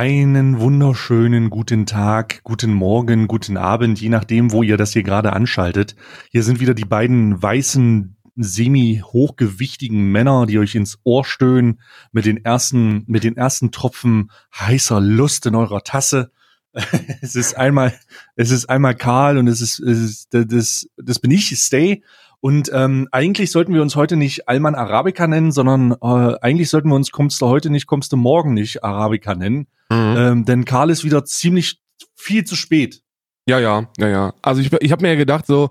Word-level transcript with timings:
Einen 0.00 0.58
wunderschönen 0.60 1.50
guten 1.50 1.84
Tag, 1.84 2.42
guten 2.42 2.72
Morgen, 2.72 3.28
guten 3.28 3.58
Abend, 3.58 4.00
je 4.00 4.08
nachdem, 4.08 4.50
wo 4.50 4.62
ihr 4.62 4.78
das 4.78 4.94
hier 4.94 5.02
gerade 5.02 5.34
anschaltet. 5.34 5.94
Hier 6.30 6.42
sind 6.42 6.58
wieder 6.58 6.72
die 6.72 6.86
beiden 6.86 7.42
weißen, 7.42 8.16
semi-hochgewichtigen 8.34 10.10
Männer, 10.10 10.46
die 10.46 10.58
euch 10.58 10.74
ins 10.74 11.00
Ohr 11.04 11.26
stöhnen 11.26 11.82
mit 12.12 12.24
den 12.24 12.42
ersten, 12.42 13.04
mit 13.08 13.24
den 13.24 13.36
ersten 13.36 13.72
Tropfen 13.72 14.30
heißer 14.58 15.02
Lust 15.02 15.44
in 15.44 15.54
eurer 15.54 15.84
Tasse. 15.84 16.32
es 17.20 17.36
ist 17.36 17.58
einmal, 17.58 17.92
es 18.36 18.50
ist 18.52 18.70
einmal 18.70 18.94
Karl 18.94 19.36
und 19.36 19.48
es 19.48 19.60
ist, 19.60 19.80
es 19.80 19.98
ist 19.98 20.28
das, 20.30 20.88
das 20.96 21.18
bin 21.18 21.30
ich, 21.30 21.54
Stay. 21.58 22.02
Und 22.40 22.70
ähm, 22.72 23.06
eigentlich 23.12 23.50
sollten 23.50 23.74
wir 23.74 23.82
uns 23.82 23.96
heute 23.96 24.16
nicht 24.16 24.48
Alman 24.48 24.74
Arabica 24.74 25.26
nennen, 25.26 25.52
sondern 25.52 25.92
äh, 25.92 26.34
eigentlich 26.40 26.70
sollten 26.70 26.88
wir 26.88 26.94
uns 26.94 27.10
kommst 27.10 27.40
du 27.42 27.46
heute 27.46 27.68
nicht, 27.68 27.86
kommst 27.86 28.12
du 28.12 28.16
morgen 28.16 28.54
nicht 28.54 28.82
Arabica 28.82 29.34
nennen. 29.34 29.66
Mhm. 29.90 30.14
Ähm, 30.16 30.44
denn 30.46 30.64
Karl 30.64 30.90
ist 30.90 31.04
wieder 31.04 31.24
ziemlich 31.24 31.80
viel 32.16 32.44
zu 32.44 32.56
spät. 32.56 33.02
Ja, 33.46 33.58
ja, 33.58 33.88
ja, 33.98 34.08
ja. 34.08 34.34
Also 34.42 34.62
ich, 34.62 34.72
ich 34.72 34.92
habe 34.92 35.02
mir 35.02 35.10
ja 35.10 35.16
gedacht, 35.16 35.46
so 35.46 35.70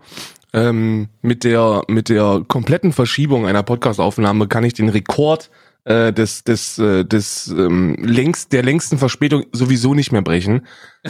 ähm, 0.53 1.09
mit 1.21 1.43
der 1.43 1.83
mit 1.87 2.09
der 2.09 2.43
kompletten 2.47 2.91
Verschiebung 2.91 3.47
einer 3.47 3.63
Podcastaufnahme 3.63 4.47
kann 4.47 4.63
ich 4.63 4.73
den 4.73 4.89
Rekord 4.89 5.49
äh, 5.85 6.11
des 6.13 6.43
des 6.43 6.77
äh, 6.77 7.03
des 7.03 7.47
ähm, 7.47 7.95
längst 7.99 8.51
der 8.53 8.63
längsten 8.63 8.97
Verspätung 8.97 9.45
sowieso 9.53 9.95
nicht 9.95 10.11
mehr 10.11 10.21
brechen. 10.21 10.67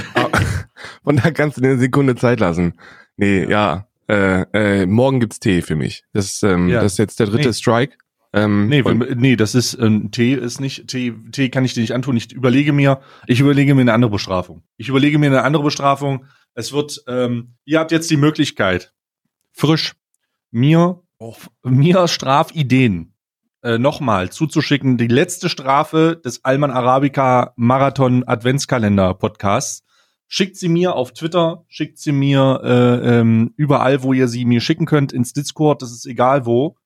Und 1.04 1.26
da 1.26 1.32
kannst 1.32 1.58
du 1.58 1.62
dir 1.62 1.72
eine 1.72 1.80
Sekunde 1.80 2.16
Zeit 2.16 2.40
lassen. 2.40 2.76
Nee, 3.18 3.44
ja. 3.44 3.89
Äh, 4.10 4.46
äh, 4.54 4.86
morgen 4.88 5.20
gibt's 5.20 5.40
Tee 5.40 5.62
für 5.62 5.76
mich. 5.76 6.04
Das, 6.14 6.42
ähm, 6.42 6.68
ja. 6.68 6.82
das 6.82 6.94
ist 6.94 6.98
jetzt 6.98 7.20
der 7.20 7.28
dritte 7.28 7.50
nee. 7.50 7.54
Strike. 7.54 7.96
Ähm, 8.34 8.68
nee, 8.68 8.84
nee, 8.84 9.36
das 9.36 9.56
ist 9.56 9.76
ähm, 9.80 10.12
Tee 10.12 10.34
ist 10.34 10.60
nicht 10.60 10.88
Tee. 10.88 11.14
Tee 11.32 11.50
kann 11.50 11.64
ich 11.64 11.74
dir 11.76 11.82
nicht 11.82 11.94
antun. 11.94 12.18
Ich 12.18 12.32
überlege 12.32 12.74
mir, 12.74 13.02
ich 13.28 13.40
überlege 13.40 13.76
mir 13.76 13.82
eine 13.82 13.94
andere 13.94 14.12
Bestrafung. 14.12 14.64
Ich 14.78 14.90
überlege 14.90 15.20
mir 15.20 15.28
eine 15.28 15.44
andere 15.44 15.64
Bestrafung. 15.64 16.26
Es 16.56 16.74
wird, 16.74 17.04
ähm, 17.08 17.56
ihr 17.66 17.80
habt 17.80 17.92
jetzt 17.92 18.10
die 18.10 18.18
Möglichkeit, 18.18 18.94
frisch 19.52 19.96
mir 20.52 21.02
oh. 21.20 21.36
mir 21.64 22.08
Strafideen 22.08 23.14
äh, 23.62 23.78
nochmal 23.78 24.32
zuzuschicken. 24.32 24.98
Die 24.98 25.08
letzte 25.08 25.50
Strafe 25.50 26.20
des 26.24 26.44
Alman 26.44 26.72
Arabica 26.72 27.54
Marathon 27.58 28.28
Adventskalender 28.28 29.14
Podcasts 29.14 29.84
Schickt 30.32 30.58
sie 30.58 30.70
mir 30.70 30.96
auf 30.96 31.12
Twitter, 31.12 31.66
schickt 31.68 31.98
sie 31.98 32.12
mir 32.12 32.62
äh, 32.64 33.20
ähm, 33.20 33.52
überall, 33.58 34.04
wo 34.04 34.14
ihr 34.14 34.28
sie 34.28 34.46
mir 34.46 34.62
schicken 34.62 34.86
könnt, 34.86 35.12
ins 35.12 35.34
Discord, 35.34 35.82
das 35.82 35.92
ist 35.92 36.06
egal 36.06 36.46
wo. 36.46 36.78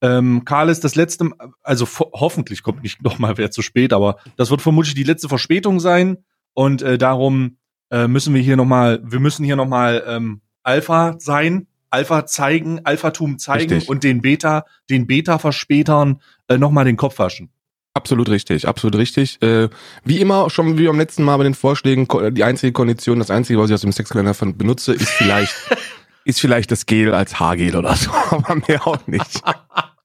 Ähm, 0.00 0.44
Karl 0.44 0.68
ist 0.68 0.82
das 0.82 0.96
letzte, 0.96 1.30
also 1.62 1.86
hoffentlich 2.12 2.64
kommt 2.64 2.82
nicht 2.82 3.00
noch 3.00 3.20
mal 3.20 3.38
wer 3.38 3.52
zu 3.52 3.62
spät, 3.62 3.92
aber 3.92 4.16
das 4.36 4.50
wird 4.50 4.62
vermutlich 4.62 4.96
die 4.96 5.04
letzte 5.04 5.28
Verspätung 5.28 5.78
sein 5.78 6.18
und 6.54 6.82
äh, 6.82 6.98
darum 6.98 7.56
äh, 7.92 8.08
müssen 8.08 8.34
wir 8.34 8.42
hier 8.42 8.56
noch 8.56 8.64
mal, 8.64 9.00
wir 9.04 9.20
müssen 9.20 9.44
hier 9.44 9.54
noch 9.54 9.68
mal 9.68 10.02
ähm, 10.04 10.40
Alpha 10.64 11.14
sein, 11.20 11.68
Alpha 11.88 12.26
zeigen, 12.26 12.80
Alphatum 12.84 13.38
zeigen 13.38 13.74
Richtig. 13.74 13.88
und 13.88 14.02
den 14.02 14.22
Beta, 14.22 14.64
den 14.90 15.06
Beta-Verspätern 15.06 16.20
äh, 16.48 16.58
noch 16.58 16.72
mal 16.72 16.84
den 16.84 16.96
Kopf 16.96 17.20
waschen. 17.20 17.50
Absolut 17.94 18.30
richtig, 18.30 18.66
absolut 18.66 18.96
richtig. 18.96 19.40
Äh, 19.42 19.68
wie 20.02 20.20
immer, 20.20 20.48
schon 20.48 20.78
wie 20.78 20.86
beim 20.86 20.98
letzten 20.98 21.24
Mal 21.24 21.36
bei 21.36 21.44
den 21.44 21.54
Vorschlägen, 21.54 22.08
die 22.34 22.42
einzige 22.42 22.72
Kondition, 22.72 23.18
das 23.18 23.30
einzige, 23.30 23.58
was 23.58 23.68
ich 23.68 23.74
aus 23.74 23.82
dem 23.82 23.92
Sexkalender 23.92 24.34
benutze, 24.54 24.94
ist 24.94 25.10
vielleicht, 25.10 25.54
ist 26.24 26.40
vielleicht 26.40 26.70
das 26.70 26.86
Gel 26.86 27.12
als 27.12 27.38
Haargel 27.38 27.76
oder 27.76 27.94
so, 27.94 28.10
aber 28.30 28.62
mehr 28.66 28.86
auch 28.86 29.06
nicht. 29.06 29.42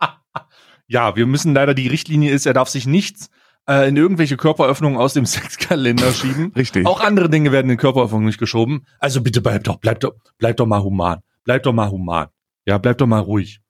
ja, 0.87 1.15
wir 1.15 1.25
müssen 1.25 1.53
leider, 1.53 1.73
die 1.73 1.87
Richtlinie 1.87 2.31
ist, 2.31 2.45
er 2.45 2.53
darf 2.53 2.67
sich 2.67 2.87
nichts 2.87 3.29
äh, 3.69 3.87
in 3.87 3.95
irgendwelche 3.95 4.35
Körperöffnungen 4.35 4.97
aus 4.97 5.13
dem 5.13 5.25
Sexkalender 5.25 6.11
schieben. 6.11 6.51
Richtig. 6.57 6.85
Auch 6.85 6.99
andere 6.99 7.29
Dinge 7.29 7.53
werden 7.53 7.71
in 7.71 7.77
Körperöffnungen 7.77 8.27
nicht 8.27 8.39
geschoben. 8.39 8.85
Also 8.99 9.21
bitte 9.21 9.39
bleib 9.39 9.63
doch, 9.63 9.77
bleib 9.77 10.01
doch, 10.01 10.13
bleib 10.39 10.57
doch 10.57 10.65
mal 10.65 10.83
human. 10.83 11.19
Bleib 11.45 11.63
doch 11.63 11.73
mal 11.73 11.89
human. 11.89 12.27
Ja, 12.65 12.77
bleib 12.79 12.97
doch 12.97 13.07
mal 13.07 13.19
ruhig. 13.19 13.61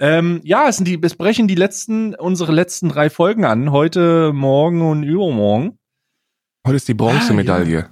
Ähm, 0.00 0.40
ja, 0.44 0.68
es, 0.68 0.76
sind 0.76 0.86
die, 0.86 0.98
es 1.02 1.16
brechen 1.16 1.48
die 1.48 1.56
letzten, 1.56 2.14
unsere 2.14 2.52
letzten 2.52 2.88
drei 2.88 3.10
Folgen 3.10 3.44
an. 3.44 3.72
Heute, 3.72 4.32
morgen 4.32 4.82
und 4.82 5.02
übermorgen. 5.02 5.78
Heute 6.66 6.76
ist 6.76 6.86
die 6.86 6.94
Bronzemedaille. 6.94 7.78
Ah, 7.78 7.90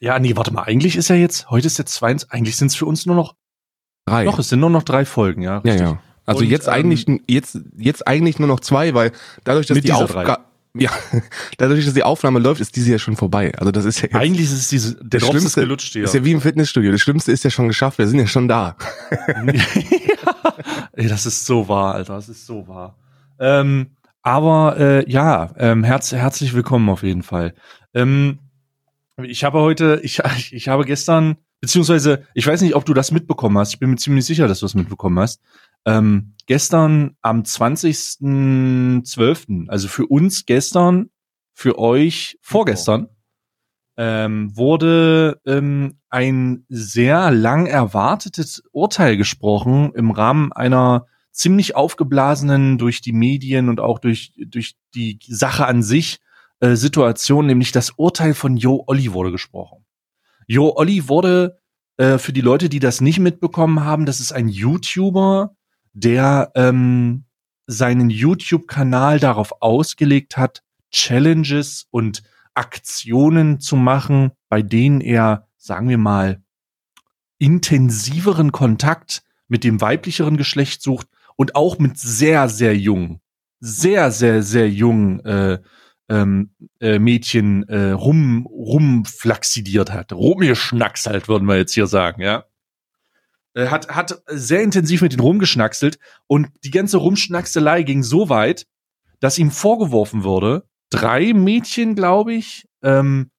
ja. 0.00 0.14
ja, 0.14 0.18
nee, 0.18 0.36
warte 0.36 0.52
mal. 0.52 0.64
Eigentlich 0.64 0.96
ist 0.96 1.08
ja 1.08 1.16
jetzt, 1.16 1.48
heute 1.50 1.66
ist 1.66 1.78
jetzt 1.78 1.94
zwei, 1.94 2.14
eigentlich 2.28 2.56
sind 2.56 2.68
es 2.68 2.74
für 2.74 2.84
uns 2.84 3.06
nur 3.06 3.16
noch 3.16 3.36
drei. 4.04 4.24
Doch, 4.24 4.38
es 4.38 4.50
sind 4.50 4.60
nur 4.60 4.70
noch 4.70 4.82
drei 4.82 5.06
Folgen, 5.06 5.42
ja. 5.42 5.58
Richtig. 5.58 5.80
Ja, 5.80 5.90
ja. 5.92 6.02
Also 6.26 6.42
und, 6.42 6.50
jetzt 6.50 6.66
ähm, 6.66 6.74
eigentlich, 6.74 7.06
jetzt, 7.26 7.58
jetzt 7.76 8.06
eigentlich 8.06 8.38
nur 8.38 8.48
noch 8.48 8.60
zwei, 8.60 8.92
weil 8.94 9.12
dadurch, 9.44 9.66
dass 9.68 9.80
die 9.80 9.92
Aufgabe, 9.92 10.44
ja, 10.74 10.90
dadurch, 11.56 11.86
dass 11.86 11.94
die 11.94 12.02
Aufnahme 12.02 12.38
läuft, 12.38 12.60
ist 12.60 12.76
diese 12.76 12.90
ja 12.90 12.98
schon 12.98 13.16
vorbei. 13.16 13.54
Also 13.56 13.70
das 13.70 13.86
ist 13.86 14.02
ja 14.02 14.08
jetzt, 14.08 14.16
Eigentlich 14.16 14.46
ist 14.46 14.52
es 14.52 14.68
diese, 14.68 14.96
der 15.02 15.20
Drops 15.20 15.44
ist 15.44 15.54
gelutscht 15.54 15.92
hier. 15.92 16.04
Ist 16.04 16.14
ja 16.14 16.24
wie 16.24 16.32
im 16.32 16.40
Fitnessstudio. 16.42 16.92
Das 16.92 17.00
Schlimmste 17.00 17.32
ist 17.32 17.44
ja 17.44 17.50
schon 17.50 17.68
geschafft. 17.68 17.98
Wir 17.98 18.08
sind 18.08 18.18
ja 18.18 18.26
schon 18.26 18.48
da. 18.48 18.76
Ey, 20.92 21.08
das 21.08 21.26
ist 21.26 21.46
so 21.46 21.68
wahr, 21.68 21.94
Alter. 21.94 22.14
Das 22.14 22.28
ist 22.28 22.46
so 22.46 22.68
wahr. 22.68 22.96
Ähm, 23.38 23.90
aber 24.22 24.76
äh, 24.78 25.10
ja, 25.10 25.50
ähm, 25.56 25.84
herz, 25.84 26.12
herzlich 26.12 26.54
willkommen 26.54 26.88
auf 26.88 27.02
jeden 27.02 27.22
Fall. 27.22 27.54
Ähm, 27.94 28.38
ich 29.22 29.44
habe 29.44 29.60
heute, 29.60 30.00
ich, 30.02 30.22
ich 30.52 30.68
habe 30.68 30.84
gestern, 30.84 31.36
beziehungsweise, 31.60 32.24
ich 32.34 32.46
weiß 32.46 32.60
nicht, 32.62 32.74
ob 32.74 32.84
du 32.84 32.94
das 32.94 33.12
mitbekommen 33.12 33.58
hast. 33.58 33.74
Ich 33.74 33.78
bin 33.78 33.90
mir 33.90 33.96
ziemlich 33.96 34.24
sicher, 34.24 34.48
dass 34.48 34.60
du 34.60 34.66
das 34.66 34.74
mitbekommen 34.74 35.18
hast. 35.18 35.40
Ähm, 35.84 36.32
gestern 36.46 37.16
am 37.22 37.42
20.12., 37.42 39.68
also 39.68 39.88
für 39.88 40.06
uns 40.06 40.46
gestern, 40.46 41.10
für 41.52 41.78
euch 41.78 42.38
vorgestern, 42.42 43.08
ähm, 43.96 44.56
wurde 44.56 45.40
ähm, 45.46 45.98
ein 46.10 46.64
sehr 46.68 47.30
lang 47.30 47.66
erwartetes 47.66 48.62
Urteil 48.72 49.16
gesprochen 49.16 49.92
im 49.94 50.10
Rahmen 50.10 50.52
einer 50.52 51.06
ziemlich 51.32 51.76
aufgeblasenen 51.76 52.78
durch 52.78 53.00
die 53.00 53.12
Medien 53.12 53.68
und 53.68 53.80
auch 53.80 53.98
durch, 53.98 54.32
durch 54.36 54.76
die 54.94 55.18
Sache 55.26 55.66
an 55.66 55.82
sich 55.82 56.18
äh, 56.60 56.74
Situation, 56.74 57.46
nämlich 57.46 57.72
das 57.72 57.90
Urteil 57.96 58.34
von 58.34 58.56
Jo 58.56 58.84
Olli 58.86 59.12
wurde 59.12 59.32
gesprochen. 59.32 59.84
Jo 60.46 60.72
Olli 60.76 61.08
wurde 61.08 61.58
äh, 61.98 62.18
für 62.18 62.32
die 62.32 62.40
Leute, 62.40 62.68
die 62.68 62.78
das 62.78 63.00
nicht 63.00 63.18
mitbekommen 63.18 63.84
haben, 63.84 64.06
das 64.06 64.20
ist 64.20 64.32
ein 64.32 64.48
YouTuber, 64.48 65.54
der 65.92 66.52
ähm, 66.54 67.24
seinen 67.66 68.10
YouTube-Kanal 68.10 69.18
darauf 69.18 69.60
ausgelegt 69.60 70.36
hat, 70.36 70.62
Challenges 70.90 71.86
und 71.90 72.22
Aktionen 72.56 73.60
zu 73.60 73.76
machen, 73.76 74.32
bei 74.48 74.62
denen 74.62 75.00
er, 75.00 75.48
sagen 75.56 75.88
wir 75.88 75.98
mal, 75.98 76.42
intensiveren 77.38 78.52
Kontakt 78.52 79.22
mit 79.48 79.64
dem 79.64 79.80
weiblicheren 79.80 80.36
Geschlecht 80.36 80.82
sucht 80.82 81.08
und 81.36 81.54
auch 81.54 81.78
mit 81.78 81.98
sehr, 81.98 82.48
sehr 82.48 82.76
jungen, 82.76 83.20
sehr, 83.60 84.10
sehr, 84.10 84.42
sehr 84.42 84.70
jungen 84.70 85.20
äh, 85.24 85.58
ähm, 86.08 86.50
äh, 86.80 86.98
Mädchen 86.98 87.68
äh, 87.68 87.90
rum, 87.90 88.46
rumflaxidiert 88.46 89.92
hat, 89.92 90.12
rumgeschnackselt, 90.12 91.28
würden 91.28 91.46
wir 91.46 91.56
jetzt 91.56 91.74
hier 91.74 91.86
sagen, 91.86 92.22
ja. 92.22 92.44
Äh, 93.54 93.68
hat, 93.68 93.88
hat 93.88 94.22
sehr 94.26 94.62
intensiv 94.62 95.02
mit 95.02 95.12
ihnen 95.12 95.20
rumgeschnackselt 95.20 95.98
und 96.26 96.48
die 96.64 96.70
ganze 96.70 96.98
Rumschnackselei 96.98 97.82
ging 97.82 98.02
so 98.02 98.28
weit, 98.28 98.66
dass 99.20 99.38
ihm 99.38 99.50
vorgeworfen 99.50 100.24
wurde, 100.24 100.68
drei 100.90 101.32
Mädchen, 101.32 101.94
glaube 101.94 102.34
ich, 102.34 102.66
ähm, 102.82 103.30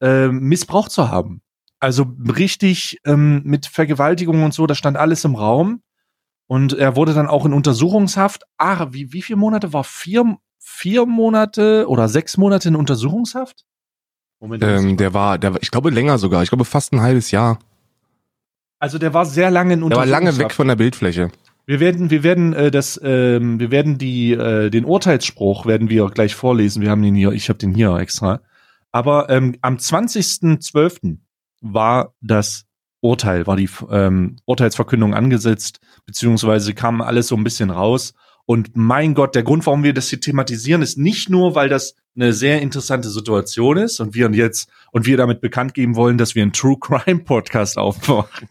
äh, 0.00 0.28
missbraucht 0.28 0.90
zu 0.90 1.10
haben. 1.10 1.42
Also 1.80 2.06
richtig 2.36 2.98
ähm, 3.04 3.42
mit 3.44 3.66
Vergewaltigung 3.66 4.44
und 4.44 4.54
so, 4.54 4.66
das 4.66 4.78
stand 4.78 4.96
alles 4.96 5.24
im 5.24 5.34
Raum. 5.34 5.82
Und 6.46 6.74
er 6.74 6.96
wurde 6.96 7.14
dann 7.14 7.28
auch 7.28 7.46
in 7.46 7.52
Untersuchungshaft. 7.52 8.44
Ah, 8.58 8.88
wie, 8.90 9.12
wie 9.12 9.22
viele 9.22 9.38
Monate 9.38 9.72
war? 9.72 9.84
Vier, 9.84 10.36
vier 10.58 11.06
Monate 11.06 11.86
oder 11.88 12.08
sechs 12.08 12.36
Monate 12.36 12.68
in 12.68 12.76
Untersuchungshaft? 12.76 13.64
Moment, 14.38 14.62
ähm, 14.62 14.96
der 14.96 15.14
war, 15.14 15.38
der 15.38 15.54
war, 15.54 15.62
ich 15.62 15.70
glaube 15.70 15.90
länger 15.90 16.18
sogar. 16.18 16.42
Ich 16.42 16.50
glaube 16.50 16.64
fast 16.64 16.92
ein 16.92 17.00
halbes 17.00 17.30
Jahr. 17.30 17.58
Also 18.78 18.98
der 18.98 19.14
war 19.14 19.24
sehr 19.24 19.50
lange 19.50 19.74
in 19.74 19.82
Untersuchungshaft. 19.82 20.10
Der 20.10 20.26
war 20.26 20.32
lange 20.32 20.38
weg 20.38 20.52
von 20.52 20.68
der 20.68 20.76
Bildfläche. 20.76 21.30
Wir 21.72 21.80
werden, 21.80 22.10
wir 22.10 22.22
werden 22.22 22.52
äh, 22.52 22.70
das, 22.70 23.00
ähm, 23.02 23.58
wir 23.58 23.70
werden 23.70 23.96
die, 23.96 24.32
äh, 24.32 24.68
den 24.68 24.84
Urteilsspruch 24.84 25.64
werden 25.64 25.88
wir 25.88 26.04
gleich 26.10 26.34
vorlesen. 26.34 26.82
Wir 26.82 26.90
haben 26.90 27.00
den 27.00 27.14
hier, 27.14 27.32
ich 27.32 27.48
habe 27.48 27.58
den 27.58 27.72
hier 27.72 27.96
extra. 27.96 28.42
Aber 28.90 29.30
ähm, 29.30 29.56
am 29.62 29.76
20.12. 29.76 31.16
war 31.62 32.12
das 32.20 32.66
Urteil, 33.00 33.46
war 33.46 33.56
die 33.56 33.70
ähm, 33.90 34.36
Urteilsverkündung 34.44 35.14
angesetzt, 35.14 35.80
beziehungsweise 36.04 36.74
kam 36.74 37.00
alles 37.00 37.28
so 37.28 37.36
ein 37.36 37.42
bisschen 37.44 37.70
raus. 37.70 38.12
Und 38.44 38.72
mein 38.76 39.14
Gott, 39.14 39.34
der 39.34 39.42
Grund, 39.42 39.64
warum 39.64 39.82
wir 39.82 39.94
das 39.94 40.10
hier 40.10 40.20
thematisieren, 40.20 40.82
ist 40.82 40.98
nicht 40.98 41.30
nur, 41.30 41.54
weil 41.54 41.70
das 41.70 41.94
eine 42.14 42.34
sehr 42.34 42.60
interessante 42.60 43.08
Situation 43.08 43.78
ist 43.78 43.98
und 43.98 44.14
wir 44.14 44.30
jetzt 44.32 44.68
und 44.90 45.06
wir 45.06 45.16
damit 45.16 45.40
bekannt 45.40 45.72
geben 45.72 45.96
wollen, 45.96 46.18
dass 46.18 46.34
wir 46.34 46.42
einen 46.42 46.52
True 46.52 46.76
Crime 46.78 47.20
Podcast 47.20 47.78
aufmachen. 47.78 48.46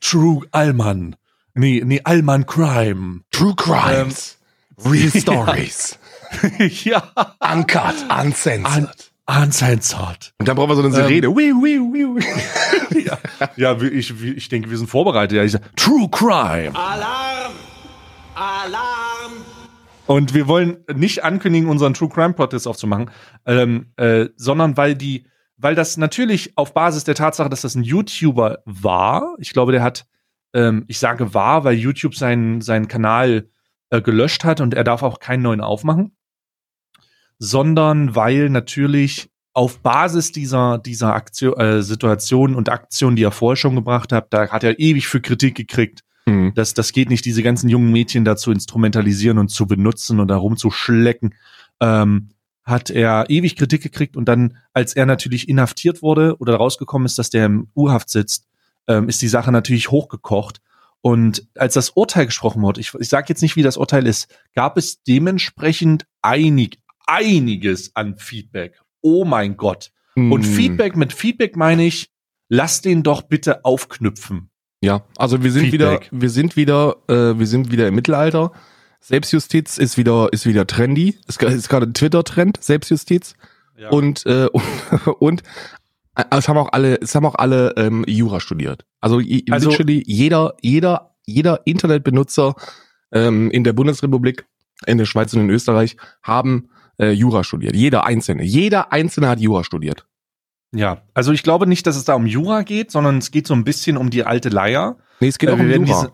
True 0.00 0.44
Allmann. 0.50 1.14
Nee, 1.54 1.82
nee, 1.84 2.00
Allman 2.02 2.46
Crime. 2.46 3.20
True 3.30 3.54
Crimes. 3.56 4.38
Real 4.84 5.10
Stories. 5.20 5.98
ja. 6.84 7.12
Uncut, 7.38 7.94
uncensored. 8.10 9.12
Uncensored. 9.26 10.34
Und 10.38 10.48
dann 10.48 10.56
brauchen 10.56 10.70
wir 10.70 10.76
so 10.76 10.82
eine. 10.82 11.14
Ähm, 11.14 11.34
wiu, 11.34 11.62
wiu, 11.62 11.92
wiu. 11.92 12.18
ja, 13.00 13.18
ja 13.56 13.80
ich, 13.80 14.12
ich 14.22 14.48
denke, 14.48 14.68
wir 14.68 14.76
sind 14.76 14.90
vorbereitet. 14.90 15.36
Ja, 15.36 15.44
ich 15.44 15.52
sag, 15.52 15.76
True 15.76 16.08
Crime. 16.10 16.74
Alarm! 16.74 17.52
Alarm! 18.34 19.32
Und 20.06 20.34
wir 20.34 20.48
wollen 20.48 20.78
nicht 20.92 21.24
ankündigen, 21.24 21.68
unseren 21.68 21.94
True 21.94 22.10
Crime 22.10 22.34
Podcast 22.34 22.66
aufzumachen, 22.66 23.10
ähm, 23.46 23.92
äh, 23.96 24.26
sondern 24.36 24.76
weil 24.76 24.94
die, 24.94 25.26
weil 25.56 25.74
das 25.74 25.96
natürlich 25.96 26.58
auf 26.58 26.74
Basis 26.74 27.04
der 27.04 27.14
Tatsache, 27.14 27.48
dass 27.48 27.62
das 27.62 27.74
ein 27.74 27.84
YouTuber 27.84 28.58
war, 28.66 29.34
ich 29.38 29.52
glaube, 29.52 29.72
der 29.72 29.82
hat, 29.82 30.04
ähm, 30.54 30.84
ich 30.88 30.98
sage 30.98 31.34
war, 31.34 31.64
weil 31.64 31.74
YouTube 31.74 32.14
seinen, 32.14 32.60
seinen 32.60 32.88
Kanal 32.88 33.48
äh, 33.90 34.00
gelöscht 34.00 34.44
hat 34.44 34.60
und 34.60 34.74
er 34.74 34.84
darf 34.84 35.02
auch 35.02 35.18
keinen 35.18 35.42
neuen 35.42 35.60
aufmachen, 35.60 36.16
sondern 37.38 38.14
weil 38.14 38.48
natürlich 38.48 39.30
auf 39.52 39.80
Basis 39.80 40.32
dieser, 40.32 40.78
dieser 40.78 41.14
Aktion, 41.14 41.58
äh, 41.58 41.82
Situation 41.82 42.54
und 42.54 42.68
Aktion, 42.68 43.16
die 43.16 43.22
er 43.22 43.30
vorher 43.30 43.56
schon 43.56 43.76
gebracht 43.76 44.12
hat, 44.12 44.32
da 44.32 44.48
hat 44.48 44.64
er 44.64 44.78
ewig 44.80 45.06
für 45.06 45.20
Kritik 45.20 45.54
gekriegt. 45.54 46.00
Mhm. 46.26 46.52
Das, 46.54 46.74
das 46.74 46.92
geht 46.92 47.10
nicht, 47.10 47.24
diese 47.24 47.42
ganzen 47.42 47.68
jungen 47.68 47.92
Mädchen 47.92 48.24
da 48.24 48.36
zu 48.36 48.50
instrumentalisieren 48.50 49.38
und 49.38 49.48
zu 49.48 49.66
benutzen 49.66 50.18
und 50.20 50.28
da 50.28 50.36
rumzuschlecken. 50.36 51.34
Ähm, 51.80 52.30
hat 52.64 52.88
er 52.88 53.28
ewig 53.28 53.56
Kritik 53.56 53.82
gekriegt 53.82 54.16
und 54.16 54.24
dann, 54.24 54.56
als 54.72 54.96
er 54.96 55.04
natürlich 55.04 55.48
inhaftiert 55.48 56.00
wurde 56.00 56.36
oder 56.38 56.56
rausgekommen 56.56 57.04
ist, 57.04 57.18
dass 57.18 57.28
der 57.28 57.44
im 57.44 57.68
U-Haft 57.76 58.08
sitzt, 58.08 58.46
ähm, 58.88 59.08
ist 59.08 59.22
die 59.22 59.28
Sache 59.28 59.52
natürlich 59.52 59.90
hochgekocht. 59.90 60.60
Und 61.00 61.46
als 61.56 61.74
das 61.74 61.90
Urteil 61.90 62.26
gesprochen 62.26 62.62
wurde, 62.62 62.80
ich, 62.80 62.94
ich 62.94 63.08
sage 63.08 63.26
jetzt 63.28 63.42
nicht, 63.42 63.56
wie 63.56 63.62
das 63.62 63.76
Urteil 63.76 64.06
ist, 64.06 64.28
gab 64.54 64.78
es 64.78 65.02
dementsprechend 65.02 66.06
einig, 66.22 66.78
einiges 67.06 67.94
an 67.94 68.16
Feedback. 68.16 68.80
Oh 69.02 69.24
mein 69.24 69.56
Gott. 69.56 69.90
Hm. 70.14 70.32
Und 70.32 70.44
Feedback, 70.44 70.96
mit 70.96 71.12
Feedback 71.12 71.56
meine 71.56 71.84
ich, 71.84 72.10
lass 72.48 72.80
den 72.80 73.02
doch 73.02 73.22
bitte 73.22 73.64
aufknüpfen. 73.64 74.48
Ja, 74.80 75.04
also 75.16 75.42
wir 75.42 75.52
sind 75.52 75.70
Feedback. 75.70 76.10
wieder, 76.10 76.22
wir 76.22 76.30
sind 76.30 76.56
wieder, 76.56 76.96
äh, 77.08 77.38
wir 77.38 77.46
sind 77.46 77.70
wieder 77.70 77.88
im 77.88 77.94
Mittelalter. 77.94 78.52
Selbstjustiz 79.00 79.76
ist 79.76 79.98
wieder, 79.98 80.32
ist 80.32 80.46
wieder 80.46 80.66
trendy. 80.66 81.18
Es 81.26 81.36
ist 81.36 81.68
gerade 81.68 81.86
ein 81.86 81.94
Twitter-Trend, 81.94 82.62
Selbstjustiz. 82.62 83.34
Ja. 83.76 83.90
Und, 83.90 84.24
äh, 84.24 84.46
und, 84.52 84.62
und 85.18 85.42
es 86.30 86.48
haben 86.48 86.58
auch 86.58 86.72
alle, 86.72 87.00
es 87.00 87.14
haben 87.14 87.26
auch 87.26 87.34
alle 87.34 87.74
ähm, 87.76 88.04
Jura 88.06 88.40
studiert. 88.40 88.84
Also, 89.00 89.20
also 89.50 89.70
literally 89.70 90.02
jeder, 90.06 90.54
jeder, 90.60 91.14
jeder 91.26 91.60
Internetbenutzer 91.66 92.54
ähm, 93.12 93.50
in 93.50 93.64
der 93.64 93.72
Bundesrepublik, 93.72 94.46
in 94.86 94.98
der 94.98 95.06
Schweiz 95.06 95.32
und 95.34 95.40
in 95.40 95.50
Österreich 95.50 95.96
haben 96.22 96.68
äh, 96.98 97.10
Jura 97.10 97.44
studiert. 97.44 97.74
Jeder 97.74 98.04
Einzelne. 98.04 98.44
Jeder 98.44 98.92
Einzelne 98.92 99.28
hat 99.28 99.40
Jura 99.40 99.64
studiert. 99.64 100.06
Ja, 100.72 101.02
also 101.14 101.32
ich 101.32 101.42
glaube 101.42 101.66
nicht, 101.66 101.86
dass 101.86 101.96
es 101.96 102.04
da 102.04 102.14
um 102.14 102.26
Jura 102.26 102.62
geht, 102.62 102.90
sondern 102.90 103.18
es 103.18 103.30
geht 103.30 103.46
so 103.46 103.54
ein 103.54 103.64
bisschen 103.64 103.96
um 103.96 104.10
die 104.10 104.24
alte 104.24 104.48
Leier. 104.48 104.96
Nee, 105.20 105.28
es 105.28 105.38
geht 105.38 105.48
äh, 105.48 105.52
auch 105.52 105.58
um 105.58 105.70
Jura. 105.70 106.12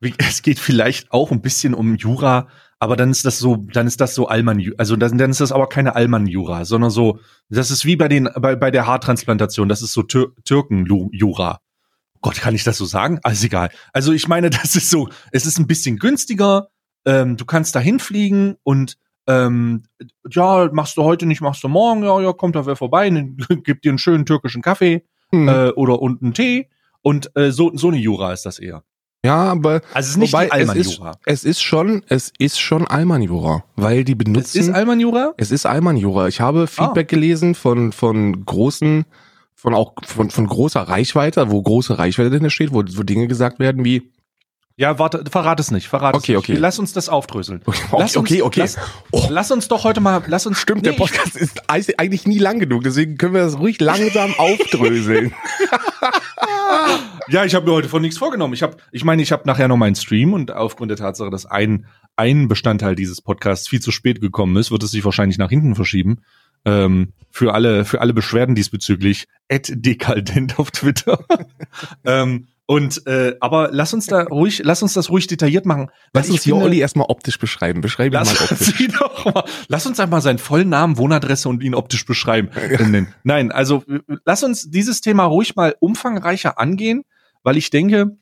Diese, 0.00 0.14
es 0.18 0.42
geht 0.42 0.58
vielleicht 0.58 1.12
auch 1.12 1.30
ein 1.30 1.40
bisschen 1.40 1.74
um 1.74 1.96
Jura, 1.96 2.48
aber 2.80 2.96
dann 2.96 3.10
ist 3.10 3.24
das 3.24 3.38
so, 3.38 3.56
dann 3.56 3.86
ist 3.86 4.00
das 4.00 4.14
so 4.14 4.28
Allmann, 4.28 4.72
also 4.78 4.96
dann, 4.96 5.18
dann 5.18 5.30
ist 5.30 5.40
das 5.40 5.52
aber 5.52 5.68
keine 5.68 5.96
Allmann-Jura, 5.96 6.64
sondern 6.64 6.90
so, 6.90 7.18
das 7.48 7.70
ist 7.70 7.84
wie 7.84 7.96
bei 7.96 8.08
den, 8.08 8.28
bei, 8.36 8.54
bei 8.56 8.70
der 8.70 8.86
Haartransplantation, 8.86 9.68
das 9.68 9.82
ist 9.82 9.92
so 9.92 10.02
Tür 10.02 10.32
Türken-Jura. 10.44 11.60
Gott, 12.20 12.36
kann 12.36 12.54
ich 12.54 12.64
das 12.64 12.78
so 12.78 12.84
sagen? 12.84 13.20
Alles 13.22 13.44
egal. 13.44 13.70
Also 13.92 14.12
ich 14.12 14.28
meine, 14.28 14.50
das 14.50 14.76
ist 14.76 14.90
so, 14.90 15.08
es 15.32 15.46
ist 15.46 15.58
ein 15.58 15.66
bisschen 15.66 15.98
günstiger, 15.98 16.68
ähm, 17.04 17.36
du 17.36 17.44
kannst 17.44 17.74
da 17.74 17.80
hinfliegen 17.80 18.56
und 18.62 18.96
ähm, 19.26 19.84
ja, 20.30 20.70
machst 20.72 20.96
du 20.96 21.02
heute 21.02 21.26
nicht, 21.26 21.40
machst 21.40 21.62
du 21.62 21.68
morgen, 21.68 22.02
ja, 22.02 22.20
ja, 22.20 22.32
kommt 22.32 22.56
da 22.56 22.64
wer 22.64 22.76
vorbei, 22.76 23.10
ne, 23.10 23.34
gibt 23.64 23.84
dir 23.84 23.90
einen 23.90 23.98
schönen 23.98 24.24
türkischen 24.24 24.62
Kaffee 24.62 25.04
hm. 25.30 25.48
äh, 25.48 25.68
oder 25.70 26.00
und 26.00 26.22
einen 26.22 26.32
Tee 26.32 26.68
und 27.02 27.34
äh, 27.36 27.50
so, 27.50 27.72
so 27.74 27.88
eine 27.88 27.98
Jura 27.98 28.32
ist 28.32 28.46
das 28.46 28.58
eher. 28.58 28.84
Ja, 29.24 29.50
aber 29.50 29.80
also 29.92 30.06
es 30.06 30.08
ist 30.10 30.16
nicht 30.16 30.32
wobei, 30.32 30.48
es 30.48 30.74
ist, 30.74 31.00
es 31.26 31.44
ist 31.44 31.62
schon, 31.62 32.04
es 32.08 32.32
ist 32.38 32.60
schon 32.60 32.86
Alman-Jura, 32.86 33.64
weil 33.74 34.04
die 34.04 34.14
benutzen. 34.14 34.60
Es 34.60 34.68
ist 34.68 34.70
Alman-Jura? 34.70 35.34
Es 35.36 35.50
ist 35.50 35.66
Alman-Jura. 35.66 36.28
Ich 36.28 36.40
habe 36.40 36.68
Feedback 36.68 37.08
ah. 37.08 37.14
gelesen 37.14 37.56
von 37.56 37.90
von 37.90 38.44
großen, 38.44 39.06
von 39.56 39.74
auch 39.74 39.94
von 40.06 40.30
von 40.30 40.46
großer 40.46 40.82
Reichweite, 40.82 41.50
wo 41.50 41.60
große 41.60 41.98
Reichweite 41.98 42.30
drin 42.30 42.48
steht, 42.50 42.72
wo, 42.72 42.84
wo 42.84 43.02
Dinge 43.02 43.26
gesagt 43.26 43.58
werden 43.58 43.84
wie 43.84 44.12
ja, 44.76 44.96
warte, 45.00 45.24
verrat 45.28 45.58
es 45.58 45.72
nicht, 45.72 45.88
verrat 45.88 46.14
okay, 46.14 46.20
es 46.20 46.28
nicht. 46.28 46.50
Okay, 46.50 46.54
Lass 46.54 46.78
uns 46.78 46.92
das 46.92 47.08
aufdröseln. 47.08 47.62
Okay, 47.66 47.80
lass 47.90 48.16
uns, 48.16 48.30
okay, 48.30 48.42
okay. 48.42 48.60
Lass, 48.60 48.76
oh. 49.10 49.26
lass, 49.28 49.50
uns 49.50 49.66
doch 49.66 49.82
heute 49.82 50.00
mal, 50.00 50.22
lass 50.28 50.46
uns. 50.46 50.60
Stimmt, 50.60 50.82
nee, 50.82 50.90
der 50.90 50.96
Podcast 50.96 51.34
ist 51.34 51.68
eigentlich 51.68 52.28
nie 52.28 52.38
lang 52.38 52.60
genug, 52.60 52.84
deswegen 52.84 53.18
können 53.18 53.34
wir 53.34 53.40
das 53.40 53.58
ruhig 53.58 53.80
langsam 53.80 54.32
aufdröseln. 54.38 55.34
ja, 57.30 57.44
ich 57.44 57.54
habe 57.54 57.66
mir 57.66 57.72
heute 57.72 57.88
von 57.88 58.02
nichts 58.02 58.18
vorgenommen. 58.18 58.54
Ich 58.54 58.62
habe, 58.62 58.76
ich 58.92 59.04
meine, 59.04 59.22
ich 59.22 59.32
habe 59.32 59.42
nachher 59.46 59.68
noch 59.68 59.76
meinen 59.76 59.94
Stream 59.94 60.32
und 60.32 60.50
aufgrund 60.50 60.90
der 60.90 60.98
Tatsache, 60.98 61.30
dass 61.30 61.46
ein 61.46 61.86
ein 62.16 62.48
Bestandteil 62.48 62.96
dieses 62.96 63.22
Podcasts 63.22 63.68
viel 63.68 63.80
zu 63.80 63.92
spät 63.92 64.20
gekommen 64.20 64.56
ist, 64.56 64.70
wird 64.70 64.82
es 64.82 64.90
sich 64.90 65.04
wahrscheinlich 65.04 65.38
nach 65.38 65.50
hinten 65.50 65.76
verschieben. 65.76 66.20
Ähm, 66.64 67.12
für 67.30 67.54
alle 67.54 67.84
für 67.84 68.00
alle 68.00 68.12
Beschwerden 68.12 68.56
diesbezüglich 68.56 69.26
at 69.48 69.70
dekaldent 69.72 70.58
auf 70.58 70.72
Twitter. 70.72 71.24
ähm, 72.04 72.48
und 72.66 73.06
äh, 73.06 73.36
aber 73.40 73.70
lass 73.72 73.94
uns 73.94 74.06
da 74.06 74.24
ruhig, 74.24 74.60
lass 74.62 74.82
uns 74.82 74.92
das 74.92 75.08
ruhig 75.08 75.26
detailliert 75.26 75.64
machen. 75.64 75.90
Lass 76.12 76.28
uns 76.28 76.42
hier 76.42 76.56
Olli 76.56 76.80
erstmal 76.80 77.06
optisch 77.08 77.38
beschreiben. 77.38 77.80
Beschreibe 77.80 78.16
ihn 78.16 78.22
mal 78.22 78.30
optisch. 78.30 78.88
Doch 78.98 79.34
mal, 79.34 79.44
lass 79.68 79.86
uns 79.86 79.98
einmal 80.00 80.20
seinen 80.20 80.38
vollen 80.38 80.68
Namen, 80.68 80.98
Wohnadresse 80.98 81.48
und 81.48 81.62
ihn 81.62 81.74
optisch 81.74 82.04
beschreiben. 82.04 82.50
Ja. 82.70 83.06
Nein, 83.22 83.52
also 83.52 83.84
lass 84.26 84.42
uns 84.42 84.70
dieses 84.70 85.00
Thema 85.00 85.24
ruhig 85.24 85.56
mal 85.56 85.76
umfangreicher 85.80 86.58
angehen, 86.58 87.04
weil 87.42 87.56
ich 87.56 87.70
denke, 87.70 88.16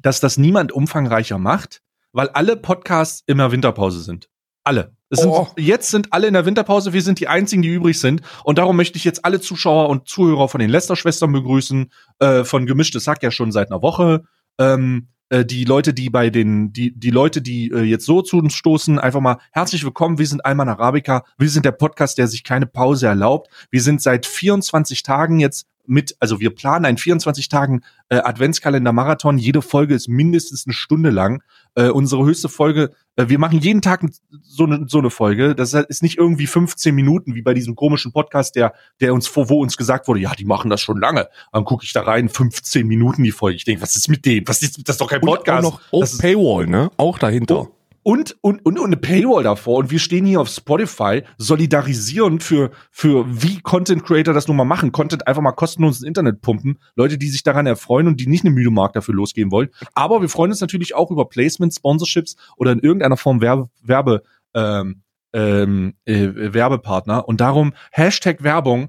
dass 0.00 0.20
das 0.20 0.36
niemand 0.36 0.72
umfangreicher 0.72 1.38
macht, 1.38 1.82
weil 2.12 2.28
alle 2.30 2.56
Podcasts 2.56 3.22
immer 3.26 3.52
Winterpause 3.52 4.00
sind. 4.00 4.28
Alle. 4.64 4.96
Sind, 5.10 5.28
oh. 5.28 5.48
Jetzt 5.56 5.90
sind 5.90 6.12
alle 6.12 6.26
in 6.26 6.34
der 6.34 6.46
Winterpause, 6.46 6.92
wir 6.92 7.02
sind 7.02 7.20
die 7.20 7.28
einzigen, 7.28 7.62
die 7.62 7.68
übrig 7.68 8.00
sind. 8.00 8.22
Und 8.42 8.58
darum 8.58 8.76
möchte 8.76 8.98
ich 8.98 9.04
jetzt 9.04 9.24
alle 9.24 9.40
Zuschauer 9.40 9.88
und 9.88 10.08
Zuhörer 10.08 10.48
von 10.48 10.58
den 10.58 10.70
Lester-Schwestern 10.70 11.30
begrüßen, 11.30 11.92
äh, 12.18 12.42
von 12.42 12.66
Gemischtes 12.66 13.06
Hack 13.06 13.22
ja 13.22 13.30
schon 13.30 13.52
seit 13.52 13.70
einer 13.70 13.82
Woche. 13.82 14.24
Ähm, 14.58 15.08
äh, 15.28 15.44
die 15.44 15.64
Leute, 15.64 15.92
die 15.92 16.10
bei 16.10 16.30
den, 16.30 16.72
die, 16.72 16.92
die 16.92 17.10
Leute, 17.10 17.42
die 17.42 17.70
äh, 17.70 17.82
jetzt 17.82 18.06
so 18.06 18.22
zu 18.22 18.38
uns 18.38 18.54
stoßen, 18.54 18.98
einfach 18.98 19.20
mal 19.20 19.38
herzlich 19.52 19.84
willkommen. 19.84 20.18
Wir 20.18 20.26
sind 20.26 20.44
Alman 20.44 20.68
Arabica. 20.68 21.24
Wir 21.38 21.48
sind 21.48 21.64
der 21.64 21.72
Podcast, 21.72 22.18
der 22.18 22.28
sich 22.28 22.44
keine 22.44 22.66
Pause 22.66 23.06
erlaubt. 23.06 23.48
Wir 23.70 23.82
sind 23.82 24.00
seit 24.00 24.26
24 24.26 25.02
Tagen 25.02 25.40
jetzt 25.40 25.66
mit, 25.88 26.16
also 26.20 26.40
wir 26.40 26.54
planen 26.54 26.84
einen 26.84 26.98
24 26.98 27.48
Tagen 27.48 27.82
äh, 28.08 28.16
Adventskalender-Marathon. 28.16 29.38
Jede 29.38 29.62
Folge 29.62 29.94
ist 29.94 30.08
mindestens 30.08 30.66
eine 30.66 30.74
Stunde 30.74 31.10
lang. 31.10 31.42
Äh, 31.76 31.90
unsere 31.90 32.24
höchste 32.24 32.48
Folge, 32.48 32.92
äh, 33.16 33.28
wir 33.28 33.38
machen 33.38 33.60
jeden 33.60 33.82
Tag 33.82 34.04
so 34.42 34.64
eine 34.64 34.86
so 34.88 34.98
eine 34.98 35.10
Folge. 35.10 35.54
Das 35.54 35.74
ist 35.74 36.02
nicht 36.02 36.16
irgendwie 36.16 36.46
15 36.46 36.94
Minuten 36.94 37.34
wie 37.34 37.42
bei 37.42 37.52
diesem 37.54 37.76
komischen 37.76 38.12
Podcast, 38.12 38.56
der 38.56 38.72
der 39.00 39.12
uns 39.12 39.28
vor, 39.28 39.50
wo 39.50 39.60
uns 39.60 39.76
gesagt 39.76 40.08
wurde, 40.08 40.20
ja, 40.20 40.34
die 40.34 40.46
machen 40.46 40.70
das 40.70 40.80
schon 40.80 40.98
lange. 40.98 41.28
Dann 41.52 41.64
gucke 41.64 41.84
ich 41.84 41.92
da 41.92 42.02
rein, 42.02 42.30
15 42.30 42.86
Minuten 42.86 43.22
die 43.22 43.30
Folge. 43.30 43.56
Ich 43.56 43.64
denke, 43.64 43.82
was 43.82 43.94
ist 43.94 44.08
mit 44.08 44.24
denen? 44.24 44.48
Was 44.48 44.62
ist 44.62 44.88
das 44.88 44.94
ist 44.94 45.00
doch 45.00 45.10
kein 45.10 45.20
Podcast? 45.20 45.66
Und 45.66 45.74
auch 45.74 45.92
noch 45.92 46.00
das 46.00 46.18
Paywall, 46.18 46.66
ne? 46.66 46.90
Auch 46.96 47.18
dahinter. 47.18 47.60
Oh, 47.60 47.75
und, 48.06 48.36
und, 48.40 48.64
und, 48.64 48.78
und 48.78 48.86
eine 48.86 48.96
Paywall 48.96 49.42
davor. 49.42 49.78
Und 49.78 49.90
wir 49.90 49.98
stehen 49.98 50.26
hier 50.26 50.40
auf 50.40 50.48
Spotify, 50.48 51.24
solidarisieren 51.38 52.38
für, 52.38 52.70
für 52.92 53.26
wie 53.26 53.58
Content 53.58 54.04
Creator 54.04 54.32
das 54.32 54.46
nun 54.46 54.56
mal 54.56 54.64
machen. 54.64 54.92
Content 54.92 55.26
einfach 55.26 55.42
mal 55.42 55.50
kostenlos 55.50 55.96
ins 55.96 56.06
Internet 56.06 56.40
pumpen. 56.40 56.78
Leute, 56.94 57.18
die 57.18 57.28
sich 57.28 57.42
daran 57.42 57.66
erfreuen 57.66 58.06
und 58.06 58.20
die 58.20 58.28
nicht 58.28 58.44
eine 58.44 58.54
müde 58.54 58.70
Mark 58.70 58.92
dafür 58.92 59.12
losgehen 59.12 59.50
wollen. 59.50 59.70
Aber 59.94 60.20
wir 60.20 60.28
freuen 60.28 60.52
uns 60.52 60.60
natürlich 60.60 60.94
auch 60.94 61.10
über 61.10 61.28
Placements, 61.28 61.78
Sponsorships 61.78 62.36
oder 62.56 62.70
in 62.70 62.78
irgendeiner 62.78 63.16
Form 63.16 63.40
Werbe, 63.40 63.70
Werbe, 63.82 64.22
ähm, 64.54 65.02
ähm, 65.32 65.94
äh, 66.04 66.28
Werbepartner. 66.32 67.26
Und 67.26 67.40
darum 67.40 67.74
Hashtag 67.90 68.44
Werbung. 68.44 68.88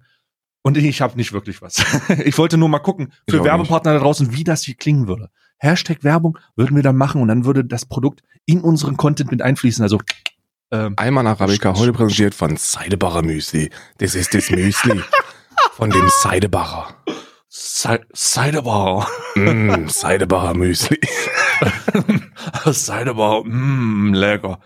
Und 0.61 0.77
ich 0.77 1.01
habe 1.01 1.17
nicht 1.17 1.33
wirklich 1.33 1.63
was. 1.63 1.83
ich 2.23 2.37
wollte 2.37 2.59
nur 2.59 2.69
mal 2.69 2.77
gucken 2.77 3.11
für 3.27 3.43
Werbepartner 3.43 3.93
nicht. 3.93 3.99
da 3.99 4.03
draußen, 4.03 4.31
wie 4.33 4.43
das 4.43 4.61
hier 4.61 4.75
klingen 4.75 5.07
würde. 5.07 5.31
Hashtag 5.57 6.03
Werbung 6.03 6.37
würden 6.55 6.75
wir 6.75 6.83
dann 6.83 6.97
machen 6.97 7.21
und 7.21 7.27
dann 7.27 7.45
würde 7.45 7.65
das 7.65 7.85
Produkt 7.85 8.21
in 8.45 8.61
unseren 8.61 8.97
Content 8.97 9.31
mit 9.31 9.41
einfließen. 9.41 9.83
Also 9.83 9.99
ähm, 10.71 10.93
Alman 10.97 11.27
Arabica, 11.27 11.75
heute 11.75 11.93
präsentiert 11.93 12.35
von 12.35 12.57
Seidebacher 12.57 13.21
Müsli. 13.21 13.69
Das 13.99 14.15
ist 14.15 14.33
das 14.33 14.49
Müsli 14.49 15.01
von 15.71 15.89
dem 15.89 16.09
Seidebacher. 16.21 16.93
Seidebacher. 17.49 19.07
Mm, 19.35 19.87
Seidebacher 19.87 20.53
Müsli. 20.53 20.99
Seidebacher, 22.65 23.43
mm, 23.45 24.13
lecker. 24.13 24.59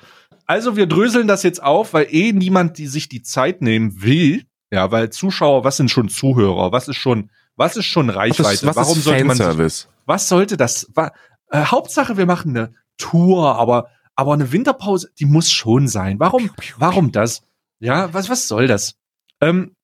Also 0.48 0.76
wir 0.76 0.88
dröseln 0.88 1.28
das 1.28 1.44
jetzt 1.44 1.62
auf, 1.62 1.94
weil 1.94 2.08
eh 2.10 2.34
niemand 2.34 2.78
die 2.78 2.88
sich 2.88 3.08
die 3.08 3.22
Zeit 3.22 3.62
nehmen 3.62 4.02
will. 4.02 4.44
Ja, 4.72 4.92
weil 4.92 5.10
Zuschauer, 5.10 5.64
was 5.64 5.78
sind 5.78 5.92
schon 5.92 6.10
Zuhörer? 6.10 6.72
Was 6.72 6.88
ist 6.88 6.98
schon, 6.98 7.30
was 7.62 7.78
ist 7.78 7.86
schon 7.86 8.10
Reichweite? 8.10 8.44
Was 8.44 8.54
ist, 8.54 8.66
was 8.66 8.76
Warum 8.76 8.98
ist 8.98 9.04
sollte 9.04 9.24
man 9.24 9.38
sich, 9.38 9.88
was 10.06 10.28
sollte 10.28 10.58
das? 10.58 10.88
War, 10.96 11.14
äh, 11.52 11.64
Hauptsache, 11.64 12.18
wir 12.18 12.26
machen 12.26 12.58
eine 12.58 12.74
Tour, 12.98 13.56
aber 13.56 13.90
aber 14.16 14.34
eine 14.34 14.52
Winterpause, 14.52 15.10
die 15.20 15.26
muss 15.26 15.52
schon 15.52 15.88
sein. 15.88 16.20
Warum, 16.20 16.50
warum 16.78 17.12
das? 17.12 17.44
Ja, 17.80 18.14
was, 18.14 18.30
was 18.30 18.48
soll 18.48 18.68
das? 18.68 18.96
Ähm, 19.40 19.76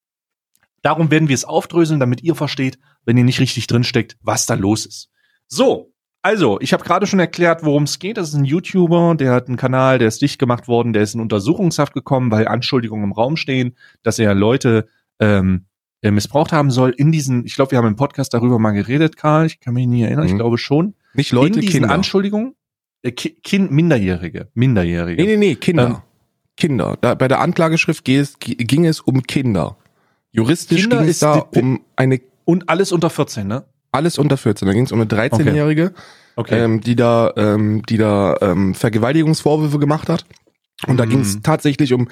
darum 0.82 1.12
werden 1.12 1.30
wir 1.30 1.34
es 1.34 1.46
aufdröseln, 1.46 2.00
damit 2.00 2.22
ihr 2.24 2.36
versteht, 2.36 2.78
wenn 3.06 3.18
ihr 3.18 3.24
nicht 3.24 3.40
richtig 3.40 3.68
drinsteckt, 3.68 4.18
was 4.22 4.46
da 4.46 4.56
los 4.56 4.86
ist. 4.86 5.10
So, 5.48 5.94
also, 6.22 6.60
ich 6.60 6.74
habe 6.74 6.84
gerade 6.84 7.08
schon 7.08 7.20
erklärt, 7.20 7.64
worum 7.64 7.84
es 7.84 8.00
geht. 8.00 8.18
Das 8.18 8.30
ist 8.30 8.36
ein 8.36 8.44
YouTuber, 8.44 9.16
der 9.16 9.32
hat 9.32 9.48
einen 9.48 9.56
Kanal, 9.56 9.98
der 9.98 10.08
ist 10.08 10.22
dicht 10.22 10.40
gemacht 10.40 10.68
worden, 10.68 10.94
der 10.94 11.04
ist 11.04 11.16
in 11.16 11.22
Untersuchungshaft 11.22 11.94
gekommen, 11.94 12.32
weil 12.32 12.48
Anschuldigungen 12.48 13.06
im 13.06 13.12
Raum 13.14 13.38
stehen, 13.38 13.78
dass 14.04 14.20
er 14.20 14.36
Leute 14.36 14.88
ähm, 15.20 15.68
äh, 16.08 16.12
missbraucht 16.12 16.52
haben 16.52 16.72
soll. 16.72 16.92
In 16.92 17.12
diesen, 17.12 17.46
ich 17.46 17.56
glaube, 17.56 17.72
wir 17.72 17.78
haben 17.78 17.88
im 17.88 17.96
Podcast 17.96 18.34
darüber 18.34 18.60
mal 18.60 18.72
geredet, 18.72 19.18
Karl, 19.18 19.46
ich 19.46 19.60
kann 19.60 19.74
mich 19.74 19.88
nie 19.88 20.04
erinnern, 20.04 20.26
mhm. 20.26 20.32
ich 20.32 20.36
glaube 20.36 20.58
schon. 20.58 20.94
Nicht 21.14 21.32
Leute, 21.32 21.56
in 21.56 21.62
diesen 21.62 21.82
Kinder. 21.82 21.94
Anschuldigungen, 21.94 22.56
äh, 23.04 23.12
ki 23.12 23.32
kind, 23.44 23.72
Minderjährige, 23.72 24.48
Minderjährige. 24.54 25.22
Nee, 25.22 25.30
nee, 25.30 25.38
nee, 25.38 25.56
Kinder. 25.56 25.86
Ähm, 25.88 25.96
Kinder. 26.56 26.98
Da, 27.02 27.14
bei 27.16 27.28
der 27.28 27.40
Anklageschrift 27.42 28.04
ging 28.04 28.20
es, 28.20 28.38
ging 28.40 28.86
es 28.86 29.00
um 29.00 29.24
Kinder. 29.24 29.78
Juristisch 30.32 30.82
Kinder 30.82 31.00
ging 31.02 31.10
es 31.10 31.20
da 31.20 31.36
um 31.56 31.82
eine, 31.96 32.20
Und 32.46 32.70
alles 32.70 32.92
unter 32.92 33.10
14, 33.10 33.48
ne? 33.48 33.64
alles 33.92 34.18
unter 34.18 34.38
14. 34.38 34.68
Da 34.68 34.74
ging 34.74 34.84
es 34.86 34.92
um 34.92 35.00
eine 35.00 35.10
13-Jährige, 35.10 35.94
Okay. 36.36 36.60
ähm, 36.64 36.82
die 36.82 36.96
da, 36.96 37.32
ähm, 37.36 37.82
die 37.90 37.98
da 37.98 38.38
ähm, 38.42 38.76
Vergewaltigungsvorwürfe 38.76 39.80
gemacht 39.80 40.10
hat. 40.10 40.26
Und 40.86 40.98
da 40.98 41.06
Mhm. 41.06 41.10
ging 41.10 41.20
es 41.22 41.42
tatsächlich 41.42 41.94
um 41.94 42.08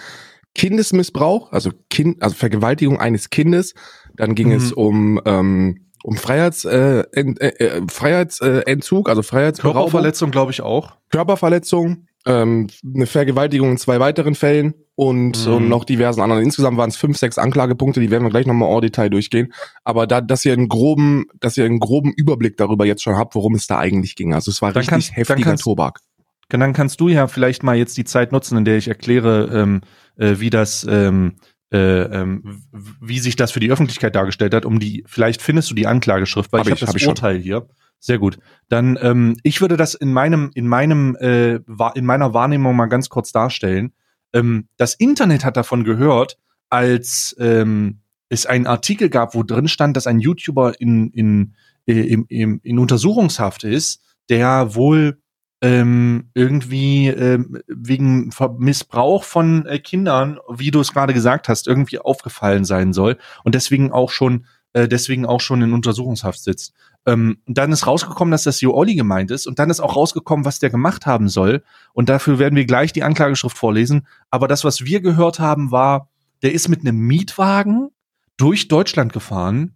Kindesmissbrauch, 0.56 1.52
also 1.52 1.72
Kind, 1.90 2.22
also 2.24 2.36
Vergewaltigung 2.36 3.00
eines 3.00 3.30
Kindes. 3.30 3.74
Dann 4.16 4.34
ging 4.36 4.48
Mhm. 4.50 4.56
es 4.56 4.72
um 4.72 5.22
ähm, 5.26 5.82
um 6.04 6.18
Freiheits, 6.18 6.66
äh, 6.66 7.00
äh, 7.14 7.32
äh, 7.48 7.82
Freiheitsentzug, 7.90 9.10
also 9.10 9.24
Freiheitsberaubung. 9.24 9.82
Körperverletzung, 9.84 10.30
glaube 10.32 10.52
ich, 10.52 10.62
auch. 10.62 10.98
Körperverletzung, 11.10 12.06
ähm, 12.28 12.68
eine 12.94 13.08
Vergewaltigung 13.08 13.72
in 13.72 13.78
zwei 13.78 14.00
weiteren 14.00 14.36
Fällen 14.36 14.76
und, 14.94 15.48
Mhm. 15.48 15.54
und 15.54 15.68
noch 15.70 15.84
diversen 15.84 16.22
anderen. 16.22 16.44
Insgesamt 16.44 16.78
waren 16.78 16.90
es 16.92 16.96
fünf, 16.96 17.18
sechs 17.18 17.40
Anklagepunkte, 17.40 18.00
die 18.02 18.12
werden 18.12 18.24
wir 18.24 18.30
gleich 18.30 18.46
nochmal 18.46 18.72
en 18.76 18.82
Detail 18.82 19.10
durchgehen. 19.10 19.52
Aber 19.84 20.06
da, 20.06 20.22
dass 20.22 20.46
ihr 20.46 20.54
einen 20.54 20.70
groben, 20.70 21.26
dass 21.40 21.58
ihr 21.58 21.66
einen 21.66 21.80
groben 21.80 22.14
Überblick 22.16 22.56
darüber 22.58 22.86
jetzt 22.86 23.02
schon 23.02 23.16
habt, 23.18 23.34
worum 23.34 23.56
es 23.56 23.66
da 23.66 23.80
eigentlich 23.80 24.16
ging. 24.16 24.34
Also 24.36 24.52
es 24.52 24.62
war 24.62 24.70
Dann 24.74 24.82
richtig 24.82 24.90
kannst- 24.92 25.10
dann 25.10 25.16
heftiger 25.16 25.50
kannst- 25.50 25.64
Tobak. 25.64 26.02
Dann 26.50 26.74
kannst 26.74 27.02
du 27.02 27.08
ja 27.08 27.26
vielleicht 27.26 27.64
mal 27.64 27.76
jetzt 27.76 27.98
die 27.98 28.06
Zeit 28.06 28.32
nutzen, 28.32 28.56
in 28.60 28.66
der 28.66 28.78
ich 28.78 28.88
erkläre, 28.88 29.50
ähm, 29.52 29.82
äh, 30.18 30.36
wie 30.40 30.50
das, 30.50 30.86
ähm, 30.90 31.36
äh, 31.72 31.78
ähm, 31.78 32.64
wie 33.02 33.20
sich 33.20 33.36
das 33.36 33.52
für 33.52 33.60
die 33.60 33.72
Öffentlichkeit 33.72 34.16
dargestellt 34.16 34.54
hat, 34.54 34.66
um 34.66 34.80
die, 34.80 35.04
vielleicht 35.08 35.42
findest 35.42 35.72
du 35.72 35.76
die 35.76 35.88
Anklageschrift, 35.88 36.52
weil 36.52 36.62
Hab 36.62 36.68
ich 36.68 36.72
habe 36.72 36.80
das 36.82 36.90
hab 36.90 36.96
ich 36.96 37.04
schon. 37.04 37.10
Urteil 37.10 37.38
hier. 37.38 37.68
Sehr 38.00 38.20
gut. 38.20 38.38
Dann, 38.70 39.00
ähm, 39.02 39.36
ich 39.44 39.62
würde 39.62 39.78
das 39.78 39.96
in 39.96 40.14
meinem, 40.14 40.52
in 40.54 40.68
meinem, 40.68 41.16
äh, 41.16 41.56
in 41.96 42.06
meiner 42.06 42.34
Wahrnehmung 42.34 42.76
mal 42.76 42.86
ganz 42.86 43.10
kurz 43.10 43.32
darstellen. 43.32 43.94
Ähm, 44.34 44.68
das 44.78 44.94
Internet 44.94 45.44
hat 45.44 45.58
davon 45.58 45.84
gehört, 45.84 46.38
als 46.70 47.36
ähm, 47.40 48.02
es 48.30 48.46
einen 48.46 48.68
Artikel 48.68 49.10
gab, 49.10 49.34
wo 49.34 49.44
drin 49.44 49.68
stand, 49.68 49.98
dass 49.98 50.08
ein 50.08 50.20
YouTuber 50.20 50.80
in, 50.80 51.10
in, 51.12 51.56
äh, 51.88 52.02
im, 52.02 52.26
im, 52.30 52.60
in 52.64 52.80
Untersuchungshaft 52.80 53.64
ist, 53.64 54.02
der 54.30 54.76
wohl 54.76 55.20
ähm, 55.66 56.30
irgendwie 56.36 57.08
ähm, 57.08 57.60
wegen 57.66 58.30
Missbrauch 58.60 59.24
von 59.24 59.66
äh, 59.66 59.80
Kindern, 59.80 60.38
wie 60.48 60.70
du 60.70 60.80
es 60.80 60.94
gerade 60.94 61.16
gesagt 61.16 61.50
hast, 61.50 61.66
irgendwie 61.66 61.98
aufgefallen 61.98 62.66
sein 62.66 62.94
soll 62.94 63.18
und 63.44 63.56
deswegen 63.56 63.92
auch 63.92 64.12
schon 64.12 64.46
äh, 64.74 64.88
deswegen 64.88 65.26
auch 65.26 65.42
schon 65.42 65.64
in 65.64 65.74
Untersuchungshaft 65.74 66.40
sitzt. 66.40 66.76
Ähm, 67.08 67.40
dann 67.48 67.72
ist 67.72 67.88
rausgekommen, 67.88 68.32
dass 68.32 68.44
das 68.44 68.62
Jo 68.62 68.76
Olli 68.76 68.94
gemeint 68.94 69.32
ist 69.32 69.48
und 69.48 69.58
dann 69.58 69.72
ist 69.72 69.80
auch 69.80 69.96
rausgekommen, 69.96 70.46
was 70.46 70.60
der 70.60 70.70
gemacht 70.70 71.08
haben 71.08 71.30
soll 71.30 71.64
und 71.94 72.10
dafür 72.10 72.38
werden 72.38 72.56
wir 72.56 72.66
gleich 72.66 72.94
die 72.94 73.02
Anklageschrift 73.02 73.58
vorlesen. 73.58 74.06
Aber 74.30 74.48
das, 74.48 74.64
was 74.66 74.86
wir 74.86 75.02
gehört 75.02 75.40
haben, 75.40 75.72
war, 75.72 76.10
der 76.44 76.54
ist 76.54 76.68
mit 76.68 76.82
einem 76.82 77.00
Mietwagen 77.00 77.90
durch 78.38 78.68
Deutschland 78.68 79.14
gefahren 79.14 79.76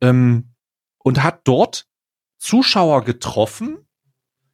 ähm, 0.00 0.54
und 0.98 1.24
hat 1.24 1.40
dort 1.42 1.88
Zuschauer 2.38 3.02
getroffen 3.02 3.78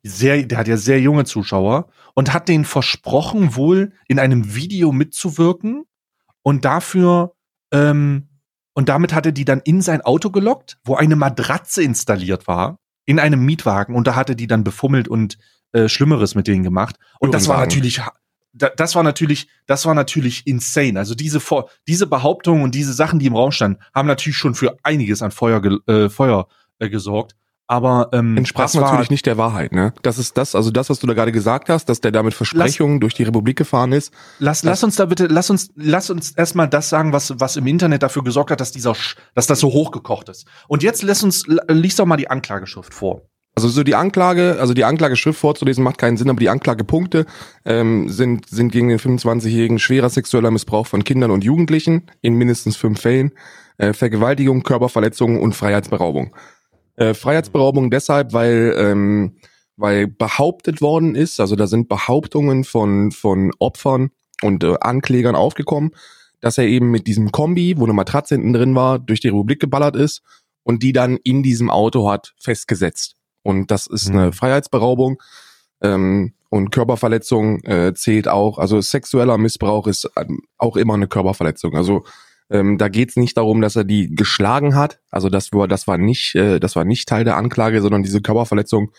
sehr, 0.04 0.42
der 0.42 0.58
hat 0.58 0.68
ja 0.68 0.76
sehr 0.76 1.00
junge 1.00 1.25
Zuschauer 1.25 1.88
und 2.14 2.32
hat 2.32 2.49
denen 2.49 2.64
versprochen, 2.64 3.56
wohl 3.56 3.92
in 4.06 4.18
einem 4.18 4.54
Video 4.54 4.92
mitzuwirken 4.92 5.84
und 6.42 6.64
dafür 6.64 7.34
ähm, 7.73 8.28
und 8.75 8.88
damit 8.88 9.12
hat 9.12 9.25
er 9.25 9.32
die 9.32 9.44
dann 9.44 9.61
in 9.61 9.80
sein 9.80 10.00
Auto 10.02 10.30
gelockt, 10.30 10.78
wo 10.84 10.96
eine 10.96 11.16
Matratze 11.16 11.82
installiert 11.82 12.46
war, 12.46 12.78
in 13.06 13.18
einem 13.18 13.44
Mietwagen 13.44 13.94
und 13.94 14.06
da 14.06 14.14
hat 14.14 14.28
er 14.28 14.34
die 14.34 14.46
dann 14.46 14.64
befummelt 14.64 15.08
und 15.08 15.38
äh, 15.73 15.88
Schlimmeres 15.88 16.34
mit 16.34 16.46
denen 16.46 16.64
gemacht. 16.64 16.96
Und 17.20 17.34
das 17.34 17.49
war 17.49 17.58
natürlich, 17.58 18.00
das 18.52 18.94
war 18.94 19.02
natürlich, 19.02 19.49
das 19.66 19.87
war 19.87 19.94
natürlich 19.94 20.46
insane. 20.46 20.99
Also 20.99 21.14
diese 21.14 21.40
Vor 21.40 21.70
diese 21.88 22.06
Behauptungen 22.06 22.62
und 22.62 22.75
diese 22.75 22.92
Sachen, 22.92 23.18
die 23.18 23.26
im 23.26 23.37
Raum 23.37 23.52
standen, 23.52 23.80
haben 23.94 24.06
natürlich 24.06 24.37
schon 24.37 24.54
für 24.54 24.76
einiges 24.82 25.23
an 25.23 25.30
Feuer, 25.30 25.61
ge 25.62 25.78
äh, 25.87 26.08
Feuer 26.08 26.49
äh, 26.78 26.88
gesorgt. 26.88 27.37
Aber 27.66 28.11
ähm, 28.12 28.37
Entsprach 28.37 28.73
natürlich 28.75 29.11
nicht 29.11 29.25
der 29.25 29.38
Wahrheit, 29.38 29.73
ne? 29.73 29.94
Das 30.02 30.18
ist 30.18 30.37
das, 30.37 30.54
also 30.54 30.71
das, 30.71 30.90
was 30.90 30.99
du 30.99 31.06
da 31.06 31.14
gerade 31.14 31.33
gesagt 31.33 31.71
hast, 31.71 31.88
dass 31.88 32.00
der 32.02 32.12
da 32.12 32.23
mit 32.23 32.35
Versprechungen 32.35 33.00
durch 33.00 33.14
die 33.14 33.23
Republik 33.23 33.56
gefahren 33.56 33.92
ist. 33.92 34.12
Lass, 34.38 34.62
lass 34.64 34.85
uns 34.85 34.97
da 34.97 35.06
bitte, 35.06 35.26
lass 35.28 35.49
uns, 35.49 35.71
lass 35.75 36.11
uns 36.11 36.33
erstmal 36.33 36.68
das 36.68 36.90
sagen, 36.90 37.12
was, 37.14 37.33
was 37.40 37.56
im 37.56 37.66
Internet 37.66 38.02
dafür 38.02 38.23
gesorgt 38.23 38.50
hat, 38.50 38.61
dass 38.61 38.71
dieser, 38.71 38.92
Sch- 38.92 39.16
dass 39.35 39.47
das 39.47 39.61
so 39.61 39.68
hochgekocht 39.73 40.28
ist. 40.28 40.47
Und 40.68 40.83
jetzt 40.83 41.02
lass 41.02 41.23
uns, 41.23 41.44
lies 41.68 41.97
doch 41.97 42.04
mal 42.04 42.18
die 42.18 42.28
Anklageschrift 42.28 42.92
vor. 42.92 43.23
Also 43.56 43.68
so 43.68 43.83
die 43.85 43.94
Anklage, 43.94 44.56
also 44.61 44.75
die 44.75 44.85
Anklageschrift 44.85 45.38
vorzulesen 45.38 45.85
macht 45.85 45.97
keinen 45.97 46.16
Sinn, 46.16 46.28
aber 46.28 46.40
die 46.40 46.49
Anklagepunkte 46.50 47.25
ähm, 47.64 48.11
sind 48.11 48.49
sind 48.49 48.73
gegen 48.73 48.88
den 48.88 48.99
25-jährigen 48.99 49.78
schwerer 49.78 50.11
sexueller 50.11 50.50
Missbrauch 50.50 50.88
von 50.88 51.04
Kindern 51.04 51.30
und 51.30 51.44
Jugendlichen 51.44 52.11
in 52.21 52.35
mindestens 52.35 52.76
fünf 52.76 53.00
Fällen, 53.00 53.30
äh, 53.78 53.92
Vergewaltigung, 53.92 54.64
Körperverletzung 54.64 55.40
und 55.40 55.54
Freiheitsberaubung. 55.54 56.35
Äh, 56.97 57.15
Freiheitsberaubung 57.15 57.91
deshalb, 57.91 58.33
weil 58.33 58.75
ähm, 58.79 59.37
weil 59.77 60.07
behauptet 60.07 60.81
worden 60.81 61.15
ist, 61.17 61.41
also 61.41 61.57
da 61.57 61.67
sind 61.67 61.89
Behauptungen 61.89 62.65
von 62.65 63.11
von 63.11 63.51
Opfern 63.59 64.11
und 64.43 64.63
äh, 64.63 64.77
Anklägern 64.81 65.35
aufgekommen, 65.35 65.91
dass 66.41 66.59
er 66.59 66.67
eben 66.67 66.91
mit 66.91 67.07
diesem 67.07 67.33
Kombi, 67.33 67.75
wo 67.79 67.85
eine 67.85 67.95
Matratze 67.95 68.35
hinten 68.37 68.53
drin 68.53 68.75
war, 68.75 68.99
durch 68.99 69.21
die 69.21 69.29
Republik 69.29 69.61
geballert 69.61 69.97
ist 69.97 70.23
und 70.63 70.83
die 70.83 70.93
dann 70.93 71.17
in 71.25 71.43
diesem 71.43 71.71
Auto 71.71 72.09
hat 72.09 72.35
festgesetzt. 72.39 73.17
Und 73.43 73.71
das 73.71 73.87
ist 73.87 74.09
Mhm. 74.09 74.19
eine 74.19 74.33
Freiheitsberaubung. 74.33 75.21
Ähm, 75.83 76.35
und 76.51 76.71
Körperverletzung 76.71 77.65
äh, 77.65 77.95
zählt 77.95 78.29
auch, 78.29 78.59
also 78.59 78.81
sexueller 78.81 79.39
Missbrauch 79.39 79.89
ist 79.89 80.09
ähm, 80.17 80.43
auch 80.57 80.77
immer 80.77 80.95
eine 80.95 81.09
Körperverletzung. 81.09 81.75
Also 81.75 82.05
ähm, 82.54 82.78
da 82.78 82.88
geht 82.88 83.11
es 83.11 83.16
nicht 83.16 83.37
darum, 83.37 83.61
dass 83.61 83.76
er 83.76 83.84
die 83.84 84.14
geschlagen 84.14 84.75
hat. 84.76 85.00
Also 85.11 85.28
das 85.28 85.52
war, 85.52 85.66
das 85.68 85.87
war 85.87 85.99
nicht, 85.99 86.34
äh, 86.37 86.61
das 86.61 86.76
war 86.76 86.84
nicht 86.84 87.08
Teil 87.08 87.25
der 87.25 87.37
Anklage, 87.37 87.82
sondern 87.82 88.02
diese 88.02 88.23
Körperverletzung, 88.23 88.92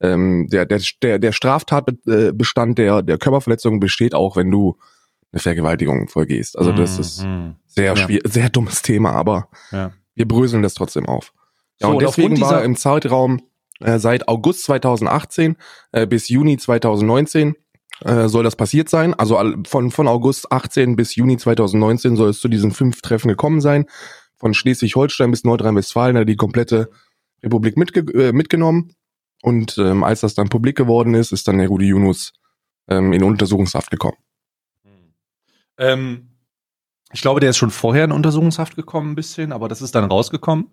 ähm, 0.00 0.48
der, 0.50 0.64
der, 0.66 0.80
der, 1.02 1.18
der 1.18 1.32
Straftatbestand 1.32 2.78
der, 2.78 3.02
der 3.02 3.18
Körperverletzung 3.18 3.80
besteht 3.80 4.14
auch, 4.14 4.36
wenn 4.36 4.50
du 4.50 4.76
eine 5.32 5.40
Vergewaltigung 5.40 6.08
vollgehst. 6.08 6.56
Also 6.58 6.72
das 6.72 6.98
ist 6.98 7.24
Mhm. 7.24 7.56
sehr 7.66 7.86
Ja. 7.86 7.96
schwierig, 7.96 8.22
sehr 8.32 8.48
dummes 8.50 8.82
Thema, 8.82 9.12
aber 9.12 9.48
Ja. 9.72 9.92
wir 10.14 10.26
bröseln 10.28 10.62
das 10.62 10.74
trotzdem 10.74 11.06
auf. 11.06 11.32
Ja, 11.80 11.88
So, 11.88 11.94
und 11.94 12.02
deswegen 12.02 12.40
war 12.40 12.48
dieser- 12.50 12.64
im 12.64 12.76
Zeitraum 12.76 13.42
äh, 13.80 13.98
seit 13.98 14.28
August 14.28 14.62
2018 14.64 15.56
äh, 15.92 16.06
bis 16.06 16.28
Juni 16.28 16.56
2019 16.56 17.56
äh, 18.00 18.28
soll 18.28 18.44
das 18.44 18.56
passiert 18.56 18.88
sein. 18.88 19.14
Also 19.14 19.40
von, 19.66 19.90
von 19.90 20.08
August 20.08 20.50
18 20.50 20.96
bis 20.96 21.14
Juni 21.14 21.36
2019 21.36 22.16
soll 22.16 22.30
es 22.30 22.40
zu 22.40 22.48
diesen 22.48 22.72
fünf 22.72 23.00
Treffen 23.02 23.28
gekommen 23.28 23.60
sein. 23.60 23.86
Von 24.36 24.54
Schleswig-Holstein 24.54 25.30
bis 25.30 25.44
Nordrhein-Westfalen 25.44 26.16
hat 26.16 26.28
die 26.28 26.36
komplette 26.36 26.90
Republik 27.42 27.76
mitge 27.76 28.00
äh, 28.12 28.32
mitgenommen. 28.32 28.94
Und 29.42 29.76
ähm, 29.78 30.04
als 30.04 30.20
das 30.20 30.34
dann 30.34 30.48
publik 30.48 30.76
geworden 30.76 31.14
ist, 31.14 31.32
ist 31.32 31.46
dann 31.48 31.58
der 31.58 31.68
Rudi 31.68 31.86
Yunus 31.86 32.32
ähm, 32.88 33.12
in 33.12 33.22
Untersuchungshaft 33.22 33.90
gekommen. 33.90 34.16
Ähm, 35.78 36.30
ich 37.12 37.20
glaube, 37.20 37.40
der 37.40 37.50
ist 37.50 37.58
schon 37.58 37.70
vorher 37.70 38.04
in 38.04 38.12
Untersuchungshaft 38.12 38.74
gekommen, 38.74 39.12
ein 39.12 39.14
bisschen, 39.14 39.52
aber 39.52 39.68
das 39.68 39.82
ist 39.82 39.94
dann 39.94 40.04
rausgekommen. 40.04 40.70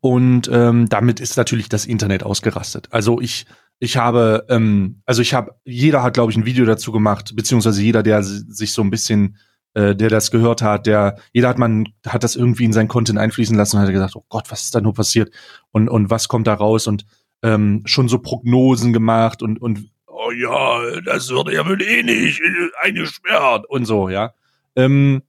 Und 0.00 0.48
ähm, 0.52 0.88
damit 0.88 1.20
ist 1.20 1.36
natürlich 1.36 1.68
das 1.68 1.86
Internet 1.86 2.22
ausgerastet. 2.22 2.88
Also 2.90 3.20
ich, 3.20 3.46
ich 3.78 3.96
habe, 3.96 4.46
ähm, 4.48 5.02
also 5.04 5.22
ich 5.22 5.34
habe, 5.34 5.54
jeder 5.64 6.02
hat, 6.02 6.14
glaube 6.14 6.32
ich, 6.32 6.38
ein 6.38 6.46
Video 6.46 6.64
dazu 6.64 6.92
gemacht, 6.92 7.34
beziehungsweise 7.36 7.82
jeder, 7.82 8.02
der 8.02 8.22
si- 8.22 8.44
sich 8.48 8.72
so 8.72 8.82
ein 8.82 8.90
bisschen, 8.90 9.36
äh, 9.74 9.94
der 9.94 10.08
das 10.08 10.30
gehört 10.30 10.62
hat, 10.62 10.86
der, 10.86 11.16
jeder 11.32 11.48
hat 11.48 11.58
man, 11.58 11.86
hat 12.06 12.24
das 12.24 12.36
irgendwie 12.36 12.64
in 12.64 12.72
sein 12.72 12.88
Content 12.88 13.18
einfließen 13.18 13.56
lassen 13.56 13.76
und 13.76 13.82
hat 13.82 13.90
gesagt, 13.90 14.16
oh 14.16 14.24
Gott, 14.28 14.50
was 14.50 14.62
ist 14.62 14.74
da 14.74 14.80
nur 14.80 14.94
passiert? 14.94 15.30
Und, 15.72 15.88
und 15.90 16.08
was 16.08 16.28
kommt 16.28 16.46
da 16.46 16.54
raus? 16.54 16.86
Und 16.86 17.04
ähm, 17.42 17.82
schon 17.84 18.08
so 18.08 18.18
Prognosen 18.18 18.94
gemacht 18.94 19.42
und, 19.42 19.60
und 19.60 19.90
oh 20.06 20.30
ja, 20.32 21.00
das 21.04 21.28
würde 21.28 21.52
ja 21.54 21.68
wohl 21.68 21.82
eh 21.82 22.02
nicht 22.02 22.40
äh, 22.40 22.68
eingesperrt 22.86 23.66
und 23.68 23.84
so, 23.84 24.08
ja. 24.08 24.32
Ähm, 24.74 25.22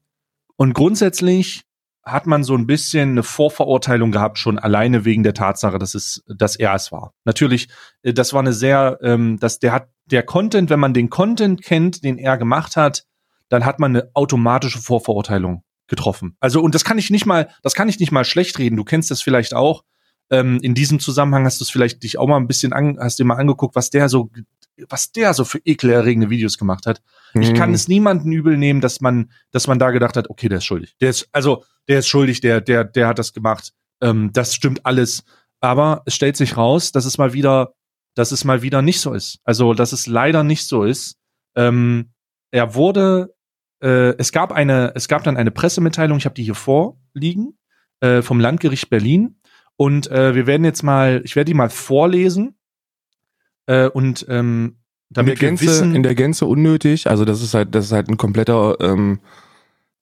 und 0.55 0.73
grundsätzlich 0.73 1.63
hat 2.11 2.27
man 2.27 2.43
so 2.43 2.55
ein 2.55 2.67
bisschen 2.67 3.11
eine 3.11 3.23
Vorverurteilung 3.23 4.11
gehabt, 4.11 4.37
schon 4.37 4.59
alleine 4.59 5.05
wegen 5.05 5.23
der 5.23 5.33
Tatsache, 5.33 5.77
dass 5.77 5.93
es, 5.93 6.23
dass 6.27 6.55
er 6.55 6.73
es 6.73 6.91
war. 6.91 7.13
Natürlich, 7.25 7.67
äh, 8.01 8.13
das 8.13 8.33
war 8.33 8.39
eine 8.39 8.53
sehr, 8.53 8.97
ähm, 9.01 9.37
dass 9.39 9.59
der 9.59 9.73
hat 9.73 9.89
der 10.05 10.23
Content, 10.23 10.69
wenn 10.69 10.79
man 10.79 10.93
den 10.93 11.09
Content 11.09 11.61
kennt, 11.61 12.03
den 12.03 12.17
er 12.17 12.37
gemacht 12.37 12.77
hat, 12.77 13.03
dann 13.49 13.65
hat 13.65 13.79
man 13.79 13.95
eine 13.95 14.09
automatische 14.13 14.79
Vorverurteilung 14.79 15.63
getroffen. 15.87 16.35
Also, 16.39 16.61
und 16.61 16.75
das 16.75 16.83
kann 16.83 16.97
ich 16.97 17.09
nicht 17.09 17.25
mal, 17.25 17.49
das 17.61 17.73
kann 17.73 17.89
ich 17.89 17.99
nicht 17.99 18.11
mal 18.11 18.25
schlecht 18.25 18.59
reden. 18.59 18.75
Du 18.75 18.83
kennst 18.83 19.11
das 19.11 19.21
vielleicht 19.21 19.53
auch. 19.53 19.83
Ähm, 20.29 20.59
in 20.61 20.75
diesem 20.75 20.99
Zusammenhang 20.99 21.45
hast 21.45 21.61
du 21.61 21.63
es 21.63 21.69
vielleicht 21.69 22.03
dich 22.03 22.17
auch 22.17 22.27
mal 22.27 22.37
ein 22.37 22.47
bisschen 22.47 22.73
an, 22.73 22.97
hast 22.99 23.19
dir 23.19 23.23
mal 23.25 23.37
angeguckt, 23.37 23.75
was 23.75 23.89
der 23.89 24.09
so, 24.09 24.29
was 24.89 25.11
der 25.11 25.33
so 25.33 25.45
für 25.45 25.59
ekelerregende 25.65 26.29
Videos 26.29 26.57
gemacht 26.57 26.85
hat. 26.85 27.01
Mhm. 27.33 27.41
Ich 27.41 27.53
kann 27.53 27.73
es 27.73 27.87
niemanden 27.87 28.31
übel 28.31 28.57
nehmen, 28.57 28.81
dass 28.81 29.01
man, 29.01 29.31
dass 29.51 29.67
man 29.67 29.79
da 29.79 29.91
gedacht 29.91 30.17
hat, 30.17 30.29
okay, 30.29 30.49
der 30.49 30.59
ist 30.59 30.65
schuldig. 30.65 30.95
Der 31.01 31.09
ist, 31.09 31.27
also, 31.31 31.63
der 31.87 31.99
ist 31.99 32.07
schuldig, 32.07 32.41
der, 32.41 32.61
der, 32.61 32.83
der 32.83 33.07
hat 33.07 33.19
das 33.19 33.33
gemacht. 33.33 33.73
Ähm, 34.01 34.31
das 34.33 34.53
stimmt 34.53 34.85
alles. 34.85 35.23
Aber 35.59 36.03
es 36.05 36.13
stellt 36.13 36.37
sich 36.37 36.57
raus, 36.57 36.91
dass 36.91 37.05
es 37.05 37.17
mal 37.17 37.33
wieder, 37.33 37.73
dass 38.15 38.31
es 38.31 38.43
mal 38.43 38.61
wieder 38.61 38.81
nicht 38.81 38.99
so 38.99 39.13
ist. 39.13 39.39
Also, 39.43 39.73
dass 39.73 39.91
es 39.91 40.07
leider 40.07 40.43
nicht 40.43 40.67
so 40.67 40.83
ist. 40.83 41.17
Ähm, 41.55 42.11
er 42.51 42.75
wurde 42.75 43.33
äh, 43.81 44.15
es 44.17 44.31
gab 44.31 44.51
eine, 44.51 44.93
es 44.95 45.07
gab 45.07 45.23
dann 45.23 45.37
eine 45.37 45.51
Pressemitteilung, 45.51 46.17
ich 46.17 46.25
habe 46.25 46.35
die 46.35 46.43
hier 46.43 46.55
vorliegen, 46.55 47.57
äh, 47.99 48.21
vom 48.21 48.39
Landgericht 48.39 48.89
Berlin. 48.89 49.39
Und 49.75 50.09
äh, 50.09 50.33
wir 50.33 50.47
werden 50.47 50.63
jetzt 50.65 50.83
mal, 50.83 51.21
ich 51.23 51.35
werde 51.35 51.51
die 51.51 51.53
mal 51.53 51.69
vorlesen. 51.69 52.56
Äh, 53.67 53.87
und 53.89 54.25
ähm, 54.29 54.77
damit 55.09 55.35
in 55.35 55.39
der 55.39 55.49
Gänze, 55.49 55.65
wissen, 55.65 55.95
in 55.95 56.03
der 56.03 56.15
Gänze 56.15 56.45
unnötig. 56.45 57.07
Also 57.09 57.23
das 57.23 57.41
ist 57.41 57.53
halt, 57.53 57.73
das 57.75 57.85
ist 57.85 57.91
halt 57.91 58.09
ein 58.09 58.17
kompletter 58.17 58.77
ähm, 58.81 59.19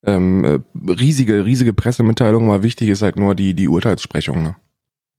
ähm, 0.04 0.44
äh, 0.44 0.60
riesige, 0.90 1.44
riesige 1.44 1.72
Pressemitteilung. 1.72 2.46
Mal 2.46 2.62
wichtig 2.62 2.88
ist 2.88 3.02
halt 3.02 3.16
nur 3.16 3.34
die 3.34 3.54
die 3.54 3.68
Urteilssprechung. 3.68 4.42
Ne? 4.42 4.56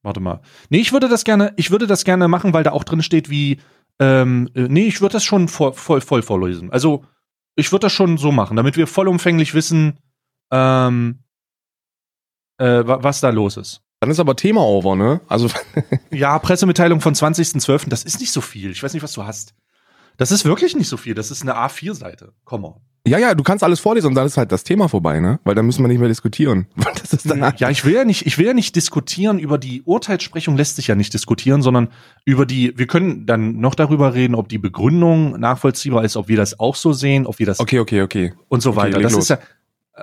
Warte 0.04 0.20
mal. 0.20 0.42
Nee, 0.70 0.80
ich 0.80 0.94
würde 0.94 1.10
das 1.10 1.24
gerne, 1.24 1.54
ich 1.58 1.72
würde 1.72 1.88
das 1.88 2.04
gerne 2.04 2.28
machen, 2.28 2.54
weil 2.54 2.64
da 2.64 2.72
auch 2.72 2.84
drin 2.84 3.02
steht, 3.02 3.30
wie, 3.30 3.60
ähm, 4.00 4.50
äh, 4.54 4.68
nee, 4.70 4.88
ich 4.88 5.02
würde 5.02 5.14
das 5.14 5.24
schon 5.24 5.48
voll, 5.48 5.74
voll, 5.74 6.02
voll 6.02 6.22
vorlesen. 6.22 6.72
Also 6.72 7.04
ich 7.56 7.72
würde 7.72 7.86
das 7.86 7.94
schon 7.94 8.18
so 8.18 8.32
machen, 8.32 8.56
damit 8.56 8.78
wir 8.78 8.88
vollumfänglich 8.88 9.54
wissen, 9.54 10.00
ähm, 10.52 11.24
äh, 12.58 12.84
was 12.86 13.20
da 13.20 13.30
los 13.30 13.58
ist. 13.58 13.82
Dann 14.00 14.12
ist 14.12 14.20
aber 14.20 14.36
Thema 14.36 14.62
over, 14.62 14.96
ne? 14.96 15.22
Also 15.28 15.50
ja, 16.12 16.38
Pressemitteilung 16.40 17.02
von 17.02 17.16
20.12., 17.16 17.90
das 17.90 18.04
ist 18.04 18.20
nicht 18.20 18.32
so 18.32 18.42
viel. 18.42 18.72
Ich 18.72 18.84
weiß 18.84 18.94
nicht, 18.94 19.04
was 19.04 19.14
du 19.14 19.26
hast. 19.26 19.56
Das 20.18 20.32
ist 20.32 20.46
wirklich 20.46 20.76
nicht 20.76 20.88
so 20.88 20.98
viel. 20.98 21.14
Das 21.14 21.32
ist 21.32 21.42
eine 21.44 21.56
A4-Seite. 21.56 22.34
Komm 22.44 22.66
on. 22.66 22.82
Ja, 23.08 23.18
ja, 23.20 23.36
du 23.36 23.44
kannst 23.44 23.64
alles 23.64 23.80
vorlesen 23.80 24.08
und 24.08 24.16
dann 24.16 24.26
ist 24.26 24.36
halt 24.36 24.52
das 24.52 24.66
Thema 24.66 24.90
vorbei, 24.90 25.20
ne? 25.22 25.40
Weil 25.46 25.56
dann 25.56 25.66
müssen 25.66 25.82
wir 25.84 25.88
nicht 25.88 26.00
mehr 26.00 26.10
diskutieren. 26.10 26.68
Ja, 27.58 27.70
ich 27.70 27.86
will 27.86 27.94
ja 27.94 28.04
nicht, 28.04 28.26
ich 28.26 28.38
will 28.38 28.46
ja 28.46 28.54
nicht 28.54 28.76
diskutieren 28.76 29.40
über 29.40 29.58
die 29.58 29.82
Urteilssprechung 29.84 30.58
lässt 30.58 30.76
sich 30.76 30.88
ja 30.88 30.96
nicht 30.96 31.14
diskutieren, 31.14 31.62
sondern 31.62 31.90
über 32.26 32.46
die, 32.46 32.78
wir 32.78 32.88
können 32.88 33.26
dann 33.26 33.60
noch 33.60 33.76
darüber 33.76 34.14
reden, 34.14 34.36
ob 34.36 34.50
die 34.50 34.58
Begründung 34.58 35.40
nachvollziehbar 35.40 36.04
ist, 36.04 36.18
ob 36.18 36.28
wir 36.28 36.38
das 36.38 36.60
auch 36.60 36.76
so 36.76 36.94
sehen, 36.94 37.26
ob 37.26 37.40
wir 37.40 37.46
das 37.46 37.60
Okay, 37.60 37.80
okay, 37.80 38.02
okay. 38.02 38.34
und 38.50 38.62
so 38.62 38.76
weiter. 38.76 38.98
Okay, 38.98 39.04
das 39.04 39.14
los. 39.14 39.24
ist 39.24 39.30
ja 39.30 39.40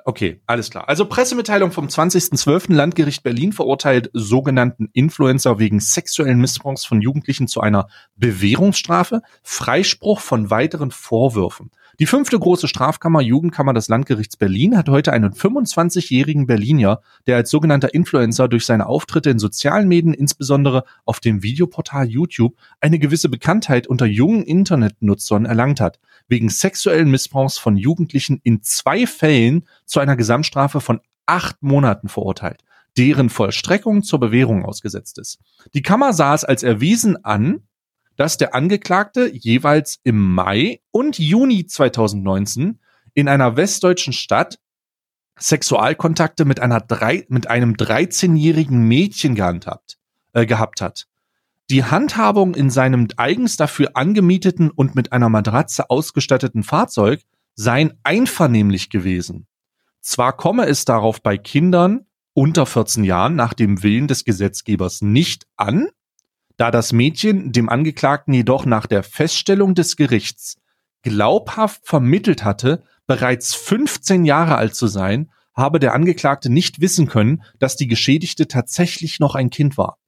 Okay, 0.04 0.40
alles 0.46 0.70
klar. 0.70 0.88
Also 0.88 1.06
Pressemitteilung 1.06 1.70
vom 1.70 1.86
20.12. 1.86 2.72
Landgericht 2.72 3.22
Berlin 3.22 3.52
verurteilt 3.52 4.10
sogenannten 4.12 4.88
Influencer 4.92 5.58
wegen 5.58 5.78
sexuellen 5.78 6.40
Missbrauchs 6.40 6.84
von 6.84 7.00
Jugendlichen 7.00 7.46
zu 7.46 7.60
einer 7.60 7.86
Bewährungsstrafe, 8.16 9.22
Freispruch 9.42 10.20
von 10.20 10.50
weiteren 10.50 10.90
Vorwürfen. 10.90 11.70
Die 12.00 12.06
fünfte 12.06 12.36
große 12.36 12.66
Strafkammer 12.66 13.20
Jugendkammer 13.20 13.72
des 13.72 13.86
Landgerichts 13.86 14.36
Berlin 14.36 14.76
hat 14.76 14.88
heute 14.88 15.12
einen 15.12 15.32
25-jährigen 15.32 16.46
Berliner, 16.46 17.00
der 17.28 17.36
als 17.36 17.50
sogenannter 17.50 17.94
Influencer 17.94 18.48
durch 18.48 18.66
seine 18.66 18.86
Auftritte 18.86 19.30
in 19.30 19.38
sozialen 19.38 19.86
Medien, 19.86 20.12
insbesondere 20.12 20.84
auf 21.04 21.20
dem 21.20 21.44
Videoportal 21.44 22.08
YouTube, 22.08 22.56
eine 22.80 22.98
gewisse 22.98 23.28
Bekanntheit 23.28 23.86
unter 23.86 24.06
jungen 24.06 24.42
Internetnutzern 24.42 25.44
erlangt 25.44 25.80
hat, 25.80 26.00
wegen 26.28 26.48
sexuellen 26.48 27.10
Missbrauchs 27.10 27.58
von 27.58 27.76
Jugendlichen 27.76 28.40
in 28.42 28.62
zwei 28.62 29.06
Fällen 29.06 29.66
zu 29.84 30.00
einer 30.00 30.16
Gesamtstrafe 30.16 30.80
von 30.80 31.00
acht 31.26 31.62
Monaten 31.62 32.08
verurteilt, 32.08 32.62
deren 32.96 33.30
Vollstreckung 33.30 34.02
zur 34.02 34.20
Bewährung 34.20 34.64
ausgesetzt 34.64 35.18
ist. 35.18 35.38
Die 35.74 35.82
Kammer 35.82 36.12
sah 36.12 36.34
es 36.34 36.44
als 36.44 36.62
erwiesen 36.62 37.24
an, 37.24 37.62
dass 38.16 38.38
der 38.38 38.54
Angeklagte 38.54 39.30
jeweils 39.34 39.98
im 40.04 40.34
Mai 40.34 40.80
und 40.90 41.18
Juni 41.18 41.66
2019 41.66 42.78
in 43.14 43.28
einer 43.28 43.56
westdeutschen 43.56 44.12
Stadt 44.12 44.58
Sexualkontakte 45.38 46.44
mit 46.44 46.60
einer 46.60 46.80
drei, 46.80 47.26
mit 47.28 47.48
einem 47.48 47.74
13-jährigen 47.74 48.86
Mädchen 48.86 49.34
gehandhabt, 49.34 49.98
äh, 50.32 50.46
gehabt 50.46 50.80
hat. 50.80 51.08
Die 51.70 51.84
Handhabung 51.84 52.54
in 52.54 52.68
seinem 52.68 53.08
eigens 53.16 53.56
dafür 53.56 53.92
angemieteten 53.94 54.70
und 54.70 54.94
mit 54.94 55.12
einer 55.12 55.30
Matratze 55.30 55.88
ausgestatteten 55.88 56.62
Fahrzeug 56.62 57.22
seien 57.54 57.94
einvernehmlich 58.02 58.90
gewesen. 58.90 59.46
Zwar 60.00 60.36
komme 60.36 60.66
es 60.66 60.84
darauf 60.84 61.22
bei 61.22 61.38
Kindern 61.38 62.06
unter 62.34 62.66
14 62.66 63.04
Jahren 63.04 63.36
nach 63.36 63.54
dem 63.54 63.82
Willen 63.82 64.08
des 64.08 64.24
Gesetzgebers 64.24 65.00
nicht 65.00 65.46
an, 65.56 65.88
da 66.56 66.70
das 66.70 66.92
Mädchen 66.92 67.52
dem 67.52 67.68
Angeklagten 67.68 68.34
jedoch 68.34 68.66
nach 68.66 68.86
der 68.86 69.02
Feststellung 69.02 69.74
des 69.74 69.96
Gerichts 69.96 70.56
glaubhaft 71.02 71.86
vermittelt 71.86 72.44
hatte, 72.44 72.82
bereits 73.06 73.54
15 73.54 74.24
Jahre 74.24 74.56
alt 74.56 74.74
zu 74.74 74.86
sein, 74.86 75.30
habe 75.54 75.78
der 75.78 75.94
Angeklagte 75.94 76.50
nicht 76.50 76.80
wissen 76.80 77.06
können, 77.06 77.42
dass 77.58 77.76
die 77.76 77.86
Geschädigte 77.86 78.48
tatsächlich 78.48 79.20
noch 79.20 79.34
ein 79.34 79.50
Kind 79.50 79.78
war. 79.78 79.98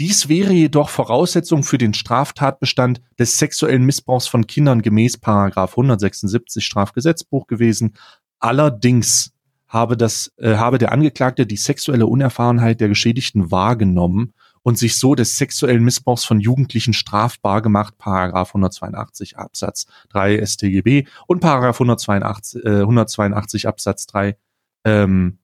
Dies 0.00 0.28
wäre 0.28 0.52
jedoch 0.52 0.90
Voraussetzung 0.90 1.64
für 1.64 1.78
den 1.78 1.92
Straftatbestand 1.92 3.00
des 3.18 3.38
sexuellen 3.38 3.84
Missbrauchs 3.84 4.28
von 4.28 4.46
Kindern 4.46 4.82
gemäß 4.82 5.18
Paragraph 5.18 5.72
176 5.72 6.64
Strafgesetzbuch 6.64 7.48
gewesen. 7.48 7.94
Allerdings 8.38 9.32
habe 9.66 9.96
das 9.96 10.32
äh, 10.38 10.54
habe 10.54 10.78
der 10.78 10.92
Angeklagte 10.92 11.46
die 11.46 11.56
sexuelle 11.56 12.06
Unerfahrenheit 12.06 12.80
der 12.80 12.88
Geschädigten 12.88 13.50
wahrgenommen 13.50 14.32
und 14.62 14.78
sich 14.78 14.98
so 14.98 15.14
des 15.14 15.36
sexuellen 15.36 15.82
Missbrauchs 15.82 16.24
von 16.24 16.40
Jugendlichen 16.40 16.92
strafbar 16.92 17.60
gemacht, 17.60 17.98
Paragraph 17.98 18.50
182 18.50 19.36
Absatz 19.36 19.86
3 20.10 20.44
StGB 20.44 21.06
und 21.26 21.40
Paragraph 21.40 21.76
182, 21.76 22.64
äh, 22.64 22.80
182 22.80 23.66
Absatz 23.66 24.06
3 24.06 24.36
ähm, 24.84 25.37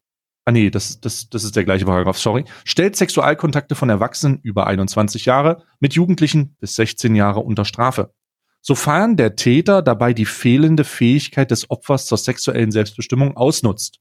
Ah 0.44 0.52
nee, 0.52 0.70
das, 0.70 1.00
das, 1.00 1.30
das 1.30 1.44
ist 1.44 1.56
der 1.56 1.64
gleiche 1.64 1.86
Paragraph, 1.86 2.18
sorry. 2.18 2.44
Stellt 2.64 2.96
Sexualkontakte 2.96 3.74
von 3.74 3.88
Erwachsenen 3.88 4.40
über 4.42 4.66
21 4.66 5.24
Jahre 5.24 5.64
mit 5.80 5.94
Jugendlichen 5.94 6.56
bis 6.60 6.74
16 6.76 7.14
Jahre 7.14 7.40
unter 7.40 7.64
Strafe. 7.64 8.12
Sofern 8.60 9.16
der 9.16 9.36
Täter 9.36 9.82
dabei 9.82 10.12
die 10.12 10.26
fehlende 10.26 10.84
Fähigkeit 10.84 11.50
des 11.50 11.70
Opfers 11.70 12.06
zur 12.06 12.18
sexuellen 12.18 12.72
Selbstbestimmung 12.72 13.36
ausnutzt. 13.36 14.00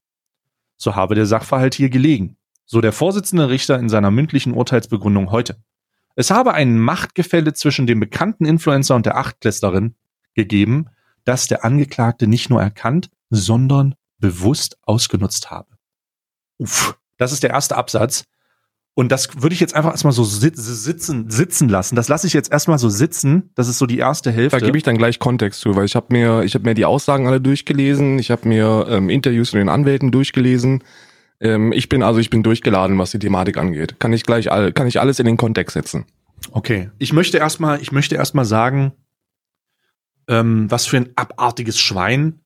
So 0.77 0.95
habe 0.95 1.15
der 1.15 1.25
Sachverhalt 1.25 1.75
hier 1.75 1.89
gelegen 1.89 2.38
so 2.65 2.82
der 2.82 2.91
Vorsitzende 2.91 3.49
Richter 3.49 3.79
in 3.79 3.89
seiner 3.89 4.12
mündlichen 4.12 4.53
Urteilsbegründung 4.53 5.32
heute. 5.32 5.58
Es 6.15 6.32
habe 6.32 6.53
ein 6.53 6.79
Machtgefälle 6.79 7.53
zwischen 7.53 7.88
dem 7.88 7.99
bekannten 7.99 8.45
Influencer 8.45 8.95
und 8.95 9.06
der 9.06 9.17
Achtklässlerin 9.17 9.95
gegeben, 10.34 10.88
das 11.23 11.47
der 11.47 11.63
Angeklagte 11.65 12.27
nicht 12.27 12.49
nur 12.49 12.62
erkannt, 12.62 13.10
sondern 13.29 13.95
bewusst 14.19 14.77
ausgenutzt 14.84 15.51
habe. 15.51 15.73
Uff, 16.58 16.98
das 17.18 17.32
ist 17.32 17.44
der 17.44 17.52
erste 17.52 17.76
Absatz. 17.76 18.26
Und 18.96 19.12
das 19.12 19.42
würde 19.42 19.54
ich 19.56 19.60
jetzt 19.60 19.76
einfach 19.76 19.92
erstmal 19.92 20.13
so 20.13 20.24
sitzen, 20.24 21.30
sitzen 21.30 21.68
lassen. 21.68 21.96
Das 21.96 22.10
lasse 22.10 22.28
ich 22.28 22.34
jetzt 22.34 22.52
erstmal 22.52 22.78
so 22.78 22.89
sitzen. 22.89 23.50
Das 23.56 23.68
ist 23.68 23.80
so 23.80 23.88
die 23.88 23.98
erste 23.98 24.32
Hälfte. 24.32 24.60
Da 24.60 24.63
gebe 24.63 24.78
ich 24.78 24.84
dann 24.84 25.00
gleich 25.00 25.18
Kontext 25.18 25.62
zu, 25.62 25.76
weil 25.76 25.86
ich 25.86 25.96
habe 25.96 26.08
mir, 26.10 26.44
ich 26.44 26.54
habe 26.54 26.66
mir 26.66 26.76
die 26.76 26.86
Aussagen 26.86 27.26
alle 27.26 27.42
durchgelesen, 27.42 28.20
ich 28.20 28.30
habe 28.30 28.48
mir 28.48 28.86
ähm, 28.88 29.10
Interviews 29.10 29.52
mit 29.54 29.62
den 29.62 29.70
Anwälten 29.70 30.12
durchgelesen. 30.12 30.84
Ähm, 31.39 31.72
ich 31.72 31.89
bin 31.89 32.04
also, 32.04 32.20
ich 32.20 32.30
bin 32.30 32.44
durchgeladen, 32.44 33.00
was 33.00 33.10
die 33.10 33.20
Thematik 33.20 33.58
angeht. 33.58 34.00
Kann 34.00 34.13
ich 34.13 34.24
gleich 34.24 34.52
all, 34.52 34.72
kann 34.72 34.86
ich 34.86 35.00
alles 35.00 35.18
in 35.18 35.26
den 35.26 35.38
Kontext 35.38 35.74
setzen. 35.74 36.06
Okay. 36.52 36.92
Ich 37.00 37.13
möchte 37.13 37.39
erstmal, 37.39 37.82
ich 37.82 37.92
möchte 37.92 38.13
erstmal 38.13 38.46
sagen, 38.46 38.92
ähm, 40.28 40.70
was 40.70 40.86
für 40.86 40.98
ein 40.98 41.10
abartiges 41.16 41.80
Schwein, 41.80 42.42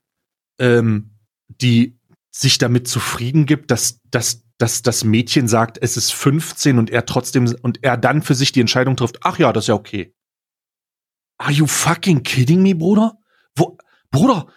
ähm, 0.60 1.12
die 1.50 1.97
sich 2.40 2.60
damit 2.60 2.88
zufrieden 2.88 3.46
gibt, 3.46 3.72
dass, 3.72 4.00
dass, 4.12 4.44
dass 4.58 4.84
das 4.84 5.04
Mädchen 5.04 5.48
sagt, 5.48 5.80
es 5.82 5.98
ist 5.98 6.14
15 6.14 6.78
und 6.78 6.90
er 6.92 7.06
trotzdem, 7.06 7.54
und 7.62 7.84
er 7.84 7.98
dann 7.98 8.22
für 8.22 8.36
sich 8.36 8.52
die 8.52 8.62
Entscheidung 8.62 8.96
trifft, 8.96 9.20
ach 9.24 9.40
ja, 9.40 9.52
das 9.52 9.64
ist 9.64 9.70
ja 9.70 9.74
okay. 9.74 10.14
Are 11.40 11.52
you 11.52 11.66
fucking 11.66 12.24
kidding 12.24 12.62
me, 12.62 12.76
Bruder? 12.76 13.18
Wo, 13.56 13.78
Bruder, 14.12 14.48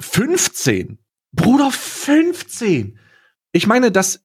15? 0.00 0.98
Bruder, 1.32 1.70
15? 1.70 2.98
Ich 3.52 3.66
meine, 3.66 3.92
dass 3.92 4.24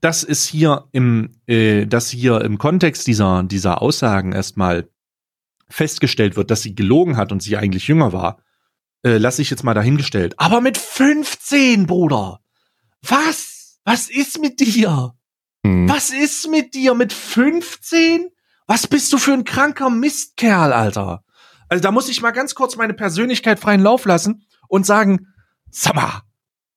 das 0.00 0.22
ist 0.22 0.46
hier 0.46 0.88
im, 0.92 1.40
äh, 1.46 1.86
dass 1.86 2.08
hier 2.08 2.40
im 2.42 2.58
Kontext 2.58 3.08
dieser, 3.08 3.42
dieser 3.42 3.82
Aussagen 3.82 4.30
erstmal 4.30 4.88
festgestellt 5.68 6.36
wird, 6.36 6.52
dass 6.52 6.62
sie 6.62 6.76
gelogen 6.76 7.16
hat 7.16 7.32
und 7.32 7.42
sie 7.42 7.56
eigentlich 7.56 7.88
jünger 7.88 8.12
war, 8.12 8.40
äh, 9.04 9.18
lasse 9.18 9.42
ich 9.42 9.50
jetzt 9.50 9.64
mal 9.64 9.74
dahingestellt. 9.74 10.34
Aber 10.38 10.60
mit 10.60 10.78
15, 10.78 11.86
Bruder! 11.86 12.40
Was? 13.02 13.80
Was 13.84 14.10
ist 14.10 14.40
mit 14.40 14.60
dir? 14.60 15.14
Hm. 15.64 15.88
Was 15.88 16.10
ist 16.10 16.48
mit 16.48 16.74
dir 16.74 16.94
mit 16.94 17.12
15? 17.12 18.28
Was 18.66 18.86
bist 18.86 19.12
du 19.12 19.18
für 19.18 19.32
ein 19.32 19.44
kranker 19.44 19.90
Mistkerl, 19.90 20.72
Alter? 20.72 21.24
Also 21.68 21.82
da 21.82 21.90
muss 21.90 22.08
ich 22.08 22.20
mal 22.20 22.30
ganz 22.32 22.54
kurz 22.54 22.76
meine 22.76 22.94
Persönlichkeit 22.94 23.58
freien 23.58 23.82
Lauf 23.82 24.04
lassen 24.04 24.46
und 24.68 24.86
sagen, 24.86 25.28
sag 25.70 25.94
mal, 25.94 26.22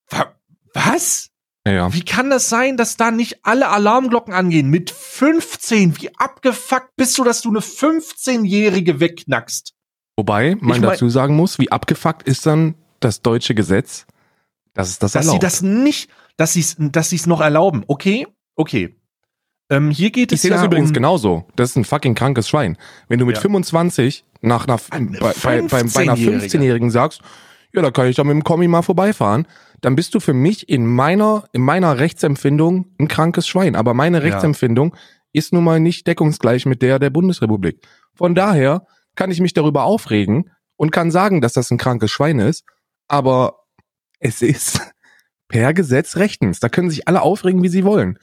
wa 0.09 0.35
was? 0.73 1.29
Ja. 1.65 1.93
Wie 1.93 2.03
kann 2.03 2.29
das 2.29 2.49
sein, 2.49 2.75
dass 2.75 2.97
da 2.97 3.11
nicht 3.11 3.45
alle 3.45 3.67
Alarmglocken 3.69 4.33
angehen? 4.33 4.69
Mit 4.69 4.89
15, 4.89 6.01
wie 6.01 6.15
abgefuckt 6.15 6.95
bist 6.95 7.17
du, 7.17 7.23
dass 7.23 7.41
du 7.41 7.49
eine 7.49 7.59
15-Jährige 7.59 8.99
wegknackst? 8.99 9.73
Wobei 10.21 10.55
man 10.59 10.75
Ich 10.75 10.81
mein- 10.81 10.89
dazu 10.91 11.09
sagen 11.09 11.35
muss, 11.35 11.57
wie 11.57 11.71
abgefuckt 11.71 12.21
ist 12.27 12.45
dann 12.45 12.75
das 12.99 13.23
deutsche 13.23 13.55
Gesetz, 13.55 14.05
dass 14.75 14.89
es 14.89 14.99
das 14.99 15.13
Dass 15.13 15.23
sie 15.23 15.27
erlaubt. 15.29 15.43
das 15.43 15.61
nicht, 15.63 16.11
dass 16.37 16.53
sie 16.53 16.59
es 16.59 16.75
dass 16.77 17.09
sie's 17.09 17.25
noch 17.25 17.41
erlauben. 17.41 17.83
Okay, 17.87 18.27
okay. 18.55 18.95
Ähm, 19.71 19.89
hier 19.89 20.11
geht 20.11 20.31
ich 20.31 20.35
es 20.35 20.41
sehe 20.43 20.51
ja 20.51 20.57
das 20.57 20.65
übrigens 20.67 20.89
um, 20.89 20.93
genauso. 20.93 21.47
Das 21.55 21.71
ist 21.71 21.75
ein 21.75 21.85
fucking 21.85 22.13
krankes 22.13 22.47
Schwein. 22.47 22.77
Wenn 23.07 23.17
du 23.17 23.25
mit 23.25 23.37
Ja. 23.37 23.41
25 23.41 24.23
nach 24.41 24.67
einer, 24.67 24.79
Eine 24.91 25.17
bei, 25.17 25.33
bei, 25.41 25.61
bei, 25.63 25.67
bei 25.83 26.01
einer 26.01 26.15
15-Jährige. 26.15 26.45
15-Jährigen 26.45 26.91
sagst, 26.91 27.21
ja, 27.73 27.81
da 27.81 27.89
kann 27.89 28.05
ich 28.07 28.15
doch 28.17 28.23
mit 28.25 28.33
dem 28.35 28.43
Kommi 28.43 28.67
mal 28.67 28.83
vorbeifahren, 28.83 29.47
dann 29.79 29.95
bist 29.95 30.13
du 30.13 30.19
für 30.19 30.33
mich 30.33 30.69
in 30.69 30.85
meiner, 30.85 31.45
in 31.53 31.61
meiner 31.63 31.97
Rechtsempfindung 31.97 32.85
ein 32.99 33.07
krankes 33.07 33.47
Schwein. 33.47 33.75
Aber 33.75 33.95
meine 33.95 34.17
Ja. 34.17 34.23
Rechtsempfindung 34.23 34.95
ist 35.33 35.53
nun 35.53 35.63
mal 35.63 35.79
nicht 35.79 36.05
deckungsgleich 36.05 36.67
mit 36.67 36.83
der 36.83 36.99
der 36.99 37.09
Bundesrepublik. 37.09 37.79
Von 38.13 38.35
daher 38.35 38.85
kann 39.15 39.31
ich 39.31 39.41
mich 39.41 39.53
darüber 39.53 39.83
aufregen 39.83 40.51
und 40.75 40.91
kann 40.91 41.11
sagen, 41.11 41.41
dass 41.41 41.53
das 41.53 41.71
ein 41.71 41.77
krankes 41.77 42.11
Schwein 42.11 42.39
ist, 42.39 42.63
aber 43.07 43.65
es 44.19 44.41
ist 44.41 44.79
per 45.47 45.73
Gesetz 45.73 46.15
rechtens. 46.15 46.59
Da 46.59 46.69
können 46.69 46.89
sich 46.89 47.07
alle 47.07 47.21
aufregen, 47.21 47.61
wie 47.63 47.69
sie 47.69 47.83
wollen. 47.83 48.17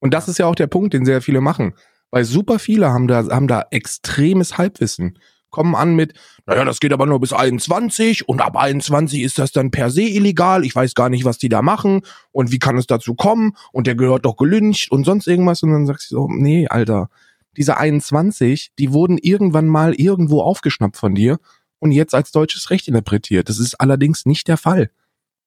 Und 0.00 0.12
das 0.12 0.28
ist 0.28 0.38
ja 0.38 0.46
auch 0.46 0.54
der 0.54 0.66
Punkt, 0.66 0.92
den 0.92 1.04
sehr 1.04 1.22
viele 1.22 1.40
machen. 1.40 1.74
Weil 2.10 2.24
super 2.24 2.58
viele 2.58 2.90
haben 2.90 3.08
da, 3.08 3.26
haben 3.30 3.48
da 3.48 3.64
extremes 3.70 4.58
Halbwissen. 4.58 5.18
Kommen 5.50 5.74
an 5.74 5.94
mit, 5.94 6.14
naja, 6.46 6.64
das 6.64 6.80
geht 6.80 6.92
aber 6.92 7.06
nur 7.06 7.20
bis 7.20 7.32
21 7.32 8.28
und 8.28 8.40
ab 8.40 8.56
21 8.56 9.22
ist 9.22 9.38
das 9.38 9.52
dann 9.52 9.70
per 9.70 9.90
se 9.90 10.02
illegal. 10.02 10.64
Ich 10.64 10.74
weiß 10.74 10.94
gar 10.94 11.08
nicht, 11.08 11.24
was 11.24 11.38
die 11.38 11.48
da 11.48 11.62
machen 11.62 12.02
und 12.32 12.52
wie 12.52 12.58
kann 12.58 12.76
es 12.76 12.86
dazu 12.86 13.14
kommen 13.14 13.56
und 13.72 13.86
der 13.86 13.94
gehört 13.94 14.24
doch 14.24 14.36
gelyncht 14.36 14.90
und 14.90 15.04
sonst 15.04 15.26
irgendwas. 15.26 15.62
Und 15.62 15.72
dann 15.72 15.86
sagst 15.86 16.10
du 16.10 16.16
so, 16.16 16.28
nee, 16.28 16.66
Alter, 16.68 17.08
diese 17.56 17.76
21, 17.76 18.72
die 18.78 18.92
wurden 18.92 19.18
irgendwann 19.18 19.66
mal 19.66 19.94
irgendwo 19.94 20.40
aufgeschnappt 20.42 20.96
von 20.96 21.14
dir 21.14 21.38
und 21.78 21.92
jetzt 21.92 22.14
als 22.14 22.32
deutsches 22.32 22.70
Recht 22.70 22.88
interpretiert. 22.88 23.48
Das 23.48 23.58
ist 23.58 23.74
allerdings 23.80 24.26
nicht 24.26 24.48
der 24.48 24.56
Fall. 24.56 24.90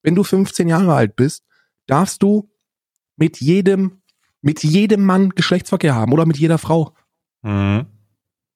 Wenn 0.03 0.15
du 0.15 0.23
15 0.23 0.67
Jahre 0.67 0.93
alt 0.93 1.15
bist, 1.15 1.43
darfst 1.87 2.21
du 2.23 2.49
mit 3.15 3.39
jedem, 3.41 4.01
mit 4.41 4.63
jedem 4.63 5.03
Mann 5.03 5.31
Geschlechtsverkehr 5.31 5.95
haben 5.95 6.11
oder 6.13 6.25
mit 6.25 6.37
jeder 6.37 6.57
Frau. 6.57 6.93
Mhm. 7.41 7.85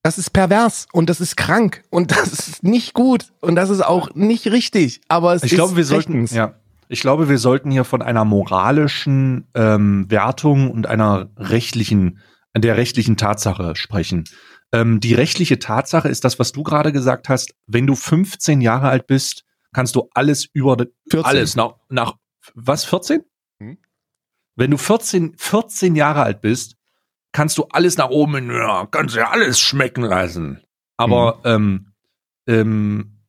Das 0.03 0.17
ist 0.17 0.31
pervers 0.31 0.87
und 0.93 1.09
das 1.09 1.21
ist 1.21 1.37
krank 1.37 1.83
und 1.91 2.11
das 2.11 2.33
ist 2.33 2.63
nicht 2.63 2.93
gut 2.93 3.31
und 3.39 3.55
das 3.55 3.69
ist 3.69 3.81
auch 3.81 4.13
nicht 4.15 4.47
richtig. 4.47 5.01
Aber 5.07 5.33
es 5.35 5.43
Ich 5.43 5.51
ist 5.51 5.57
glaube, 5.57 5.75
wir 5.75 5.85
sollten, 5.85 6.13
rechtens. 6.13 6.31
ja, 6.31 6.55
ich 6.87 7.01
glaube, 7.01 7.29
wir 7.29 7.37
sollten 7.37 7.69
hier 7.71 7.83
von 7.83 8.01
einer 8.01 8.25
moralischen 8.25 9.45
ähm, 9.53 10.09
Wertung 10.09 10.71
und 10.71 10.87
einer 10.87 11.29
rechtlichen, 11.37 12.17
der 12.55 12.77
rechtlichen 12.77 13.17
Tatsache 13.17 13.75
sprechen. 13.75 14.25
Ähm, 14.73 14.99
die 14.99 15.13
rechtliche 15.13 15.59
Tatsache 15.59 16.09
ist 16.09 16.23
das, 16.23 16.39
was 16.39 16.51
du 16.51 16.63
gerade 16.63 16.91
gesagt 16.91 17.29
hast. 17.29 17.53
Wenn 17.67 17.87
du 17.87 17.95
15 17.95 18.61
Jahre 18.61 18.89
alt 18.89 19.07
bist, 19.07 19.45
kannst 19.73 19.95
du 19.95 20.09
alles 20.13 20.47
über 20.53 20.77
14. 21.09 21.25
alles 21.25 21.55
nach, 21.55 21.75
nach 21.89 22.15
was 22.53 22.83
14? 22.85 23.23
Hm. 23.59 23.77
Wenn 24.55 24.71
du 24.71 24.77
14, 24.77 25.35
14 25.37 25.95
Jahre 25.95 26.23
alt 26.23 26.41
bist, 26.41 26.75
kannst 27.31 27.57
du 27.57 27.65
alles 27.71 27.97
nach 27.97 28.09
oben, 28.09 28.51
ja, 28.51 28.85
kannst 28.87 29.15
ja 29.15 29.29
alles 29.29 29.59
schmecken 29.59 30.03
lassen. 30.03 30.61
Aber 30.97 31.39
ähm, 31.45 31.93
ähm, 32.47 33.21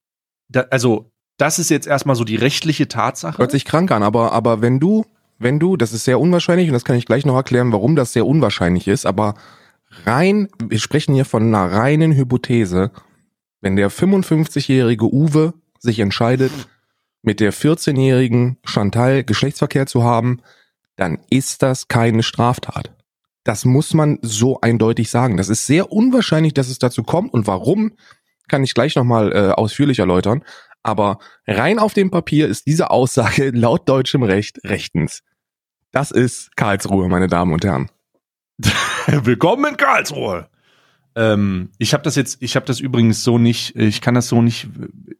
da, 0.48 0.62
also 0.70 1.12
das 1.38 1.58
ist 1.58 1.70
jetzt 1.70 1.87
erstmal 1.87 2.16
so 2.16 2.24
die 2.24 2.37
rechtliche 2.37 2.88
Tatsache. 2.88 3.38
Hört 3.38 3.50
sich 3.50 3.64
krank 3.64 3.90
an, 3.90 4.02
aber, 4.02 4.32
aber 4.32 4.61
wenn 4.61 4.80
du, 4.80 5.06
wenn 5.42 5.59
du, 5.59 5.76
das 5.76 5.92
ist 5.92 6.05
sehr 6.05 6.20
unwahrscheinlich 6.20 6.68
und 6.68 6.74
das 6.74 6.85
kann 6.85 6.96
ich 6.96 7.07
gleich 7.07 7.24
noch 7.24 7.37
erklären, 7.37 7.72
warum 7.72 7.96
das 7.96 8.12
sehr 8.12 8.26
unwahrscheinlich 8.26 8.88
ist, 8.88 9.07
aber 9.07 9.35
rein, 10.05 10.48
wir 10.62 10.78
sprechen 10.78 11.14
hier 11.14 11.24
von 11.24 11.42
einer 11.42 11.72
reinen 11.72 12.12
Hypothese, 12.12 12.90
wenn 13.61 13.76
der 13.76 13.90
55-jährige 13.90 15.12
Uwe 15.12 15.55
sich 15.78 15.98
entscheidet, 15.98 16.52
mit 17.22 17.40
der 17.40 17.52
14-jährigen 17.52 18.59
Chantal 18.64 19.24
Geschlechtsverkehr 19.24 19.87
zu 19.87 20.02
haben, 20.02 20.40
dann 20.96 21.18
ist 21.31 21.62
das 21.62 21.88
keine 21.88 22.22
Straftat. 22.22 22.92
Das 23.44 23.64
muss 23.64 23.94
man 23.94 24.18
so 24.22 24.61
eindeutig 24.61 25.11
sagen. 25.11 25.37
Das 25.37 25.48
ist 25.48 25.66
sehr 25.66 25.90
unwahrscheinlich, 25.90 26.55
dass 26.55 26.68
es 26.68 26.78
dazu 26.78 27.02
kommt 27.02 27.33
und 27.33 27.46
warum, 27.46 27.92
kann 28.48 28.64
ich 28.64 28.74
gleich 28.74 28.96
nochmal 28.96 29.33
äh, 29.33 29.50
ausführlich 29.52 30.00
erläutern. 30.00 30.44
Aber 30.83 31.18
rein 31.46 31.78
auf 31.78 31.94
dem 31.94 32.11
Papier 32.11 32.48
ist 32.48 32.66
diese 32.66 32.90
Aussage 32.90 33.50
laut 33.55 33.88
deutschem 33.88 34.22
Recht 34.22 34.59
rechtens. 34.64 35.22
Das 35.92 36.11
ist 36.11 36.57
Karlsruhe, 36.57 37.09
meine 37.09 37.28
Damen 37.28 37.52
und 37.52 37.64
Herren. 37.64 37.90
Willkommen 39.07 39.66
in 39.66 39.76
Karlsruhe. 39.76 40.48
Ähm, 41.14 41.68
ich 41.76 41.92
habe 41.92 42.02
das 42.02 42.16
jetzt, 42.16 42.40
ich 42.40 42.57
habe 42.57 42.64
das 42.64 42.81
übrigens 42.81 43.22
so 43.22 43.37
nicht, 43.37 43.76
ich 43.76 44.00
kann 44.00 44.14
das 44.14 44.28
so 44.28 44.40
nicht, 44.40 44.68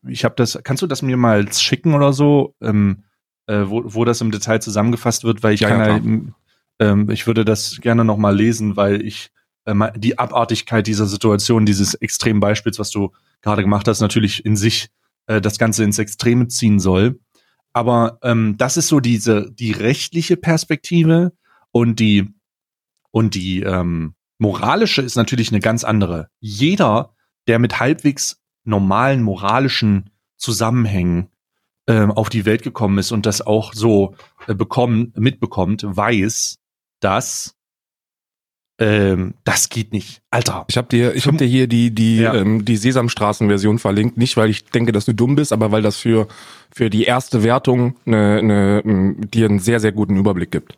ich 0.08 0.24
habe 0.24 0.35
das, 0.37 0.58
kannst 0.64 0.82
du 0.82 0.87
das 0.87 1.02
mir 1.02 1.18
mal 1.18 1.52
schicken 1.52 1.92
oder 1.92 2.14
so, 2.14 2.54
ähm, 2.62 3.04
äh, 3.46 3.64
wo, 3.66 3.82
wo 3.85 4.06
das 4.06 4.22
im 4.22 4.30
Detail 4.30 4.61
zusammengefasst 4.61 5.24
wird, 5.24 5.42
weil 5.42 5.52
ich 5.52 5.61
Ja, 5.61 5.68
kann 5.68 6.35
ja, 6.80 6.88
ähm, 6.88 7.11
ich 7.11 7.26
würde 7.26 7.44
das 7.44 7.78
gerne 7.82 8.06
noch 8.06 8.16
mal 8.16 8.35
lesen, 8.35 8.74
weil 8.74 9.04
ich 9.04 9.30
äh, 9.66 9.74
die 9.96 10.18
Abartigkeit 10.18 10.87
dieser 10.87 11.06
Situation, 11.06 11.66
dieses 11.66 11.92
extremen 11.92 12.40
Beispiels, 12.40 12.78
was 12.78 12.90
du 12.90 13.12
gerade 13.42 13.61
gemacht 13.61 13.87
hast, 13.87 14.00
natürlich 14.00 14.46
in 14.46 14.56
sich 14.56 14.88
äh, 15.26 15.42
das 15.42 15.58
Ganze 15.58 15.85
ins 15.85 15.98
Extreme 15.98 16.48
ziehen 16.48 16.80
soll. 16.80 17.20
Aber 17.72 18.18
ähm, 18.22 18.56
das 18.58 18.76
ist 18.76 18.88
so 18.88 19.00
diese 19.00 19.50
die 19.50 19.72
rechtliche 19.72 20.37
Perspektive 20.37 21.32
und 21.70 22.00
die 22.00 22.28
und 23.11 23.35
die 23.35 23.61
ähm, 23.61 24.14
moralische 24.38 25.02
ist 25.02 25.16
natürlich 25.16 25.50
eine 25.50 25.61
ganz 25.61 25.85
andere. 25.85 26.28
Jeder, 26.40 27.14
der 27.46 27.58
mit 27.58 27.80
halbwegs 27.80 28.40
normalen 28.64 29.22
moralischen 29.22 30.11
Zusammenhängen 30.37 31.28
ähm, 31.87 32.11
auf 32.11 32.28
die 32.28 32.44
Welt 32.44 32.62
gekommen 32.62 32.98
ist 32.98 33.12
und 33.12 33.26
das 33.26 33.42
auch 33.42 33.72
so 33.74 34.14
äh, 34.46 34.54
bekommen, 34.54 35.12
mitbekommt, 35.16 35.85
weiß, 35.85 36.58
dass 37.00 37.56
ähm, 38.78 39.35
das 39.44 39.68
geht 39.68 39.92
nicht. 39.92 40.22
Alter, 40.30 40.64
Ich 40.68 40.76
habe 40.76 40.88
dir, 40.88 41.14
ich 41.14 41.26
hab 41.26 41.37
dir 41.38 41.44
hier 41.46 41.66
die 41.66 41.90
die 41.94 42.18
Ja. 42.18 42.35
ähm, 42.35 42.64
die 42.64 42.76
Sesamstraßen-Version 42.76 43.78
verlinkt, 43.78 44.16
nicht 44.16 44.37
weil 44.37 44.50
ich 44.50 44.64
denke, 44.64 44.92
dass 44.92 45.04
du 45.04 45.12
dumm 45.14 45.35
bist, 45.37 45.52
aber 45.52 45.70
weil 45.72 45.82
das 45.82 45.96
für 45.96 46.26
für 46.74 46.88
die 46.90 47.04
erste 47.04 47.42
Wertung 47.42 47.96
eine, 48.06 48.38
eine, 48.38 48.82
m, 48.85 49.30
dir 49.30 49.46
einen 49.48 49.58
sehr 49.58 49.78
sehr 49.80 49.92
guten 49.92 50.16
Überblick 50.16 50.50
gibt. 50.50 50.76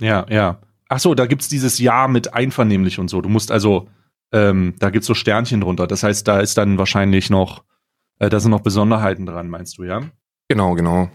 Ja, 0.00 0.26
ja. 0.28 0.58
Ach 0.88 0.98
so, 0.98 1.14
da 1.14 1.26
gibt's 1.26 1.48
dieses 1.48 1.78
Ja 1.78 2.08
mit 2.08 2.34
einvernehmlich 2.34 2.98
und 2.98 3.08
so. 3.08 3.20
Du 3.20 3.28
musst 3.28 3.50
also, 3.50 3.88
ähm, 4.32 4.74
da 4.78 4.90
gibt's 4.90 5.06
so 5.06 5.14
Sternchen 5.14 5.60
drunter. 5.60 5.86
Das 5.86 6.02
heißt, 6.02 6.26
da 6.28 6.40
ist 6.40 6.58
dann 6.58 6.78
wahrscheinlich 6.78 7.30
noch, 7.30 7.64
äh, 8.18 8.28
da 8.28 8.38
sind 8.40 8.50
noch 8.50 8.60
Besonderheiten 8.60 9.24
dran, 9.26 9.48
meinst 9.48 9.78
du, 9.78 9.84
ja? 9.84 10.02
Genau, 10.48 10.74
genau. 10.74 11.10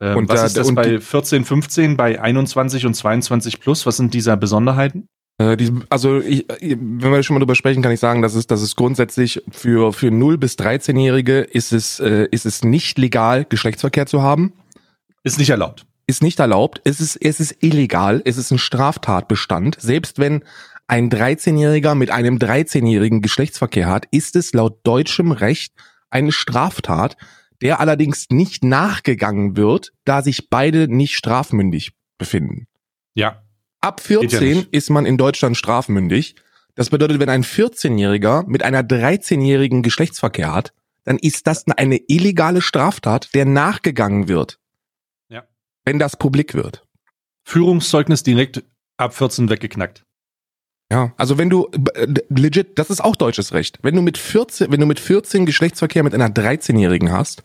Ähm, 0.00 0.18
Und 0.18 0.28
was 0.28 0.40
da- 0.40 0.46
ist 0.46 0.56
das 0.56 0.74
bei 0.74 0.88
die- 0.88 0.98
14, 1.00 1.44
15, 1.44 1.96
bei 1.96 2.20
21 2.20 2.86
und 2.86 2.94
22 2.94 3.60
plus? 3.60 3.86
Was 3.86 3.96
sind 3.96 4.14
diese 4.14 4.36
Besonderheiten? 4.36 5.08
Äh, 5.38 5.56
also 5.88 6.20
ich, 6.20 6.48
äh, 6.50 6.76
wenn 6.78 7.12
wir 7.12 7.22
schon 7.22 7.34
mal 7.34 7.40
drüber 7.40 7.54
sprechen, 7.54 7.82
kann 7.82 7.92
ich 7.92 8.00
sagen, 8.00 8.22
dass 8.22 8.34
es, 8.34 8.46
dass 8.46 8.62
es 8.62 8.76
grundsätzlich 8.76 9.42
für 9.50 9.92
für 9.92 10.10
0 10.10 10.38
bis 10.38 10.56
13-Jährige 10.56 11.40
ist 11.40 11.72
es 11.72 12.00
äh, 12.00 12.26
ist 12.30 12.46
es 12.46 12.64
nicht 12.64 12.98
legal 12.98 13.44
Geschlechtsverkehr 13.48 14.06
zu 14.06 14.22
haben. 14.22 14.52
Ist 15.24 15.38
nicht 15.38 15.50
erlaubt. 15.50 15.86
ist 16.06 16.22
nicht 16.22 16.40
erlaubt, 16.40 16.80
es 16.84 17.00
ist, 17.00 17.16
es 17.16 17.38
ist 17.38 17.62
illegal, 17.62 18.22
es 18.24 18.36
ist 18.36 18.50
ein 18.50 18.58
Straftatbestand. 18.58 19.80
Selbst 19.80 20.18
wenn 20.18 20.42
ein 20.88 21.10
13-Jähriger 21.10 21.94
mit 21.94 22.10
einem 22.10 22.38
13-Jährigen 22.38 23.22
Geschlechtsverkehr 23.22 23.86
hat, 23.86 24.06
ist 24.10 24.36
es 24.36 24.52
laut 24.52 24.80
deutschem 24.82 25.30
Recht 25.30 25.72
eine 26.10 26.32
Straftat, 26.32 27.16
der 27.62 27.80
allerdings 27.80 28.26
nicht 28.30 28.64
nachgegangen 28.64 29.56
wird, 29.56 29.92
da 30.04 30.22
sich 30.22 30.50
beide 30.50 30.88
nicht 30.88 31.16
strafmündig 31.16 31.92
befinden. 32.18 32.66
Ja. 33.14 33.42
Ab 33.82 34.02
Geht 34.02 34.32
ja 34.32 34.38
14 34.38 34.56
nicht. 34.56 34.72
ist 34.72 34.88
man 34.90 35.04
in 35.04 35.18
Deutschland 35.18 35.56
strafmündig. 35.56 36.36
Das 36.74 36.88
bedeutet, 36.88 37.20
wenn 37.20 37.28
ein 37.28 37.44
14-Jähriger 37.44 38.46
mit 38.46 38.62
einer 38.62 38.82
13-Jährigen 38.82 39.82
Geschlechtsverkehr 39.82 40.54
hat, 40.54 40.72
dann 41.04 41.18
ist 41.18 41.46
das 41.46 41.66
eine 41.66 42.00
illegale 42.08 42.62
Straftat, 42.62 43.34
der 43.34 43.44
nachgegangen 43.44 44.28
wird. 44.28 44.58
Ja. 45.28 45.44
Wenn 45.84 45.98
das 45.98 46.16
publik 46.16 46.54
wird. 46.54 46.86
Führungszeugnis 47.44 48.22
direkt 48.22 48.64
ab 48.96 49.14
14 49.14 49.50
weggeknackt. 49.50 50.04
Ja, 50.90 51.12
also 51.16 51.38
wenn 51.38 51.50
du 51.50 51.68
äh, 51.94 52.06
legit, 52.28 52.78
das 52.78 52.90
ist 52.90 53.02
auch 53.02 53.16
deutsches 53.16 53.52
Recht. 53.52 53.78
Wenn 53.82 53.96
du 53.96 54.02
mit 54.02 54.18
14, 54.18 54.70
wenn 54.70 54.80
du 54.80 54.86
mit 54.86 55.00
14 55.00 55.44
Geschlechtsverkehr 55.46 56.04
mit 56.04 56.14
einer 56.14 56.28
13-Jährigen 56.28 57.10
hast, 57.10 57.42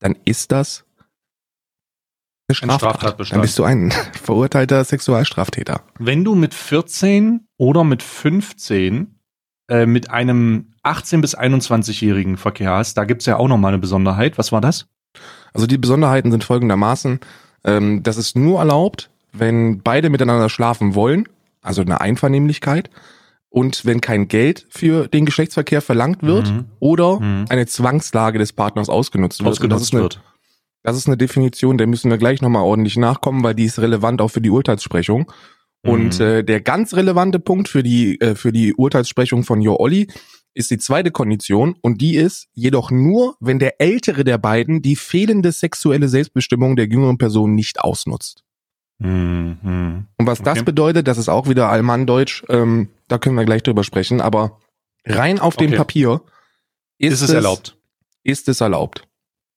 dann 0.00 0.16
ist 0.24 0.50
das 0.50 0.84
Straftat. 2.54 2.78
Straftatbestand. 2.80 3.36
Dann 3.36 3.42
bist 3.42 3.58
du 3.58 3.64
ein 3.64 3.90
verurteilter 4.22 4.82
Sexualstraftäter. 4.84 5.80
Wenn 5.98 6.24
du 6.24 6.34
mit 6.34 6.54
14 6.54 7.46
oder 7.56 7.84
mit 7.84 8.02
15 8.02 9.14
äh, 9.68 9.86
mit 9.86 10.10
einem 10.10 10.72
18- 10.84 11.20
bis 11.20 11.36
21-jährigen 11.36 12.36
Verkehr 12.36 12.72
hast, 12.72 12.94
da 12.96 13.04
gibt's 13.04 13.26
ja 13.26 13.36
auch 13.36 13.48
nochmal 13.48 13.72
eine 13.72 13.78
Besonderheit. 13.80 14.38
Was 14.38 14.50
war 14.52 14.60
das? 14.60 14.86
Also 15.52 15.66
die 15.66 15.78
Besonderheiten 15.78 16.30
sind 16.30 16.44
folgendermaßen, 16.44 17.20
ähm, 17.64 18.02
das 18.02 18.16
ist 18.16 18.36
nur 18.36 18.60
erlaubt, 18.60 19.10
wenn 19.32 19.80
beide 19.82 20.08
miteinander 20.10 20.48
schlafen 20.48 20.94
wollen, 20.94 21.28
also 21.62 21.82
eine 21.82 22.00
Einvernehmlichkeit, 22.00 22.88
und 23.52 23.84
wenn 23.84 24.00
kein 24.00 24.28
Geld 24.28 24.66
für 24.70 25.08
den 25.08 25.26
Geschlechtsverkehr 25.26 25.82
verlangt 25.82 26.22
wird 26.22 26.50
Mhm. 26.52 26.64
oder 26.78 27.18
Mhm. 27.18 27.46
eine 27.48 27.66
Zwangslage 27.66 28.38
des 28.38 28.52
Partners 28.52 28.88
ausgenutzt 28.88 29.40
wird. 29.40 29.48
Ausgenutzt 29.50 29.92
wird. 29.92 30.20
Das 30.82 30.96
ist 30.96 31.06
eine 31.06 31.16
Definition, 31.16 31.76
der 31.78 31.86
müssen 31.86 32.10
wir 32.10 32.18
gleich 32.18 32.40
nochmal 32.42 32.62
ordentlich 32.62 32.96
nachkommen, 32.96 33.42
weil 33.42 33.54
die 33.54 33.64
ist 33.66 33.78
relevant 33.80 34.20
auch 34.22 34.28
für 34.30 34.40
die 34.40 34.50
Urteilssprechung. 34.50 35.30
Und 35.82 36.18
Mhm. 36.20 36.24
äh, 36.26 36.42
der 36.44 36.60
ganz 36.60 36.94
relevante 36.94 37.38
Punkt 37.38 37.68
für 37.68 37.82
die, 37.82 38.20
äh, 38.20 38.34
für 38.34 38.52
die 38.52 38.74
Urteilssprechung 38.74 39.44
von 39.44 39.60
Jo 39.62 39.76
Olli 39.78 40.08
ist 40.52 40.70
die 40.70 40.78
zweite 40.78 41.10
Kondition 41.10 41.76
und 41.80 42.00
die 42.00 42.16
ist 42.16 42.48
jedoch 42.52 42.90
nur, 42.90 43.36
wenn 43.40 43.58
der 43.58 43.80
ältere 43.80 44.24
der 44.24 44.36
beiden 44.36 44.82
die 44.82 44.96
fehlende 44.96 45.52
sexuelle 45.52 46.08
Selbstbestimmung 46.08 46.76
der 46.76 46.86
jüngeren 46.88 47.18
Person 47.18 47.54
nicht 47.54 47.80
ausnutzt. 47.80 48.42
Mhm. 48.98 50.06
Und 50.18 50.26
was 50.26 50.42
das 50.42 50.58
Okay. 50.58 50.64
bedeutet, 50.64 51.08
das 51.08 51.18
ist 51.18 51.28
auch 51.28 51.48
wieder 51.48 51.70
Allmanndeutsch, 51.70 52.44
ähm, 52.48 52.88
da 53.08 53.18
können 53.18 53.36
wir 53.36 53.44
gleich 53.44 53.62
drüber 53.62 53.84
sprechen, 53.84 54.20
aber 54.20 54.58
rein 55.06 55.38
auf 55.38 55.56
dem 55.56 55.68
Okay. 55.68 55.76
Papier 55.76 56.20
ist, 56.98 57.14
Ist 57.14 57.22
es 57.22 57.30
erlaubt? 57.30 57.76
Ist 58.22 58.48
es 58.48 58.60
erlaubt. 58.60 59.06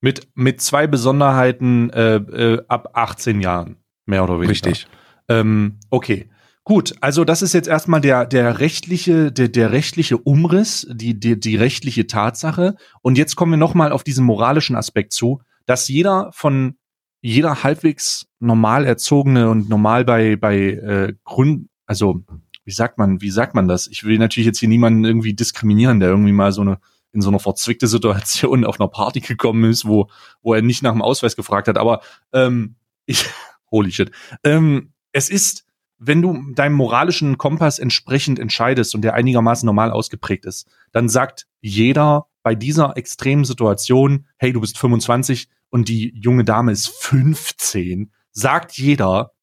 Mit, 0.04 0.28
mit 0.36 0.60
zwei 0.60 0.86
Besonderheiten 0.86 1.89
äh, 1.92 2.16
äh, 2.16 2.62
ab 2.68 2.89
18 2.92 3.39
Jahren, 3.39 3.78
mehr 4.06 4.26
oder 4.26 4.34
weniger. 4.34 4.50
Richtig. 4.50 4.88
Ähm, 5.30 5.80
okay. 5.89 6.28
Gut, 6.66 6.94
also 7.00 7.24
das 7.24 7.42
ist 7.42 7.54
jetzt 7.54 7.70
erstmal 7.70 8.02
der, 8.02 8.26
der 8.26 8.60
rechtliche, 8.60 9.32
der, 9.32 9.48
der 9.48 9.72
rechtliche 9.72 10.18
Umriss, 10.18 10.86
die, 10.92 11.18
die, 11.18 11.39
die 11.39 11.56
rechtliche 11.56 12.06
Tatsache. 12.06 12.76
Und 13.02 13.18
jetzt 13.18 13.38
kommen 13.38 13.54
wir 13.54 13.58
nochmal 13.58 13.94
auf 13.94 14.04
diesen 14.04 14.26
moralischen 14.26 14.76
Aspekt 14.76 15.13
zu, 15.13 15.42
dass 15.66 15.88
jeder 15.88 16.32
von 16.34 16.76
jeder 17.22 17.63
halbwegs 17.63 18.28
normal 18.42 18.84
erzogene 18.84 19.50
und 19.50 19.70
normal 19.70 20.04
bei, 20.04 20.36
bei 20.36 20.58
äh, 20.58 21.13
Grund, 21.24 21.70
also 21.86 22.26
wie 22.66 22.74
sagt 22.74 22.98
man, 22.98 23.22
wie 23.22 23.30
sagt 23.30 23.56
man 23.56 23.70
das? 23.70 23.88
Ich 23.88 24.04
will 24.04 24.18
natürlich 24.18 24.48
jetzt 24.48 24.60
hier 24.60 24.68
niemanden 24.68 25.06
irgendwie 25.06 25.34
diskriminieren, 25.34 26.02
der 26.02 26.10
irgendwie 26.10 26.34
mal 26.34 26.52
so 26.52 26.60
eine 26.60 26.80
in 27.13 27.21
so 27.21 27.30
einer 27.30 27.39
verzwickte 27.39 27.88
Situation 27.88 28.65
auf 28.65 28.80
einer 28.80 28.89
Party 28.89 29.19
gekommen 29.21 29.69
ist, 29.69 29.86
wo, 29.86 30.10
wo 30.41 30.54
er 30.54 30.62
nicht 30.62 30.84
nach 30.84 30.91
dem 30.91 31.02
Ausweis 31.02 31.36
gefragt 31.36 31.67
hat. 31.67 31.78
Aber 31.78 32.02
ähm, 32.34 32.76
ich, 33.06 33.26
holy 33.71 33.91
shit. 33.91 34.12
Ähm, 34.43 34.93
es 35.12 35.30
ist, 35.30 35.65
wenn 35.97 36.21
du 36.21 36.52
deinem 36.54 36.73
moralischen 36.73 37.38
Kompass 37.38 37.80
entsprechend 37.80 38.39
entscheidest 38.39 38.95
und 38.95 39.04
der 39.04 39.13
einigermaßen 39.13 39.65
normal 39.65 39.91
ausgeprägt 39.91 40.45
ist, 40.45 40.67
dann 40.91 41.08
sagt 41.08 41.47
jeder 41.62 42.28
bei 42.41 42.56
dieser 42.56 42.97
extremen 42.97 43.45
Situation, 43.45 44.28
hey, 44.38 44.52
du 44.52 44.60
bist 44.60 44.78
25 44.78 45.47
und 45.69 45.88
die 45.88 46.13
junge 46.15 46.43
Dame 46.43 46.71
ist 46.71 46.89
15, 46.89 48.12
sagt 48.32 48.73
jeder, 48.73 49.34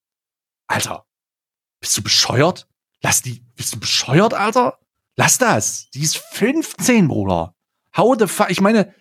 Alter, 0.66 1.06
bist 1.80 1.96
du 1.96 2.02
bescheuert? 2.02 2.68
Lass 3.02 3.22
die, 3.22 3.42
bist 3.56 3.74
du 3.74 3.80
bescheuert, 3.80 4.34
Alter? 4.34 4.78
Lass 5.16 5.38
das. 5.38 5.90
Die 5.90 6.02
ist 6.02 6.18
15, 6.18 7.08
Bruder. 7.08 7.54
How 7.96 8.16
the 8.18 8.26
fuck? 8.26 8.50
Ich 8.50 8.60
meine, 8.60 8.94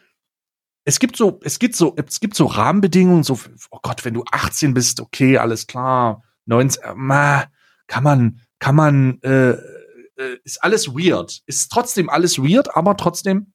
es 0.86 0.99
gibt 0.99 1.17
so, 1.17 1.39
es 1.43 1.60
gibt 1.60 1.75
so, 1.75 1.95
es 1.95 2.19
gibt 2.19 2.36
so 2.36 2.45
Rahmenbedingungen, 2.45 3.23
so, 3.23 3.39
oh 3.69 3.80
Gott, 3.82 4.06
wenn 4.06 4.13
du 4.13 4.23
18 4.32 4.73
bist, 4.73 4.99
okay, 4.99 5.38
alles 5.38 5.67
klar, 5.67 6.23
19, 6.45 6.84
äh, 6.84 6.93
ma, 6.95 7.45
kann 7.88 8.04
man, 8.04 8.41
kann 8.60 8.75
man, 8.75 9.21
äh, 9.21 9.52
äh, 9.52 10.38
ist 10.43 10.63
alles 10.63 10.89
weird. 10.89 11.41
Ist 11.45 11.71
trotzdem 11.71 12.10
alles 12.10 12.39
weird, 12.39 12.75
aber 12.75 12.97
trotzdem 12.97 13.54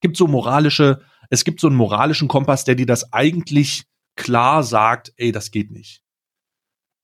gibt 0.00 0.16
so 0.18 0.26
moralische, 0.26 1.00
es 1.30 1.44
gibt 1.44 1.60
so 1.60 1.66
einen 1.66 1.76
moralischen 1.76 2.28
Kompass, 2.28 2.64
der 2.64 2.74
dir 2.74 2.86
das 2.86 3.12
eigentlich 3.12 3.84
klar 4.16 4.62
sagt, 4.62 5.12
ey, 5.16 5.32
das 5.32 5.50
geht 5.50 5.70
nicht. 5.70 6.02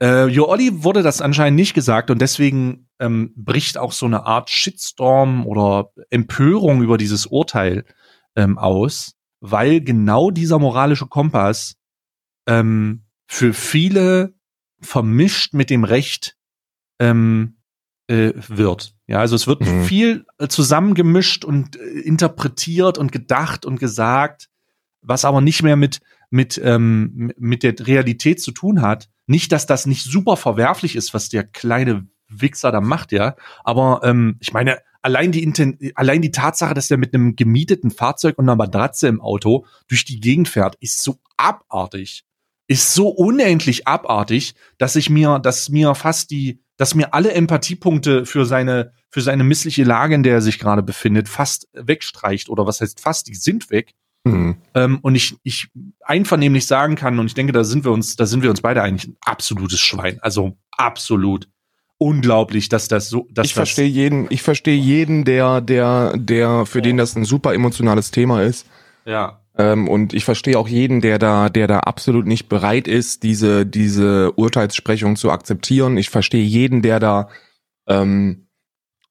Äh, 0.03 0.27
Jo 0.27 0.47
Olli 0.47 0.83
wurde 0.85 1.03
das 1.03 1.23
anscheinend 1.23 1.57
nicht 1.57 1.73
gesagt 1.73 2.11
und 2.11 2.21
deswegen 2.21 2.89
ähm, 3.01 3.33
bricht 3.35 3.79
auch 3.79 3.93
so 3.93 4.07
eine 4.07 4.27
Art 4.27 4.51
Shitstorm 4.51 5.47
oder 5.47 5.91
Empörung 6.11 6.83
über 6.83 6.99
dieses 6.99 7.27
Urteil 7.27 7.85
ähm, 8.37 8.59
aus, 8.59 9.17
weil 9.41 9.81
genau 9.81 10.31
dieser 10.31 10.59
moralische 10.59 11.07
Kompass 11.07 11.77
ähm, 12.47 13.05
für 13.27 13.55
viele 13.55 14.35
vermischt 14.81 15.55
mit 15.55 15.71
dem 15.71 15.85
Recht 15.85 16.37
ähm, 16.99 17.57
äh, 18.07 18.33
wird. 18.49 18.95
Ja, 19.07 19.19
also 19.21 19.35
es 19.35 19.47
wird 19.47 19.61
Mhm. 19.63 19.85
viel 19.85 20.27
äh, 20.39 20.49
zusammengemischt 20.49 21.45
und 21.45 21.77
äh, 21.77 22.01
interpretiert 22.01 22.99
und 22.99 23.13
gedacht 23.13 23.65
und 23.65 23.81
gesagt, 23.81 24.51
was 25.03 25.25
aber 25.25 25.41
nicht 25.41 25.63
mehr 25.63 25.77
mit 25.77 26.01
mit 26.29 26.61
ähm, 26.63 27.33
mit 27.39 27.63
der 27.63 27.75
Realität 27.87 28.41
zu 28.41 28.53
tun 28.53 28.83
hat. 28.83 29.09
Nicht, 29.27 29.53
dass 29.53 29.67
das 29.67 29.87
nicht 29.87 30.05
super 30.05 30.37
verwerflich 30.37 30.97
ist, 30.97 31.15
was 31.15 31.29
der 31.29 31.45
kleine 31.45 32.07
Wichser 32.31 32.73
da 32.73 32.81
macht, 32.81 33.12
ja. 33.12 33.37
Aber 33.64 34.01
ähm, 34.05 34.37
ich 34.40 34.53
meine, 34.53 34.79
allein 35.03 35.33
die 35.33 35.43
Inten 35.43 35.79
allein 35.95 36.23
die 36.23 36.31
Tatsache, 36.31 36.75
dass 36.75 36.88
der 36.88 36.99
mit 36.99 37.14
einem 37.14 37.37
gemieteten 37.37 37.90
Fahrzeug 37.90 38.38
und 38.38 38.45
einer 38.45 38.57
Matratze 38.57 39.09
im 39.09 39.21
Auto 39.21 39.66
durch 39.88 40.05
die 40.05 40.21
Gegend 40.21 40.49
fährt, 40.49 40.77
ist 40.81 41.03
so 41.03 41.19
abartig, 41.37 42.25
ist 42.66 42.95
so 42.95 43.09
unendlich 43.09 43.87
abartig, 43.87 44.55
dass 44.79 44.97
ich 44.97 45.11
mir, 45.11 45.38
dass 45.38 45.69
mir 45.69 45.95
fast 45.95 46.31
die, 46.31 46.62
dass 46.77 46.95
mir 46.95 47.14
alle 47.14 47.33
Empathiepunkte 47.33 48.27
für 48.27 48.47
seine 48.47 48.93
für 49.11 49.21
seine 49.21 49.45
missliche 49.45 49.85
Lage, 49.85 50.14
in 50.14 50.23
der 50.23 50.35
er 50.35 50.40
sich 50.40 50.59
gerade 50.59 50.83
befindet, 50.83 51.29
fast 51.29 51.69
wegstreicht 51.73 52.49
oder 52.49 52.66
was 52.66 52.81
heißt 52.81 53.01
fast, 53.01 53.27
die 53.27 53.35
sind 53.35 53.71
weg. 53.71 53.93
Hm. 54.27 54.57
Ähm, 54.75 54.99
und 55.03 55.14
ich, 55.14 55.37
ich 55.43 55.69
einvernehmlich 56.03 56.66
sagen 56.66 56.95
kann, 56.95 57.19
und 57.19 57.27
ich 57.27 57.35
denke, 57.35 57.53
da 57.53 57.64
sind 57.64 57.85
wir 57.85 57.90
uns, 57.90 58.16
da 58.16 58.27
sind 58.27 58.43
wir 58.43 58.51
uns 58.51 58.61
beide 58.61 58.83
eigentlich 58.83 59.11
ein 59.11 59.16
absolutes 59.23 59.81
Schwein. 59.81 60.19
Also 60.21 60.59
absolut 60.77 61.49
unglaublich, 62.01 62.71
dass 62.71 62.89
das 62.89 63.11
so, 63.11 63.29
dass 63.31 63.47
ich 63.47 63.55
verstehe 63.55 63.87
jeden, 63.87 64.27
ich 64.31 64.43
verstehe 64.43 64.77
jeden, 64.77 65.27
der, 65.27 65.61
der, 65.61 66.17
der, 66.17 66.65
für 66.65 66.81
den 66.81 66.97
das 66.97 67.15
ein 67.15 67.27
super 67.27 67.53
emotionales 67.53 68.11
Thema 68.11 68.43
ist. 68.43 68.67
ja, 69.05 69.41
Ähm, 69.59 69.87
und 69.87 70.15
ich 70.15 70.25
verstehe 70.25 70.59
auch 70.59 70.67
jeden, 70.67 71.03
der 71.03 71.19
da, 71.19 71.51
der 71.51 71.67
da 71.67 71.81
absolut 71.81 72.27
nicht 72.27 72.49
bereit 72.49 72.89
ist, 72.89 73.23
diese, 73.23 73.67
diese 73.67 74.33
Urteilssprechung 74.33 75.17
zu 75.17 75.31
akzeptieren. 75.31 75.99
Ich 75.99 76.09
verstehe 76.09 76.43
jeden, 76.43 76.81
der 76.81 77.01
da 77.01 77.29
ähm, 77.87 78.47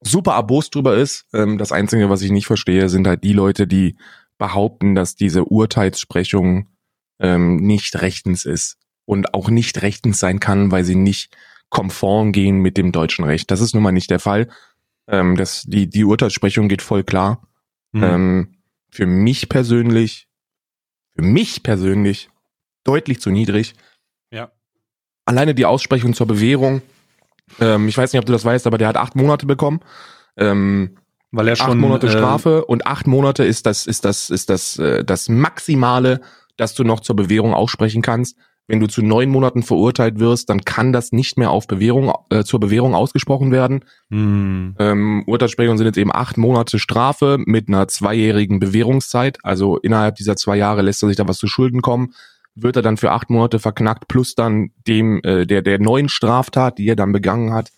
super 0.01 0.33
abos 0.33 0.71
drüber 0.71 0.97
ist. 0.97 1.27
Ähm, 1.31 1.59
das 1.59 1.71
Einzige, 1.71 2.09
was 2.09 2.23
ich 2.23 2.31
nicht 2.31 2.47
verstehe, 2.47 2.89
sind 2.89 3.05
halt 3.05 3.23
die 3.23 3.33
Leute, 3.33 3.67
die 3.67 3.97
behaupten, 4.39 4.95
dass 4.95 5.15
diese 5.15 5.45
Urteilssprechung 5.45 6.69
ähm, 7.19 7.57
nicht 7.57 8.01
rechtens 8.01 8.45
ist 8.45 8.77
und 9.05 9.35
auch 9.35 9.51
nicht 9.51 9.83
rechtens 9.83 10.17
sein 10.17 10.39
kann, 10.39 10.71
weil 10.71 10.83
sie 10.83 10.95
nicht 10.95 11.35
konform 11.69 12.31
gehen 12.31 12.59
mit 12.59 12.77
dem 12.77 12.91
deutschen 12.91 13.25
Recht. 13.25 13.51
Das 13.51 13.61
ist 13.61 13.73
nun 13.73 13.83
mal 13.83 13.91
nicht 13.91 14.09
der 14.09 14.19
Fall. 14.19 14.49
Ähm, 15.07 15.35
das, 15.35 15.63
die, 15.63 15.89
die 15.89 16.03
Urteilssprechung 16.03 16.67
geht 16.67 16.81
voll 16.81 17.03
klar. 17.03 17.47
Hm. 17.93 18.03
Ähm, 18.03 18.55
für 18.91 19.05
mich 19.05 19.49
persönlich, 19.49 20.27
für 21.15 21.21
mich 21.21 21.63
persönlich 21.63 22.29
deutlich 22.83 23.19
zu 23.19 23.29
niedrig. 23.29 23.73
ja, 24.31 24.51
Alleine 25.25 25.53
die 25.53 25.65
Aussprechung 25.65 26.13
zur 26.13 26.27
Bewährung. 26.27 26.81
Ähm, 27.59 27.87
ich 27.87 27.97
weiß 27.97 28.13
nicht, 28.13 28.19
ob 28.19 28.25
du 28.25 28.33
das 28.33 28.45
weißt, 28.45 28.67
aber 28.67 28.77
der 28.77 28.87
hat 28.87 28.97
acht 28.97 29.15
Monate 29.15 29.45
bekommen. 29.45 29.81
Ähm, 30.37 30.97
weil 31.31 31.47
er 31.47 31.53
acht 31.53 31.61
schon 31.61 31.77
Monate 31.77 32.07
äh, 32.07 32.11
Strafe 32.11 32.65
und 32.65 32.87
acht 32.87 33.05
Monate 33.05 33.43
ist 33.43 33.65
das 33.65 33.85
ist 33.85 34.05
das 34.05 34.29
ist 34.29 34.49
das 34.49 34.79
äh, 34.79 35.03
das 35.03 35.29
Maximale, 35.29 36.21
dass 36.57 36.73
du 36.73 36.83
noch 36.83 37.01
zur 37.01 37.15
Bewährung 37.15 37.53
aussprechen 37.53 38.01
kannst. 38.01 38.37
Wenn 38.69 38.79
du 38.79 38.87
zu 38.87 39.01
neun 39.01 39.29
Monaten 39.29 39.63
verurteilt 39.63 40.19
wirst, 40.19 40.47
dann 40.51 40.61
kann 40.61 40.93
das 40.93 41.11
nicht 41.11 41.39
mehr 41.39 41.49
auf 41.49 41.65
Bewährung 41.65 42.13
äh, 42.29 42.43
zur 42.43 42.59
Bewährung 42.59 42.93
ausgesprochen 42.93 43.51
werden. 43.51 43.83
Hm, 44.11 44.75
Ähm, 44.77 45.23
Urteilssprechungen 45.25 45.79
sind 45.79 45.87
jetzt 45.87 45.97
eben 45.97 46.13
acht 46.13 46.37
Monate 46.37 46.77
Strafe 46.77 47.39
mit 47.43 47.67
einer 47.67 47.87
zweijährigen 47.87 48.59
Bewährungszeit. 48.59 49.39
Also 49.41 49.77
innerhalb 49.77 50.17
dieser 50.17 50.35
zwei 50.35 50.55
Jahre 50.55 50.83
lässt 50.83 51.01
er 51.01 51.07
sich 51.07 51.17
da 51.17 51.27
was 51.27 51.39
zu 51.39 51.47
Schulden 51.47 51.81
kommen. 51.81 52.13
Wird 52.53 52.75
er 52.75 52.83
dann 52.83 52.97
für 52.97 53.09
acht 53.11 53.31
Monate 53.31 53.57
verknackt 53.57 54.07
plus 54.07 54.35
dann 54.35 54.69
dem 54.87 55.19
äh, 55.23 55.47
der 55.47 55.63
der 55.63 55.79
neuen 55.79 56.07
Straftat, 56.07 56.77
die 56.77 56.87
er 56.87 56.95
dann 56.95 57.11
begangen 57.11 57.53
hat. 57.53 57.71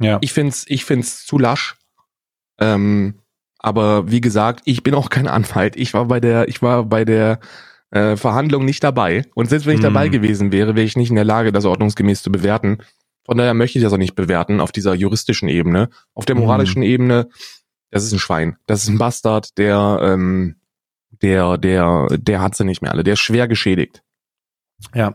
ja, 0.00 0.18
Ich 0.20 0.34
find's 0.34 0.66
ich 0.68 0.84
find's 0.84 1.24
zu 1.24 1.38
lasch. 1.38 1.76
Ähm, 2.60 3.14
aber 3.58 4.10
wie 4.10 4.20
gesagt, 4.20 4.60
ich 4.66 4.82
bin 4.82 4.94
auch 4.94 5.08
kein 5.08 5.28
Anwalt. 5.28 5.76
Ich 5.76 5.94
war 5.94 6.04
bei 6.04 6.20
der 6.20 6.48
ich 6.48 6.60
war 6.60 6.84
bei 6.84 7.06
der 7.06 7.40
äh, 7.94 8.16
Verhandlung 8.16 8.64
nicht 8.64 8.82
dabei. 8.84 9.24
Und 9.34 9.48
selbst 9.48 9.66
wenn 9.66 9.74
ich 9.74 9.84
Hm. 9.84 9.94
dabei 9.94 10.08
gewesen 10.08 10.52
wäre, 10.52 10.74
wäre 10.76 10.84
ich 10.86 10.96
nicht 10.96 11.10
in 11.10 11.16
der 11.16 11.24
Lage, 11.24 11.52
das 11.52 11.64
ordnungsgemäß 11.64 12.22
zu 12.22 12.30
bewerten. 12.30 12.78
Von 13.24 13.38
daher 13.38 13.54
möchte 13.54 13.78
ich 13.78 13.84
das 13.84 13.92
auch 13.92 13.98
nicht 13.98 14.14
bewerten 14.16 14.60
auf 14.60 14.72
dieser 14.72 14.94
juristischen 14.94 15.48
Ebene. 15.48 15.88
Auf 16.14 16.26
der 16.26 16.34
Mhm. 16.36 16.42
moralischen 16.42 16.82
Ebene, 16.82 17.28
das 17.90 18.04
ist 18.04 18.12
ein 18.12 18.18
Schwein. 18.18 18.56
Das 18.66 18.82
ist 18.82 18.88
ein 18.88 18.98
Bastard, 18.98 19.56
der, 19.56 19.98
ähm, 20.02 20.56
der, 21.22 21.56
der, 21.56 22.08
der 22.18 22.40
hat 22.42 22.54
sie 22.54 22.64
nicht 22.64 22.82
mehr 22.82 22.92
alle. 22.92 23.04
Der 23.04 23.14
ist 23.14 23.20
schwer 23.20 23.48
geschädigt. 23.48 24.02
ja. 24.94 25.14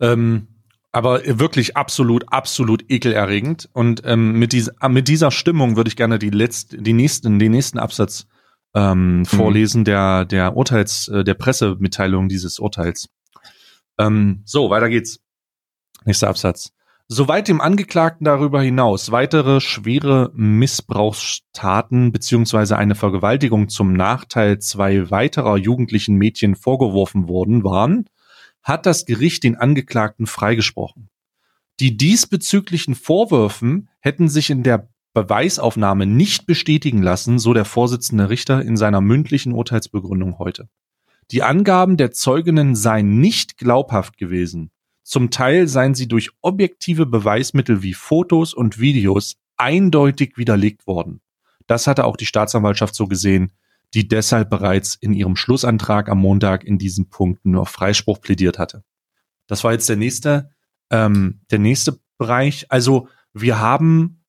Ähm, 0.00 0.48
Aber 0.90 1.20
wirklich 1.24 1.76
absolut, 1.76 2.24
absolut 2.32 2.84
ekelerregend. 2.88 3.68
Und 3.72 4.02
ähm, 4.04 4.38
mit, 4.38 4.52
dieser, 4.52 4.72
mit 4.88 5.08
dieser 5.08 5.30
Stimmung 5.30 5.76
würde 5.76 5.88
ich 5.88 5.96
gerne 5.96 6.18
die 6.20 6.30
letzte, 6.30 6.78
die 6.80 6.92
nächsten, 6.92 7.38
den 7.38 7.50
nächsten 7.52 7.78
Absatz 7.78 8.26
ähm, 8.74 9.18
mhm. 9.18 9.24
vorlesen 9.24 9.84
der, 9.84 10.24
der 10.24 10.56
Urteils, 10.56 11.08
äh, 11.08 11.24
der 11.24 11.34
Pressemitteilung 11.34 12.28
dieses 12.28 12.58
Urteils. 12.58 13.08
Ähm, 13.98 14.42
so, 14.44 14.70
weiter 14.70 14.88
geht's. 14.88 15.20
Nächster 16.04 16.28
Absatz. 16.28 16.72
Soweit 17.06 17.48
dem 17.48 17.60
Angeklagten 17.60 18.24
darüber 18.24 18.62
hinaus 18.62 19.10
weitere 19.10 19.60
schwere 19.60 20.30
Missbrauchstaten 20.34 22.12
beziehungsweise 22.12 22.78
eine 22.78 22.94
Vergewaltigung 22.94 23.68
zum 23.68 23.92
Nachteil 23.92 24.58
zwei 24.58 25.10
weiterer 25.10 25.58
jugendlichen 25.58 26.16
Mädchen 26.16 26.56
vorgeworfen 26.56 27.28
worden 27.28 27.62
waren, 27.62 28.06
hat 28.62 28.86
das 28.86 29.04
Gericht 29.04 29.44
den 29.44 29.56
Angeklagten 29.56 30.26
freigesprochen. 30.26 31.10
Die 31.78 31.96
diesbezüglichen 31.96 32.94
Vorwürfen 32.94 33.90
hätten 34.00 34.28
sich 34.28 34.48
in 34.48 34.62
der 34.62 34.88
Beweisaufnahme 35.14 36.06
nicht 36.06 36.46
bestätigen 36.46 37.02
lassen, 37.02 37.38
so 37.38 37.54
der 37.54 37.64
Vorsitzende 37.64 38.28
Richter 38.28 38.62
in 38.62 38.76
seiner 38.76 39.00
mündlichen 39.00 39.52
Urteilsbegründung 39.52 40.38
heute. 40.38 40.68
Die 41.30 41.42
Angaben 41.42 41.96
der 41.96 42.10
Zeuginnen 42.10 42.74
seien 42.74 43.20
nicht 43.20 43.56
glaubhaft 43.56 44.18
gewesen. 44.18 44.70
Zum 45.02 45.30
Teil 45.30 45.68
seien 45.68 45.94
sie 45.94 46.08
durch 46.08 46.30
objektive 46.42 47.06
Beweismittel 47.06 47.82
wie 47.82 47.94
Fotos 47.94 48.52
und 48.52 48.78
Videos 48.78 49.36
eindeutig 49.56 50.36
widerlegt 50.36 50.86
worden. 50.86 51.20
Das 51.66 51.86
hatte 51.86 52.04
auch 52.04 52.16
die 52.16 52.26
Staatsanwaltschaft 52.26 52.94
so 52.94 53.06
gesehen, 53.06 53.52
die 53.94 54.08
deshalb 54.08 54.50
bereits 54.50 54.96
in 54.96 55.12
ihrem 55.12 55.36
Schlussantrag 55.36 56.08
am 56.08 56.18
Montag 56.18 56.64
in 56.64 56.78
diesen 56.78 57.08
Punkten 57.08 57.52
nur 57.52 57.62
auf 57.62 57.68
Freispruch 57.68 58.20
plädiert 58.20 58.58
hatte. 58.58 58.82
Das 59.46 59.62
war 59.62 59.72
jetzt 59.72 59.88
der 59.88 59.96
nächste, 59.96 60.50
ähm, 60.90 61.40
der 61.50 61.60
nächste 61.60 62.00
Bereich. 62.18 62.66
Also 62.70 63.08
wir 63.32 63.60
haben 63.60 64.23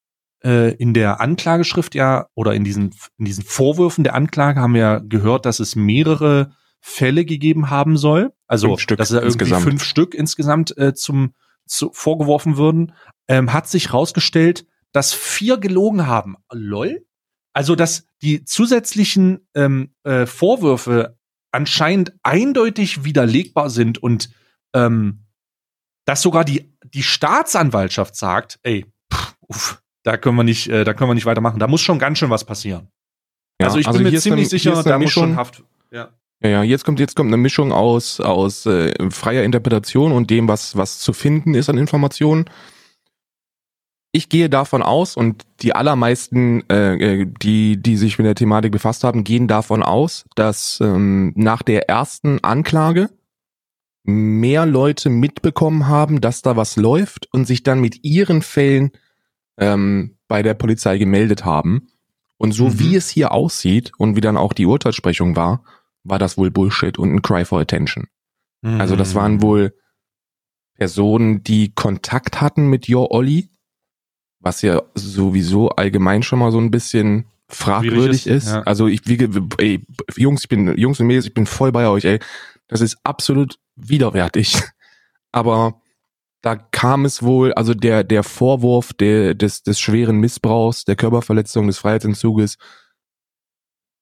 in 0.45 0.93
der 0.93 1.21
Anklageschrift 1.21 1.95
ja 1.95 2.27
oder 2.35 2.53
in 2.53 2.63
diesen, 2.63 2.93
in 3.17 3.25
diesen 3.25 3.43
Vorwürfen 3.43 4.03
der 4.03 4.13
Anklage 4.13 4.59
haben 4.59 4.73
wir 4.73 5.01
gehört, 5.03 5.45
dass 5.45 5.59
es 5.59 5.75
mehrere 5.75 6.51
Fälle 6.81 7.25
gegeben 7.25 7.71
haben 7.71 7.97
soll. 7.97 8.31
Also, 8.45 8.67
fünf 8.67 8.81
Stück 8.81 8.97
dass 8.99 9.09
er 9.09 9.21
irgendwie 9.23 9.45
insgesamt. 9.45 9.63
fünf 9.63 9.83
Stück 9.83 10.13
insgesamt 10.13 10.77
äh, 10.77 10.93
zum 10.93 11.33
zu, 11.65 11.89
vorgeworfen 11.91 12.57
würden. 12.57 12.93
Ähm, 13.27 13.53
hat 13.53 13.67
sich 13.67 13.91
rausgestellt, 13.91 14.67
dass 14.91 15.13
vier 15.13 15.57
gelogen 15.57 16.05
haben. 16.05 16.35
Lol. 16.51 17.05
Also, 17.53 17.75
dass 17.75 18.05
die 18.21 18.45
zusätzlichen 18.45 19.47
ähm, 19.55 19.95
äh, 20.03 20.27
Vorwürfe 20.27 21.17
anscheinend 21.51 22.13
eindeutig 22.21 23.03
widerlegbar 23.03 23.71
sind 23.71 23.97
und 23.97 24.29
ähm, 24.75 25.25
dass 26.05 26.21
sogar 26.21 26.45
die, 26.45 26.71
die 26.83 27.01
Staatsanwaltschaft 27.01 28.15
sagt, 28.15 28.59
ey, 28.61 28.85
pff, 29.11 29.35
uff, 29.47 29.81
da 30.05 30.17
können 30.17 30.37
wir 30.37 30.43
nicht, 30.43 30.69
äh, 30.69 30.83
da 30.83 30.93
können 30.93 31.09
wir 31.09 31.15
nicht 31.15 31.25
weitermachen. 31.25 31.59
Da 31.59 31.67
muss 31.67 31.81
schon 31.81 31.99
ganz 31.99 32.19
schön 32.19 32.29
was 32.29 32.45
passieren. 32.45 32.87
Ja, 33.59 33.67
also 33.67 33.79
ich 33.79 33.87
also 33.87 33.99
bin 33.99 34.11
mir 34.11 34.19
ziemlich 34.19 34.49
dann, 34.49 34.59
sicher, 34.59 34.83
da 34.83 34.99
muss 34.99 35.11
schon 35.11 35.35
Haft. 35.35 35.63
Ja. 35.91 36.09
Ja, 36.43 36.49
ja, 36.49 36.63
jetzt 36.63 36.85
kommt 36.85 36.99
jetzt 36.99 37.15
kommt 37.15 37.29
eine 37.29 37.37
Mischung 37.37 37.71
aus 37.71 38.19
aus 38.19 38.65
äh, 38.65 38.93
freier 39.09 39.43
Interpretation 39.43 40.11
und 40.11 40.29
dem, 40.29 40.47
was 40.47 40.75
was 40.75 40.99
zu 40.99 41.13
finden 41.13 41.55
ist 41.55 41.69
an 41.69 41.77
Informationen. 41.77 42.45
Ich 44.11 44.29
gehe 44.29 44.49
davon 44.49 44.83
aus 44.83 45.17
und 45.17 45.43
die 45.61 45.73
allermeisten, 45.73 46.63
äh, 46.69 47.21
äh, 47.21 47.25
die 47.41 47.81
die 47.81 47.97
sich 47.97 48.17
mit 48.17 48.27
der 48.27 48.35
Thematik 48.35 48.73
befasst 48.73 49.03
haben, 49.03 49.23
gehen 49.23 49.47
davon 49.47 49.81
aus, 49.81 50.25
dass 50.35 50.79
ähm, 50.81 51.33
nach 51.35 51.63
der 51.63 51.89
ersten 51.89 52.43
Anklage 52.43 53.09
mehr 54.03 54.65
Leute 54.65 55.09
mitbekommen 55.09 55.87
haben, 55.87 56.21
dass 56.21 56.43
da 56.43 56.55
was 56.55 56.75
läuft 56.75 57.27
und 57.33 57.45
sich 57.45 57.63
dann 57.63 57.79
mit 57.79 58.03
ihren 58.03 58.41
Fällen 58.41 58.91
ähm, 59.57 60.17
bei 60.27 60.43
der 60.43 60.53
Polizei 60.53 60.97
gemeldet 60.97 61.45
haben. 61.45 61.87
Und 62.37 62.51
so 62.51 62.65
mhm. 62.65 62.79
wie 62.79 62.95
es 62.95 63.09
hier 63.09 63.31
aussieht 63.31 63.91
und 63.97 64.15
wie 64.15 64.21
dann 64.21 64.37
auch 64.37 64.53
die 64.53 64.65
Urteilssprechung 64.65 65.35
war, 65.35 65.63
war 66.03 66.19
das 66.19 66.37
wohl 66.37 66.51
Bullshit 66.51 66.97
und 66.99 67.13
ein 67.13 67.21
Cry 67.21 67.45
for 67.45 67.59
Attention. 67.59 68.07
Mhm. 68.61 68.81
Also 68.81 68.95
das 68.95 69.15
waren 69.15 69.35
mhm. 69.35 69.41
wohl 69.41 69.73
Personen, 70.75 71.43
die 71.43 71.73
Kontakt 71.73 72.41
hatten 72.41 72.67
mit 72.67 72.89
Your 72.89 73.11
Olli, 73.11 73.49
was 74.39 74.61
ja 74.61 74.81
sowieso 74.93 75.69
allgemein 75.69 76.23
schon 76.23 76.39
mal 76.39 76.51
so 76.51 76.59
ein 76.59 76.71
bisschen 76.71 77.25
fragwürdig 77.47 78.27
ist. 78.27 78.45
ist. 78.45 78.53
Ja. 78.53 78.61
Also 78.63 78.87
ich 78.87 79.07
wie 79.07 79.17
ey, 79.57 79.85
Jungs, 80.15 80.43
ich 80.43 80.49
bin 80.49 80.77
Jungs 80.77 80.99
und 80.99 81.07
Mädels, 81.07 81.25
ich 81.25 81.33
bin 81.33 81.45
voll 81.45 81.71
bei 81.71 81.87
euch, 81.87 82.05
ey. 82.05 82.19
Das 82.67 82.81
ist 82.81 82.97
absolut 83.03 83.59
widerwärtig. 83.75 84.57
Aber 85.31 85.81
da 86.45 86.55
kam 86.55 87.05
es 87.05 87.23
wohl, 87.23 87.53
also 87.53 87.73
der, 87.73 88.03
der 88.03 88.21
Vorwurf 88.21 88.93
der, 88.93 89.33
des, 89.33 89.63
des 89.63 89.79
schweren 89.79 90.17
Missbrauchs, 90.17 90.85
der 90.85 90.95
Körperverletzung, 90.95 91.65
des 91.65 91.79
Freiheitsentzuges, 91.79 92.57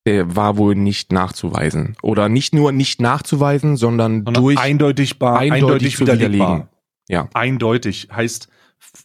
der 0.06 0.36
war 0.36 0.58
wohl 0.58 0.76
nicht 0.76 1.14
nachzuweisen. 1.14 1.96
Oder 2.02 2.28
nicht 2.28 2.54
nur 2.54 2.74
nicht 2.74 3.00
nachzuweisen, 3.00 3.78
sondern, 3.78 4.26
sondern 4.26 4.44
durch 4.44 4.58
eindeutig, 4.60 5.20
bar, 5.20 5.40
eindeutig, 5.40 5.64
eindeutig 5.64 6.00
widerlegbar. 6.02 6.68
Ja. 7.08 7.30
Eindeutig 7.34 8.10
heißt 8.12 8.50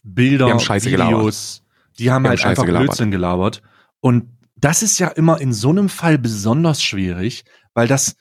Bilder, 0.03 0.47
die 0.47 0.51
haben 0.51 0.59
Scheiße 0.59 0.91
Videos, 0.91 1.61
gelabert. 1.63 1.99
die 1.99 2.11
haben 2.11 2.23
die 2.23 2.29
halt 2.29 2.41
haben 2.41 2.49
einfach 2.49 2.65
gelabert. 2.65 2.87
Blödsinn 2.87 3.11
gelabert. 3.11 3.61
Und 4.01 4.37
das 4.57 4.83
ist 4.83 4.99
ja 4.99 5.07
immer 5.07 5.39
in 5.39 5.53
so 5.53 5.69
einem 5.69 5.87
Fall 5.87 6.17
besonders 6.17 6.83
schwierig, 6.83 7.45
weil 7.73 7.87
das, 7.87 8.17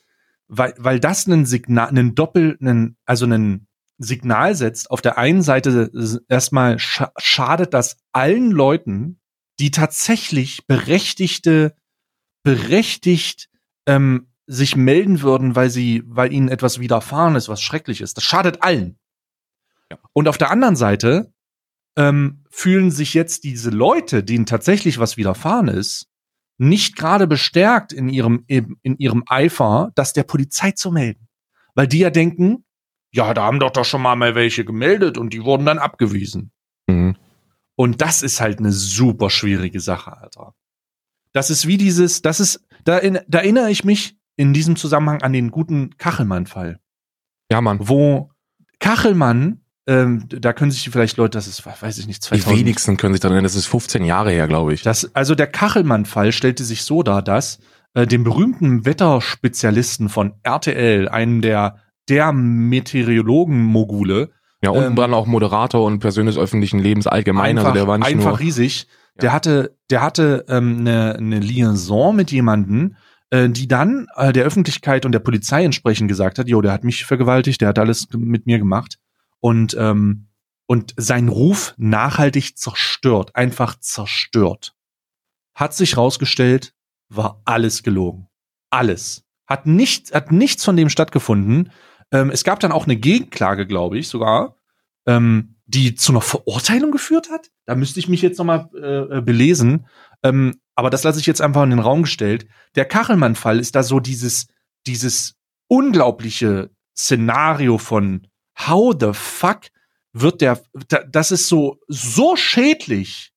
weil, 0.46 0.74
weil 0.78 1.00
das 1.00 1.26
einen 1.26 1.44
Signal, 1.44 1.88
einen 1.88 2.14
Doppel, 2.14 2.56
einen, 2.60 2.96
also 3.04 3.24
einen 3.24 3.67
Signal 3.98 4.54
setzt, 4.54 4.90
auf 4.90 5.02
der 5.02 5.18
einen 5.18 5.42
Seite 5.42 5.90
erstmal 6.28 6.78
scha 6.78 7.12
schadet 7.18 7.74
das 7.74 7.98
allen 8.12 8.50
Leuten, 8.50 9.20
die 9.58 9.70
tatsächlich 9.70 10.66
berechtigte, 10.66 11.74
berechtigt 12.44 13.48
ähm, 13.86 14.28
sich 14.46 14.76
melden 14.76 15.20
würden, 15.20 15.56
weil 15.56 15.68
sie, 15.68 16.02
weil 16.06 16.32
ihnen 16.32 16.48
etwas 16.48 16.78
widerfahren 16.78 17.36
ist, 17.36 17.48
was 17.48 17.60
schrecklich 17.60 18.00
ist. 18.00 18.16
Das 18.16 18.24
schadet 18.24 18.62
allen. 18.62 18.98
Ja. 19.90 19.98
Und 20.12 20.28
auf 20.28 20.38
der 20.38 20.50
anderen 20.50 20.76
Seite 20.76 21.32
ähm, 21.96 22.44
fühlen 22.50 22.90
sich 22.90 23.14
jetzt 23.14 23.44
diese 23.44 23.70
Leute, 23.70 24.22
denen 24.22 24.46
tatsächlich 24.46 24.98
was 24.98 25.16
widerfahren 25.16 25.68
ist, 25.68 26.08
nicht 26.56 26.96
gerade 26.96 27.26
bestärkt 27.26 27.92
in 27.92 28.08
ihrem, 28.08 28.44
in 28.46 28.78
ihrem 28.82 29.22
Eifer, 29.26 29.92
das 29.94 30.12
der 30.12 30.24
Polizei 30.24 30.72
zu 30.72 30.90
melden. 30.90 31.28
Weil 31.74 31.86
die 31.86 32.00
ja 32.00 32.10
denken, 32.10 32.64
ja, 33.12 33.34
da 33.34 33.44
haben 33.44 33.60
doch 33.60 33.70
doch 33.70 33.84
schon 33.84 34.02
mal, 34.02 34.16
mal 34.16 34.34
welche 34.34 34.64
gemeldet 34.64 35.18
und 35.18 35.32
die 35.32 35.44
wurden 35.44 35.66
dann 35.66 35.78
abgewiesen. 35.78 36.52
Mhm. 36.88 37.16
Und 37.76 38.00
das 38.00 38.22
ist 38.22 38.40
halt 38.40 38.58
eine 38.58 38.72
super 38.72 39.30
schwierige 39.30 39.80
Sache, 39.80 40.16
Alter. 40.16 40.54
Das 41.32 41.50
ist 41.50 41.66
wie 41.66 41.76
dieses, 41.76 42.22
das 42.22 42.40
ist, 42.40 42.64
da, 42.84 42.98
in, 42.98 43.20
da 43.28 43.38
erinnere 43.38 43.70
ich 43.70 43.84
mich 43.84 44.16
in 44.36 44.52
diesem 44.52 44.76
Zusammenhang 44.76 45.22
an 45.22 45.32
den 45.32 45.50
guten 45.50 45.96
Kachelmann-Fall. 45.96 46.80
Ja, 47.50 47.60
Mann. 47.60 47.78
Wo 47.80 48.30
Kachelmann, 48.78 49.60
ähm, 49.86 50.24
da 50.28 50.52
können 50.52 50.70
sich 50.70 50.88
vielleicht 50.90 51.16
Leute, 51.16 51.38
das 51.38 51.46
ist, 51.46 51.64
weiß 51.64 51.98
ich 51.98 52.06
nicht, 52.06 52.22
2000. 52.22 52.52
Die 52.52 52.60
wenigsten 52.60 52.96
können 52.96 53.14
sich 53.14 53.20
daran 53.20 53.34
erinnern, 53.34 53.44
das 53.44 53.54
ist 53.54 53.66
15 53.66 54.04
Jahre 54.04 54.30
her, 54.30 54.48
glaube 54.48 54.74
ich. 54.74 54.82
Das, 54.82 55.14
also 55.14 55.34
der 55.34 55.46
Kachelmann-Fall 55.46 56.32
stellte 56.32 56.64
sich 56.64 56.82
so 56.82 57.02
dar, 57.02 57.22
dass 57.22 57.58
äh, 57.94 58.06
dem 58.06 58.24
berühmten 58.24 58.84
Wetterspezialisten 58.84 60.08
von 60.08 60.34
RTL, 60.42 61.08
einen 61.08 61.42
der 61.42 61.76
der 62.08 62.32
Meteorologen-Mogule. 62.32 64.30
Ja, 64.62 64.70
und 64.70 64.82
ähm, 64.82 64.96
dann 64.96 65.14
auch 65.14 65.26
Moderator 65.26 65.84
und 65.84 66.00
Person 66.00 66.26
des 66.26 66.36
öffentlichen 66.36 66.80
Lebens 66.80 67.06
allgemein. 67.06 67.56
Einfach, 67.58 67.70
also 67.70 67.78
der 67.78 67.86
war 67.86 67.98
nicht 67.98 68.08
einfach 68.08 68.30
nur, 68.30 68.40
riesig. 68.40 68.88
Ja. 69.16 69.20
Der 69.20 69.32
hatte, 69.32 69.76
der 69.90 70.02
hatte 70.02 70.44
ähm, 70.48 70.78
eine, 70.80 71.14
eine 71.16 71.38
Liaison 71.38 72.16
mit 72.16 72.32
jemanden, 72.32 72.96
äh, 73.30 73.48
die 73.48 73.68
dann 73.68 74.08
äh, 74.16 74.32
der 74.32 74.44
Öffentlichkeit 74.44 75.06
und 75.06 75.12
der 75.12 75.20
Polizei 75.20 75.64
entsprechend 75.64 76.08
gesagt 76.08 76.38
hat, 76.38 76.48
jo, 76.48 76.60
der 76.60 76.72
hat 76.72 76.82
mich 76.82 77.04
vergewaltigt, 77.04 77.60
der 77.60 77.68
hat 77.68 77.78
alles 77.78 78.08
mit 78.12 78.46
mir 78.46 78.58
gemacht 78.58 78.98
und 79.40 79.76
ähm, 79.78 80.24
und 80.68 80.94
sein 80.98 81.28
Ruf 81.28 81.74
nachhaltig 81.78 82.58
zerstört, 82.58 83.34
einfach 83.34 83.80
zerstört. 83.80 84.74
Hat 85.54 85.74
sich 85.74 85.96
rausgestellt, 85.96 86.74
war 87.08 87.40
alles 87.46 87.82
gelogen. 87.82 88.28
Alles. 88.70 89.24
Hat 89.46 89.66
nichts, 89.66 90.12
hat 90.12 90.30
nichts 90.30 90.64
von 90.64 90.76
dem 90.76 90.90
stattgefunden. 90.90 91.72
Ähm, 92.12 92.30
es 92.30 92.44
gab 92.44 92.60
dann 92.60 92.72
auch 92.72 92.84
eine 92.84 92.96
Gegenklage, 92.96 93.66
glaube 93.66 93.98
ich, 93.98 94.08
sogar, 94.08 94.56
ähm, 95.06 95.56
die 95.66 95.94
zu 95.94 96.12
einer 96.12 96.20
Verurteilung 96.20 96.90
geführt 96.90 97.30
hat. 97.30 97.50
Da 97.66 97.74
müsste 97.74 98.00
ich 98.00 98.08
mich 98.08 98.22
jetzt 98.22 98.38
nochmal 98.38 98.70
äh, 98.74 99.18
äh, 99.18 99.20
belesen. 99.20 99.86
Ähm, 100.22 100.60
aber 100.74 100.90
das 100.90 101.04
lasse 101.04 101.20
ich 101.20 101.26
jetzt 101.26 101.42
einfach 101.42 101.62
in 101.62 101.70
den 101.70 101.78
Raum 101.78 102.02
gestellt. 102.02 102.46
Der 102.74 102.84
Kachelmann-Fall 102.84 103.58
ist 103.58 103.74
da 103.74 103.82
so 103.82 104.00
dieses, 104.00 104.46
dieses 104.86 105.34
unglaubliche 105.66 106.70
Szenario 106.96 107.78
von 107.78 108.26
How 108.58 108.94
the 108.98 109.10
fuck 109.12 109.66
wird 110.12 110.40
der, 110.40 110.60
das 111.10 111.30
ist 111.30 111.48
so, 111.48 111.78
so 111.86 112.36
schädlich. 112.36 113.32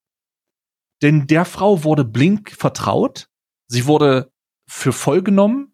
Denn 1.01 1.28
der 1.28 1.45
Frau 1.45 1.84
wurde 1.84 2.05
blink 2.05 2.51
vertraut. 2.51 3.28
Sie 3.67 3.86
wurde 3.86 4.32
für 4.67 4.93
voll 4.93 5.22
genommen. 5.22 5.70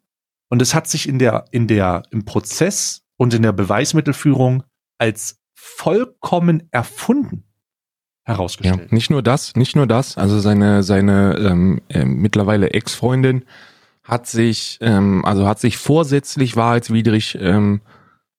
Und 0.50 0.62
es 0.62 0.74
hat 0.74 0.88
sich 0.88 1.08
in 1.10 1.20
der, 1.20 1.46
in 1.52 1.68
der, 1.68 2.04
im 2.12 2.26
Prozess 2.26 3.02
und 3.18 3.34
in 3.34 3.42
der 3.42 3.52
Beweismittelführung 3.52 4.64
als 4.98 5.40
vollkommen 5.54 6.68
erfunden 6.72 7.44
Ja, 8.28 8.34
herausgestellt. 8.36 8.92
nicht 8.92 9.10
nur 9.10 9.22
das, 9.24 9.56
nicht 9.56 9.76
nur 9.76 9.88
das. 9.88 10.18
Also 10.18 10.40
seine 10.40 10.84
seine 10.84 11.36
ähm, 11.38 11.82
äh, 11.90 12.06
mittlerweile 12.06 12.70
Ex-Freundin 12.72 13.44
hat 14.04 14.28
sich 14.28 14.78
ähm, 14.82 15.26
also 15.26 15.48
hat 15.48 15.60
sich 15.60 15.78
vorsätzlich 15.78 16.56
wahrheitswidrig 16.56 17.38
ähm, 17.42 17.82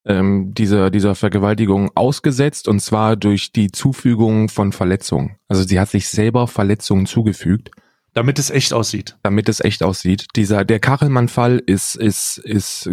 ähm, 0.07 0.55
dieser 0.55 0.91
dieser 0.91 1.15
Vergewaltigung 1.15 1.91
ausgesetzt 1.95 2.69
und 2.69 2.81
zwar 2.81 3.17
durch 3.17 3.53
die 3.53 3.71
Zufügung 3.71 4.49
von 4.49 4.73
Verletzungen. 4.73 5.37
Also 5.49 5.65
sie 5.65 5.79
hat 5.79 5.91
sich 5.91 6.09
selber 6.09 6.47
Verletzungen 6.47 7.07
zugefügt, 7.07 7.71
Damit 8.15 8.39
es 8.39 8.51
echt 8.51 8.73
aussieht. 8.73 9.17
damit 9.23 9.49
es 9.49 9.61
echt 9.61 9.83
aussieht. 9.83 10.27
Dieser 10.35 10.65
der 10.65 10.81
Kachelmann-Fall 10.81 11.63
ist 11.67 11.95
ist 11.95 12.39
ist 12.39 12.91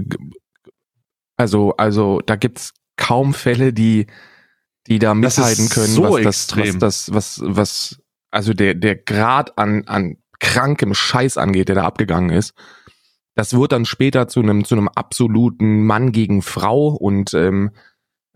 also 1.37 1.75
also 1.77 2.21
da 2.25 2.35
gibt's 2.35 2.73
kaum 2.97 3.33
Fälle, 3.33 3.73
die 3.73 4.07
die 4.87 4.99
da 4.99 5.13
mithalten 5.13 5.69
können, 5.69 5.87
so 5.87 6.03
was 6.03 6.47
das, 6.47 6.57
was 6.57 6.77
das, 6.77 7.13
was, 7.13 7.41
was, 7.43 8.01
also 8.31 8.53
der, 8.53 8.75
der 8.75 8.95
Grad 8.95 9.57
an, 9.57 9.83
an 9.87 10.17
krankem 10.39 10.93
Scheiß 10.93 11.37
angeht, 11.37 11.69
der 11.69 11.75
da 11.75 11.83
abgegangen 11.85 12.29
ist. 12.29 12.53
Das 13.33 13.53
wird 13.53 13.71
dann 13.71 13.85
später 13.85 14.27
zu 14.27 14.41
einem, 14.41 14.63
zu 14.63 14.75
einem 14.75 14.87
absoluten 14.87 15.85
Mann 15.85 16.11
gegen 16.11 16.41
Frau 16.41 16.89
und 16.89 17.33
ähm, 17.33 17.71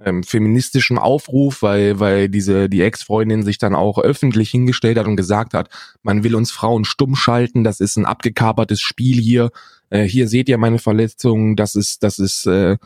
ähm, 0.04 0.24
feministischem 0.24 0.98
Aufruf, 0.98 1.62
weil, 1.62 2.00
weil 2.00 2.30
diese, 2.30 2.70
die 2.70 2.82
Ex-Freundin 2.82 3.44
sich 3.44 3.58
dann 3.58 3.76
auch 3.76 3.98
öffentlich 4.00 4.50
hingestellt 4.50 4.98
hat 4.98 5.08
und 5.08 5.18
gesagt 5.18 5.54
hat, 5.54 5.70
man 6.04 6.24
will 6.24 6.36
uns 6.36 6.52
Frauen 6.52 6.86
stumm 6.86 7.16
schalten, 7.16 7.64
das 7.64 7.80
ist 7.80 7.98
ein 7.98 8.06
abgekapertes 8.06 8.80
Spiel 8.80 9.20
hier, 9.20 9.52
äh, 9.90 10.04
hier 10.04 10.28
seht 10.28 10.50
ihr 10.50 10.58
meine 10.58 10.80
Verletzungen, 10.80 11.56
das 11.56 11.76
ist, 11.76 12.04
das 12.04 12.20
ist, 12.20 12.46
äh, 12.46 12.78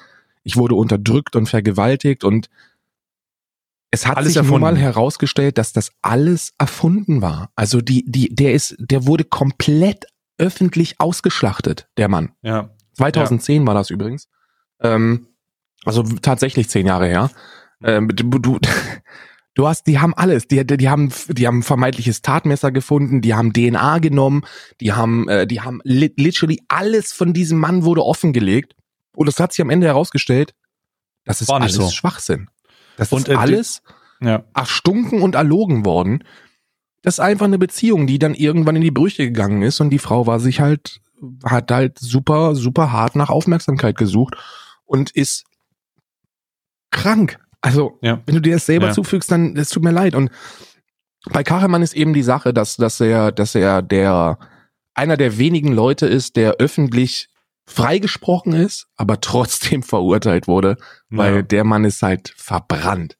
ich 0.43 0.57
wurde 0.57 0.75
unterdrückt 0.75 1.35
und 1.35 1.47
vergewaltigt 1.47 2.23
und 2.23 2.49
es 3.91 4.07
hat 4.07 4.17
Alles 4.17 4.29
sich 4.29 4.37
nun 4.37 4.45
erfunden. 4.45 4.61
mal 4.61 4.77
herausgestellt, 4.77 5.59
dass 5.59 5.71
das 5.71 5.91
alles 6.01 6.53
erfunden 6.57 7.21
war. 7.21 7.51
Also 7.55 7.79
die, 7.79 8.03
die, 8.07 8.33
der 8.33 8.53
ist, 8.53 8.75
der 8.79 9.05
wurde 9.05 9.23
komplett 9.23 10.07
öffentlich 10.39 10.99
ausgeschlachtet, 10.99 11.87
der 11.97 12.09
Mann. 12.09 12.31
Ja. 12.41 12.71
2010 12.93 13.67
war 13.67 13.75
das 13.75 13.91
übrigens. 13.91 14.29
Ähm, 14.81 15.27
also 15.85 16.03
tatsächlich 16.03 16.69
zehn 16.69 16.87
Jahre 16.87 17.07
her. 17.07 17.31
Ähm, 17.83 18.07
du, 18.09 18.29
du, 18.39 18.59
du 19.55 19.67
hast, 19.67 19.87
die 19.87 19.99
haben 19.99 20.13
alles. 20.13 20.47
Die, 20.47 20.65
die, 20.65 20.77
die 20.77 20.89
haben, 20.89 21.11
die 21.29 21.47
haben 21.47 21.63
vermeintliches 21.63 22.21
Tatmesser 22.21 22.71
gefunden. 22.71 23.21
Die 23.21 23.33
haben 23.33 23.53
DNA 23.53 23.99
genommen. 23.99 24.43
Die 24.81 24.93
haben, 24.93 25.27
äh, 25.29 25.45
die 25.47 25.61
haben 25.61 25.81
li 25.83 26.11
literally 26.17 26.61
alles 26.67 27.11
von 27.13 27.33
diesem 27.33 27.59
Mann 27.59 27.83
wurde 27.83 28.03
offengelegt. 28.05 28.75
Und 29.15 29.27
es 29.27 29.39
hat 29.39 29.51
sich 29.53 29.61
am 29.61 29.69
Ende 29.69 29.87
herausgestellt, 29.87 30.53
das 31.25 31.41
ist 31.41 31.49
alles 31.51 31.73
so. 31.73 31.89
Schwachsinn. 31.89 32.49
Das 32.97 33.11
Und, 33.11 33.21
ist 33.21 33.27
äh, 33.29 33.31
die- 33.33 33.37
alles 33.37 33.81
Ja. 34.21 34.43
erstunken 34.55 35.21
und 35.21 35.35
erlogen 35.35 35.85
worden. 35.85 36.23
Das 37.01 37.15
ist 37.15 37.19
einfach 37.19 37.45
eine 37.45 37.57
Beziehung, 37.59 38.07
die 38.07 38.17
dann 38.17 38.33
irgendwann 38.33 38.75
in 38.77 38.81
die 38.81 38.91
Brüche 38.91 39.25
gegangen 39.25 39.61
ist 39.61 39.81
und 39.81 39.89
die 39.89 39.99
Frau 39.99 40.25
war 40.25 40.39
sich 40.39 40.61
halt, 40.61 40.99
hat 41.43 41.69
halt 41.69 41.99
super, 41.99 42.55
super 42.55 42.91
hart 42.93 43.15
nach 43.17 43.29
Aufmerksamkeit 43.29 43.97
gesucht 43.97 44.35
und 44.85 45.11
ist 45.11 45.43
krank. 46.93 47.37
Also, 47.61 47.97
Ja. 48.01 48.21
wenn 48.25 48.35
du 48.35 48.41
dir 48.41 48.53
das 48.53 48.65
selber 48.65 48.87
Ja. 48.87 48.93
zufügst, 48.93 49.29
dann, 49.31 49.57
es 49.57 49.69
tut 49.69 49.83
mir 49.83 49.91
leid. 49.91 50.15
Und 50.15 50.29
bei 51.31 51.43
Kachelmann 51.43 51.81
ist 51.81 51.95
eben 51.95 52.13
die 52.13 52.23
Sache, 52.23 52.53
dass, 52.53 52.75
dass 52.77 52.99
er, 53.01 53.31
dass 53.31 53.55
er 53.55 53.81
der, 53.81 54.37
einer 54.93 55.17
der 55.17 55.37
wenigen 55.37 55.71
Leute 55.73 56.05
ist, 56.05 56.35
der 56.35 56.55
öffentlich 56.59 57.29
freigesprochen 57.65 58.53
ist, 58.53 58.87
aber 58.97 59.21
trotzdem 59.21 59.83
verurteilt 59.83 60.47
wurde 60.47 60.77
weil 61.09 61.35
Ja. 61.37 61.41
der 61.43 61.63
Mann 61.63 61.85
ist 61.85 62.01
halt 62.01 62.33
verbrannt. 62.35 63.17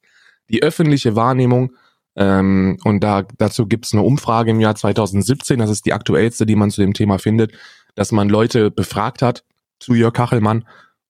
Die 0.50 0.62
öffentliche 0.62 1.16
Wahrnehmung, 1.16 1.72
ähm, 2.16 2.76
und 2.84 3.02
da 3.02 3.22
dazu 3.38 3.66
gibt's 3.66 3.92
eine 3.94 4.02
Umfrage 4.02 4.50
im 4.50 4.60
Jahr 4.60 4.74
2017, 4.74 5.58
das 5.58 5.70
ist 5.70 5.86
die 5.86 5.92
aktuellste, 5.94 6.44
die 6.44 6.56
man 6.56 6.70
zu 6.70 6.80
dem 6.82 6.92
Thema 6.92 7.18
findet, 7.18 7.52
dass 7.94 8.12
man 8.12 8.28
Leute 8.28 8.70
befragt 8.70 9.22
hat 9.22 9.44
zu 9.80 9.94
Jörg 9.94 10.12
Kachelmann 10.12 10.64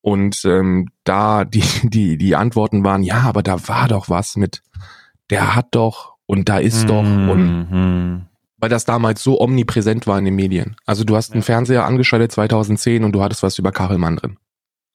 und 0.04 0.44
ähm, 0.44 0.90
da 1.04 1.46
die, 1.46 1.62
die, 1.82 2.18
die 2.18 2.36
Antworten 2.36 2.84
waren, 2.84 3.02
ja, 3.02 3.22
aber 3.22 3.42
da 3.42 3.66
war 3.68 3.88
doch 3.88 4.10
was 4.10 4.36
mit, 4.36 4.62
der 5.30 5.56
hat 5.56 5.68
doch 5.70 6.16
und 6.26 6.50
da 6.50 6.58
ist 6.58 6.90
doch 6.90 6.98
und 6.98 7.70
Mhm. 7.70 8.26
weil 8.58 8.68
das 8.68 8.84
damals 8.84 9.22
so 9.22 9.40
omnipräsent 9.40 10.06
war 10.06 10.18
in 10.18 10.26
den 10.26 10.36
Medien. 10.36 10.76
Also 10.84 11.04
du 11.04 11.16
hast 11.16 11.32
einen. 11.32 11.40
Fernseher 11.42 11.86
angeschaltet 11.86 12.32
2010 12.32 13.02
und 13.02 13.12
du 13.12 13.22
hattest 13.22 13.42
was 13.42 13.58
über 13.58 13.72
Kachelmann 13.72 14.16
drin. 14.16 14.36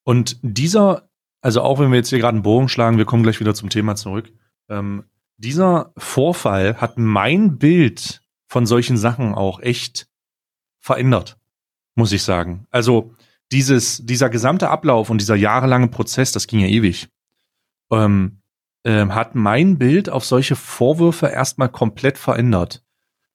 Und 0.03 0.37
dieser, 0.43 1.09
also 1.41 1.63
auch 1.63 1.79
wenn 1.79 1.89
wir 1.89 1.97
jetzt 1.97 2.09
hier 2.09 2.19
gerade 2.19 2.35
einen 2.35 2.43
Bogen 2.43 2.69
schlagen, 2.69 2.97
wir 2.99 3.05
kommen 3.05 3.23
gleich 3.23 3.39
wieder 3.39 3.55
zum 3.55 3.69
Thema 3.69 3.95
zurück. 3.95 4.31
Ähm, 4.69 5.05
dieser 5.37 5.91
Vorfall 5.97 6.79
hat 6.79 6.99
mein 6.99 7.57
Bild 7.57 8.21
von 8.45 8.67
solchen 8.67 8.97
Sachen 8.97 9.33
auch 9.33 9.59
echt 9.59 10.07
verändert, 10.79 11.37
muss 11.95 12.11
ich 12.11 12.21
sagen. 12.21 12.67
Also 12.69 13.15
dieses, 13.51 14.05
dieser 14.05 14.29
gesamte 14.29 14.69
Ablauf 14.69 15.09
und 15.09 15.19
dieser 15.19 15.35
jahrelange 15.35 15.87
Prozess, 15.87 16.31
das 16.31 16.47
ging 16.47 16.59
ja 16.59 16.67
ewig, 16.67 17.09
ähm, 17.91 18.41
ähm, 18.85 19.15
hat 19.15 19.35
mein 19.35 19.77
Bild 19.77 20.09
auf 20.09 20.25
solche 20.25 20.55
Vorwürfe 20.55 21.27
erstmal 21.27 21.69
komplett 21.69 22.17
verändert 22.17 22.83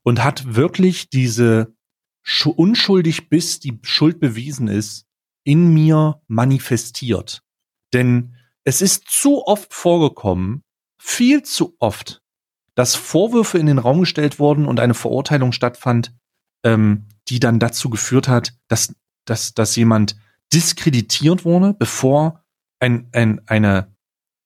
und 0.03 0.23
hat 0.23 0.55
wirklich 0.55 1.11
diese 1.11 1.75
schu- 2.23 2.55
unschuldig 2.55 3.29
bis 3.29 3.61
die 3.61 3.79
Schuld 3.83 4.21
bewiesen 4.21 4.69
ist, 4.69 5.07
in 5.45 5.75
mir 5.75 6.23
manifestiert. 6.27 7.43
Denn 7.93 8.37
es 8.65 8.81
ist 8.81 9.09
zu 9.09 9.47
oft 9.47 9.75
vorgekommen, 9.75 10.63
viel 10.99 11.43
zu 11.43 11.77
oft, 11.79 12.23
dass 12.75 12.95
Vorwürfe 12.95 13.59
in 13.59 13.67
den 13.67 13.79
Raum 13.79 14.01
gestellt 14.01 14.39
wurden 14.39 14.67
und 14.67 14.81
eine 14.81 14.95
Verurteilung 14.95 15.53
stattfand, 15.53 16.15
ähm, 16.65 17.07
die 17.29 17.41
dann 17.41 17.59
dazu 17.59 17.91
geführt 17.91 18.27
hat, 18.27 18.55
dass, 18.69 18.95
dass, 19.25 19.55
dass 19.55 19.77
jemand 19.77 20.17
diskreditiert 20.53 21.45
wurde, 21.45 21.75
bevor 21.75 22.45
ein, 22.81 23.09
ein, 23.13 23.41
eine, 23.47 23.95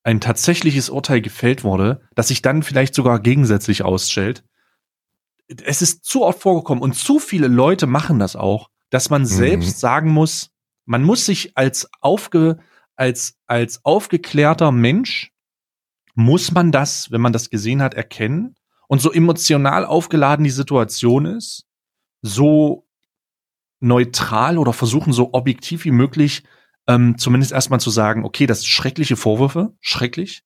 ein 0.03 0.21
tatsächliches 0.21 0.91
Urteil 0.91 1.21
gefällt 1.21 1.65
wurde, 1.65 2.01
das 2.15 2.29
sich 2.29 2.43
dann 2.43 2.63
vielleicht 2.63 2.95
sogar 2.95 3.21
gegensätzlich 3.21 3.83
ausstellt. 3.83 4.45
Es 5.65 5.83
ist 5.83 6.05
zu 6.05 6.25
oft 6.25 6.41
vorgekommen 6.41 6.83
und 6.83 6.95
zu 6.95 7.19
viele 7.19 7.49
Leute 7.49 7.87
machen 7.87 8.19
das 8.19 8.37
auch, 8.37 8.71
dass 8.91 9.11
man 9.11 9.27
selbst 9.27 9.81
sagen 9.81 10.11
muss, 10.11 10.51
man 10.85 11.03
muss 11.03 11.27
sich 11.27 11.57
als 11.57 11.89
aufge, 12.01 12.59
als, 12.97 13.39
als 13.47 13.85
aufgeklärter 13.85 14.73
Mensch, 14.73 15.33
muss 16.15 16.51
man 16.51 16.73
das, 16.73 17.11
wenn 17.13 17.21
man 17.21 17.33
das 17.33 17.51
gesehen 17.51 17.83
hat, 17.83 17.95
erkennen 17.95 18.57
und 18.89 19.01
so 19.01 19.13
emotional 19.13 19.85
aufgeladen 19.85 20.45
die 20.45 20.51
Situation 20.51 21.27
ist, 21.27 21.67
so 22.23 22.88
neutral 23.81 24.59
oder 24.59 24.73
versuchen 24.73 25.13
so 25.13 25.31
objektiv 25.33 25.85
wie 25.85 25.91
möglich, 25.91 26.43
ähm, 26.87 27.17
zumindest 27.19 27.53
erstmal 27.53 27.81
zu 27.81 27.91
sagen, 27.91 28.25
okay, 28.25 28.47
das 28.47 28.61
sind 28.61 28.69
schreckliche 28.71 29.17
Vorwürfe, 29.17 29.73
schrecklich, 29.81 30.43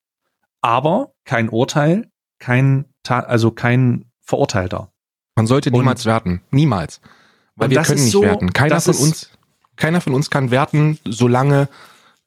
aber 0.60 1.12
kein 1.24 1.48
Urteil, 1.48 2.10
kein, 2.38 2.86
Ta 3.02 3.20
also 3.20 3.50
kein 3.50 4.04
Verurteilter. 4.20 4.92
Man 5.36 5.46
sollte 5.46 5.70
Und- 5.70 5.78
niemals 5.78 6.04
werten. 6.06 6.42
Niemals. 6.50 7.00
Weil 7.56 7.66
Und 7.68 7.74
wir 7.74 7.82
können 7.82 8.02
nicht 8.02 8.12
so- 8.12 8.22
werten. 8.22 8.52
Keiner 8.52 8.80
von 8.80 8.94
uns, 8.94 9.30
keiner 9.76 10.00
von 10.00 10.14
uns 10.14 10.30
kann 10.30 10.50
werten, 10.50 10.98
solange 11.04 11.68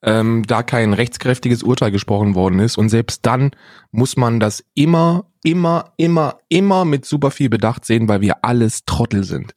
ähm, 0.02 0.44
da 0.46 0.62
kein 0.62 0.94
rechtskräftiges 0.94 1.64
Urteil 1.64 1.90
gesprochen 1.92 2.36
worden 2.36 2.60
ist. 2.60 2.78
Und 2.78 2.90
selbst 2.90 3.26
dann 3.26 3.52
muss 3.92 4.18
man 4.18 4.40
das 4.40 4.64
immer, 4.76 5.26
immer, 5.44 5.94
immer, 5.98 6.38
immer 6.48 6.86
mit 6.86 7.06
super 7.06 7.32
viel 7.32 7.50
Bedacht 7.50 7.86
sehen, 7.86 8.08
weil 8.08 8.22
wir 8.22 8.44
alles 8.46 8.86
Trottel 8.86 9.24
sind. 9.24 9.54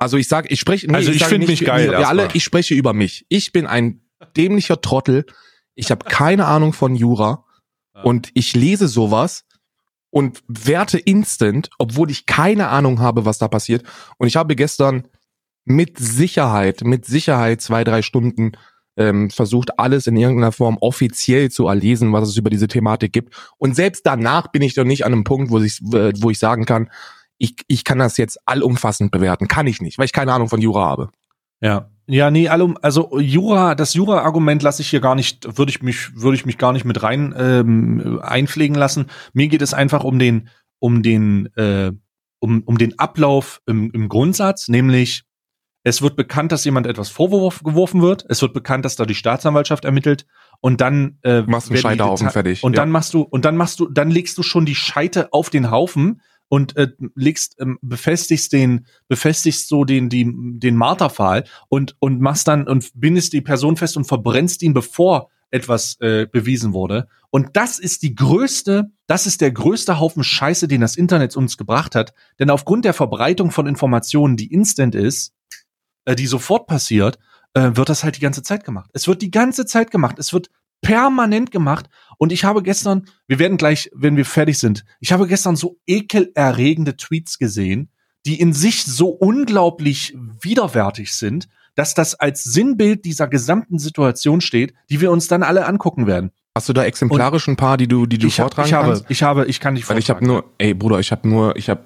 Also 0.00 0.16
ich 0.16 0.28
sage, 0.28 0.48
ich 0.48 0.58
spreche, 0.58 0.86
nee, 0.86 0.94
Also 0.94 1.12
ich 1.12 1.18
sage 1.18 1.30
find 1.30 1.40
nicht 1.40 1.60
mich 1.60 1.64
geil 1.66 1.90
Wir, 1.90 2.08
alle, 2.08 2.30
ich 2.32 2.42
spreche 2.42 2.74
über 2.74 2.94
mich. 2.94 3.26
Ich 3.28 3.52
bin 3.52 3.66
ein 3.66 4.00
dämlicher 4.34 4.80
Trottel. 4.80 5.26
Ich 5.74 5.90
habe 5.90 6.06
keine 6.06 6.46
Ahnung 6.46 6.72
von 6.72 6.94
Jura 6.94 7.44
und 8.02 8.30
ich 8.32 8.54
lese 8.54 8.88
sowas 8.88 9.44
und 10.08 10.42
werte 10.48 10.98
instant, 10.98 11.68
obwohl 11.78 12.10
ich 12.10 12.24
keine 12.24 12.68
Ahnung 12.68 13.00
habe, 13.00 13.26
was 13.26 13.36
da 13.36 13.48
passiert. 13.48 13.84
Und 14.16 14.26
ich 14.26 14.36
habe 14.36 14.56
gestern 14.56 15.06
mit 15.66 15.98
Sicherheit, 15.98 16.82
mit 16.82 17.04
Sicherheit 17.04 17.60
zwei, 17.60 17.84
drei 17.84 18.00
Stunden 18.00 18.52
ähm, 18.96 19.28
versucht, 19.28 19.78
alles 19.78 20.06
in 20.06 20.16
irgendeiner 20.16 20.52
Form 20.52 20.78
offiziell 20.80 21.50
zu 21.50 21.68
erlesen, 21.68 22.12
was 22.14 22.26
es 22.26 22.38
über 22.38 22.48
diese 22.48 22.68
Thematik 22.68 23.12
gibt. 23.12 23.34
Und 23.58 23.76
selbst 23.76 24.06
danach 24.06 24.48
bin 24.48 24.62
ich 24.62 24.74
doch 24.74 24.84
nicht 24.84 25.04
an 25.04 25.12
einem 25.12 25.24
Punkt, 25.24 25.50
wo 25.50 25.60
ich, 25.60 25.80
äh, 25.92 26.12
wo 26.16 26.30
ich 26.30 26.38
sagen 26.38 26.64
kann, 26.64 26.90
ich, 27.40 27.54
ich 27.68 27.84
kann 27.84 27.98
das 27.98 28.18
jetzt 28.18 28.38
allumfassend 28.46 29.10
bewerten. 29.10 29.48
Kann 29.48 29.66
ich 29.66 29.80
nicht, 29.80 29.98
weil 29.98 30.04
ich 30.04 30.12
keine 30.12 30.32
Ahnung 30.32 30.48
von 30.48 30.60
Jura 30.60 30.84
habe. 30.84 31.10
Ja. 31.60 31.90
Ja, 32.06 32.30
nee, 32.30 32.48
allum, 32.48 32.76
also 32.82 33.20
Jura, 33.20 33.76
das 33.76 33.94
Jura-Argument 33.94 34.64
lasse 34.64 34.82
ich 34.82 34.90
hier 34.90 35.00
gar 35.00 35.14
nicht, 35.14 35.56
würde 35.56 35.70
ich 35.70 35.80
mich, 35.80 36.20
würde 36.20 36.34
ich 36.34 36.44
mich 36.44 36.58
gar 36.58 36.72
nicht 36.72 36.84
mit 36.84 37.04
rein 37.04 37.32
ähm, 37.38 38.18
einpflegen 38.20 38.76
lassen. 38.76 39.06
Mir 39.32 39.46
geht 39.46 39.62
es 39.62 39.74
einfach 39.74 40.02
um 40.02 40.18
den, 40.18 40.48
um 40.80 41.04
den, 41.04 41.46
äh, 41.54 41.92
um, 42.40 42.62
um 42.64 42.78
den 42.78 42.98
Ablauf 42.98 43.62
im, 43.66 43.92
im 43.92 44.08
Grundsatz, 44.08 44.66
nämlich 44.66 45.22
es 45.84 46.02
wird 46.02 46.16
bekannt, 46.16 46.50
dass 46.50 46.64
jemand 46.64 46.88
etwas 46.88 47.10
vorgeworfen 47.10 48.02
wird, 48.02 48.24
es 48.28 48.42
wird 48.42 48.54
bekannt, 48.54 48.84
dass 48.84 48.96
da 48.96 49.06
die 49.06 49.14
Staatsanwaltschaft 49.14 49.84
ermittelt 49.84 50.26
und 50.60 50.80
dann 50.80 51.18
äh, 51.22 51.42
Machst 51.42 51.50
einen 51.50 51.52
werden 51.52 51.74
die 51.74 51.78
Scheiterhaufen 51.78 52.30
fertig, 52.30 52.64
Und 52.64 52.74
ja. 52.74 52.82
dann 52.82 52.90
machst 52.90 53.14
du 53.14 53.22
und 53.22 53.44
dann 53.44 53.56
machst 53.56 53.78
du 53.78 53.88
dann 53.88 54.10
legst 54.10 54.36
du 54.36 54.42
schon 54.42 54.66
die 54.66 54.74
Scheite 54.74 55.32
auf 55.32 55.48
den 55.48 55.70
Haufen 55.70 56.22
und 56.50 56.76
äh, 56.76 56.88
legst 57.14 57.56
ähm, 57.60 57.78
befestigst 57.80 58.52
den 58.52 58.86
befestigst 59.08 59.68
so 59.68 59.84
den 59.84 60.08
die, 60.08 60.30
den 60.34 60.76
Marterpfahl 60.76 61.44
und 61.68 61.96
und 62.00 62.20
machst 62.20 62.48
dann 62.48 62.66
und 62.66 62.90
bindest 62.94 63.32
die 63.32 63.40
Person 63.40 63.76
fest 63.76 63.96
und 63.96 64.04
verbrennst 64.04 64.62
ihn 64.62 64.74
bevor 64.74 65.30
etwas 65.52 65.96
äh, 66.00 66.26
bewiesen 66.30 66.72
wurde. 66.72 67.08
Und 67.30 67.50
das 67.56 67.78
ist 67.78 68.02
die 68.02 68.16
größte 68.16 68.90
das 69.06 69.26
ist 69.26 69.40
der 69.40 69.52
größte 69.52 70.00
Haufen 70.00 70.24
Scheiße 70.24 70.66
den 70.66 70.80
das 70.80 70.96
Internet 70.96 71.36
uns 71.36 71.56
gebracht 71.56 71.94
hat. 71.94 72.12
Denn 72.40 72.50
aufgrund 72.50 72.84
der 72.84 72.94
Verbreitung 72.94 73.52
von 73.52 73.68
Informationen 73.68 74.36
die 74.36 74.52
instant 74.52 74.96
ist 74.96 75.32
äh, 76.04 76.16
die 76.16 76.26
sofort 76.26 76.66
passiert 76.66 77.20
äh, 77.54 77.70
wird 77.74 77.88
das 77.88 78.02
halt 78.02 78.16
die 78.16 78.20
ganze 78.20 78.42
Zeit 78.42 78.64
gemacht. 78.64 78.90
Es 78.92 79.06
wird 79.06 79.22
die 79.22 79.30
ganze 79.30 79.66
Zeit 79.66 79.92
gemacht. 79.92 80.18
Es 80.18 80.32
wird 80.32 80.50
permanent 80.82 81.52
gemacht 81.52 81.86
und 82.20 82.32
ich 82.32 82.44
habe 82.44 82.62
gestern, 82.62 83.06
wir 83.28 83.38
werden 83.38 83.56
gleich, 83.56 83.90
wenn 83.94 84.14
wir 84.14 84.26
fertig 84.26 84.58
sind, 84.58 84.84
ich 85.00 85.10
habe 85.10 85.26
gestern 85.26 85.56
so 85.56 85.78
ekelerregende 85.86 86.96
Tweets 86.98 87.38
gesehen, 87.38 87.88
die 88.26 88.38
in 88.38 88.52
sich 88.52 88.84
so 88.84 89.08
unglaublich 89.08 90.14
widerwärtig 90.42 91.14
sind, 91.14 91.48
dass 91.74 91.94
das 91.94 92.14
als 92.14 92.44
Sinnbild 92.44 93.06
dieser 93.06 93.26
gesamten 93.26 93.78
Situation 93.78 94.42
steht, 94.42 94.74
die 94.90 95.00
wir 95.00 95.10
uns 95.10 95.28
dann 95.28 95.42
alle 95.42 95.64
angucken 95.64 96.06
werden. 96.06 96.30
Hast 96.54 96.68
du 96.68 96.74
da 96.74 96.84
exemplarisch 96.84 97.48
ein 97.48 97.56
paar, 97.56 97.78
die 97.78 97.88
du, 97.88 98.04
die 98.04 98.18
du 98.18 98.26
ich, 98.26 98.38
hab, 98.38 98.48
vortragen 98.48 98.68
ich 98.68 98.74
habe, 98.74 98.86
kannst? 98.88 99.04
ich 99.08 99.22
habe, 99.22 99.46
ich 99.46 99.58
kann 99.60 99.74
die 99.74 99.88
Weil 99.88 99.96
ich 99.98 100.10
habe 100.10 100.18
vortragen. 100.18 100.44
nur, 100.44 100.52
ey 100.58 100.74
Bruder, 100.74 100.98
ich 100.98 101.12
habe 101.12 101.26
nur, 101.26 101.56
ich 101.56 101.70
habe, 101.70 101.80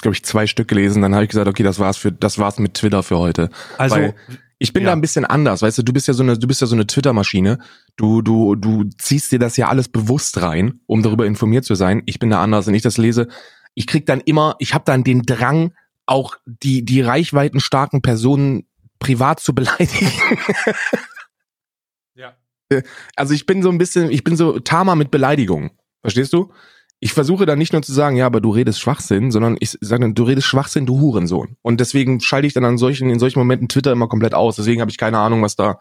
glaube 0.00 0.14
ich, 0.14 0.22
zwei 0.24 0.46
Stück 0.46 0.68
gelesen. 0.68 1.02
Dann 1.02 1.12
habe 1.14 1.24
ich 1.24 1.30
gesagt, 1.30 1.48
okay, 1.48 1.64
das 1.64 1.80
war's 1.80 1.96
für, 1.96 2.12
das 2.12 2.38
war's 2.38 2.60
mit 2.60 2.74
Twitter 2.74 3.02
für 3.02 3.18
heute. 3.18 3.50
also, 3.78 3.96
weil- 3.96 4.14
Ich 4.58 4.72
bin 4.72 4.82
Ja. 4.84 4.88
da 4.90 4.92
ein 4.94 5.00
bisschen 5.02 5.24
anders, 5.26 5.60
weißt 5.62 5.78
du, 5.78 5.82
du 5.82 5.92
bist 5.92 6.08
ja 6.08 6.14
so 6.14 6.22
eine, 6.22 6.38
du 6.38 6.46
bist 6.46 6.60
ja 6.62 6.66
so 6.66 6.74
eine 6.74 6.86
Twitter-Maschine. 6.86 7.58
Du, 7.96 8.22
du, 8.22 8.54
du 8.54 8.84
ziehst 8.98 9.30
dir 9.32 9.38
das 9.38 9.56
ja 9.58 9.68
alles 9.68 9.88
bewusst 9.88 10.40
rein, 10.40 10.80
um 10.86 11.02
darüber 11.02 11.26
informiert 11.26 11.64
zu 11.64 11.74
sein. 11.74 12.02
Ich 12.06 12.18
bin 12.18 12.30
da 12.30 12.42
anders, 12.42 12.66
wenn 12.66 12.74
ich 12.74 12.82
das 12.82 12.96
lese. 12.96 13.28
Ich 13.74 13.86
krieg 13.86 14.06
dann 14.06 14.20
immer, 14.22 14.56
ich 14.58 14.72
habe 14.72 14.84
dann 14.86 15.04
den 15.04 15.22
Drang, 15.22 15.72
auch 16.06 16.36
die, 16.46 16.84
die 16.84 17.00
reichweitenstarken 17.02 18.00
Personen 18.00 18.66
privat 18.98 19.40
zu 19.40 19.54
beleidigen. 19.54 20.10
ja. 22.14 22.34
Also 23.16 23.34
ich 23.34 23.44
bin 23.46 23.62
so 23.62 23.70
ein 23.70 23.78
bisschen, 23.78 24.10
ich 24.10 24.24
bin 24.24 24.36
so 24.36 24.58
Tama 24.60 24.94
mit 24.94 25.10
Beleidigung. 25.10 25.70
Verstehst 26.00 26.32
du? 26.32 26.52
Ich 26.98 27.12
versuche 27.12 27.44
dann 27.44 27.58
nicht 27.58 27.72
nur 27.72 27.82
zu 27.82 27.92
sagen, 27.92 28.16
ja, 28.16 28.26
aber 28.26 28.40
du 28.40 28.50
redest 28.50 28.80
Schwachsinn, 28.80 29.30
sondern 29.30 29.56
ich 29.60 29.76
sage 29.80 30.02
dann, 30.02 30.14
du 30.14 30.22
redest 30.22 30.46
Schwachsinn, 30.46 30.86
du 30.86 30.98
Hurensohn. 30.98 31.56
Und 31.60 31.78
deswegen 31.78 32.20
schalte 32.20 32.46
ich 32.46 32.54
dann 32.54 32.64
an 32.64 32.78
solchen, 32.78 33.10
in 33.10 33.18
solchen 33.18 33.38
Momenten 33.38 33.68
Twitter 33.68 33.92
immer 33.92 34.08
komplett 34.08 34.32
aus. 34.32 34.56
Deswegen 34.56 34.80
habe 34.80 34.90
ich 34.90 34.96
keine 34.96 35.18
Ahnung, 35.18 35.42
was 35.42 35.56
da, 35.56 35.78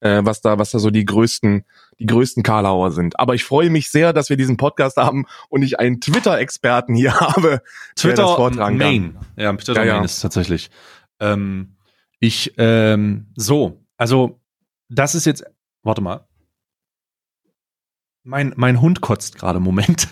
äh, 0.00 0.22
was 0.24 0.40
da, 0.40 0.58
was 0.58 0.70
da 0.70 0.78
so 0.78 0.90
die 0.90 1.04
größten, 1.04 1.64
die 1.98 2.06
größten 2.06 2.42
Karlauer 2.42 2.90
sind. 2.92 3.20
Aber 3.20 3.34
ich 3.34 3.44
freue 3.44 3.68
mich 3.68 3.90
sehr, 3.90 4.14
dass 4.14 4.30
wir 4.30 4.38
diesen 4.38 4.56
Podcast 4.56 4.96
haben 4.96 5.26
und 5.50 5.62
ich 5.62 5.78
einen 5.78 6.00
Twitter-Experten 6.00 6.94
hier 6.94 7.14
habe. 7.20 7.48
der 7.48 7.58
das 7.58 8.02
Twitter 8.02 8.26
vortragen 8.26 8.78
kann. 8.78 8.88
Main. 8.88 9.18
Ja, 9.36 9.52
Twitter 9.52 9.74
Ja, 9.74 9.84
ja. 9.84 9.94
Main 9.96 10.04
ist 10.04 10.20
tatsächlich. 10.20 10.70
Ähm, 11.20 11.76
ich, 12.18 12.54
ähm, 12.56 13.26
so, 13.36 13.84
also, 13.98 14.40
das 14.88 15.14
ist 15.14 15.26
jetzt, 15.26 15.44
warte 15.82 16.00
mal. 16.00 16.26
Mein, 18.22 18.54
mein 18.56 18.80
Hund 18.80 19.00
kotzt 19.02 19.38
gerade, 19.38 19.60
Moment. 19.60 20.08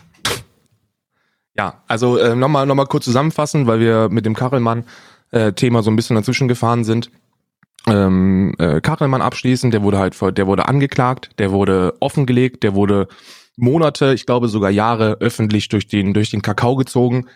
Ja, 1.56 1.82
also 1.86 2.18
äh, 2.18 2.34
nochmal 2.34 2.66
noch 2.66 2.74
mal 2.74 2.86
kurz 2.86 3.04
zusammenfassen, 3.04 3.66
weil 3.66 3.80
wir 3.80 4.08
mit 4.08 4.26
dem 4.26 4.34
Kachelmann 4.34 4.84
äh, 5.30 5.52
so 5.56 5.90
ein 5.90 5.96
bisschen 5.96 6.16
dazwischen 6.16 6.48
gefahren 6.48 6.84
sind. 6.84 7.10
Ähm, 7.86 8.54
äh, 8.58 8.80
Kachelmann 8.80 9.22
abschließen, 9.22 9.70
der 9.70 9.82
wurde 9.82 9.98
halt, 9.98 10.16
der 10.38 10.46
wurde 10.46 10.68
angeklagt, 10.68 11.30
der 11.38 11.52
wurde 11.52 11.94
offengelegt, 12.00 12.62
der 12.62 12.74
wurde 12.74 13.08
Monate, 13.56 14.14
ich 14.14 14.26
glaube 14.26 14.48
sogar 14.48 14.70
Jahre 14.70 15.18
öffentlich 15.20 15.68
durch 15.68 15.86
den 15.86 16.14
durch 16.14 16.30
den 16.30 16.42
Kakao 16.42 16.76
gezogen. 16.76 17.26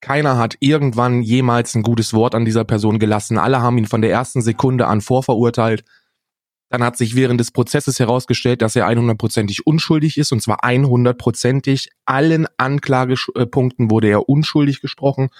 Keiner 0.00 0.38
hat 0.38 0.56
irgendwann 0.60 1.22
jemals 1.22 1.74
ein 1.74 1.82
gutes 1.82 2.14
Wort 2.14 2.34
an 2.34 2.44
dieser 2.44 2.64
Person 2.64 2.98
gelassen. 2.98 3.36
Alle 3.36 3.60
haben 3.60 3.78
ihn 3.78 3.86
von 3.86 4.00
der 4.00 4.10
ersten 4.10 4.42
Sekunde 4.42 4.86
an 4.86 5.00
vorverurteilt. 5.00 5.84
Dann 6.70 6.82
hat 6.82 6.96
sich 6.96 7.14
während 7.14 7.40
des 7.40 7.50
Prozesses 7.50 7.98
herausgestellt, 7.98 8.60
dass 8.60 8.76
er 8.76 8.86
100%ig 8.86 9.66
unschuldig 9.66 10.18
ist, 10.18 10.32
und 10.32 10.42
zwar 10.42 10.64
100%ig. 10.64 11.88
Allen 12.04 12.46
Anklagepunkten 12.58 13.90
wurde 13.90 14.08
er 14.08 14.28
unschuldig 14.28 14.80
gesprochen. 14.80 15.30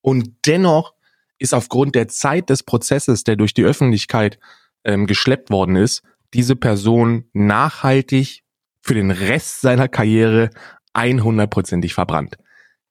Und 0.00 0.30
dennoch 0.46 0.94
ist 1.38 1.54
aufgrund 1.54 1.94
der 1.94 2.08
Zeit 2.08 2.50
des 2.50 2.64
Prozesses, 2.64 3.22
der 3.24 3.36
durch 3.36 3.54
die 3.54 3.64
Öffentlichkeit 3.64 4.38
ähm, 4.84 5.06
geschleppt 5.06 5.50
worden 5.50 5.76
ist, 5.76 6.02
diese 6.34 6.56
Person 6.56 7.24
nachhaltig 7.32 8.42
für 8.80 8.94
den 8.94 9.10
Rest 9.10 9.60
seiner 9.60 9.88
Karriere 9.88 10.50
100%ig 10.94 11.94
verbrannt. 11.94 12.38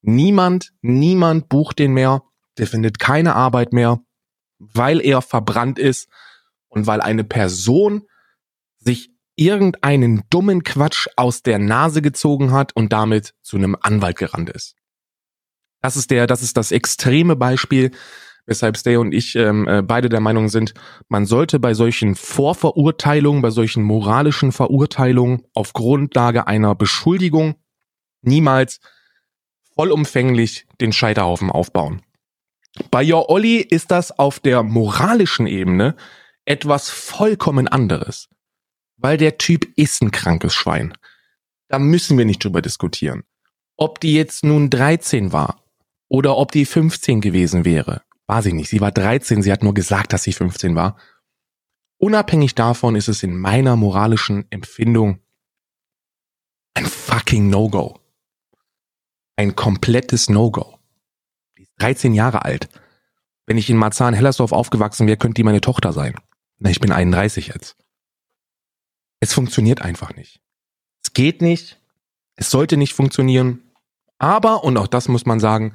Niemand, 0.00 0.72
niemand 0.80 1.48
bucht 1.48 1.78
den 1.78 1.92
mehr, 1.92 2.22
der 2.58 2.66
findet 2.66 2.98
keine 2.98 3.34
Arbeit 3.34 3.72
mehr, 3.72 4.00
weil 4.58 5.00
er 5.00 5.22
verbrannt 5.22 5.78
ist 5.78 6.08
und 6.72 6.86
weil 6.86 7.00
eine 7.00 7.22
Person 7.22 8.02
sich 8.78 9.10
irgendeinen 9.36 10.24
dummen 10.30 10.64
Quatsch 10.64 11.06
aus 11.16 11.42
der 11.42 11.58
Nase 11.58 12.02
gezogen 12.02 12.52
hat 12.52 12.74
und 12.74 12.92
damit 12.92 13.34
zu 13.42 13.56
einem 13.56 13.76
Anwalt 13.80 14.16
gerannt 14.16 14.50
ist. 14.50 14.74
Das 15.80 15.96
ist 15.96 16.10
der, 16.10 16.26
das 16.26 16.42
ist 16.42 16.56
das 16.56 16.72
extreme 16.72 17.36
Beispiel, 17.36 17.90
weshalb 18.46 18.76
Stay 18.76 18.96
und 18.96 19.12
ich 19.12 19.36
ähm, 19.36 19.68
äh, 19.68 19.82
beide 19.82 20.08
der 20.08 20.20
Meinung 20.20 20.48
sind, 20.48 20.74
man 21.08 21.26
sollte 21.26 21.58
bei 21.58 21.74
solchen 21.74 22.14
Vorverurteilungen, 22.14 23.42
bei 23.42 23.50
solchen 23.50 23.82
moralischen 23.82 24.52
Verurteilungen 24.52 25.42
auf 25.54 25.72
Grundlage 25.72 26.46
einer 26.46 26.74
Beschuldigung 26.74 27.56
niemals 28.22 28.80
vollumfänglich 29.74 30.66
den 30.80 30.92
Scheiterhaufen 30.92 31.50
aufbauen. 31.50 32.02
Bei 32.90 33.04
Your 33.04 33.28
Olli 33.28 33.58
ist 33.58 33.90
das 33.90 34.18
auf 34.18 34.40
der 34.40 34.62
moralischen 34.62 35.46
Ebene 35.46 35.94
etwas 36.44 36.90
vollkommen 36.90 37.68
anderes. 37.68 38.28
Weil 38.96 39.16
der 39.16 39.38
Typ 39.38 39.66
ist 39.76 40.02
ein 40.02 40.10
krankes 40.10 40.54
Schwein. 40.54 40.94
Da 41.68 41.78
müssen 41.78 42.18
wir 42.18 42.24
nicht 42.24 42.44
drüber 42.44 42.62
diskutieren. 42.62 43.24
Ob 43.76 44.00
die 44.00 44.14
jetzt 44.14 44.44
nun 44.44 44.70
13 44.70 45.32
war 45.32 45.64
oder 46.08 46.36
ob 46.36 46.52
die 46.52 46.66
15 46.66 47.20
gewesen 47.20 47.64
wäre, 47.64 48.02
war 48.26 48.42
sie 48.42 48.52
nicht. 48.52 48.68
Sie 48.68 48.80
war 48.80 48.92
13, 48.92 49.42
sie 49.42 49.50
hat 49.50 49.62
nur 49.62 49.74
gesagt, 49.74 50.12
dass 50.12 50.22
sie 50.22 50.32
15 50.32 50.74
war. 50.74 50.96
Unabhängig 51.98 52.54
davon 52.54 52.94
ist 52.94 53.08
es 53.08 53.22
in 53.22 53.36
meiner 53.36 53.76
moralischen 53.76 54.44
Empfindung 54.50 55.20
ein 56.74 56.86
fucking 56.86 57.48
No-Go. 57.48 57.98
Ein 59.36 59.56
komplettes 59.56 60.28
No-Go. 60.28 60.78
Die 61.56 61.62
ist 61.62 61.72
13 61.78 62.14
Jahre 62.14 62.44
alt. 62.44 62.68
Wenn 63.46 63.58
ich 63.58 63.68
in 63.70 63.76
Marzahn-Hellersdorf 63.76 64.52
aufgewachsen 64.52 65.06
wäre, 65.06 65.16
könnte 65.16 65.34
die 65.34 65.44
meine 65.44 65.60
Tochter 65.60 65.92
sein. 65.92 66.14
Na, 66.62 66.70
ich 66.70 66.80
bin 66.80 66.92
31 66.92 67.48
jetzt. 67.48 67.76
Es 69.20 69.32
funktioniert 69.34 69.82
einfach 69.82 70.14
nicht. 70.14 70.40
Es 71.04 71.12
geht 71.12 71.42
nicht. 71.42 71.80
Es 72.36 72.50
sollte 72.50 72.76
nicht 72.76 72.94
funktionieren. 72.94 73.72
Aber, 74.18 74.62
und 74.62 74.76
auch 74.76 74.86
das 74.86 75.08
muss 75.08 75.26
man 75.26 75.40
sagen, 75.40 75.74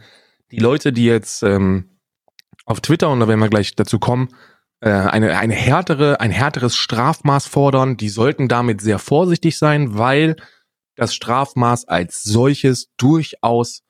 die 0.51 0.59
Leute, 0.59 0.93
die 0.93 1.03
jetzt 1.03 1.43
ähm, 1.43 1.99
auf 2.65 2.79
Twitter, 2.79 3.09
und 3.09 3.19
da 3.19 3.27
werden 3.27 3.41
wir 3.41 3.49
gleich 3.49 3.75
dazu 3.75 3.99
kommen, 3.99 4.29
äh, 4.79 4.89
eine, 4.89 5.37
eine 5.37 5.53
härtere, 5.53 6.21
ein 6.21 6.31
härteres 6.31 6.77
Strafmaß 6.77 7.47
fordern, 7.47 7.97
die 7.97 8.09
sollten 8.09 8.47
damit 8.47 8.79
sehr 8.79 8.99
vorsichtig 8.99 9.57
sein, 9.57 9.97
weil 9.97 10.37
das 10.95 11.13
Strafmaß 11.13 11.85
als 11.89 12.23
solches 12.23 12.93
durchaus 12.95 13.83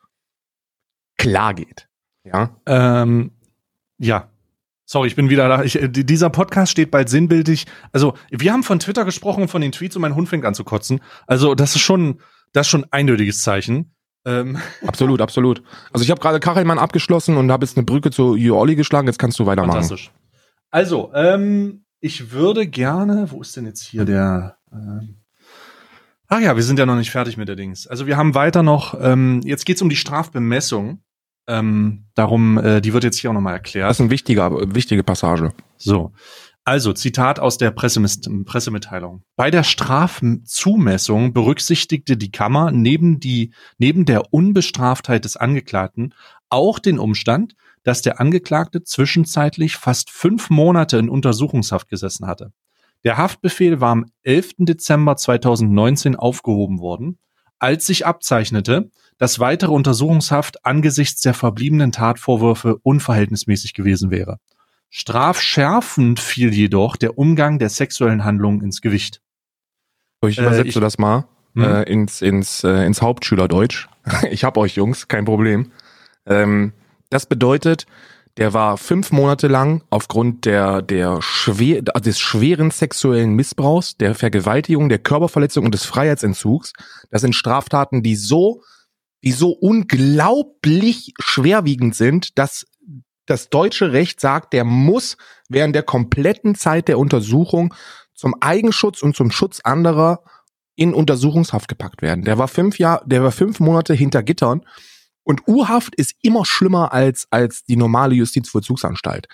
klar 1.16 1.54
geht. 1.54 1.88
Ja. 2.24 2.60
Ähm, 2.66 3.38
ja. 4.00 4.32
Sorry, 4.90 5.10
ich 5.10 5.16
bin 5.18 5.30
wieder 5.30 5.50
da. 5.50 5.64
Ich, 5.64 5.82
äh, 5.82 5.90
die- 5.90 6.06
dieser 6.06 6.30
Podcast 6.30 6.72
steht 6.72 6.92
bald 6.92 7.10
sinnbildlich. 7.10 7.66
Also, 7.92 8.14
wir 8.32 8.54
haben 8.54 8.64
von 8.64 8.80
Twitter 8.80 9.04
gesprochen 9.04 9.50
von 9.50 9.62
den 9.62 9.74
Tweets 9.74 9.98
und 9.98 10.02
mein 10.02 10.16
Hund 10.16 10.30
fängt 10.30 10.46
an 10.46 10.54
zu 10.54 10.64
kotzen. 10.64 11.02
Also, 11.28 11.56
das 11.56 11.76
ist 11.76 11.82
schon, 11.82 12.20
das 12.54 12.68
ist 12.68 12.72
schon 12.72 12.86
ein 12.86 12.92
eindeutiges 12.94 13.44
Zeichen. 13.44 13.94
Ähm, 14.26 14.58
Absolut, 14.86 15.22
absolut. 15.22 15.62
Also 15.94 16.04
ich 16.04 16.12
habe 16.12 16.20
gerade 16.20 16.40
Kachelmann 16.40 16.80
abgeschlossen 16.80 17.38
und 17.38 17.52
habe 17.52 17.66
jetzt 17.66 17.78
eine 17.78 17.86
Brücke 17.86 18.12
zu 18.12 18.36
Olli 18.54 18.76
geschlagen. 18.76 19.08
Jetzt 19.08 19.20
kannst 19.20 19.40
du 19.40 19.46
weitermachen. 19.46 19.74
fantastisch. 19.82 20.12
Also, 20.72 21.12
ähm, 21.14 21.84
ich 22.00 22.32
würde 22.32 22.68
gerne, 22.68 23.28
wo 23.32 23.42
ist 23.42 23.56
denn 23.58 23.66
jetzt 23.66 23.82
hier 23.84 24.06
der, 24.06 24.58
ähm, 24.72 25.16
Ach 26.30 26.42
ja, 26.42 26.58
wir 26.58 26.64
sind 26.64 26.78
ja 26.78 26.86
noch 26.86 26.98
nicht 26.98 27.12
fertig 27.12 27.38
mit 27.38 27.48
der 27.48 27.56
Dings. 27.56 27.88
Also 27.88 28.06
wir 28.06 28.18
haben 28.18 28.36
weiter 28.36 28.64
noch, 28.64 28.96
ähm, 29.00 29.40
jetzt 29.46 29.66
geht's 29.66 29.82
um 29.82 29.88
die 29.90 29.96
Strafbemessung. 29.96 31.00
Ähm, 31.48 32.06
darum, 32.14 32.58
äh, 32.58 32.82
die 32.82 32.94
wird 32.94 33.04
jetzt 33.04 33.18
hier 33.20 33.30
auch 33.30 33.34
nochmal 33.34 33.54
erklärt. 33.54 33.90
Das 33.90 33.98
ist 33.98 34.02
eine 34.02 34.10
wichtige, 34.10 34.50
wichtige 34.74 35.04
Passage. 35.04 35.54
So. 35.78 36.12
Also, 36.66 36.92
Zitat 36.92 37.40
aus 37.40 37.58
der 37.58 37.72
Pressemitteilung. 37.72 39.24
Bei 39.38 39.50
der 39.50 39.64
Strafzumessung 39.64 41.32
berücksichtigte 41.32 42.18
die 42.18 42.30
Kammer 42.30 42.72
neben, 42.72 43.22
die, 43.22 43.54
neben 43.78 44.04
der 44.04 44.34
Unbestraftheit 44.34 45.24
des 45.24 45.38
Angeklagten 45.38 46.14
auch 46.50 46.80
den 46.80 47.00
Umstand, 47.00 47.56
dass 47.84 48.02
der 48.02 48.20
Angeklagte 48.20 48.84
zwischenzeitlich 48.84 49.78
fast 49.78 50.12
fünf 50.12 50.50
Monate 50.50 50.98
in 50.98 51.08
Untersuchungshaft 51.08 51.88
gesessen 51.88 52.28
hatte. 52.28 52.52
Der 53.06 53.16
Haftbefehl 53.16 53.80
war 53.80 53.92
am 53.92 54.06
11. 54.24 54.56
Dezember 54.60 55.16
2019 55.16 56.18
aufgehoben 56.18 56.80
worden, 56.80 57.18
als 57.60 57.86
sich 57.86 58.06
abzeichnete, 58.06 58.92
dass 59.18 59.40
weitere 59.40 59.72
Untersuchungshaft 59.72 60.66
angesichts 60.66 61.22
der 61.22 61.34
verbliebenen 61.34 61.92
Tatvorwürfe 61.92 62.78
unverhältnismäßig 62.84 63.74
gewesen 63.74 64.12
wäre. 64.12 64.38
Strafschärfend 64.90 66.20
fiel 66.20 66.54
jedoch 66.54 66.96
der 66.96 67.18
Umgang 67.18 67.60
der 67.60 67.70
sexuellen 67.70 68.24
Handlungen 68.24 68.62
ins 68.62 68.82
Gewicht. 68.82 69.22
Ich 70.26 70.38
Äh, 70.38 70.42
übersetze 70.42 70.68
ich- 70.68 70.76
das 70.76 70.98
mal 70.98 71.26
Hm? 71.56 71.64
äh, 71.64 71.84
ins, 71.84 72.22
ins, 72.22 72.64
äh, 72.64 72.86
ins 72.86 73.02
Hauptschülerdeutsch. 73.02 73.88
ich 74.32 74.44
hab 74.44 74.58
euch 74.58 74.76
Jungs, 74.76 75.08
kein 75.08 75.26
Problem. 75.26 75.72
Ähm, 76.26 76.74
das 77.10 77.26
bedeutet, 77.26 77.86
der 78.38 78.54
war 78.54 78.78
fünf 78.78 79.12
Monate 79.12 79.48
lang 79.48 79.82
aufgrund 79.90 80.46
der, 80.46 80.82
der 80.84 81.22
schwer, 81.22 81.82
des 81.82 82.20
schweren 82.20 82.70
sexuellen 82.70 83.34
Missbrauchs, 83.34 83.98
der 83.98 84.14
Vergewaltigung, 84.14 84.90
der 84.90 85.00
Körperverletzung 85.00 85.66
und 85.66 85.74
des 85.74 85.86
Freiheitsentzugs. 85.86 86.74
Das 87.10 87.22
sind 87.22 87.34
Straftaten, 87.34 88.04
die 88.04 88.16
so, 88.16 88.62
die 89.24 89.32
so 89.32 89.50
unglaublich 89.52 91.14
schwerwiegend 91.20 91.96
sind, 91.96 92.38
dass 92.38 92.66
das 93.26 93.50
deutsche 93.50 93.92
Recht 93.92 94.20
sagt, 94.20 94.54
der 94.54 94.64
muss 94.64 95.18
während 95.50 95.76
der 95.76 95.84
kompletten 95.84 96.56
Zeit 96.56 96.88
der 96.88 96.98
Untersuchung 96.98 97.74
zum 98.14 98.36
Eigenschutz 98.42 99.04
und 99.04 99.16
zum 99.16 99.32
Schutz 99.32 99.60
anderer 99.60 100.24
in 100.76 100.94
Untersuchungshaft 100.94 101.68
gepackt 101.68 102.02
werden. 102.02 102.24
Der 102.24 102.38
war 102.38 102.48
fünf 102.48 102.80
Jahr, 102.80 103.04
der 103.06 103.24
war 103.24 103.32
fünf 103.32 103.60
Monate 103.60 103.94
hinter 103.94 104.24
Gittern 104.24 104.66
und 105.24 105.48
U-Haft 105.48 105.96
ist 105.96 106.16
immer 106.22 106.46
schlimmer 106.46 106.94
als 106.94 107.28
als 107.32 107.66
die 107.66 107.76
normale 107.76 108.16
Justizvollzugsanstalt. 108.16 109.28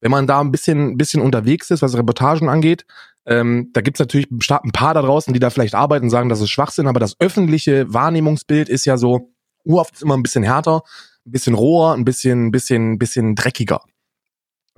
Wenn 0.00 0.10
man 0.10 0.26
da 0.26 0.40
ein 0.40 0.50
bisschen 0.50 0.96
bisschen 0.98 1.22
unterwegs 1.22 1.70
ist, 1.70 1.82
was 1.82 1.96
Reportagen 1.96 2.48
angeht, 2.48 2.84
ähm, 3.28 3.68
da 3.74 3.82
gibt's 3.82 4.00
natürlich 4.00 4.30
ein 4.30 4.72
paar 4.72 4.94
da 4.94 5.02
draußen, 5.02 5.34
die 5.34 5.38
da 5.38 5.50
vielleicht 5.50 5.74
arbeiten 5.74 6.06
und 6.06 6.10
sagen, 6.10 6.30
das 6.30 6.40
ist 6.40 6.48
Schwachsinn, 6.48 6.86
aber 6.86 6.98
das 6.98 7.20
öffentliche 7.20 7.92
Wahrnehmungsbild 7.92 8.70
ist 8.70 8.86
ja 8.86 8.96
so, 8.96 9.34
U-Haft 9.66 9.96
ist 9.96 10.02
immer 10.02 10.16
ein 10.16 10.22
bisschen 10.22 10.42
härter, 10.44 10.80
ein 11.26 11.32
bisschen 11.32 11.54
roher, 11.54 11.92
ein 11.92 12.06
bisschen 12.06 12.50
bisschen 12.50 12.98
bisschen 12.98 13.34
dreckiger. 13.34 13.82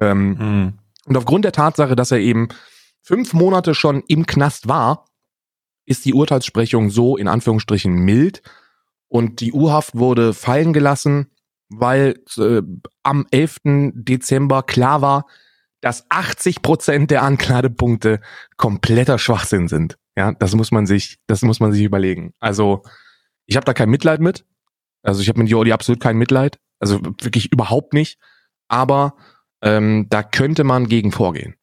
Ähm, 0.00 0.38
Hm. 0.38 0.72
und 1.06 1.16
aufgrund 1.16 1.44
der 1.44 1.52
Tatsache, 1.52 1.94
dass 1.94 2.10
er 2.10 2.18
eben 2.18 2.48
fünf 3.02 3.34
Monate 3.34 3.74
schon 3.74 4.02
im 4.08 4.26
Knast 4.26 4.66
war, 4.66 5.06
ist 5.84 6.04
die 6.04 6.14
Urteilssprechung 6.14 6.90
so 6.90 7.16
in 7.16 7.28
Anführungsstrichen 7.28 7.92
mild 7.94 8.42
und 9.06 9.40
die 9.40 9.52
U-Haft 9.52 9.96
wurde 9.96 10.34
fallen 10.34 10.72
gelassen, 10.72 11.30
weil 11.68 12.18
äh, 12.36 12.62
am 13.04 13.26
11. 13.30 13.92
Dezember 13.94 14.64
klar 14.64 15.02
war, 15.02 15.26
dass 15.80 16.06
80 16.10 16.62
Prozent 16.62 17.10
der 17.10 17.22
Anklagepunkte 17.22 18.20
kompletter 18.56 19.18
Schwachsinn 19.18 19.68
sind. 19.68 19.98
Ja, 20.16 20.32
das 20.32 20.54
muss 20.54 20.70
man 20.70 20.86
sich, 20.86 21.18
das 21.26 21.42
muss 21.42 21.60
man 21.60 21.72
sich 21.72 21.82
überlegen. 21.82 22.34
Also 22.40 22.82
ich 23.46 23.56
habe 23.56 23.64
da 23.64 23.74
kein 23.74 23.90
Mitleid 23.90 24.20
mit. 24.20 24.44
Also 25.02 25.22
ich 25.22 25.28
habe 25.28 25.38
mit 25.40 25.48
Jordi 25.48 25.72
absolut 25.72 26.00
kein 26.00 26.18
Mitleid. 26.18 26.58
Also 26.78 27.00
wirklich 27.02 27.52
überhaupt 27.52 27.94
nicht. 27.94 28.18
Aber 28.68 29.16
ähm, 29.62 30.06
da 30.10 30.22
könnte 30.22 30.64
man 30.64 30.86
gegen 30.86 31.12
vorgehen. 31.12 31.54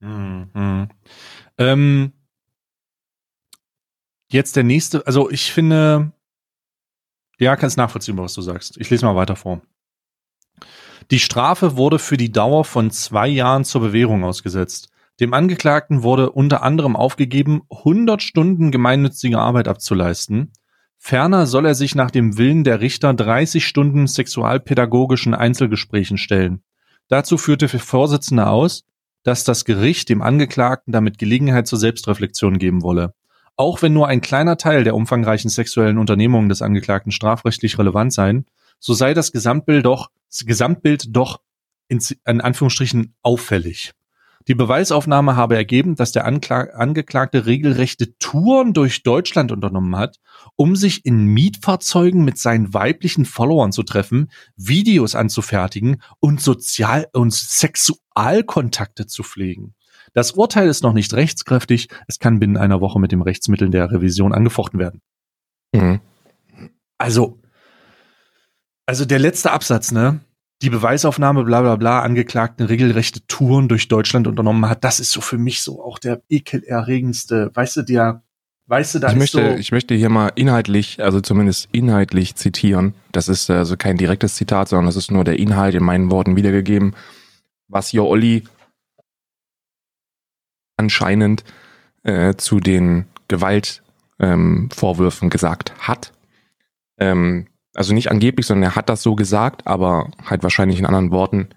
Hm, 0.00 0.50
hm. 0.54 0.88
Ähm, 1.58 2.12
jetzt 4.30 4.56
der 4.56 4.64
nächste, 4.64 5.06
also 5.06 5.30
ich 5.30 5.52
finde, 5.52 6.12
ja, 7.38 7.56
kannst 7.56 7.76
nachvollziehen, 7.76 8.16
was 8.16 8.34
du 8.34 8.42
sagst. 8.42 8.76
Ich 8.78 8.90
lese 8.90 9.04
mal 9.04 9.16
weiter 9.16 9.36
vor. 9.36 9.62
Die 11.10 11.18
Strafe 11.18 11.76
wurde 11.76 11.98
für 11.98 12.16
die 12.16 12.32
Dauer 12.32 12.64
von 12.64 12.90
zwei 12.90 13.28
Jahren 13.28 13.64
zur 13.64 13.80
Bewährung 13.80 14.24
ausgesetzt. 14.24 14.88
Dem 15.20 15.32
Angeklagten 15.32 16.02
wurde 16.02 16.30
unter 16.30 16.62
anderem 16.62 16.94
aufgegeben, 16.94 17.62
100 17.70 18.22
Stunden 18.22 18.70
gemeinnützige 18.70 19.38
Arbeit 19.38 19.68
abzuleisten. 19.68 20.52
Ferner 20.98 21.46
soll 21.46 21.66
er 21.66 21.74
sich 21.74 21.94
nach 21.94 22.10
dem 22.10 22.36
Willen 22.36 22.64
der 22.64 22.80
Richter 22.80 23.14
30 23.14 23.66
Stunden 23.66 24.06
sexualpädagogischen 24.06 25.34
Einzelgesprächen 25.34 26.18
stellen. 26.18 26.62
Dazu 27.08 27.38
führte 27.38 27.66
der 27.66 27.80
Vorsitzende 27.80 28.48
aus, 28.48 28.84
dass 29.22 29.44
das 29.44 29.64
Gericht 29.64 30.08
dem 30.08 30.22
Angeklagten 30.22 30.92
damit 30.92 31.18
Gelegenheit 31.18 31.66
zur 31.66 31.78
Selbstreflexion 31.78 32.58
geben 32.58 32.82
wolle. 32.82 33.14
Auch 33.56 33.80
wenn 33.80 33.92
nur 33.92 34.08
ein 34.08 34.20
kleiner 34.20 34.58
Teil 34.58 34.84
der 34.84 34.94
umfangreichen 34.94 35.50
sexuellen 35.50 35.98
Unternehmungen 35.98 36.48
des 36.48 36.60
Angeklagten 36.60 37.10
strafrechtlich 37.10 37.78
relevant 37.78 38.12
seien, 38.12 38.46
so 38.78 38.92
sei 38.92 39.14
das 39.14 39.32
Gesamtbild 39.32 39.86
doch, 39.86 40.10
das 40.30 40.46
Gesamtbild 40.46 41.14
doch 41.14 41.40
in, 41.88 42.00
in 42.26 42.40
Anführungsstrichen 42.40 43.14
auffällig. 43.22 43.92
Die 44.48 44.54
Beweisaufnahme 44.54 45.34
habe 45.34 45.56
ergeben, 45.56 45.96
dass 45.96 46.12
der 46.12 46.24
Ankla 46.24 46.68
Angeklagte 46.74 47.46
regelrechte 47.46 48.16
Touren 48.18 48.74
durch 48.74 49.02
Deutschland 49.02 49.50
unternommen 49.50 49.96
hat, 49.96 50.18
um 50.54 50.76
sich 50.76 51.04
in 51.04 51.24
Mietfahrzeugen 51.26 52.24
mit 52.24 52.38
seinen 52.38 52.72
weiblichen 52.72 53.24
Followern 53.24 53.72
zu 53.72 53.82
treffen, 53.82 54.30
Videos 54.54 55.16
anzufertigen 55.16 56.00
und 56.20 56.40
Sozial- 56.40 57.08
und 57.12 57.32
Sexualkontakte 57.32 59.06
zu 59.06 59.24
pflegen. 59.24 59.74
Das 60.12 60.32
Urteil 60.32 60.68
ist 60.68 60.84
noch 60.84 60.92
nicht 60.92 61.12
rechtskräftig. 61.12 61.88
Es 62.06 62.20
kann 62.20 62.38
binnen 62.38 62.56
einer 62.56 62.80
Woche 62.80 63.00
mit 63.00 63.10
dem 63.10 63.22
Rechtsmittel 63.22 63.68
der 63.68 63.90
Revision 63.90 64.32
angefochten 64.32 64.78
werden. 64.78 65.02
Mhm. 65.72 66.00
Also, 66.98 67.40
also 68.86 69.04
der 69.04 69.18
letzte 69.18 69.50
Absatz, 69.52 69.92
ne? 69.92 70.20
Die 70.62 70.70
Beweisaufnahme, 70.70 71.44
bla 71.44 71.60
bla 71.60 71.76
bla, 71.76 72.00
Angeklagten 72.00 72.64
regelrechte 72.64 73.20
Touren 73.26 73.68
durch 73.68 73.88
Deutschland 73.88 74.26
unternommen 74.26 74.70
hat, 74.70 74.84
das 74.84 75.00
ist 75.00 75.12
so 75.12 75.20
für 75.20 75.36
mich 75.36 75.60
so 75.60 75.84
auch 75.84 75.98
der 75.98 76.22
ekelerregendste, 76.30 77.50
weißt 77.52 77.76
du, 77.76 77.82
der, 77.82 78.22
weißt 78.66 78.94
du, 78.94 79.00
da 79.00 79.08
Ich 79.08 79.12
ist 79.14 79.18
möchte, 79.18 79.50
so, 79.50 79.56
ich 79.58 79.70
möchte 79.72 79.94
hier 79.94 80.08
mal 80.08 80.28
inhaltlich, 80.34 81.02
also 81.02 81.20
zumindest 81.20 81.68
inhaltlich 81.72 82.36
zitieren. 82.36 82.94
Das 83.12 83.28
ist 83.28 83.50
also 83.50 83.76
kein 83.76 83.98
direktes 83.98 84.36
Zitat, 84.36 84.68
sondern 84.68 84.86
das 84.86 84.96
ist 84.96 85.10
nur 85.10 85.24
der 85.24 85.38
Inhalt 85.38 85.74
in 85.74 85.84
meinen 85.84 86.10
Worten 86.10 86.36
wiedergegeben, 86.36 86.94
was 87.68 87.92
Jo 87.92 88.06
Olli 88.06 88.44
anscheinend 90.78 91.44
äh, 92.02 92.34
zu 92.36 92.60
den 92.60 93.04
Gewaltvorwürfen 93.28 95.26
ähm, 95.26 95.30
gesagt 95.30 95.74
hat. 95.86 96.12
Ähm, 96.98 97.48
also 97.76 97.94
nicht 97.94 98.10
angeblich, 98.10 98.46
sondern 98.46 98.70
er 98.70 98.76
hat 98.76 98.88
das 98.88 99.02
so 99.02 99.14
gesagt, 99.14 99.66
aber 99.66 100.10
halt 100.24 100.42
wahrscheinlich 100.42 100.78
in 100.78 100.86
anderen 100.86 101.10
Worten. 101.10 101.50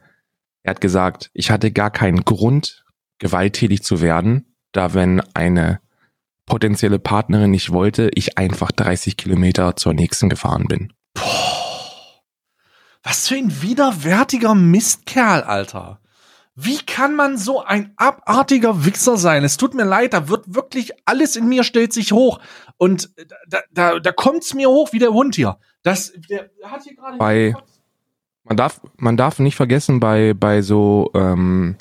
Er 0.64 0.72
hat 0.72 0.82
gesagt, 0.82 1.32
ich 1.34 1.52
hatte 1.52 1.72
gar 1.72 1.92
keinen 1.92 2.26
Grund, 2.26 2.86
gewalttätig 3.20 3.84
zu 3.84 4.02
werden, 4.02 4.56
da 4.72 4.94
wenn 4.94 5.22
eine 5.34 5.80
potenzielle 6.46 7.00
Partnerin 7.00 7.52
nicht 7.52 7.72
wollte, 7.72 8.10
ich 8.16 8.38
einfach 8.38 8.72
30 8.72 9.18
Kilometer 9.18 9.76
zur 9.76 9.94
nächsten 9.94 10.30
gefahren 10.30 10.66
bin. 10.68 10.94
was 13.04 13.28
für 13.28 13.36
ein 13.36 13.62
widerwärtiger 13.62 14.56
Mistkerl, 14.56 15.44
Alter. 15.44 16.00
Wie 16.56 16.80
kann 16.80 17.16
man 17.16 17.38
so 17.38 17.64
ein 17.64 17.94
abartiger 17.96 18.84
Wichser 18.84 19.16
sein? 19.16 19.46
Es 19.46 19.56
tut 19.56 19.74
mir 19.74 19.86
leid, 19.86 20.12
da 20.12 20.28
wird 20.28 20.54
wirklich 20.54 20.92
alles 21.06 21.38
in 21.38 21.48
mir 21.48 21.64
stellt 21.64 21.94
sich 21.94 22.12
hoch. 22.12 22.40
Und 22.80 23.10
da, 23.48 23.60
da, 23.72 24.00
da 24.00 24.12
kommt's 24.12 24.54
mir 24.56 24.70
hoch 24.70 24.94
wie 24.94 25.00
der 25.00 25.12
Hund 25.14 25.36
hier. 25.36 25.58
Das, 25.84 26.12
der 26.30 26.50
hat 26.64 26.82
hier 26.84 26.96
gerade. 26.96 27.18
Bei- 27.20 27.54
Man 28.46 28.58
darf, 28.58 28.82
man 28.98 29.18
darf 29.18 29.38
nicht 29.40 29.56
vergessen, 29.56 30.00
bei, 30.00 30.34
bei 30.34 30.62
so, 30.64 31.12
ähm, 31.14 31.76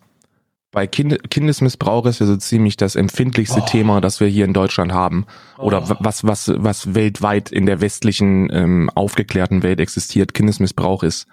bei 0.73 0.87
kind, 0.87 1.31
Kindesmissbrauch 1.31 2.05
ist 2.07 2.19
ja 2.19 2.27
so 2.27 2.37
ziemlich 2.37 2.77
das 2.77 2.95
empfindlichste 2.97 3.61
Oh. 3.63 3.67
Thema, 3.67 4.01
das 4.03 4.21
wir 4.21 4.27
hier 4.27 4.45
in 4.45 4.53
Deutschland 4.53 4.93
haben. 4.93 5.25
Oder 5.57 5.85
Oh. 5.89 5.95
was, 6.01 6.25
was, 6.27 6.53
was 6.57 6.95
weltweit 6.95 7.51
in 7.53 7.65
der 7.65 7.81
westlichen, 7.81 8.51
ähm, 8.53 8.91
aufgeklärten 8.95 9.63
Welt 9.63 9.81
existiert. 9.81 10.35
Kindesmissbrauch 10.35 11.05
ist 11.05 11.27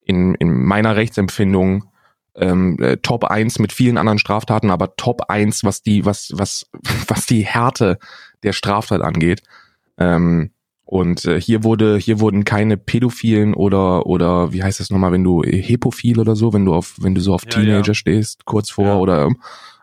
in, 0.00 0.34
in 0.36 0.64
meiner 0.64 0.94
Rechtsempfindung 0.96 1.90
ähm, 2.38 2.76
äh, 2.80 2.98
Top 2.98 3.24
1 3.24 3.58
mit 3.58 3.72
vielen 3.72 3.98
anderen 3.98 4.18
Straftaten, 4.18 4.70
aber 4.70 4.94
Top 4.96 5.22
1, 5.28 5.64
was 5.64 5.82
die, 5.82 6.04
was, 6.04 6.30
was, 6.34 6.66
was 7.08 7.26
die 7.26 7.44
Härte 7.44 7.98
der 8.46 8.52
Straftat 8.52 9.02
angeht. 9.02 9.42
Ähm, 9.98 10.50
und 10.84 11.24
äh, 11.24 11.40
hier 11.40 11.64
wurde, 11.64 11.96
hier 11.98 12.20
wurden 12.20 12.44
keine 12.44 12.76
Pädophilen 12.76 13.54
oder 13.54 14.06
oder 14.06 14.52
wie 14.52 14.62
heißt 14.62 14.78
das 14.78 14.90
nochmal, 14.90 15.10
wenn 15.12 15.24
du 15.24 15.42
Hepophil 15.42 16.20
oder 16.20 16.36
so, 16.36 16.52
wenn 16.52 16.64
du 16.64 16.74
auf, 16.74 16.94
wenn 17.00 17.14
du 17.14 17.20
so 17.20 17.34
auf 17.34 17.42
Ja, 17.44 17.50
Teenager 17.50 17.88
ja. 17.88 17.94
stehst, 17.94 18.44
kurz 18.44 18.70
vor 18.70 18.84
Ja. 18.86 18.96
oder 18.98 19.24
ähm, 19.24 19.38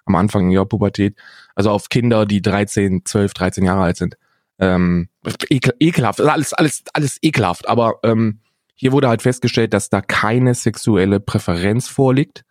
am 0.05 0.16
Anfang 0.16 0.49
ihrer 0.49 0.66
Pubertät, 0.66 1.18
also 1.55 1.72
auf 1.72 1.89
Kinder, 1.89 2.26
die 2.26 2.41
13, 2.41 3.01
12, 3.05 3.34
13 3.34 3.66
Jahre 3.66 3.82
alt 3.84 3.97
sind. 3.97 4.16
Ähm, 4.59 5.09
ekel, 5.49 5.74
ekelhaft, 5.80 6.22
alles, 6.22 6.53
alles, 6.53 6.84
alles 6.93 7.18
ekelhaft. 7.22 7.68
Aber 7.68 7.95
ähm, 8.03 8.39
hier 8.76 8.91
wurde 8.93 9.09
halt 9.09 9.22
festgestellt, 9.24 9.74
dass 9.74 9.89
da 9.89 10.01
keine 10.01 10.53
sexuelle 10.53 11.20
Präferenz 11.20 11.88
vorliegt, 11.89 12.43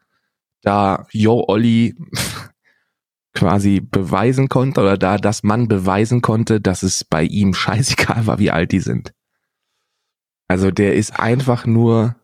da 0.62 1.06
Yo 1.10 1.44
Olli 1.48 1.94
quasi 3.34 3.80
beweisen 3.80 4.48
konnte 4.48 4.80
oder 4.80 4.98
da 4.98 5.16
das 5.16 5.42
Mann 5.42 5.68
beweisen 5.68 6.22
konnte, 6.22 6.60
dass 6.60 6.82
es 6.82 7.04
bei 7.04 7.24
ihm 7.24 7.54
scheißegal 7.54 8.26
war, 8.26 8.38
wie 8.38 8.50
alt 8.50 8.72
die 8.72 8.80
sind. 8.80 9.12
Also 10.48 10.70
der 10.70 10.94
ist 10.94 11.18
einfach 11.18 11.64
nur 11.66 12.16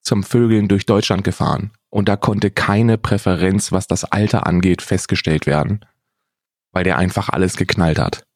zum 0.00 0.22
Vögeln 0.22 0.68
durch 0.68 0.86
Deutschland 0.86 1.24
gefahren. 1.24 1.72
und 1.90 2.08
da 2.08 2.16
konnte 2.16 2.50
keine 2.50 2.98
Präferenz, 2.98 3.72
was 3.72 3.86
das 3.86 4.04
Alter 4.04 4.46
angeht, 4.46 4.82
festgestellt 4.82 5.46
werden, 5.46 5.80
weil 6.72 6.84
der 6.84 6.98
einfach 6.98 7.30
alles 7.30 7.56
geknallt 7.56 7.98
hat. 7.98 8.26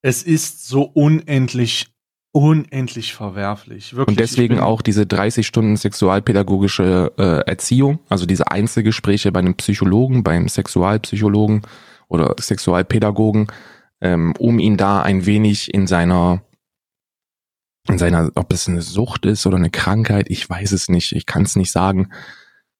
Es 0.00 0.22
ist 0.22 0.66
so 0.66 0.82
unendlich, 0.82 1.91
unendlich 2.32 3.12
verwerflich. 3.12 3.94
Wirklich. 3.94 4.08
Und 4.08 4.20
deswegen 4.20 4.58
auch 4.58 4.80
diese 4.80 5.06
30 5.06 5.46
Stunden 5.46 5.76
sexualpädagogische 5.76 7.12
äh, 7.18 7.48
Erziehung, 7.48 8.00
also 8.08 8.26
diese 8.26 8.50
Einzelgespräche 8.50 9.30
bei 9.32 9.40
einem 9.40 9.54
Psychologen, 9.54 10.24
beim 10.24 10.48
Sexualpsychologen 10.48 11.62
oder 12.08 12.34
Sexualpädagogen, 12.40 13.48
ähm, 14.00 14.34
um 14.38 14.58
ihn 14.58 14.78
da 14.78 15.02
ein 15.02 15.26
wenig 15.26 15.72
in 15.72 15.86
seiner 15.86 16.42
in 17.88 17.98
seiner, 17.98 18.30
ob 18.36 18.52
es 18.52 18.68
eine 18.68 18.80
Sucht 18.80 19.26
ist 19.26 19.44
oder 19.44 19.56
eine 19.56 19.70
Krankheit, 19.70 20.26
ich 20.30 20.48
weiß 20.48 20.70
es 20.70 20.88
nicht, 20.88 21.12
ich 21.12 21.26
kann 21.26 21.42
es 21.42 21.56
nicht 21.56 21.72
sagen. 21.72 22.12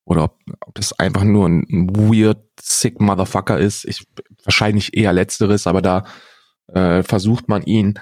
Oder 0.05 0.25
ob, 0.25 0.39
ob 0.61 0.75
das 0.75 0.99
einfach 0.99 1.25
nur 1.25 1.49
ein 1.49 1.89
weird, 1.91 2.39
sick 2.61 3.01
Motherfucker 3.01 3.59
ist. 3.59 3.85
Ich, 3.85 4.07
wahrscheinlich 4.45 4.97
eher 4.97 5.13
letzteres, 5.13 5.67
aber 5.67 5.83
da 5.83 6.05
äh, 6.69 7.03
versucht 7.03 7.49
man 7.49 7.63
ihn 7.63 7.99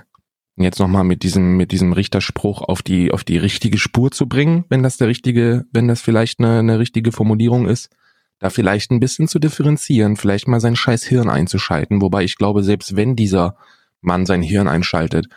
jetzt 0.63 0.79
nochmal 0.79 1.05
mit 1.05 1.23
diesem, 1.23 1.57
mit 1.57 1.73
diesem 1.73 1.93
Richterspruch 1.93 2.63
auf 2.63 2.83
die, 2.83 3.13
auf 3.13 3.25
die 3.25 3.39
richtige 3.39 3.79
Spur 3.79 4.11
zu 4.11 4.29
bringen, 4.29 4.65
wenn 4.69 4.83
das 4.83 4.97
der 4.97 5.09
richtige, 5.09 5.67
wenn 5.73 5.89
das 5.89 6.01
vielleicht 6.01 6.39
eine, 6.39 6.59
eine 6.59 6.79
richtige 6.79 7.13
Formulierung 7.13 7.67
ist, 7.67 7.91
da 8.39 8.51
vielleicht 8.51 8.91
ein 8.91 9.01
bisschen 9.01 9.29
zu 9.29 9.39
differenzieren, 9.39 10.17
vielleicht 10.17 10.49
mal 10.49 10.61
sein 10.61 10.77
scheiß 10.77 11.05
Hirn 11.05 11.29
einzuschalten, 11.29 12.01
wobei 12.01 12.25
ich 12.25 12.37
glaube, 12.37 12.63
selbst 12.63 12.97
wenn 12.97 13.17
dieser 13.17 13.57
Mann 14.01 14.27
sein 14.27 14.43
Hirn 14.43 14.67
einschaltet, 14.69 15.29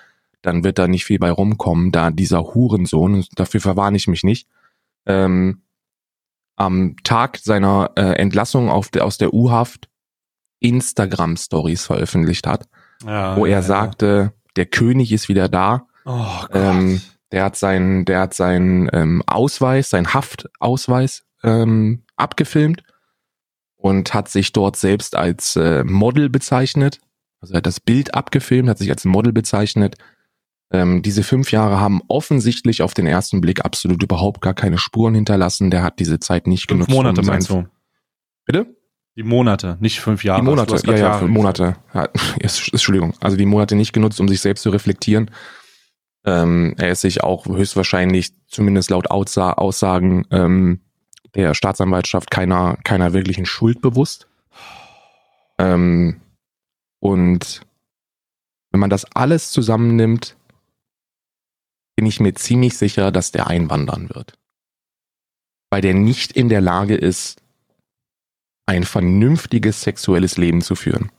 dann 0.42 0.64
wird 0.64 0.80
da 0.80 0.88
nicht 0.88 1.06
viel 1.06 1.20
bei 1.20 1.32
rumkommen, 1.32 1.92
da 1.92 2.12
dieser 2.12 2.42
Hurensohn, 2.54 3.26
dafür 3.36 3.62
verwarne 3.62 3.98
ich 3.98 4.08
mich 4.08 4.24
nicht, 4.24 4.48
ähm, 5.06 5.62
am 6.56 6.96
Tag 7.04 7.38
seiner 7.38 7.92
äh, 7.96 8.14
Entlassung 8.14 8.70
auf 8.70 8.90
de, 8.90 9.02
aus 9.02 9.18
der 9.18 9.34
U-Haft 9.34 9.90
Instagram-Stories 10.60 11.86
veröffentlicht 11.86 12.48
hat, 12.48 12.68
ja, 13.06 13.36
wo 13.36 13.46
er 13.46 13.52
ja, 13.52 13.62
sagte, 13.62 14.34
der 14.56 14.66
König 14.66 15.12
ist 15.12 15.30
wieder 15.30 15.50
da. 15.50 15.88
Oh 16.06 16.42
Gott. 16.42 16.52
Ähm, 16.54 17.02
der 17.32 17.44
hat 17.44 17.56
seinen, 17.56 18.06
der 18.06 18.20
hat 18.20 18.34
seinen 18.34 18.90
ähm, 18.94 19.24
Ausweis, 19.26 19.90
seinen 19.90 20.14
Haftausweis 20.14 21.26
ähm, 21.44 22.04
abgefilmt 22.16 22.84
und 23.76 24.14
hat 24.14 24.30
sich 24.30 24.54
dort 24.54 24.76
selbst 24.76 25.16
als 25.16 25.56
äh, 25.56 25.84
Model 25.84 26.30
bezeichnet. 26.30 27.00
Also 27.42 27.54
er 27.54 27.58
hat 27.58 27.66
das 27.66 27.80
Bild 27.80 28.14
abgefilmt, 28.14 28.70
hat 28.70 28.78
sich 28.78 28.92
als 28.92 29.04
Model 29.04 29.34
bezeichnet. 29.34 29.96
Ähm, 30.72 31.02
diese 31.02 31.24
fünf 31.24 31.52
Jahre 31.52 31.80
haben 31.80 32.02
offensichtlich 32.08 32.82
auf 32.82 32.94
den 32.94 33.08
ersten 33.08 33.42
Blick 33.42 33.66
absolut 33.66 34.02
überhaupt 34.02 34.42
gar 34.42 34.54
keine 34.54 34.78
Spuren 34.78 35.16
hinterlassen. 35.16 35.70
Der 35.70 35.84
hat 35.84 36.00
diese 36.00 36.20
Zeit 36.20 36.48
nicht 36.48 36.70
fünf 36.70 36.86
genutzt. 36.86 36.92
Monate 36.92 37.22
um 37.22 37.28
meinst 37.28 37.50
du? 37.50 37.66
Bitte? 38.46 38.76
Die 39.16 39.24
Monate, 39.24 39.78
nicht 39.80 40.00
fünf 40.00 40.24
Jahre. 40.24 40.42
Die 40.42 40.46
Monate, 40.46 40.76
ja, 40.76 40.94
ja, 40.94 40.98
Jahre 40.98 41.28
Monate. 41.28 41.76
Ja, 41.94 42.10
Entschuldigung. 42.40 43.14
Also 43.20 43.38
die 43.38 43.46
Monate 43.46 43.76
nicht 43.76 43.94
genutzt, 43.94 44.20
um 44.20 44.28
sich 44.28 44.42
selbst 44.42 44.64
zu 44.64 44.72
reflektieren. 44.72 45.30
Ähm, 46.26 46.74
er 46.78 46.90
ist 46.90 47.02
sich 47.02 47.24
auch 47.24 47.46
höchstwahrscheinlich, 47.46 48.32
zumindest 48.48 48.90
laut 48.90 49.12
Aussa 49.12 49.54
Aussagen 49.54 50.26
ähm, 50.32 50.80
der 51.36 51.54
Staatsanwaltschaft, 51.54 52.32
keiner, 52.32 52.78
keiner 52.84 53.14
wirklichen 53.14 53.46
Schuld 53.46 53.82
bewusst. 53.82 54.28
Ähm, 55.60 56.22
und 57.00 57.62
wenn 58.72 58.80
man 58.80 58.90
das 58.90 59.06
alles 59.14 59.52
zusammennimmt, 59.52 60.36
bin 61.96 62.06
ich 62.08 62.20
mir 62.20 62.34
ziemlich 62.34 62.78
sicher, 62.78 63.12
dass 63.12 63.32
der 63.32 63.48
einwandern 63.48 64.10
wird. 64.10 64.34
Weil 65.70 65.82
der 65.82 65.94
nicht 65.94 66.32
in 66.32 66.50
der 66.50 66.62
Lage 66.62 66.96
ist, 66.96 67.43
ein 68.66 68.84
vernünftiges 68.84 69.82
sexuelles 69.82 70.38
Leben 70.38 70.62
zu 70.62 70.76
führen. 70.76 71.12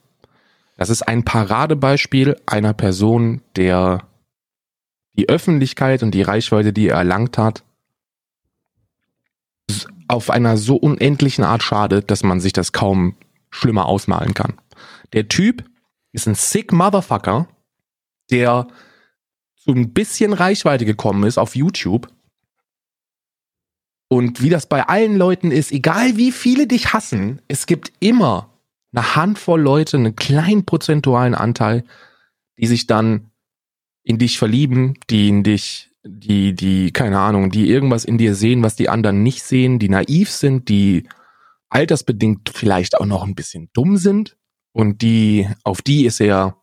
Das 0.77 0.91
ist 0.91 1.03
ein 1.03 1.25
Paradebeispiel 1.25 2.37
einer 2.47 2.73
Person, 2.73 3.43
der 3.57 4.09
die 5.13 5.29
Öffentlichkeit 5.29 6.03
und 6.03 6.13
die 6.13 6.23
Reichweite, 6.23 6.73
die 6.73 6.89
er 6.89 6.97
erlangt 6.97 7.39
hat, 7.39 7.63
auf 10.09 10.31
einer 10.31 10.57
so 10.57 10.77
unendlichen 10.77 11.45
Art 11.45 11.63
schadet, 11.63 12.11
dass 12.11 12.23
man 12.23 12.41
sich 12.41 12.53
das 12.53 12.73
kaum 12.73 13.17
schlimmer 13.51 13.87
ausmalen 13.87 14.35
kann. 14.35 14.55
Der 15.13 15.29
Typ 15.29 15.65
ist 16.13 16.27
ein 16.27 16.35
sick 16.35 16.73
Motherfucker, 16.73 17.49
der 18.31 18.67
zu 19.57 19.73
ein 19.73 19.93
bisschen 19.93 20.33
Reichweite 20.33 20.85
gekommen 20.85 21.25
ist 21.25 21.39
auf 21.39 21.57
YouTube. 21.57 22.09
Und 24.15 24.41
wie 24.41 24.49
das 24.49 24.67
bei 24.67 24.87
allen 24.87 25.17
Leuten 25.17 25.51
ist, 25.51 25.73
egal 25.73 26.17
wie 26.17 26.31
viele 26.31 26.69
dich 26.69 26.93
hassen, 26.93 27.43
es 27.49 27.67
gibt 27.67 27.93
immer 27.99 28.49
eine 28.93 29.17
Handvoll 29.17 29.61
Leute, 29.61 29.97
einen 29.97 30.15
kleinen 30.15 30.65
prozentualen 30.65 31.35
Anteil, 31.35 31.83
die 32.57 32.69
sich 32.69 32.87
dann 32.87 33.33
in 34.05 34.19
dich 34.19 34.39
verlieben, 34.39 34.95
die 35.11 35.29
in 35.29 35.43
dich, 35.43 35.91
die, 36.05 36.55
die, 36.55 36.93
keine 36.93 37.19
Ahnung, 37.19 37.51
die 37.51 37.69
irgendwas 37.69 38.05
in 38.05 38.17
dir 38.17 38.37
sehen, 38.37 38.62
was 38.62 38.77
die 38.77 38.89
anderen 38.89 39.25
nicht 39.25 39.43
sehen, 39.43 39.81
die 39.81 39.89
naiv 39.89 40.31
sind, 40.31 40.69
die 40.69 41.09
altersbedingt 41.69 42.53
vielleicht 42.55 42.97
auch 42.97 43.07
noch 43.07 43.25
ein 43.25 43.35
bisschen 43.35 43.69
dumm 43.73 43.97
sind 43.97 44.37
und 44.71 45.03
die, 45.03 45.49
auf 45.65 45.83
die 45.83 46.05
ist 46.05 46.21
er 46.21 46.57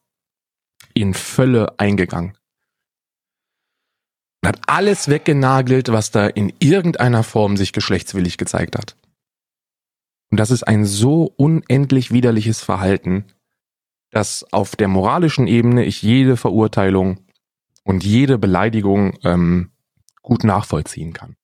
in 0.93 1.13
Völle 1.13 1.77
eingegangen. 1.77 2.31
Und 4.41 4.47
hat 4.47 4.61
alles 4.67 5.07
weggenagelt, 5.07 5.91
was 5.91 6.11
da 6.11 6.27
in 6.27 6.51
irgendeiner 6.59 7.23
Form 7.23 7.57
sich 7.57 7.73
geschlechtswillig 7.73 8.37
gezeigt 8.37 8.75
hat. 8.77 8.95
Und 10.31 10.39
das 10.39 10.49
ist 10.49 10.63
ein 10.63 10.85
so 10.85 11.33
unendlich 11.35 12.11
widerliches 12.11 12.61
Verhalten, 12.61 13.25
dass 14.09 14.45
auf 14.51 14.75
der 14.75 14.87
moralischen 14.87 15.47
Ebene 15.47 15.85
ich 15.85 16.01
jede 16.01 16.37
Verurteilung 16.37 17.19
und 17.83 18.03
jede 18.03 18.37
Beleidigung 18.37 19.17
ähm, 19.23 19.71
gut 20.21 20.43
nachvollziehen 20.43 21.13
kann. 21.13 21.35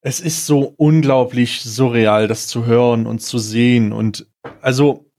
Es 0.00 0.20
ist 0.20 0.44
so 0.46 0.74
unglaublich 0.76 1.62
surreal, 1.62 2.28
das 2.28 2.46
zu 2.46 2.66
hören 2.66 3.06
und 3.06 3.20
zu 3.20 3.38
sehen. 3.38 3.92
Und 3.92 4.26
also, 4.60 5.10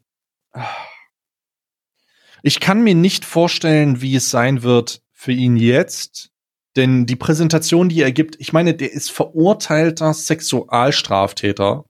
ich 2.43 2.59
kann 2.59 2.83
mir 2.83 2.93
nicht 2.93 3.25
vorstellen, 3.25 4.01
wie 4.01 4.15
es 4.15 4.29
sein 4.29 4.61
wird 4.61 5.01
für 5.11 5.31
ihn 5.31 5.57
jetzt. 5.57 6.31
Denn 6.75 7.05
die 7.05 7.15
Präsentation, 7.15 7.89
die 7.89 8.01
er 8.01 8.11
gibt, 8.11 8.39
ich 8.39 8.51
meine, 8.51 8.73
der 8.73 8.91
ist 8.91 9.11
verurteilter 9.11 10.13
Sexualstraftäter. 10.13 11.85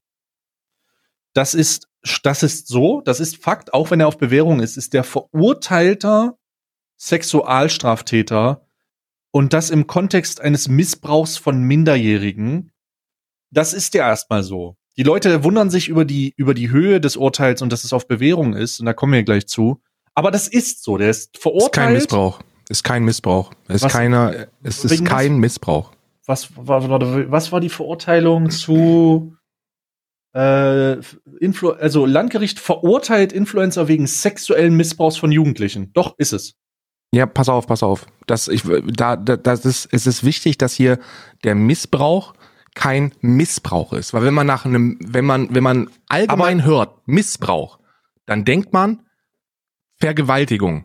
Das 1.32 1.54
ist, 1.54 1.88
das 2.22 2.42
ist 2.42 2.68
so, 2.68 3.00
das 3.00 3.20
ist 3.20 3.42
Fakt, 3.42 3.74
auch 3.74 3.90
wenn 3.90 4.00
er 4.00 4.08
auf 4.08 4.18
Bewährung 4.18 4.60
ist, 4.60 4.76
ist 4.76 4.92
der 4.92 5.04
verurteilter 5.04 6.38
Sexualstraftäter 6.98 8.66
und 9.32 9.52
das 9.52 9.70
im 9.70 9.86
Kontext 9.86 10.40
eines 10.40 10.68
Missbrauchs 10.68 11.36
von 11.36 11.62
Minderjährigen. 11.62 12.72
Das 13.50 13.74
ist 13.74 13.94
ja 13.94 14.08
erstmal 14.08 14.42
so. 14.42 14.76
Die 14.96 15.02
Leute 15.02 15.44
wundern 15.44 15.68
sich 15.68 15.88
über 15.88 16.06
die, 16.06 16.32
über 16.36 16.54
die 16.54 16.70
Höhe 16.70 17.00
des 17.00 17.16
Urteils 17.16 17.60
und 17.60 17.70
dass 17.70 17.84
es 17.84 17.92
auf 17.92 18.08
Bewährung 18.08 18.54
ist, 18.54 18.80
und 18.80 18.86
da 18.86 18.94
kommen 18.94 19.12
wir 19.12 19.24
gleich 19.24 19.46
zu. 19.46 19.82
Aber 20.14 20.30
das 20.30 20.48
ist 20.48 20.82
so. 20.82 20.96
Der 20.96 21.10
ist 21.10 21.18
Ist 21.18 21.32
kein 21.34 21.40
verurteilt. 21.42 21.92
Missbrauch. 21.92 22.40
Ist 22.68 22.82
kein 22.84 23.04
Missbrauch. 23.04 23.52
Ist 23.68 23.84
Was- 23.84 23.92
keiner, 23.92 24.48
es 24.62 24.84
ist 24.84 24.90
wegen 24.90 25.06
was? 25.06 25.12
kein 25.12 25.38
Missbrauch. 25.38 25.92
Was 26.26 26.56
war, 26.56 26.90
was 27.30 27.52
war 27.52 27.60
die 27.60 27.68
Verurteilung 27.68 28.50
zu 28.50 29.36
äh, 30.34 30.98
Influ 31.40 31.70
also 31.70 32.04
Landgericht 32.04 32.58
verurteilt 32.58 33.32
Influencer 33.32 33.88
wegen 33.88 34.06
sexuellen 34.06 34.76
Missbrauchs 34.76 35.16
von 35.16 35.32
Jugendlichen. 35.32 35.92
Doch, 35.94 36.14
ist 36.18 36.32
es. 36.32 36.56
Ja, 37.12 37.24
pass 37.24 37.48
auf, 37.48 37.66
pass 37.66 37.82
auf. 37.82 38.06
Das, 38.26 38.48
ich, 38.48 38.62
da, 38.64 39.16
da, 39.16 39.36
das 39.36 39.64
ist, 39.64 39.88
es 39.92 40.06
ist 40.06 40.24
wichtig, 40.24 40.58
dass 40.58 40.74
hier 40.74 40.98
der 41.44 41.54
Missbrauch 41.54 42.34
kein 42.74 43.12
Missbrauch 43.20 43.92
ist. 43.94 44.12
Weil 44.12 44.24
wenn 44.24 44.34
man 44.34 44.46
nach 44.46 44.66
einem, 44.66 44.98
wenn 45.00 45.24
man, 45.24 45.54
wenn 45.54 45.62
man 45.62 45.88
allgemein 46.08 46.64
hört, 46.64 47.06
Missbrauch, 47.06 47.78
dann 48.26 48.44
denkt 48.44 48.72
man 48.72 49.06
Vergewaltigung. 49.98 50.84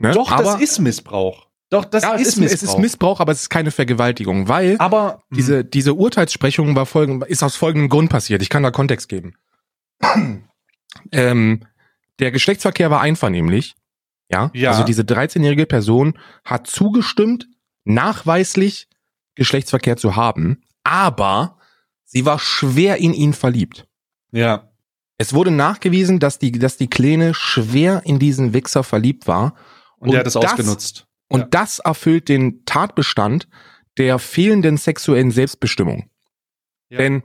Ne? 0.00 0.12
Doch, 0.12 0.32
aber, 0.32 0.42
das 0.42 0.60
ist 0.60 0.78
Missbrauch. 0.78 1.46
Doch, 1.68 1.84
das 1.84 2.02
ja, 2.02 2.14
ist, 2.14 2.28
ist, 2.28 2.36
Missbrauch. 2.38 2.54
es 2.54 2.62
ist 2.62 2.78
Missbrauch, 2.78 3.20
aber 3.20 3.32
es 3.32 3.42
ist 3.42 3.48
keine 3.48 3.70
Vergewaltigung, 3.70 4.48
weil 4.48 4.76
aber 4.78 5.22
diese, 5.30 5.64
diese 5.64 5.94
Urteilssprechung 5.94 6.74
war 6.74 6.84
folgend, 6.86 7.24
ist 7.26 7.44
aus 7.44 7.54
folgendem 7.54 7.88
Grund 7.88 8.10
passiert. 8.10 8.42
Ich 8.42 8.48
kann 8.48 8.64
da 8.64 8.72
Kontext 8.72 9.08
geben. 9.08 9.34
ähm, 11.12 11.64
der 12.18 12.32
Geschlechtsverkehr 12.32 12.90
war 12.90 13.00
einvernehmlich. 13.00 13.76
Ja? 14.30 14.50
Ja. 14.52 14.70
Also 14.70 14.82
diese 14.82 15.02
13-jährige 15.02 15.66
Person 15.66 16.18
hat 16.44 16.66
zugestimmt, 16.66 17.46
nachweislich 17.84 18.88
Geschlechtsverkehr 19.36 19.96
zu 19.96 20.16
haben, 20.16 20.62
aber 20.82 21.58
sie 22.04 22.26
war 22.26 22.38
schwer 22.38 22.96
in 22.96 23.14
ihn 23.14 23.32
verliebt. 23.32 23.86
ja, 24.32 24.70
Es 25.18 25.34
wurde 25.34 25.50
nachgewiesen, 25.50 26.18
dass 26.18 26.38
die, 26.38 26.52
dass 26.52 26.76
die 26.76 26.90
Kleine 26.90 27.32
schwer 27.34 28.02
in 28.04 28.18
diesen 28.18 28.52
Wichser 28.52 28.82
verliebt 28.82 29.28
war. 29.28 29.54
Und, 30.00 30.10
der 30.12 30.20
hat 30.20 30.26
es 30.26 30.36
ausgenutzt. 30.36 31.06
Und 31.28 31.40
Ja. 31.40 31.46
das 31.50 31.78
erfüllt 31.78 32.28
den 32.28 32.64
Tatbestand 32.64 33.48
der 33.98 34.18
fehlenden 34.18 34.76
sexuellen 34.76 35.30
Selbstbestimmung. 35.30 36.10
Ja. 36.88 36.98
Denn 36.98 37.22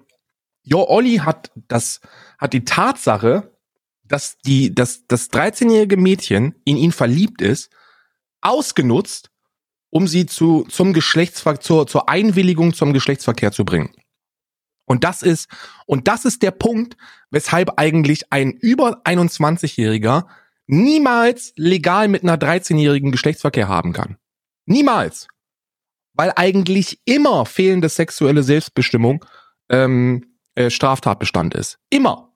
Jo, 0.67 0.83
Olli 0.87 1.17
hat 1.17 1.51
das, 1.67 2.01
hat 2.39 2.53
die 2.53 2.65
Tatsache, 2.65 3.55
dass 4.03 4.37
die, 4.39 4.73
dass 4.73 5.05
das 5.07 5.29
13-jährige 5.31 5.95
Mädchen 5.95 6.55
in 6.65 6.75
ihn 6.75 6.91
verliebt 6.91 7.41
ist, 7.43 7.71
ausgenutzt, 8.41 9.29
um 9.91 10.07
sie 10.07 10.25
zu, 10.25 10.63
zum 10.69 10.93
Geschlechtsverkehr, 10.93 11.61
zur, 11.61 11.87
zur 11.87 12.09
Einwilligung 12.09 12.73
zum 12.73 12.93
Geschlechtsverkehr 12.93 13.51
zu 13.51 13.63
bringen. 13.63 13.91
Und 14.85 15.03
das 15.03 15.21
ist, 15.21 15.49
und 15.85 16.07
das 16.07 16.25
ist 16.25 16.41
der 16.41 16.51
Punkt, 16.51 16.97
weshalb 17.29 17.77
eigentlich 17.79 18.31
ein 18.31 18.51
über 18.51 19.01
21-Jähriger 19.05 20.25
niemals 20.67 21.53
legal 21.55 22.07
mit 22.07 22.23
einer 22.23 22.37
13-jährigen 22.37 23.11
Geschlechtsverkehr 23.11 23.67
haben 23.67 23.93
kann. 23.93 24.17
Niemals. 24.65 25.27
Weil 26.13 26.31
eigentlich 26.35 26.99
immer 27.05 27.45
fehlende 27.45 27.89
sexuelle 27.89 28.43
Selbstbestimmung 28.43 29.25
ähm, 29.69 30.37
äh, 30.55 30.69
Straftatbestand 30.69 31.53
ist. 31.53 31.77
Immer. 31.89 32.33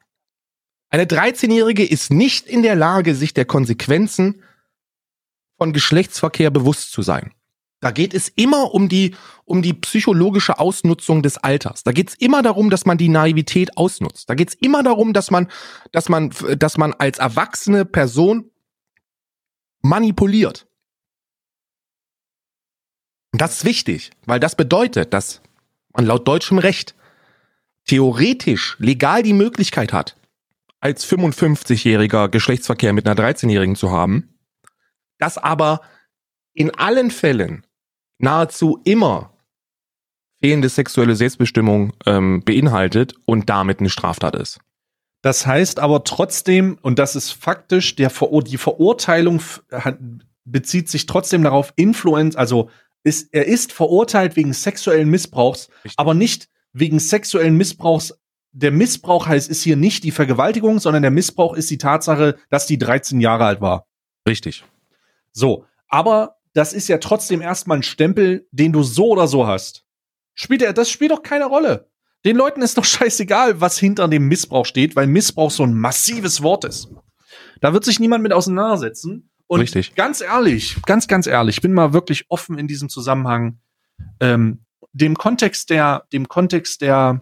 Eine 0.89 1.05
13-Jährige 1.05 1.86
ist 1.86 2.11
nicht 2.11 2.47
in 2.47 2.63
der 2.63 2.75
Lage, 2.75 3.15
sich 3.15 3.34
der 3.34 3.45
Konsequenzen 3.45 4.43
von 5.57 5.71
Geschlechtsverkehr 5.71 6.49
bewusst 6.49 6.91
zu 6.91 7.01
sein. 7.01 7.34
Da 7.82 7.91
geht 7.91 8.13
es 8.13 8.27
immer 8.30 8.73
um 8.73 8.89
die, 8.89 9.15
um 9.45 9.61
die 9.61 9.73
psychologische 9.73 10.59
Ausnutzung 10.59 11.23
des 11.23 11.38
Alters. 11.38 11.84
Da 11.84 11.93
geht 11.93 12.09
es 12.09 12.15
immer 12.15 12.41
darum, 12.41 12.69
dass 12.69 12.86
man 12.86 12.97
die 12.97 13.07
Naivität 13.07 13.77
ausnutzt. 13.77 14.30
Da 14.30 14.36
geht 14.36 14.49
es 14.49 14.55
immer 14.55 14.84
darum, 14.84 15.13
dass 15.13 15.32
man, 15.32 15.49
dass 15.91 16.09
man, 16.09 16.32
dass 16.57 16.77
man 16.77 16.93
als 16.93 17.19
erwachsene 17.19 17.86
Person 17.86 18.51
manipuliert. 19.82 20.67
Und 23.32 23.41
das 23.41 23.57
ist 23.57 23.65
wichtig, 23.65 24.11
weil 24.25 24.39
das 24.39 24.55
bedeutet, 24.55 25.13
dass 25.13 25.41
man 25.93 26.05
laut 26.05 26.27
deutschem 26.27 26.57
Recht 26.57 26.95
theoretisch 27.86 28.75
legal 28.80 29.23
die 29.23 29.34
Möglichkeit 29.34 29.93
hat, 29.93 30.17
als 30.82 31.07
55-jähriger 31.07 32.27
Geschlechtsverkehr 32.27 32.91
mit 32.91 33.07
einer 33.07 33.19
13-jährigen 33.19 33.75
zu 33.75 33.91
haben, 33.91 34.38
das 35.17 35.38
aber 35.38 35.82
in 36.53 36.73
allen 36.75 37.11
Fällen 37.11 37.65
nahezu 38.20 38.80
immer 38.84 39.34
fehlende 40.39 40.70
sexuelle 40.70 41.15
Selbstbestimmung 41.15 41.93
ähm, 42.05 42.43
beinhaltet 42.45 43.15
und 43.26 43.49
damit 43.49 43.80
eine 43.80 43.89
Straftat 43.89 44.36
ist. 44.36 44.59
Das 45.22 45.45
heißt 45.45 45.80
aber 45.80 46.05
trotzdem, 46.05 46.78
und 46.82 46.97
das 46.97 47.15
ist 47.15 47.32
faktisch, 47.32 47.95
der 47.95 48.09
Ver 48.09 48.30
die 48.41 48.57
Verurteilung 48.57 49.41
bezieht 50.45 50.89
sich 50.89 51.05
trotzdem 51.05 51.43
darauf, 51.43 51.74
Influenz, 51.76 52.36
also 52.36 52.70
ist, 53.03 53.34
er 53.34 53.45
ist 53.45 53.72
verurteilt 53.74 54.36
wegen 54.36 54.53
sexuellen 54.53 55.09
Missbrauchs, 55.09 55.70
Richtig. 55.84 55.93
aber 55.97 56.13
nicht 56.13 56.49
wegen 56.74 56.99
sexuellen 56.99 57.55
Missbrauchs. 57.55 58.17
Der 58.51 58.72
Missbrauch 58.72 59.28
heißt, 59.28 59.49
ist 59.49 59.63
hier 59.63 59.76
nicht 59.76 60.03
die 60.03 60.11
Vergewaltigung, 60.11 60.80
sondern 60.80 61.01
der 61.01 61.11
Missbrauch 61.11 61.53
ist 61.53 61.70
die 61.70 61.78
Tatsache, 61.78 62.38
dass 62.49 62.65
die 62.65 62.78
13 62.78 63.20
Jahre 63.22 63.45
alt 63.45 63.61
war. 63.61 63.88
Richtig. 64.28 64.63
So, 65.32 65.65
aber 65.88 66.38
das 66.53 66.73
ist 66.73 66.87
ja 66.87 66.97
trotzdem 66.97 67.41
erstmal 67.41 67.77
ein 67.77 67.83
Stempel, 67.83 68.47
den 68.51 68.73
du 68.73 68.83
so 68.83 69.09
oder 69.09 69.27
so 69.27 69.47
hast. 69.47 69.85
Spielt 70.33 70.61
er, 70.61 70.73
das 70.73 70.89
spielt 70.89 71.11
doch 71.11 71.21
keine 71.21 71.45
Rolle. 71.45 71.89
Den 72.25 72.35
Leuten 72.35 72.61
ist 72.61 72.77
doch 72.77 72.85
scheißegal, 72.85 73.61
was 73.61 73.77
hinter 73.77 74.07
dem 74.07 74.27
Missbrauch 74.27 74.65
steht, 74.65 74.95
weil 74.95 75.07
Missbrauch 75.07 75.51
so 75.51 75.63
ein 75.63 75.73
massives 75.73 76.41
Wort 76.41 76.65
ist. 76.65 76.89
Da 77.61 77.73
wird 77.73 77.85
sich 77.85 77.99
niemand 77.99 78.23
mit 78.23 78.33
auseinandersetzen. 78.33 79.29
Und 79.47 79.61
Richtig. 79.61 79.95
ganz 79.95 80.21
ehrlich, 80.21 80.77
ganz, 80.85 81.07
ganz 81.07 81.25
ehrlich, 81.25 81.57
ich 81.57 81.61
bin 81.61 81.73
mal 81.73 81.91
wirklich 81.91 82.25
offen 82.29 82.59
in 82.59 82.67
diesem 82.67 82.87
Zusammenhang. 82.87 83.59
Ähm, 84.19 84.65
dem 84.93 85.15
Kontext 85.15 85.69
der, 85.69 86.03
dem 86.13 86.27
Kontext 86.27 86.81
der, 86.81 87.21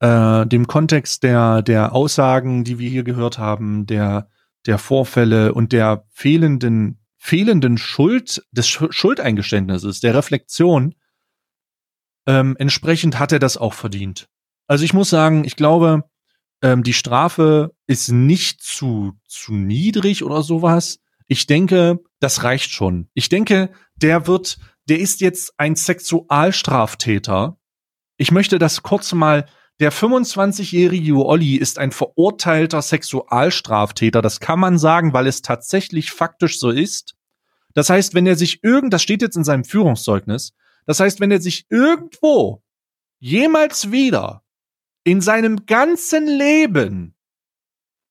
äh, 0.00 0.46
dem 0.46 0.66
Kontext 0.66 1.22
der, 1.22 1.62
der 1.62 1.94
Aussagen, 1.94 2.64
die 2.64 2.78
wir 2.78 2.90
hier 2.90 3.04
gehört 3.04 3.38
haben, 3.38 3.86
der, 3.86 4.28
der 4.66 4.78
Vorfälle 4.78 5.54
und 5.54 5.72
der 5.72 6.04
fehlenden 6.10 6.99
fehlenden 7.22 7.76
Schuld, 7.76 8.42
des 8.50 8.66
Schuldeingeständnisses, 8.66 10.00
der 10.00 10.14
Reflexion, 10.14 10.94
ähm, 12.26 12.56
entsprechend 12.58 13.18
hat 13.18 13.30
er 13.30 13.38
das 13.38 13.58
auch 13.58 13.74
verdient. 13.74 14.28
Also 14.66 14.84
ich 14.84 14.94
muss 14.94 15.10
sagen, 15.10 15.44
ich 15.44 15.54
glaube, 15.54 16.04
ähm, 16.62 16.82
die 16.82 16.94
Strafe 16.94 17.74
ist 17.86 18.08
nicht 18.08 18.62
zu, 18.62 19.12
zu 19.28 19.52
niedrig 19.52 20.24
oder 20.24 20.42
sowas. 20.42 20.98
Ich 21.26 21.46
denke, 21.46 22.00
das 22.20 22.42
reicht 22.42 22.70
schon. 22.70 23.10
Ich 23.12 23.28
denke, 23.28 23.70
der 23.96 24.26
wird, 24.26 24.58
der 24.88 24.98
ist 24.98 25.20
jetzt 25.20 25.52
ein 25.58 25.76
Sexualstraftäter. 25.76 27.58
Ich 28.16 28.30
möchte 28.30 28.58
das 28.58 28.82
kurz 28.82 29.12
mal 29.12 29.46
der 29.80 29.92
25-jährige 29.92 31.16
Olli 31.16 31.56
ist 31.56 31.78
ein 31.78 31.90
verurteilter 31.90 32.82
Sexualstraftäter. 32.82 34.20
Das 34.20 34.38
kann 34.38 34.60
man 34.60 34.78
sagen, 34.78 35.14
weil 35.14 35.26
es 35.26 35.40
tatsächlich 35.40 36.12
faktisch 36.12 36.58
so 36.58 36.70
ist. 36.70 37.16
Das 37.72 37.88
heißt, 37.88 38.14
wenn 38.14 38.26
er 38.26 38.36
sich 38.36 38.62
irgend, 38.62 38.92
das 38.92 39.02
steht 39.02 39.22
jetzt 39.22 39.36
in 39.36 39.44
seinem 39.44 39.64
Führungszeugnis, 39.64 40.52
das 40.84 41.00
heißt, 41.00 41.20
wenn 41.20 41.30
er 41.30 41.40
sich 41.40 41.66
irgendwo 41.70 42.62
jemals 43.18 43.90
wieder 43.90 44.42
in 45.02 45.22
seinem 45.22 45.64
ganzen 45.64 46.26
Leben 46.26 47.14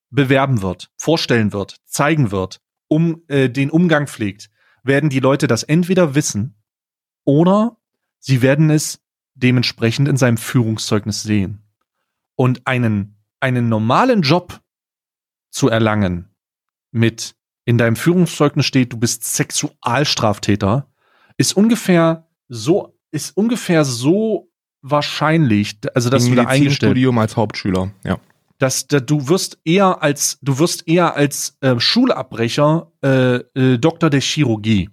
bewerben 0.10 0.64
wird, 0.64 0.90
vorstellen 0.98 1.54
wird, 1.54 1.78
zeigen 1.86 2.32
wird, 2.32 2.62
um 2.88 3.24
äh, 3.28 3.48
den 3.48 3.70
Umgang 3.70 4.08
pflegt, 4.08 4.50
werden 4.84 5.10
die 5.10 5.20
Leute 5.20 5.46
das 5.46 5.62
entweder 5.62 6.16
wissen 6.16 6.56
oder 7.26 7.78
sie 8.18 8.42
werden 8.42 8.72
es 8.72 9.02
dementsprechend 9.44 10.08
in 10.08 10.18
seinem 10.18 10.38
Führungszeugnis 10.38 11.24
sehen. 11.24 11.64
Und 12.36 12.66
einen, 12.66 13.18
einen 13.40 13.70
normalen 13.70 14.22
Job 14.22 14.62
zu 15.50 15.70
erlangen 15.70 16.30
mit 16.92 17.36
in 17.66 17.78
deinem 17.78 17.96
Führungszeugnis 17.96 18.66
steht, 18.66 18.94
du 18.94 18.98
bist 18.98 19.24
Sexualstraftäter, 19.24 20.88
ist 21.38 21.56
ungefähr 21.56 22.28
so, 22.48 22.98
ist 23.12 23.38
ungefähr 23.38 23.86
so 23.86 24.50
wahrscheinlich, 24.82 25.78
also 25.94 26.10
dass 26.10 26.26
Im 26.26 26.32
du 26.32 26.36
da 26.38 26.48
eingestellt 26.48 26.92
Studium 26.92 27.18
als 27.20 27.36
Hauptschüler, 27.36 27.92
ja. 28.04 28.20
Dass, 28.58 28.88
dass 28.88 29.06
du 29.06 29.30
wirst 29.30 29.60
eher 29.64 30.02
als 30.04 30.38
du 30.42 30.60
wirst 30.60 30.88
eher 30.88 31.16
als 31.16 31.58
äh, 31.62 31.80
Schulabbrecher 31.80 32.92
äh, 33.02 33.36
äh, 33.36 33.78
Doktor 33.78 34.10
der 34.10 34.20
Chirurgie, 34.20 34.90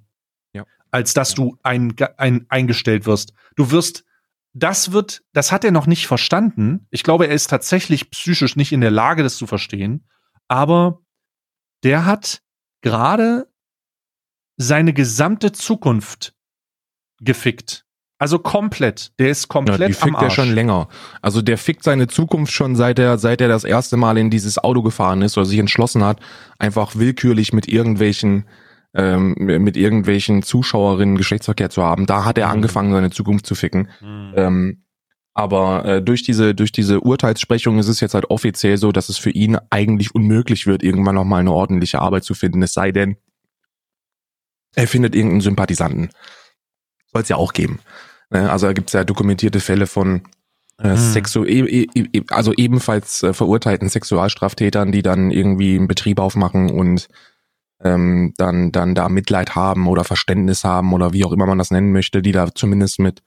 ja. 0.53 0.65
als 0.91 1.15
dass 1.15 1.35
du 1.35 1.59
ein, 1.63 1.95
ein 2.17 2.47
eingestellt 2.49 3.07
wirst. 3.07 3.33
Du 3.57 3.71
wirst 3.73 4.05
das 4.57 4.93
wird, 4.93 5.23
das 5.35 5.53
hat 5.53 5.65
er 5.65 5.71
noch 5.71 5.87
nicht 5.87 6.07
verstanden. 6.07 6.87
Ich 6.91 7.03
glaube, 7.03 7.27
er 7.27 7.35
ist 7.35 7.49
tatsächlich 7.49 8.11
psychisch 8.11 8.57
nicht 8.57 8.73
in 8.73 8.81
der 8.81 8.91
Lage, 8.91 9.23
das 9.23 9.37
zu 9.37 9.47
verstehen. 9.47 10.09
Aber 10.49 11.03
der 11.85 12.07
hat 12.07 12.41
gerade 12.81 13.53
seine 14.57 14.95
gesamte 14.95 15.53
Zukunft 15.53 16.35
gefickt. 17.21 17.85
Also 18.19 18.39
komplett. 18.39 19.13
Der 19.19 19.29
ist 19.29 19.49
komplett 19.49 19.79
ja, 19.79 19.89
die 19.89 19.93
fickt 19.93 20.07
am 20.07 20.17
Arsch. 20.17 20.25
er 20.25 20.31
schon 20.31 20.55
länger. 20.55 20.89
Also 21.21 21.43
der 21.43 21.59
fickt 21.59 21.83
seine 21.83 22.07
Zukunft 22.07 22.55
schon 22.55 22.77
seit 22.77 22.99
er 22.99 23.19
seit 23.19 23.43
er 23.43 23.49
das 23.49 23.65
erste 23.65 23.99
Mal 23.99 24.17
in 24.17 24.31
dieses 24.31 24.57
Auto 24.57 24.81
gefahren 24.81 25.21
ist 25.21 25.37
oder 25.37 25.45
sich 25.45 25.59
entschlossen 25.59 26.03
hat, 26.03 26.19
einfach 26.59 26.97
willkürlich 26.97 27.53
mit 27.53 27.69
irgendwelchen 27.69 28.47
ähm, 28.97 29.35
mit 29.37 29.77
irgendwelchen 29.77 30.43
Zuschauerinnen 30.43 31.17
Geschlechtsverkehr 31.17 31.69
zu 31.69 31.83
haben. 31.83 32.07
Da 32.07 32.25
hat 32.25 32.39
er 32.39 32.47
mhm. 32.47 32.53
angefangen, 32.55 32.93
seine 32.93 33.11
Zukunft 33.11 33.47
zu 33.47 33.55
ficken. 33.55 33.89
Mhm. 34.01 34.33
Ähm, 34.35 34.83
aber 35.35 35.85
äh, 35.85 36.03
durch 36.03 36.23
diese 36.23 36.55
durch 36.55 36.73
diese 36.73 37.01
Urteilssprechung 37.01 37.79
ist 37.79 37.89
es 37.89 38.01
jetzt 38.01 38.15
halt 38.15 38.31
offiziell 38.31 38.79
so, 38.79 38.91
dass 38.91 39.11
es 39.11 39.19
für 39.19 39.31
ihn 39.31 39.59
eigentlich 39.69 40.15
unmöglich 40.15 40.67
wird, 40.67 40.83
irgendwann 40.83 41.17
noch 41.17 41.25
mal 41.25 41.41
eine 41.41 41.53
ordentliche 41.53 42.01
Arbeit 42.01 42.25
zu 42.25 42.33
finden. 42.33 42.63
Es 42.63 42.73
sei 42.73 42.91
denn, 42.91 43.17
er 44.75 44.89
findet 44.89 45.15
irgendeinen 45.15 45.43
Sympathisanten. 45.43 46.09
Soll 47.13 47.21
es 47.21 47.29
ja 47.29 47.37
auch 47.37 47.53
geben. 47.53 47.81
Ne? 48.31 48.51
Also 48.51 48.67
da 48.67 48.73
gibt 48.73 48.89
es 48.89 48.95
ja 48.95 49.05
dokumentierte 49.05 49.61
Fälle 49.61 49.87
von 49.87 50.23
äh, 50.79 50.89
hm. 50.89 50.97
Sexu 50.97 51.45
e 51.45 51.61
e 51.61 51.87
e 51.95 52.23
also 52.31 52.55
ebenfalls 52.55 53.23
äh, 53.23 53.35
verurteilten 53.35 53.91
Sexualstraftätern, 53.91 54.91
die 54.91 55.03
dann 55.03 55.31
irgendwie 55.31 55.77
einen 55.77 55.87
Betrieb 55.87 56.19
aufmachen 56.19 56.71
und 56.71 57.09
ähm, 57.95 58.35
dann 58.37 58.73
dann 58.73 58.95
da 58.95 59.09
Mitleid 59.09 59.55
haben 59.55 59.87
oder 59.87 60.05
Verständnis 60.05 60.65
haben 60.65 60.93
oder 60.93 61.13
wie 61.13 61.25
auch 61.25 61.33
immer 61.33 61.47
man 61.47 61.59
das 61.59 61.71
nennen 61.71 61.93
möchte, 61.93 62.23
die 62.23 62.33
da 62.33 62.55
zumindest 62.55 62.99
mit 62.99 63.23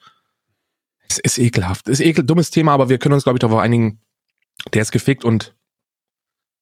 es 1.10 1.18
ist 1.18 1.38
ekelhaft. 1.39 1.88
Es 1.88 1.99
ist 1.99 2.05
ekel, 2.05 2.24
dummes 2.24 2.51
Thema, 2.51 2.74
aber 2.74 2.89
wir 2.89 2.99
können 2.99 3.14
uns, 3.14 3.24
glaube 3.24 3.38
ich, 3.38 3.41
darauf 3.41 3.60
einigen, 3.60 3.99
der 4.74 4.84
ist 4.84 4.91
gefickt 4.91 5.26
und 5.26 5.55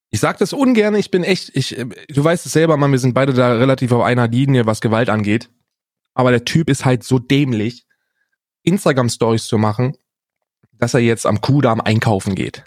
ich 0.10 0.22
sag 0.22 0.38
das 0.38 0.54
ungern, 0.54 0.96
ich 0.96 1.12
bin 1.12 1.24
echt, 1.24 1.54
ich, 1.54 1.76
du 2.08 2.24
weißt 2.24 2.46
es 2.46 2.54
selber, 2.54 2.78
Mann, 2.78 2.92
wir 2.92 3.00
sind 3.00 3.14
beide 3.14 3.34
da 3.34 3.54
relativ 3.54 3.92
auf 3.92 4.04
einer 4.04 4.28
Linie, 4.30 4.66
was 4.66 4.80
Gewalt 4.80 5.10
angeht. 5.10 5.50
Aber 6.14 6.32
der 6.32 6.46
Typ 6.46 6.70
ist 6.70 6.86
halt 6.86 7.04
so 7.04 7.20
dämlich, 7.20 7.86
Instagram-Stories 8.64 9.48
zu 9.48 9.58
machen, 9.58 9.98
dass 10.72 10.94
er 10.94 11.02
jetzt 11.02 11.26
am 11.26 11.42
Kudamm 11.42 11.82
einkaufen 11.82 12.36
geht. 12.36 12.64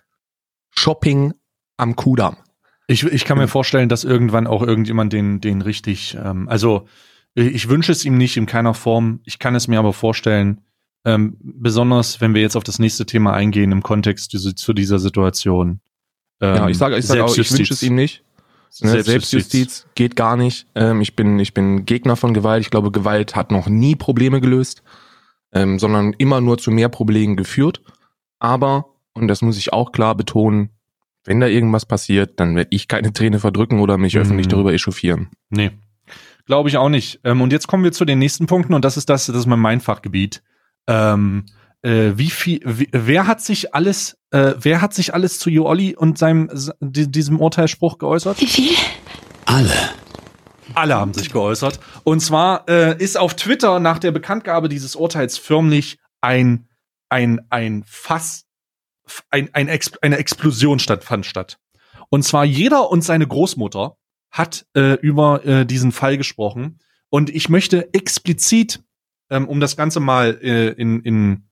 Shopping 0.70 1.32
am 1.78 1.96
Kudamm. 1.96 2.36
Ich, 2.90 3.04
ich 3.04 3.24
kann 3.24 3.38
mir 3.38 3.46
vorstellen, 3.46 3.88
dass 3.88 4.02
irgendwann 4.02 4.48
auch 4.48 4.62
irgendjemand 4.62 5.12
den, 5.12 5.40
den 5.40 5.62
richtig, 5.62 6.16
ähm, 6.22 6.48
also 6.48 6.86
ich 7.34 7.68
wünsche 7.68 7.92
es 7.92 8.04
ihm 8.04 8.18
nicht 8.18 8.36
in 8.36 8.46
keiner 8.46 8.74
Form, 8.74 9.20
ich 9.24 9.38
kann 9.38 9.54
es 9.54 9.68
mir 9.68 9.78
aber 9.78 9.92
vorstellen, 9.92 10.62
ähm, 11.04 11.36
besonders 11.40 12.20
wenn 12.20 12.34
wir 12.34 12.42
jetzt 12.42 12.56
auf 12.56 12.64
das 12.64 12.80
nächste 12.80 13.06
Thema 13.06 13.32
eingehen 13.32 13.70
im 13.70 13.84
Kontext 13.84 14.32
diese, 14.32 14.56
zu 14.56 14.72
dieser 14.72 14.98
Situation. 14.98 15.80
Ähm, 16.40 16.56
ja, 16.56 16.68
ich 16.68 16.78
sage 16.78 16.98
ich 16.98 17.06
sag 17.06 17.20
auch, 17.20 17.36
ich 17.36 17.52
wünsche 17.52 17.72
es 17.72 17.82
ihm 17.84 17.94
nicht. 17.94 18.24
Ne, 18.80 18.90
Selbstjustiz. 18.90 19.04
Selbstjustiz 19.04 19.86
geht 19.94 20.16
gar 20.16 20.36
nicht. 20.36 20.66
Ähm, 20.74 21.00
ich 21.00 21.14
bin 21.14 21.38
ich 21.38 21.54
bin 21.54 21.86
Gegner 21.86 22.16
von 22.16 22.34
Gewalt. 22.34 22.62
Ich 22.62 22.70
glaube, 22.70 22.90
Gewalt 22.90 23.36
hat 23.36 23.52
noch 23.52 23.68
nie 23.68 23.94
Probleme 23.94 24.40
gelöst, 24.40 24.82
ähm, 25.52 25.78
sondern 25.78 26.12
immer 26.14 26.40
nur 26.40 26.58
zu 26.58 26.70
mehr 26.70 26.88
Problemen 26.88 27.36
geführt. 27.36 27.82
Aber 28.40 28.86
und 29.12 29.28
das 29.28 29.42
muss 29.42 29.58
ich 29.58 29.72
auch 29.72 29.92
klar 29.92 30.14
betonen, 30.14 30.70
wenn 31.24 31.40
da 31.40 31.46
irgendwas 31.46 31.86
passiert, 31.86 32.40
dann 32.40 32.56
werde 32.56 32.70
ich 32.72 32.88
keine 32.88 33.12
Träne 33.12 33.40
verdrücken 33.40 33.80
oder 33.80 33.98
mich 33.98 34.14
mhm. 34.14 34.22
öffentlich 34.22 34.48
darüber 34.48 34.72
echauffieren. 34.72 35.28
Nee. 35.50 35.70
Glaube 36.46 36.68
ich 36.68 36.76
auch 36.76 36.88
nicht. 36.88 37.20
Ähm, 37.24 37.40
und 37.42 37.52
jetzt 37.52 37.66
kommen 37.66 37.84
wir 37.84 37.92
zu 37.92 38.04
den 38.04 38.18
nächsten 38.18 38.46
Punkten 38.46 38.74
und 38.74 38.84
das 38.84 38.96
ist 38.96 39.08
das, 39.08 39.26
das 39.26 39.36
ist 39.36 39.46
mein 39.46 39.80
Fachgebiet. 39.80 40.42
Ähm, 40.86 41.44
äh, 41.82 42.12
wie 42.16 42.30
viel, 42.30 42.60
wer 42.64 43.26
hat 43.26 43.40
sich 43.40 43.74
alles, 43.74 44.18
äh, 44.30 44.54
wer 44.58 44.80
hat 44.80 44.94
sich 44.94 45.14
alles 45.14 45.38
zu 45.38 45.50
Joolli 45.50 45.96
und 45.96 46.18
seinem, 46.18 46.50
diesem 46.80 47.40
Urteilsspruch 47.40 47.98
geäußert? 47.98 48.40
Wie 48.40 48.46
viel? 48.46 48.74
Alle. 49.46 49.72
Alle 50.74 50.94
haben 50.94 51.14
sich 51.14 51.32
geäußert. 51.32 51.80
Und 52.04 52.20
zwar 52.20 52.68
äh, 52.68 52.96
ist 53.02 53.18
auf 53.18 53.34
Twitter 53.34 53.80
nach 53.80 53.98
der 53.98 54.12
Bekanntgabe 54.12 54.68
dieses 54.68 54.94
Urteils 54.94 55.38
förmlich 55.38 55.98
ein, 56.20 56.68
ein, 57.08 57.40
ein 57.50 57.82
Fass 57.86 58.44
ein, 59.30 59.50
ein 59.52 59.68
Ex 59.68 59.92
eine 59.98 60.18
Explosion 60.18 60.78
stattfand 60.78 61.26
statt. 61.26 61.58
Und 62.08 62.24
zwar 62.24 62.44
jeder 62.44 62.90
und 62.90 63.02
seine 63.02 63.26
Großmutter 63.26 63.96
hat 64.30 64.66
äh, 64.74 64.94
über 65.00 65.44
äh, 65.44 65.66
diesen 65.66 65.92
Fall 65.92 66.16
gesprochen. 66.16 66.78
Und 67.08 67.30
ich 67.30 67.48
möchte 67.48 67.92
explizit, 67.92 68.82
ähm, 69.30 69.48
um 69.48 69.60
das 69.60 69.76
Ganze 69.76 70.00
mal 70.00 70.38
äh, 70.42 70.70
in, 70.70 71.00
in, 71.00 71.48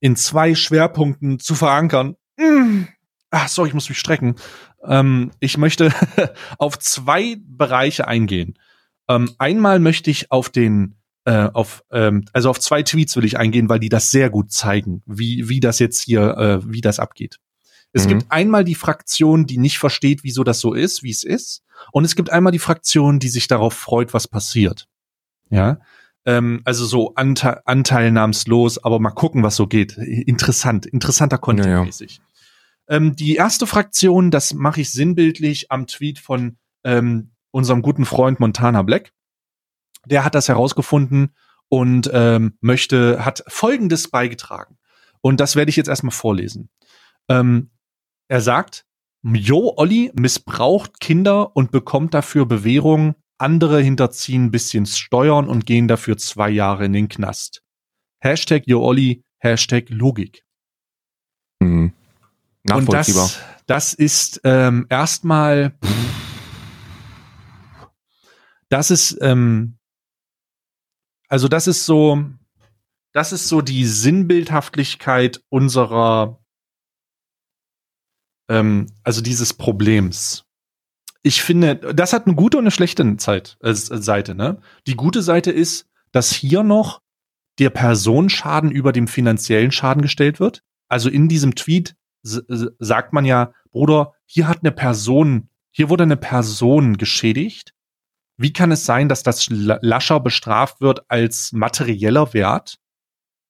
in 0.00 0.16
zwei 0.16 0.54
Schwerpunkten 0.54 1.38
zu 1.38 1.54
verankern, 1.54 2.16
mm, 2.36 2.82
ach, 3.30 3.48
sorry, 3.48 3.68
ich 3.68 3.74
muss 3.74 3.88
mich 3.88 3.98
strecken. 3.98 4.36
Ähm, 4.84 5.30
ich 5.40 5.56
möchte 5.58 5.92
auf 6.58 6.78
zwei 6.78 7.36
Bereiche 7.40 8.08
eingehen. 8.08 8.58
Ähm, 9.08 9.34
einmal 9.38 9.78
möchte 9.78 10.10
ich 10.10 10.30
auf 10.30 10.48
den 10.48 10.99
äh, 11.24 11.48
auf, 11.52 11.84
ähm, 11.90 12.24
also 12.32 12.50
auf 12.50 12.60
zwei 12.60 12.82
Tweets 12.82 13.16
will 13.16 13.24
ich 13.24 13.38
eingehen, 13.38 13.68
weil 13.68 13.80
die 13.80 13.88
das 13.88 14.10
sehr 14.10 14.30
gut 14.30 14.52
zeigen, 14.52 15.02
wie, 15.06 15.48
wie 15.48 15.60
das 15.60 15.78
jetzt 15.78 16.02
hier, 16.02 16.36
äh, 16.36 16.72
wie 16.72 16.80
das 16.80 16.98
abgeht. 16.98 17.38
Es 17.92 18.04
mhm. 18.04 18.08
gibt 18.08 18.32
einmal 18.32 18.64
die 18.64 18.74
Fraktion, 18.74 19.46
die 19.46 19.58
nicht 19.58 19.78
versteht, 19.78 20.22
wieso 20.22 20.44
das 20.44 20.60
so 20.60 20.72
ist, 20.72 21.02
wie 21.02 21.10
es 21.10 21.24
ist. 21.24 21.62
Und 21.92 22.04
es 22.04 22.14
gibt 22.14 22.30
einmal 22.30 22.52
die 22.52 22.58
Fraktion, 22.58 23.18
die 23.18 23.28
sich 23.28 23.48
darauf 23.48 23.74
freut, 23.74 24.14
was 24.14 24.28
passiert. 24.28 24.86
Ja. 25.50 25.80
Ähm, 26.24 26.60
also 26.64 26.84
so 26.84 27.14
ante 27.14 27.66
anteilnahmslos, 27.66 28.78
aber 28.84 29.00
mal 29.00 29.10
gucken, 29.10 29.42
was 29.42 29.56
so 29.56 29.66
geht. 29.66 29.96
Interessant, 29.96 30.86
interessanter 30.86 31.38
Content 31.38 31.66
ja, 31.66 31.84
ja. 31.84 32.06
Ähm, 32.88 33.16
die 33.16 33.36
erste 33.36 33.66
Fraktion, 33.66 34.30
das 34.30 34.52
mache 34.54 34.80
ich 34.82 34.90
sinnbildlich 34.92 35.70
am 35.70 35.86
Tweet 35.86 36.18
von 36.18 36.56
ähm, 36.84 37.30
unserem 37.50 37.82
guten 37.82 38.04
Freund 38.04 38.40
Montana 38.40 38.82
Black 38.82 39.12
der 40.06 40.24
hat 40.24 40.34
das 40.34 40.48
herausgefunden 40.48 41.34
und 41.68 42.10
ähm, 42.12 42.56
möchte, 42.60 43.24
hat 43.24 43.44
Folgendes 43.46 44.08
beigetragen. 44.08 44.76
Und 45.20 45.40
das 45.40 45.56
werde 45.56 45.70
ich 45.70 45.76
jetzt 45.76 45.88
erstmal 45.88 46.12
vorlesen. 46.12 46.70
Ähm, 47.28 47.70
er 48.28 48.40
sagt, 48.40 48.86
Jo 49.22 49.74
Olli 49.76 50.10
missbraucht 50.14 51.00
Kinder 51.00 51.54
und 51.54 51.70
bekommt 51.70 52.14
dafür 52.14 52.46
Bewährung. 52.46 53.14
Andere 53.38 53.80
hinterziehen 53.80 54.46
ein 54.46 54.50
bisschen 54.50 54.86
Steuern 54.86 55.48
und 55.48 55.66
gehen 55.66 55.88
dafür 55.88 56.16
zwei 56.16 56.50
Jahre 56.50 56.86
in 56.86 56.92
den 56.92 57.08
Knast. 57.08 57.62
Hashtag 58.20 58.64
Jo 58.66 58.82
Olli, 58.82 59.24
Hashtag 59.38 59.88
Logik. 59.90 60.44
Mhm. 61.60 61.92
Nachvollziehbar. 62.64 63.24
Und 63.24 63.34
das, 63.34 63.40
das 63.66 63.94
ist 63.94 64.40
ähm, 64.44 64.86
erstmal, 64.88 65.74
das 68.68 68.90
ist 68.90 69.18
ähm, 69.20 69.78
also 71.30 71.46
das 71.48 71.68
ist 71.68 71.86
so, 71.86 72.24
das 73.12 73.32
ist 73.32 73.48
so 73.48 73.62
die 73.62 73.86
Sinnbildhaftigkeit 73.86 75.42
unserer, 75.48 76.42
ähm, 78.48 78.86
also 79.04 79.22
dieses 79.22 79.54
Problems. 79.54 80.44
Ich 81.22 81.42
finde, 81.42 81.76
das 81.76 82.12
hat 82.12 82.26
eine 82.26 82.34
gute 82.34 82.58
und 82.58 82.64
eine 82.64 82.72
schlechte 82.72 83.16
Zeit, 83.16 83.58
äh, 83.60 83.74
Seite. 83.74 84.34
Ne? 84.34 84.60
Die 84.86 84.96
gute 84.96 85.22
Seite 85.22 85.52
ist, 85.52 85.88
dass 86.12 86.32
hier 86.32 86.64
noch 86.64 87.00
der 87.60 87.70
Personenschaden 87.70 88.72
über 88.72 88.90
dem 88.92 89.06
finanziellen 89.06 89.70
Schaden 89.70 90.02
gestellt 90.02 90.40
wird. 90.40 90.64
Also 90.88 91.08
in 91.08 91.28
diesem 91.28 91.54
Tweet 91.54 91.94
sagt 92.22 93.12
man 93.12 93.24
ja, 93.24 93.52
Bruder, 93.70 94.14
hier 94.26 94.48
hat 94.48 94.60
eine 94.62 94.72
Person, 94.72 95.48
hier 95.70 95.88
wurde 95.88 96.02
eine 96.02 96.16
Person 96.16 96.98
geschädigt 96.98 97.72
wie 98.40 98.52
kann 98.52 98.72
es 98.72 98.86
sein, 98.86 99.08
dass 99.08 99.22
das 99.22 99.48
lascher 99.50 100.18
bestraft 100.18 100.80
wird 100.80 101.02
als 101.08 101.52
materieller 101.52 102.32
Wert? 102.32 102.78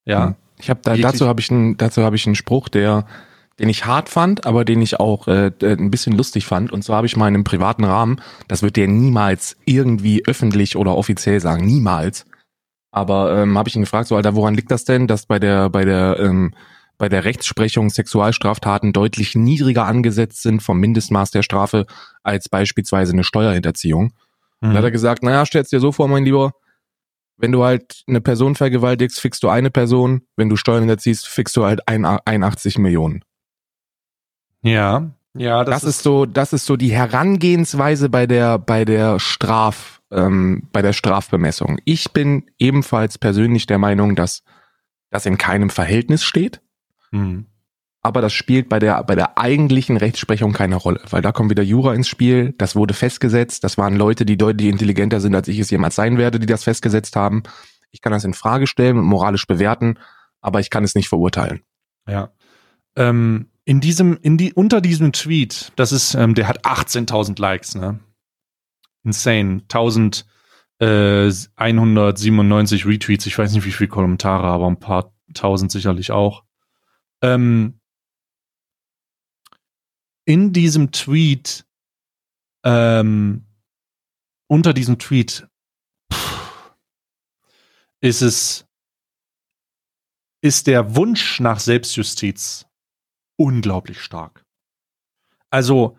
Ja. 0.05 0.26
Hm. 0.26 0.34
Ich 0.59 0.68
habe 0.68 0.80
da, 0.82 0.97
dazu 0.97 1.26
habe 1.26 1.41
ich 1.41 1.51
einen 1.51 1.76
dazu 1.76 2.03
habe 2.03 2.16
ich 2.16 2.26
einen 2.26 2.34
Spruch, 2.34 2.68
der 2.68 3.07
den 3.61 3.68
ich 3.68 3.84
hart 3.84 4.09
fand, 4.09 4.47
aber 4.47 4.64
den 4.64 4.80
ich 4.80 4.99
auch 4.99 5.28
äh, 5.28 5.53
ein 5.62 5.91
bisschen 5.91 6.16
lustig 6.16 6.47
fand. 6.47 6.72
Und 6.72 6.82
zwar 6.82 6.97
habe 6.97 7.07
ich 7.07 7.16
mal 7.16 7.28
in 7.28 7.34
einem 7.34 7.45
privaten 7.45 7.84
Rahmen, 7.84 8.20
das 8.49 8.62
wird 8.62 8.76
der 8.76 8.88
niemals 8.88 9.57
irgendwie 9.66 10.24
öffentlich 10.26 10.76
oder 10.76 10.97
offiziell 10.97 11.41
sagen, 11.41 11.66
niemals. 11.66 12.24
Aber 12.91 13.36
ähm, 13.36 13.57
habe 13.59 13.68
ich 13.68 13.76
ihn 13.76 13.82
gefragt, 13.82 14.09
so 14.09 14.16
Alter, 14.16 14.34
woran 14.34 14.55
liegt 14.55 14.70
das 14.70 14.84
denn, 14.84 15.07
dass 15.07 15.26
bei 15.26 15.38
der 15.38 15.70
bei 15.70 15.84
der 15.84 16.18
ähm, 16.18 16.53
bei 16.99 17.09
der 17.09 17.24
Rechtsprechung 17.24 17.91
Sexualstraftaten 17.91 18.93
deutlich 18.93 19.34
niedriger 19.34 19.86
angesetzt 19.86 20.43
sind 20.43 20.62
vom 20.62 20.80
Mindestmaß 20.80 21.30
der 21.30 21.43
Strafe 21.43 21.86
als 22.22 22.49
beispielsweise 22.49 23.12
eine 23.12 23.24
Steuerhinterziehung? 23.24 24.12
Mhm. 24.61 24.68
Dann 24.68 24.76
hat 24.76 24.84
er 24.84 24.90
gesagt, 24.90 25.22
naja, 25.22 25.46
stell's 25.46 25.70
dir 25.70 25.80
so 25.80 25.92
vor, 25.92 26.08
mein 26.08 26.24
Lieber, 26.24 26.52
wenn 27.36 27.52
du 27.52 27.64
halt 27.64 28.02
eine 28.06 28.20
Person 28.20 28.54
vergewaltigst, 28.54 29.20
fixst 29.20 29.42
du 29.42 29.48
eine 29.48 29.70
Person, 29.70 30.22
wenn 30.36 30.48
du 30.48 30.56
Steuern 30.56 30.80
hinterziehst, 30.80 31.26
fixst 31.26 31.56
du 31.56 31.64
halt 31.64 31.88
81 31.88 32.78
Millionen. 32.78 33.24
Ja, 34.62 35.11
ja, 35.32 35.64
das, 35.64 35.74
das 35.74 35.82
ist, 35.84 35.96
ist, 35.96 36.02
so, 36.02 36.26
das 36.26 36.52
ist 36.52 36.66
so 36.66 36.76
die 36.76 36.92
Herangehensweise 36.92 38.11
bei 38.11 38.26
der 38.26 38.58
bei 38.58 38.84
der 38.84 39.18
Straf, 39.20 40.02
ähm, 40.11 40.68
bei 40.72 40.82
der 40.82 40.92
Strafbemessung. 40.92 41.78
Ich 41.84 42.12
bin 42.12 42.50
ebenfalls 42.58 43.16
persönlich 43.16 43.66
der 43.66 43.78
Meinung, 43.78 44.16
dass 44.16 44.42
das 45.08 45.24
in 45.26 45.38
keinem 45.38 45.70
Verhältnis 45.70 46.24
steht. 46.24 46.61
Mhm 47.11 47.46
aber 48.03 48.22
das 48.22 48.32
spielt 48.32 48.68
bei 48.68 48.78
der, 48.78 49.03
bei 49.05 49.14
der 49.14 49.36
eigentlichen 49.38 49.96
Rechtsprechung 49.96 50.53
keine 50.53 50.76
Rolle, 50.76 51.01
weil 51.11 51.22
da 51.22 51.32
kommt 51.32 51.51
wieder 51.51 51.62
Jura 51.62 51.94
ins 51.94 52.09
Spiel, 52.09 52.55
das 52.57 52.74
wurde 52.74 52.94
festgesetzt, 52.94 53.62
das 53.62 53.76
waren 53.76 53.96
Leute, 53.96 54.24
die 54.24 54.38
deutlich 54.38 54.68
intelligenter 54.68 55.20
sind, 55.20 55.34
als 55.34 55.48
ich 55.48 55.59
es 55.59 55.70
jemals 55.70 55.96
sein 55.96 56.16
werde, 56.16 56.40
die 56.40 56.46
das 56.46 56.64
festgesetzt 56.64 57.16
haben. 57.16 57.42
Ich 57.90 58.01
kann 58.01 58.12
das 58.12 58.24
in 58.24 58.34
Frage 58.34 58.66
stellen 58.66 58.98
und 58.98 59.05
moralisch 59.05 59.46
bewerten, 59.46 59.98
aber 60.40 60.61
ich 60.61 60.70
kann 60.70 60.84
es 60.84 60.94
nicht 60.94 61.09
verurteilen. 61.09 61.62
Ja. 62.09 62.30
Ähm, 62.96 63.51
in 63.64 63.80
diesem, 63.80 64.18
in 64.22 64.38
die, 64.38 64.55
unter 64.55 64.80
diesem 64.80 65.12
Tweet, 65.12 65.72
das 65.76 65.92
ist, 65.92 66.14
ähm, 66.14 66.34
der 66.34 66.48
hat 66.48 66.64
18.000 66.64 67.40
Likes, 67.40 67.74
ne? 67.74 68.01
Insane. 69.05 69.62
1000, 69.68 70.26
äh, 70.78 71.30
197 71.57 72.86
Retweets, 72.86 73.26
ich 73.26 73.38
weiß 73.38 73.53
nicht 73.53 73.64
wie 73.64 73.72
viele 73.72 73.88
Kommentare, 73.88 74.46
aber 74.46 74.66
ein 74.66 74.78
paar 74.78 75.12
tausend 75.34 75.70
sicherlich 75.70 76.11
auch. 76.11 76.44
Ähm, 77.22 77.80
in 80.24 80.52
diesem 80.52 80.92
Tweet, 80.92 81.66
ähm, 82.64 83.46
unter 84.48 84.72
diesem 84.72 84.98
Tweet, 84.98 85.48
pff, 86.12 86.74
ist 88.00 88.22
es, 88.22 88.66
ist 90.42 90.66
der 90.66 90.96
Wunsch 90.96 91.40
nach 91.40 91.60
Selbstjustiz 91.60 92.66
unglaublich 93.36 94.00
stark. 94.00 94.44
Also, 95.50 95.96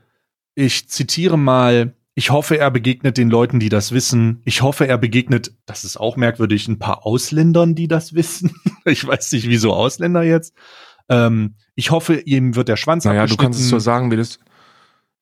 ich 0.55 0.89
zitiere 0.89 1.37
mal, 1.37 1.95
ich 2.13 2.29
hoffe, 2.29 2.57
er 2.57 2.71
begegnet 2.71 3.17
den 3.17 3.29
Leuten, 3.29 3.59
die 3.59 3.69
das 3.69 3.91
wissen. 3.91 4.41
Ich 4.45 4.61
hoffe, 4.61 4.87
er 4.87 4.97
begegnet, 4.97 5.55
das 5.65 5.83
ist 5.83 5.97
auch 5.97 6.17
merkwürdig, 6.17 6.67
ein 6.67 6.79
paar 6.79 7.05
Ausländern, 7.05 7.73
die 7.73 7.87
das 7.87 8.13
wissen. 8.13 8.53
ich 8.85 9.05
weiß 9.05 9.31
nicht, 9.31 9.47
wieso 9.47 9.73
Ausländer 9.73 10.23
jetzt. 10.23 10.53
Ähm, 11.11 11.55
ich 11.75 11.91
hoffe, 11.91 12.15
ihm 12.15 12.55
wird 12.55 12.69
der 12.69 12.77
Schwanz 12.77 13.05
naja, 13.05 13.21
abgeschnitten. 13.21 13.37
du 13.37 13.43
kannst 13.43 13.59
es 13.59 13.69
so 13.69 13.79
sagen, 13.79 14.11
wie 14.11 14.17
das. 14.17 14.39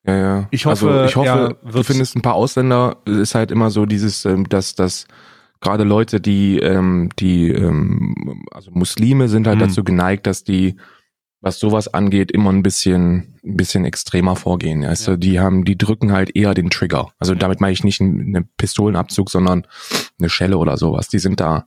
Ja, 0.06 0.16
ja. 0.16 0.48
Ich 0.52 0.66
hoffe, 0.66 0.90
also 0.90 1.06
ich 1.06 1.16
hoffe, 1.16 1.58
du 1.64 1.84
findest 1.84 2.16
ein 2.16 2.22
paar 2.22 2.36
Ausländer, 2.36 2.98
ist 3.06 3.36
halt 3.36 3.52
immer 3.52 3.70
so 3.70 3.86
dieses, 3.86 4.24
ähm, 4.24 4.48
dass, 4.48 4.76
dass 4.76 5.08
gerade 5.62 5.84
Leute, 5.84 6.22
die, 6.22 6.60
ähm, 6.60 7.10
die, 7.20 7.50
ähm, 7.50 8.46
also 8.52 8.72
Muslime 8.72 9.28
sind 9.28 9.48
halt 9.48 9.58
mhm. 9.58 9.64
dazu 9.64 9.84
geneigt, 9.84 10.28
dass 10.28 10.44
die, 10.44 10.78
was 11.42 11.60
sowas 11.60 11.94
angeht, 11.94 12.32
immer 12.32 12.52
ein 12.52 12.64
bisschen, 12.64 13.40
ein 13.44 13.58
bisschen 13.58 13.84
extremer 13.84 14.36
vorgehen. 14.36 14.86
Also 14.86 15.12
ja. 15.12 15.18
die 15.18 15.40
haben, 15.40 15.66
die 15.66 15.78
drücken 15.78 16.12
halt 16.12 16.36
eher 16.36 16.54
den 16.54 16.70
Trigger. 16.70 17.10
Also 17.18 17.34
ja. 17.34 17.40
damit 17.40 17.62
meine 17.62 17.74
ich 17.74 17.84
nicht 17.84 18.00
einen 18.00 18.50
Pistolenabzug, 18.58 19.30
sondern 19.30 19.66
eine 20.20 20.30
Schelle 20.30 20.58
oder 20.58 20.78
sowas. 20.78 21.08
Die 21.08 21.20
sind 21.20 21.40
da, 21.40 21.66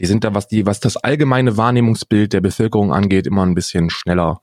die 0.00 0.06
sind 0.06 0.24
da, 0.24 0.34
was 0.34 0.48
die, 0.48 0.66
was 0.66 0.80
das 0.80 0.96
allgemeine 0.96 1.56
Wahrnehmungsbild 1.56 2.32
der 2.32 2.40
Bevölkerung 2.40 2.92
angeht, 2.92 3.26
immer 3.26 3.44
ein 3.44 3.54
bisschen 3.54 3.90
schneller 3.90 4.40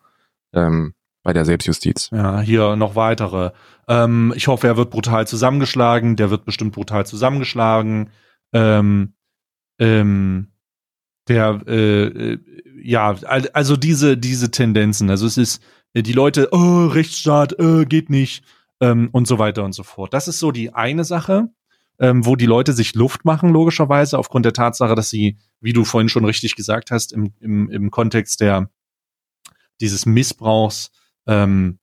ähm, 0.53 0.93
bei 1.23 1.33
der 1.33 1.45
Selbstjustiz. 1.45 2.09
Ja, 2.11 2.39
hier 2.41 2.75
noch 2.75 2.95
weitere. 2.95 3.51
Ähm, 3.87 4.33
ich 4.35 4.47
hoffe, 4.47 4.67
er 4.67 4.77
wird 4.77 4.91
brutal 4.91 5.27
zusammengeschlagen. 5.27 6.15
Der 6.15 6.29
wird 6.29 6.45
bestimmt 6.45 6.73
brutal 6.73 7.05
zusammengeschlagen. 7.05 8.11
Ähm, 8.53 9.13
ähm, 9.79 10.51
der, 11.27 11.61
äh, 11.67 12.05
äh 12.05 12.39
ja, 12.81 13.15
also 13.53 13.75
diese, 13.75 14.17
diese 14.17 14.51
Tendenzen. 14.51 15.09
Also 15.09 15.25
es 15.25 15.37
ist, 15.37 15.63
äh, 15.93 16.03
die 16.03 16.13
Leute, 16.13 16.49
oh, 16.51 16.85
Rechtsstaat, 16.85 17.57
äh, 17.59 17.85
geht 17.85 18.11
nicht, 18.11 18.43
ähm, 18.79 19.09
und 19.11 19.27
so 19.27 19.39
weiter 19.39 19.63
und 19.63 19.73
so 19.73 19.83
fort. 19.83 20.13
Das 20.13 20.27
ist 20.27 20.39
so 20.39 20.51
die 20.51 20.73
eine 20.73 21.03
Sache, 21.03 21.49
ähm, 21.99 22.25
wo 22.25 22.35
die 22.35 22.45
Leute 22.45 22.73
sich 22.73 22.95
Luft 22.95 23.25
machen, 23.25 23.49
logischerweise, 23.49 24.17
aufgrund 24.17 24.45
der 24.45 24.53
Tatsache, 24.53 24.95
dass 24.95 25.09
sie, 25.09 25.37
wie 25.61 25.73
du 25.73 25.85
vorhin 25.85 26.09
schon 26.09 26.25
richtig 26.25 26.55
gesagt 26.55 26.91
hast, 26.91 27.13
im, 27.13 27.33
im, 27.39 27.69
im 27.69 27.91
Kontext 27.91 28.41
der, 28.41 28.69
dieses 29.81 30.05
Missbrauchs, 30.05 30.91
ähm, 31.27 31.79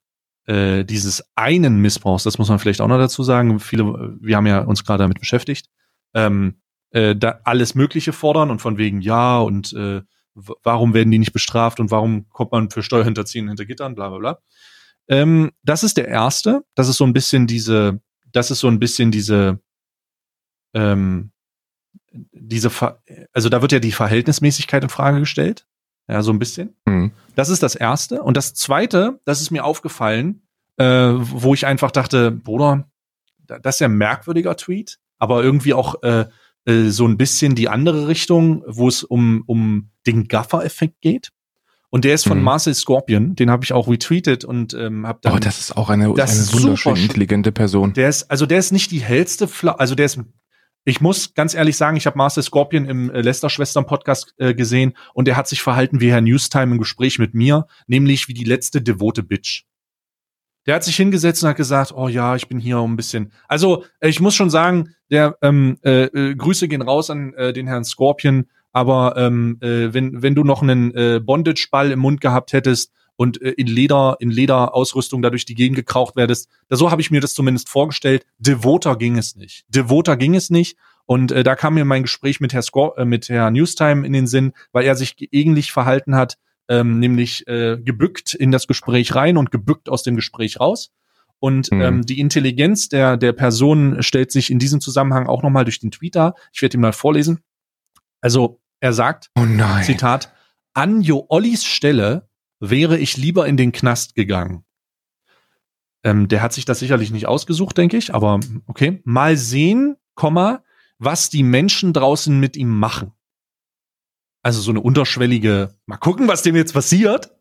äh, 0.46 0.84
dieses 0.84 1.24
einen 1.34 1.80
Missbrauchs, 1.80 2.24
das 2.24 2.38
muss 2.38 2.48
man 2.48 2.58
vielleicht 2.58 2.80
auch 2.80 2.88
noch 2.88 2.98
dazu 2.98 3.22
sagen, 3.22 3.60
viele, 3.60 4.16
wir 4.20 4.36
haben 4.36 4.46
ja 4.46 4.60
uns 4.60 4.84
gerade 4.84 5.04
damit 5.04 5.20
beschäftigt, 5.20 5.68
ähm, 6.14 6.60
äh, 6.90 7.16
da 7.16 7.40
alles 7.44 7.74
Mögliche 7.74 8.12
fordern 8.12 8.50
und 8.50 8.60
von 8.60 8.76
wegen 8.76 9.00
ja 9.00 9.38
und 9.38 9.72
äh, 9.72 10.02
warum 10.34 10.94
werden 10.94 11.10
die 11.10 11.18
nicht 11.18 11.32
bestraft 11.32 11.80
und 11.80 11.90
warum 11.90 12.28
kommt 12.30 12.52
man 12.52 12.70
für 12.70 12.82
Steuerhinterziehen 12.82 13.48
hinter 13.48 13.64
Gittern, 13.64 13.94
bla 13.94 14.08
bla 14.08 14.18
bla. 14.18 14.38
Ähm, 15.08 15.50
das 15.62 15.82
ist 15.82 15.96
der 15.96 16.08
erste. 16.08 16.64
Das 16.74 16.88
ist 16.88 16.96
so 16.96 17.04
ein 17.04 17.12
bisschen 17.12 17.46
diese, 17.46 18.00
das 18.32 18.50
ist 18.50 18.60
so 18.60 18.68
ein 18.68 18.78
bisschen 18.78 19.10
diese, 19.10 19.60
ähm, 20.74 21.32
diese, 22.12 22.70
Ver 22.70 23.02
also 23.32 23.48
da 23.48 23.62
wird 23.62 23.72
ja 23.72 23.78
die 23.78 23.92
Verhältnismäßigkeit 23.92 24.82
in 24.82 24.88
Frage 24.88 25.20
gestellt. 25.20 25.66
Ja, 26.08 26.22
so 26.22 26.32
ein 26.32 26.38
bisschen. 26.38 26.74
Mhm. 26.86 27.12
Das 27.36 27.48
ist 27.48 27.62
das 27.62 27.74
erste. 27.74 28.22
Und 28.22 28.36
das 28.36 28.54
zweite, 28.54 29.20
das 29.24 29.40
ist 29.40 29.50
mir 29.50 29.64
aufgefallen, 29.64 30.42
äh, 30.76 30.84
wo 30.84 31.54
ich 31.54 31.66
einfach 31.66 31.90
dachte, 31.90 32.30
Bruder, 32.30 32.90
das 33.46 33.76
ist 33.76 33.80
ja 33.80 33.88
ein 33.88 33.96
merkwürdiger 33.96 34.56
Tweet, 34.56 34.98
aber 35.18 35.42
irgendwie 35.42 35.74
auch 35.74 36.02
äh, 36.02 36.26
äh, 36.64 36.88
so 36.88 37.06
ein 37.06 37.16
bisschen 37.16 37.54
die 37.54 37.68
andere 37.68 38.08
Richtung, 38.08 38.62
wo 38.66 38.88
es 38.88 39.04
um, 39.04 39.42
um 39.46 39.90
den 40.06 40.28
Gaffer-Effekt 40.28 41.00
geht. 41.00 41.30
Und 41.90 42.04
der 42.04 42.14
ist 42.14 42.26
von 42.26 42.38
mhm. 42.38 42.44
Marcel 42.44 42.74
Scorpion, 42.74 43.34
den 43.34 43.50
habe 43.50 43.64
ich 43.64 43.74
auch 43.74 43.86
retweetet 43.86 44.46
und 44.46 44.72
ähm, 44.72 45.06
habe 45.06 45.18
dann. 45.20 45.34
Oh, 45.34 45.38
das 45.38 45.60
ist 45.60 45.76
auch 45.76 45.90
eine, 45.90 46.04
eine 46.04 46.14
wunderschön 46.14 46.96
intelligente 46.96 47.52
Person. 47.52 47.92
Der 47.92 48.08
ist, 48.08 48.30
also 48.30 48.46
der 48.46 48.58
ist 48.58 48.72
nicht 48.72 48.90
die 48.90 49.00
hellste, 49.00 49.46
Fla 49.46 49.72
also 49.72 49.94
der 49.94 50.06
ist 50.06 50.18
ich 50.84 51.00
muss 51.00 51.34
ganz 51.34 51.54
ehrlich 51.54 51.76
sagen, 51.76 51.96
ich 51.96 52.06
habe 52.06 52.18
Marcel 52.18 52.42
Scorpion 52.42 52.86
im 52.86 53.10
äh, 53.10 53.20
Lester-Schwestern-Podcast 53.20 54.34
äh, 54.38 54.54
gesehen 54.54 54.94
und 55.14 55.28
er 55.28 55.36
hat 55.36 55.48
sich 55.48 55.62
verhalten 55.62 56.00
wie 56.00 56.10
Herr 56.10 56.20
Newstime 56.20 56.72
im 56.72 56.78
Gespräch 56.78 57.18
mit 57.18 57.34
mir, 57.34 57.66
nämlich 57.86 58.28
wie 58.28 58.34
die 58.34 58.44
letzte 58.44 58.82
devote 58.82 59.22
Bitch. 59.22 59.64
Der 60.66 60.76
hat 60.76 60.84
sich 60.84 60.96
hingesetzt 60.96 61.42
und 61.42 61.48
hat 61.48 61.56
gesagt, 61.56 61.92
oh 61.92 62.08
ja, 62.08 62.36
ich 62.36 62.48
bin 62.48 62.58
hier 62.58 62.80
um 62.80 62.92
ein 62.92 62.96
bisschen. 62.96 63.32
Also 63.48 63.84
äh, 64.00 64.08
ich 64.08 64.20
muss 64.20 64.34
schon 64.34 64.50
sagen, 64.50 64.94
der 65.10 65.36
ähm, 65.42 65.78
äh, 65.82 66.04
äh, 66.04 66.34
Grüße 66.34 66.68
gehen 66.68 66.82
raus 66.82 67.10
an 67.10 67.34
äh, 67.34 67.52
den 67.52 67.66
Herrn 67.66 67.84
Scorpion, 67.84 68.46
aber 68.72 69.14
ähm, 69.16 69.58
äh, 69.60 69.92
wenn 69.92 70.22
wenn 70.22 70.34
du 70.34 70.44
noch 70.44 70.62
einen 70.62 70.94
äh, 70.94 71.20
Bondage-Ball 71.20 71.90
im 71.90 71.98
Mund 71.98 72.20
gehabt 72.20 72.52
hättest 72.52 72.92
und 73.16 73.40
äh, 73.42 73.50
in 73.50 73.66
Leder 73.66 74.16
in 74.20 74.30
Lederausrüstung 74.30 75.22
dadurch 75.22 75.44
die 75.44 75.54
Gegend 75.54 75.76
gekraucht 75.76 76.16
werdest, 76.16 76.48
da 76.68 76.76
so 76.76 76.90
habe 76.90 77.02
ich 77.02 77.10
mir 77.10 77.20
das 77.20 77.34
zumindest 77.34 77.68
vorgestellt. 77.68 78.24
Devoter 78.38 78.96
ging 78.96 79.18
es 79.18 79.36
nicht. 79.36 79.64
Devoter 79.68 80.16
ging 80.16 80.34
es 80.34 80.50
nicht. 80.50 80.76
Und 81.04 81.32
äh, 81.32 81.42
da 81.42 81.56
kam 81.56 81.74
mir 81.74 81.84
mein 81.84 82.02
Gespräch 82.02 82.40
mit 82.40 82.52
Herr 82.52 82.62
Scor 82.62 82.96
äh, 82.96 83.04
mit 83.04 83.28
Herr 83.28 83.50
Newstime 83.50 84.06
in 84.06 84.12
den 84.12 84.26
Sinn, 84.26 84.52
weil 84.72 84.84
er 84.84 84.94
sich 84.94 85.16
ähnlich 85.32 85.72
verhalten 85.72 86.14
hat 86.14 86.38
ähm, 86.68 86.98
nämlich 86.98 87.46
äh, 87.48 87.78
gebückt 87.78 88.34
in 88.34 88.50
das 88.50 88.66
Gespräch 88.66 89.14
rein 89.14 89.36
und 89.36 89.50
gebückt 89.50 89.88
aus 89.88 90.02
dem 90.02 90.16
Gespräch 90.16 90.60
raus. 90.60 90.90
Und 91.38 91.72
mhm. 91.72 91.80
ähm, 91.80 92.02
die 92.02 92.20
Intelligenz 92.20 92.88
der, 92.88 93.16
der 93.16 93.32
Person 93.32 94.02
stellt 94.02 94.30
sich 94.30 94.50
in 94.50 94.58
diesem 94.58 94.80
Zusammenhang 94.80 95.26
auch 95.26 95.42
nochmal 95.42 95.64
durch 95.64 95.80
den 95.80 95.90
Tweet 95.90 96.14
dar. 96.14 96.34
Ich 96.52 96.62
werde 96.62 96.76
ihn 96.76 96.80
mal 96.80 96.92
vorlesen. 96.92 97.40
Also 98.20 98.60
er 98.80 98.92
sagt, 98.92 99.30
oh 99.36 99.44
nein. 99.44 99.84
Zitat, 99.84 100.32
an 100.72 101.02
Jo 101.02 101.26
Ollis 101.28 101.64
Stelle 101.64 102.28
wäre 102.62 102.96
ich 102.96 103.16
lieber 103.16 103.46
in 103.46 103.56
den 103.56 103.72
Knast 103.72 104.14
gegangen. 104.14 104.64
Ähm, 106.04 106.28
der 106.28 106.42
hat 106.42 106.52
sich 106.52 106.64
das 106.64 106.78
sicherlich 106.78 107.10
nicht 107.10 107.26
ausgesucht, 107.26 107.76
denke 107.76 107.96
ich, 107.96 108.14
aber 108.14 108.40
okay. 108.66 109.02
Mal 109.04 109.36
sehen, 109.36 109.96
Komma, 110.14 110.62
was 110.98 111.28
die 111.28 111.42
Menschen 111.42 111.92
draußen 111.92 112.38
mit 112.38 112.56
ihm 112.56 112.70
machen. 112.70 113.12
Also 114.42 114.60
so 114.60 114.70
eine 114.70 114.80
unterschwellige, 114.80 115.74
mal 115.86 115.96
gucken, 115.96 116.28
was 116.28 116.42
dem 116.42 116.54
jetzt 116.54 116.72
passiert. 116.72 117.34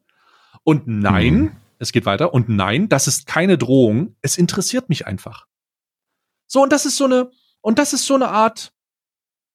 Und 0.64 0.88
nein, 0.88 1.36
mhm. 1.36 1.52
es 1.78 1.92
geht 1.92 2.06
weiter. 2.06 2.34
Und 2.34 2.50
nein, 2.50 2.90
das 2.90 3.08
ist 3.08 3.28
keine 3.28 3.58
Drohung. 3.58 4.16
Es 4.22 4.38
interessiert 4.38 4.90
mich 4.90 5.06
einfach. 5.06 5.46
So, 6.48 6.64
und 6.64 6.72
das 6.72 6.86
ist 6.86 6.98
so 6.98 7.06
eine, 7.06 7.32
und 7.62 7.78
das 7.78 7.94
ist 7.94 8.06
so 8.06 8.16
eine 8.16 8.30
Art, 8.30 8.74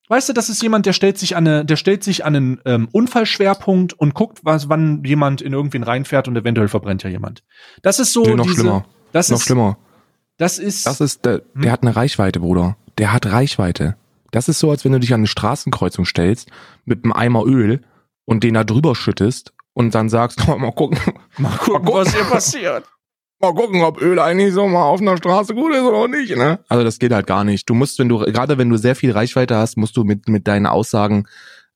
weißt 0.09 0.29
du, 0.29 0.33
das 0.33 0.49
ist 0.49 0.63
jemand, 0.63 0.87
der 0.87 0.93
stellt 0.93 1.19
sich 1.19 1.37
an 1.37 1.47
eine, 1.47 1.65
der 1.65 1.77
stellt 1.77 2.05
sich 2.05 2.25
an 2.25 2.37
einen 2.37 2.61
ähm, 2.65 2.89
Unfallschwerpunkt 2.93 3.93
und 3.95 4.15
guckt, 4.15 4.41
was, 4.43 4.69
wann 4.69 5.05
jemand 5.05 5.41
in 5.41 5.53
irgendwen 5.53 5.83
reinfährt 5.83 6.29
und 6.29 6.37
eventuell 6.37 6.69
verbrennt 6.69 7.03
ja 7.03 7.11
jemand. 7.11 7.43
Das 7.83 7.99
ist 7.99 8.13
so. 8.13 8.23
Nee, 8.23 8.35
noch 8.35 8.45
diese, 8.45 8.61
schlimmer. 8.61 8.85
Das 9.13 9.31
noch 9.31 9.39
ist, 9.39 9.45
schlimmer. 9.45 9.79
Das 10.37 10.59
ist. 10.59 10.87
Das 10.87 11.01
ist, 11.01 11.25
der, 11.25 11.43
der 11.55 11.65
hm? 11.65 11.71
hat 11.73 11.83
eine 11.83 11.97
Reichweite, 11.97 12.41
Bruder. 12.41 12.77
Der 12.99 13.13
hat 13.13 13.27
Reichweite. 13.27 13.97
Das 14.31 14.49
ist 14.49 14.59
so, 14.59 14.71
als 14.71 14.85
wenn 14.85 14.93
du 14.93 15.01
dich 15.01 15.15
an 15.15 15.21
eine 15.21 15.27
Straßenkreuzung 15.29 16.05
stellst 16.05 16.51
mit 16.85 17.05
einem 17.05 17.13
Eimer 17.13 17.45
Öl 17.45 17.83
und 18.25 18.45
den 18.45 18.55
da 18.55 18.65
drüber 18.65 18.95
schüttest 18.95 19.53
und 19.73 19.95
dann 19.95 20.09
sagst, 20.09 20.47
oh, 20.49 20.57
mal 20.59 20.73
gucken, 20.73 20.99
mal 21.39 21.57
gucken, 21.57 21.85
mal 21.85 21.91
gucken 21.91 21.95
was 21.95 22.15
hier 22.15 22.25
passiert. 22.25 22.85
Mal 23.47 23.55
gucken, 23.55 23.83
ob 23.83 24.01
Öl 24.01 24.19
eigentlich 24.19 24.53
so 24.53 24.67
mal 24.67 24.85
auf 24.85 25.01
einer 25.01 25.17
Straße 25.17 25.55
gut 25.55 25.73
ist 25.73 25.83
oder 25.83 26.09
nicht, 26.09 26.37
ne? 26.37 26.59
Also 26.69 26.85
das 26.85 26.99
geht 26.99 27.13
halt 27.13 27.27
gar 27.27 27.45
nicht. 27.45 27.69
Du 27.69 27.75
musst, 27.75 27.99
wenn 27.99 28.09
du, 28.09 28.19
gerade 28.19 28.59
wenn 28.59 28.71
du 28.71 28.77
sehr 28.77 28.97
viel 28.97 29.13
Reichweite 29.13 29.57
hast, 29.57 29.77
musst 29.77 29.97
du 29.97 30.05
mit, 30.05 30.29
mit 30.29 30.47
deinen 30.49 30.67
Aussagen 30.67 31.27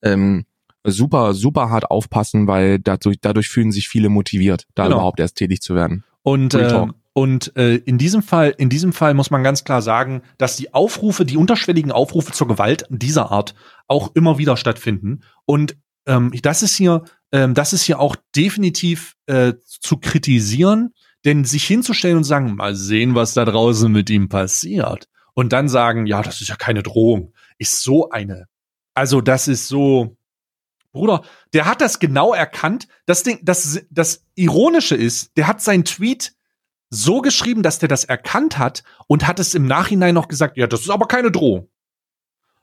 ähm, 0.03 0.45
super, 0.85 1.35
super 1.35 1.70
hart 1.70 1.90
aufpassen, 1.90 2.47
weil 2.47 2.78
dadurch, 2.78 3.19
dadurch 3.20 3.49
fühlen 3.49 3.73
sich 3.73 3.89
viele 3.89 4.09
motiviert, 4.09 4.66
da 4.74 4.85
genau. 4.85 4.97
überhaupt 4.97 5.20
erst 5.20 5.36
tätig 5.36 5.61
zu 5.61 5.74
werden. 5.74 6.05
Und 6.23 6.55
ähm, 6.55 6.95
und 7.12 7.57
äh, 7.57 7.74
in 7.74 7.99
diesem 7.99 8.23
Fall, 8.23 8.55
in 8.57 8.69
diesem 8.69 8.93
Fall 8.93 9.15
muss 9.15 9.31
man 9.31 9.43
ganz 9.43 9.65
klar 9.65 9.82
sagen, 9.82 10.23
dass 10.39 10.57
die 10.57 10.73
Aufrufe, 10.73 11.24
die 11.24 11.36
unterschwelligen 11.36 11.90
Aufrufe 11.90 12.32
zur 12.32 12.47
Gewalt 12.47 12.86
dieser 12.89 13.32
Art 13.32 13.55
auch 13.89 14.15
immer 14.15 14.39
wieder 14.39 14.57
stattfinden. 14.57 15.23
Und 15.45 15.77
ähm, 16.07 16.32
das 16.43 16.62
ist 16.62 16.77
hier, 16.77 17.03
ähm, 17.32 17.55
das 17.55 17.73
ist 17.73 17.82
hier 17.82 17.99
auch 17.99 18.16
definitiv 18.36 19.16
äh, 19.27 19.55
zu 19.66 19.97
kritisieren, 19.97 20.95
denn 21.25 21.45
sich 21.45 21.65
hinzustellen 21.65 22.19
und 22.19 22.25
sagen, 22.25 22.55
mal 22.55 22.75
sehen, 22.75 23.15
was 23.15 23.35
da 23.35 23.45
draußen 23.45 23.91
mit 23.91 24.11
ihm 24.11 24.29
passiert, 24.29 25.09
und 25.35 25.53
dann 25.53 25.69
sagen, 25.69 26.07
ja, 26.07 26.23
das 26.23 26.41
ist 26.41 26.49
ja 26.49 26.57
keine 26.57 26.83
Drohung, 26.83 27.33
ist 27.59 27.83
so 27.83 28.11
eine. 28.11 28.47
Also 28.95 29.21
das 29.21 29.49
ist 29.49 29.69
so, 29.69 30.17
Bruder, 30.93 31.23
der 31.53 31.67
hat 31.67 31.81
das 31.81 31.99
genau 31.99 32.35
erkannt. 32.35 32.89
Das 33.07 33.23
Ding, 33.23 33.39
das, 33.43 33.81
das 33.91 34.27
Ironische 34.35 34.97
ist, 34.97 35.37
der 35.37 35.47
hat 35.47 35.63
seinen 35.63 35.85
Tweet 35.85 36.35
so 36.91 37.21
geschrieben, 37.21 37.63
dass 37.63 37.79
der 37.79 37.89
das 37.89 38.05
erkannt 38.05 38.59
hat 38.59 38.83
und 39.07 39.27
hat 39.27 39.39
es 39.39 39.55
im 39.55 39.67
Nachhinein 39.67 40.15
noch 40.15 40.29
gesagt, 40.29 40.57
ja, 40.57 40.67
das 40.67 40.81
ist 40.81 40.91
aber 40.91 41.07
keine 41.07 41.31
Drohung. 41.31 41.71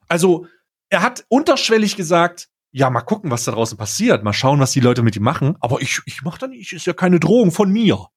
Also, 0.10 0.48
er 0.90 1.02
hat 1.02 1.26
unterschwellig 1.30 1.96
gesagt, 1.96 2.50
ja, 2.72 2.90
mal 2.90 3.02
gucken, 3.02 3.32
was 3.32 3.46
da 3.46 3.54
draußen 3.54 3.78
passiert, 3.78 4.24
mal 4.24 4.34
schauen, 4.34 4.60
was 4.60 4.72
die 4.72 4.82
Leute 4.82 5.02
mit 5.02 5.16
ihm 5.16 5.24
machen, 5.24 5.56
aber 5.62 5.82
ich, 5.82 6.02
ich 6.06 6.22
mach 6.22 6.38
da 6.38 6.48
nicht, 6.48 6.74
ist 6.74 6.86
ja 6.86 6.94
keine 6.94 7.20
Drohung 7.20 7.52
von 7.52 7.72
mir. 7.72 8.08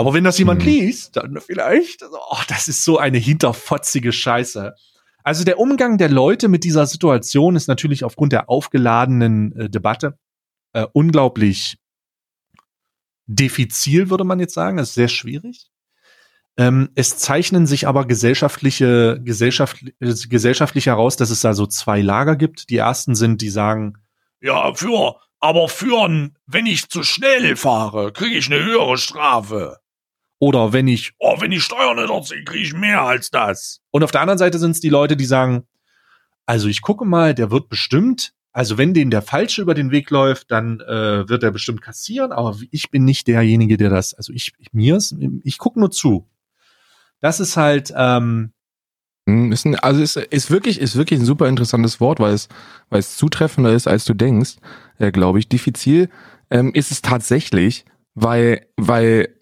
Aber 0.00 0.14
wenn 0.14 0.24
das 0.24 0.38
jemand 0.38 0.62
mhm. 0.62 0.66
liest, 0.66 1.16
dann 1.18 1.38
vielleicht, 1.42 2.02
oh, 2.02 2.38
das 2.48 2.68
ist 2.68 2.84
so 2.84 2.96
eine 2.96 3.18
hinterfotzige 3.18 4.12
Scheiße. 4.12 4.74
Also 5.22 5.44
der 5.44 5.58
Umgang 5.58 5.98
der 5.98 6.08
Leute 6.08 6.48
mit 6.48 6.64
dieser 6.64 6.86
Situation 6.86 7.54
ist 7.54 7.68
natürlich 7.68 8.02
aufgrund 8.02 8.32
der 8.32 8.48
aufgeladenen 8.48 9.54
äh, 9.54 9.68
Debatte 9.68 10.18
äh, 10.72 10.86
unglaublich 10.94 11.76
diffizil, 13.26 14.08
würde 14.08 14.24
man 14.24 14.40
jetzt 14.40 14.54
sagen. 14.54 14.78
Das 14.78 14.88
ist 14.88 14.94
sehr 14.94 15.08
schwierig. 15.08 15.66
Ähm, 16.56 16.88
es 16.94 17.18
zeichnen 17.18 17.66
sich 17.66 17.86
aber 17.86 18.06
gesellschaftliche, 18.06 19.20
gesellschaft, 19.22 19.82
äh, 20.00 20.14
gesellschaftlich 20.30 20.86
heraus, 20.86 21.18
dass 21.18 21.28
es 21.28 21.42
da 21.42 21.52
so 21.52 21.66
zwei 21.66 22.00
Lager 22.00 22.36
gibt. 22.36 22.70
Die 22.70 22.78
ersten 22.78 23.14
sind, 23.14 23.42
die 23.42 23.50
sagen, 23.50 23.98
ja, 24.40 24.72
für, 24.72 25.16
aber 25.40 25.68
führen, 25.68 26.38
wenn 26.46 26.64
ich 26.64 26.88
zu 26.88 27.02
schnell 27.02 27.54
fahre, 27.56 28.14
kriege 28.14 28.38
ich 28.38 28.50
eine 28.50 28.64
höhere 28.64 28.96
Strafe. 28.96 29.76
Oder 30.40 30.72
wenn 30.72 30.88
ich, 30.88 31.12
oh, 31.18 31.40
wenn 31.40 31.52
ich 31.52 31.62
Steuern 31.62 31.96
nicht 31.96 32.10
erziehe, 32.10 32.42
kriege 32.42 32.64
ich 32.64 32.74
mehr 32.74 33.02
als 33.02 33.30
das. 33.30 33.80
Und 33.92 34.02
auf 34.02 34.10
der 34.10 34.22
anderen 34.22 34.38
Seite 34.38 34.58
sind 34.58 34.72
es 34.72 34.80
die 34.80 34.88
Leute, 34.88 35.16
die 35.16 35.26
sagen, 35.26 35.68
also 36.46 36.66
ich 36.66 36.82
gucke 36.82 37.04
mal, 37.04 37.34
der 37.34 37.52
wird 37.52 37.68
bestimmt 37.68 38.32
also 38.52 38.78
wenn 38.78 38.94
den 38.94 39.10
der 39.10 39.22
Falsche 39.22 39.62
über 39.62 39.74
den 39.74 39.92
Weg 39.92 40.10
läuft, 40.10 40.50
dann 40.50 40.80
äh, 40.80 41.28
wird 41.28 41.44
er 41.44 41.52
bestimmt 41.52 41.82
kassieren, 41.82 42.32
aber 42.32 42.56
ich 42.72 42.90
bin 42.90 43.04
nicht 43.04 43.28
derjenige, 43.28 43.76
der 43.76 43.90
das, 43.90 44.12
also 44.12 44.32
ich, 44.32 44.54
ich 44.58 44.72
mir 44.72 44.96
ist, 44.96 45.14
ich 45.44 45.58
gucke 45.58 45.78
nur 45.78 45.92
zu. 45.92 46.28
Das 47.20 47.38
ist 47.38 47.56
halt, 47.56 47.92
ähm, 47.96 48.52
Hm, 49.30 49.52
Ist 49.52 49.64
ein, 49.66 49.76
also 49.76 50.02
ist, 50.02 50.16
ist 50.16 50.50
wirklich 50.50 50.80
ist 50.80 50.96
wirklich 50.96 51.20
ein 51.20 51.26
super 51.26 51.46
interessantes 51.48 52.00
Wort, 52.00 52.20
weil 52.20 52.34
es 52.34 52.48
weil 52.88 53.00
es 53.00 53.16
zutreffender 53.16 53.72
ist, 53.72 53.86
als 53.86 54.04
du 54.04 54.14
denkst, 54.14 54.56
äh, 54.98 55.12
glaube 55.12 55.38
ich. 55.38 55.48
Diffizil 55.48 56.08
ähm, 56.50 56.72
ist 56.74 56.90
es 56.90 57.02
tatsächlich, 57.02 57.84
weil 58.14 58.66
weil 58.76 59.36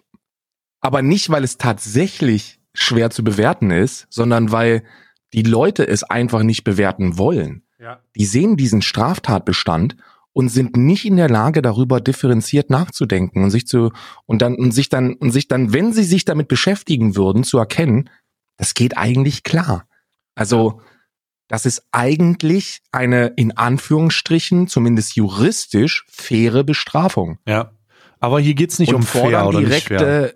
aber 0.80 1.02
nicht, 1.02 1.30
weil 1.30 1.44
es 1.44 1.58
tatsächlich 1.58 2.60
schwer 2.72 3.10
zu 3.10 3.24
bewerten 3.24 3.70
ist, 3.70 4.06
sondern 4.10 4.52
weil 4.52 4.84
die 5.32 5.42
Leute 5.42 5.86
es 5.86 6.04
einfach 6.04 6.42
nicht 6.42 6.64
bewerten 6.64 7.18
wollen. 7.18 7.62
Ja. 7.78 8.00
Die 8.16 8.24
sehen 8.24 8.56
diesen 8.56 8.82
Straftatbestand 8.82 9.96
und 10.32 10.48
sind 10.48 10.76
nicht 10.76 11.04
in 11.04 11.16
der 11.16 11.28
Lage, 11.28 11.62
darüber 11.62 12.00
differenziert 12.00 12.70
nachzudenken 12.70 13.42
und 13.42 13.50
sich 13.50 13.66
zu 13.66 13.90
und 14.26 14.42
dann 14.42 14.54
und 14.54 14.72
sich 14.72 14.88
dann 14.88 15.14
und 15.14 15.32
sich 15.32 15.48
dann, 15.48 15.72
wenn 15.72 15.92
sie 15.92 16.04
sich 16.04 16.24
damit 16.24 16.48
beschäftigen 16.48 17.16
würden, 17.16 17.44
zu 17.44 17.58
erkennen, 17.58 18.08
das 18.56 18.74
geht 18.74 18.96
eigentlich 18.96 19.42
klar. 19.42 19.86
Also 20.34 20.80
das 21.48 21.66
ist 21.66 21.86
eigentlich 21.92 22.82
eine 22.92 23.28
in 23.36 23.56
Anführungsstrichen, 23.56 24.68
zumindest 24.68 25.16
juristisch, 25.16 26.04
faire 26.08 26.62
Bestrafung. 26.62 27.38
Ja. 27.46 27.72
Aber 28.20 28.40
hier 28.40 28.54
geht's 28.54 28.78
nicht 28.78 28.94
um 28.94 29.02
fair 29.02 29.46
oder 29.46 29.60
nicht 29.60 29.88
fair. 29.88 30.34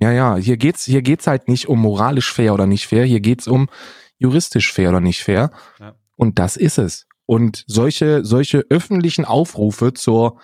Ja, 0.00 0.12
ja, 0.12 0.36
hier 0.36 0.56
geht's, 0.56 0.84
hier 0.84 1.02
geht's 1.02 1.26
halt 1.26 1.48
nicht 1.48 1.68
um 1.68 1.80
moralisch 1.80 2.32
fair 2.32 2.54
oder 2.54 2.66
nicht 2.66 2.86
fair, 2.86 3.04
hier 3.04 3.20
geht's 3.20 3.48
um 3.48 3.68
juristisch 4.18 4.72
fair 4.72 4.90
oder 4.90 5.00
nicht 5.00 5.22
fair. 5.22 5.50
Ja. 5.80 5.94
Und 6.16 6.38
das 6.38 6.56
ist 6.56 6.78
es. 6.78 7.06
Und 7.26 7.64
solche, 7.66 8.24
solche 8.24 8.64
öffentlichen 8.70 9.24
Aufrufe 9.24 9.92
zur, 9.92 10.40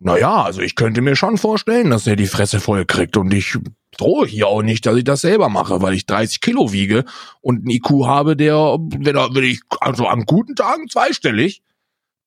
naja, 0.00 0.42
also 0.42 0.60
ich 0.60 0.74
könnte 0.74 1.00
mir 1.00 1.16
schon 1.16 1.38
vorstellen, 1.38 1.90
dass 1.90 2.06
er 2.06 2.16
die 2.16 2.26
Fresse 2.26 2.60
voll 2.60 2.84
kriegt 2.84 3.16
und 3.16 3.32
ich 3.32 3.56
drohe 3.96 4.26
hier 4.26 4.48
auch 4.48 4.62
nicht, 4.62 4.84
dass 4.86 4.96
ich 4.96 5.04
das 5.04 5.20
selber 5.20 5.48
mache, 5.48 5.80
weil 5.80 5.94
ich 5.94 6.06
30 6.06 6.40
Kilo 6.40 6.72
wiege 6.72 7.04
und 7.40 7.58
einen 7.58 7.70
IQ 7.70 8.06
habe, 8.06 8.36
der, 8.36 8.56
wenn, 8.80 9.16
er, 9.16 9.34
wenn 9.34 9.44
ich, 9.44 9.60
also 9.80 10.06
an 10.06 10.24
guten 10.24 10.56
Tagen 10.56 10.88
zweistellig, 10.88 11.62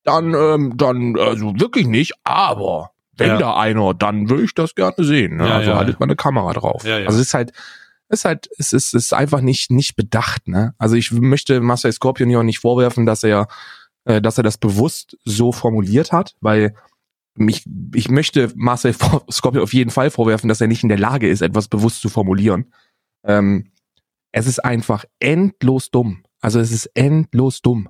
dann, 0.04 0.34
ähm, 0.34 0.74
dann, 0.78 1.20
also 1.20 1.60
wirklich 1.60 1.88
nicht, 1.88 2.14
aber 2.24 2.92
wenn 3.18 3.30
Ja. 3.30 3.38
da 3.38 3.58
einer, 3.58 3.94
dann 3.94 4.30
würde 4.30 4.44
ich 4.44 4.54
das 4.54 4.76
gerne 4.76 5.04
sehen. 5.04 5.38
Ne? 5.38 5.48
Ja, 5.48 5.56
also 5.58 5.72
ja, 5.72 5.78
haltet 5.78 5.96
ja. 5.96 6.00
mal 6.00 6.06
eine 6.06 6.16
Kamera 6.16 6.54
drauf. 6.54 6.84
Ja, 6.86 7.00
ja. 7.00 7.08
Also 7.08 7.20
es 7.20 7.28
ist 7.28 7.34
halt, 7.34 7.52
es 8.10 8.20
ist 8.20 8.26
halt, 8.26 8.50
es 8.58 8.74
ist, 8.74 8.94
es 8.94 9.06
ist 9.06 9.14
einfach 9.14 9.42
nicht, 9.42 9.72
nicht 9.72 9.96
bedacht, 9.96 10.48
ne? 10.48 10.74
Also 10.78 10.96
ich 10.96 11.12
möchte 11.12 11.60
Marcel 11.62 11.92
Scorpion 11.92 12.30
hier 12.30 12.40
auch 12.40 12.44
nicht 12.44 12.60
vorwerfen, 12.60 13.06
dass 13.06 13.24
er, 13.24 13.48
äh, 14.06 14.22
dass 14.22 14.38
er 14.38 14.44
das 14.44 14.58
bewusst 14.58 15.18
so 15.26 15.52
formuliert 15.52 16.12
hat, 16.12 16.36
weil 16.40 16.74
mich, 17.36 17.66
ich 17.94 18.10
möchte 18.10 18.52
Marcel 18.56 18.94
Scorpion 19.32 19.64
auf 19.64 19.74
jeden 19.74 19.92
Fall 19.92 20.10
vorwerfen, 20.10 20.48
dass 20.48 20.62
er 20.62 20.68
nicht 20.68 20.84
in 20.84 20.90
der 20.90 20.98
Lage 21.00 21.28
ist, 21.30 21.42
etwas 21.42 21.68
bewusst 21.68 22.02
zu 22.02 22.10
formulieren. 22.10 22.72
Ähm, 23.24 23.72
es 24.32 24.48
ist 24.48 24.64
einfach 24.64 25.06
endlos 25.20 25.92
dumm. 25.92 26.24
Also 26.40 26.60
es 26.60 26.72
ist 26.72 26.86
endlos 26.94 27.62
dumm, 27.62 27.90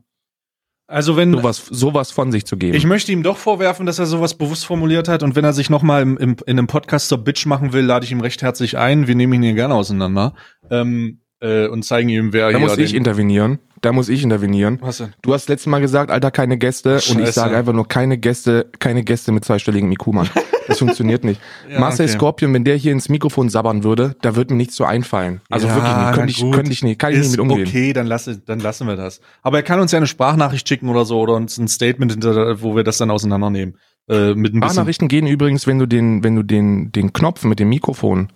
Also 0.88 1.18
wenn 1.18 1.34
sowas, 1.34 1.66
sowas 1.70 2.12
von 2.12 2.32
sich 2.32 2.46
zu 2.46 2.56
geben. 2.56 2.74
ich 2.74 2.86
möchte 2.86 3.12
ihm 3.12 3.22
doch 3.22 3.38
vorwerfen, 3.38 3.86
dass 3.86 4.00
er 4.00 4.06
sowas 4.06 4.36
bewusst 4.36 4.66
formuliert 4.66 5.10
hat 5.10 5.22
und 5.22 5.36
wenn 5.36 5.44
er 5.44 5.52
sich 5.52 5.70
nochmal 5.70 6.02
im, 6.02 6.18
im, 6.18 6.38
in 6.46 6.58
einem 6.58 6.68
Podcast 6.68 7.10
zur 7.10 7.18
Bitch 7.18 7.46
machen 7.46 7.74
will, 7.74 7.84
lade 7.84 8.06
ich 8.06 8.12
ihm 8.14 8.22
recht 8.22 8.42
herzlich 8.42 8.78
ein. 8.78 9.06
Wir 9.06 9.16
nehmen 9.16 9.34
ihn 9.34 9.44
hier 9.44 9.54
gerne 9.54 9.76
auseinander 9.76 10.34
ähm, 10.72 11.20
äh, 11.42 11.68
und 11.68 11.84
zeigen 11.84 12.08
ihm, 12.08 12.32
wer 12.32 12.52
da 12.52 12.58
hier 12.58 12.66
muss 12.66 12.78
ich 12.78 12.96
intervenieren. 12.96 13.60
Da 13.82 13.92
muss 13.92 14.10
ich 14.10 14.24
intervenieren. 14.24 14.80
Was 14.82 14.98
denn? 14.98 15.14
Du 15.22 15.34
hast 15.34 15.50
letztes 15.50 15.68
Mal 15.68 15.80
gesagt, 15.82 16.10
Alter, 16.12 16.32
keine 16.32 16.58
Gäste. 16.58 16.96
Und 16.96 17.20
ich 17.20 17.26
Scheiße. 17.28 17.32
sage 17.34 17.56
einfach 17.58 17.74
nur 17.74 17.88
keine 17.88 18.18
Gäste, 18.18 18.70
keine 18.80 19.04
Gäste 19.04 19.32
mit 19.32 19.46
zweistelligem 19.46 19.92
IQ, 19.92 20.08
Mann. 20.08 20.30
Das 20.68 20.80
funktioniert 20.80 21.24
nicht. 21.24 21.40
Ja, 21.70 21.80
Marcel 21.80 22.06
okay. 22.06 22.16
Scorpion, 22.16 22.54
wenn 22.54 22.64
der 22.64 22.76
hier 22.76 22.92
ins 22.92 23.10
Mikrofon 23.10 23.50
sabbern 23.50 23.84
würde, 23.84 24.16
da 24.22 24.36
würde 24.36 24.54
mir 24.54 24.58
nichts 24.58 24.76
so 24.76 24.86
einfallen. 24.86 25.42
Also 25.50 25.68
Ja, 25.68 25.76
wirklich 25.76 25.96
nicht. 25.96 26.14
Könnte 26.14 26.32
ich, 26.32 26.42
gut. 26.42 26.56
könnte 26.56 26.72
ich 26.72 26.84
nicht, 26.84 27.00
kann 27.00 27.12
ich 27.12 27.18
nicht 27.18 27.26
Ist 27.28 27.32
mit 27.32 27.40
umgehen. 27.42 27.68
okay, 27.68 27.94
dann, 27.94 28.08
lasse, 28.08 28.38
dann 28.40 28.60
lassen 28.60 28.88
wir 28.88 28.96
das. 28.96 29.20
Aber 29.44 29.58
er 29.58 29.64
kann 29.64 29.80
uns 29.80 29.92
ja 29.92 29.98
eine 29.98 30.08
Sprachnachricht 30.08 30.68
schicken 30.68 30.90
oder 30.90 31.06
so 31.06 31.20
oder 31.20 31.36
uns 31.36 31.58
ein 31.58 31.68
Statement, 31.68 32.12
hinter, 32.14 32.62
wo 32.62 32.76
wir 32.76 32.84
das 32.84 32.98
dann 32.98 33.12
auseinandernehmen. 33.12 33.78
Äh, 34.10 34.30
mit 34.34 34.54
ein 34.54 34.60
bisschen. 34.60 34.62
Sprachnachrichten 34.62 35.08
gehen 35.10 35.28
übrigens, 35.28 35.68
wenn 35.68 35.78
du 35.80 35.86
den, 35.86 36.24
wenn 36.24 36.36
du 36.36 36.44
den, 36.44 36.92
den 36.94 37.12
Knopf 37.14 37.44
mit 37.44 37.60
dem 37.60 37.70
Mikrofon 37.70 38.30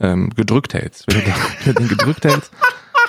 ähm, 0.00 0.30
gedrückt 0.36 0.74
hältst. 0.74 1.06
Wenn 1.12 1.22
du 1.74 1.80
den 1.80 1.88
gedrückt 1.88 2.24
hältst, 2.24 2.52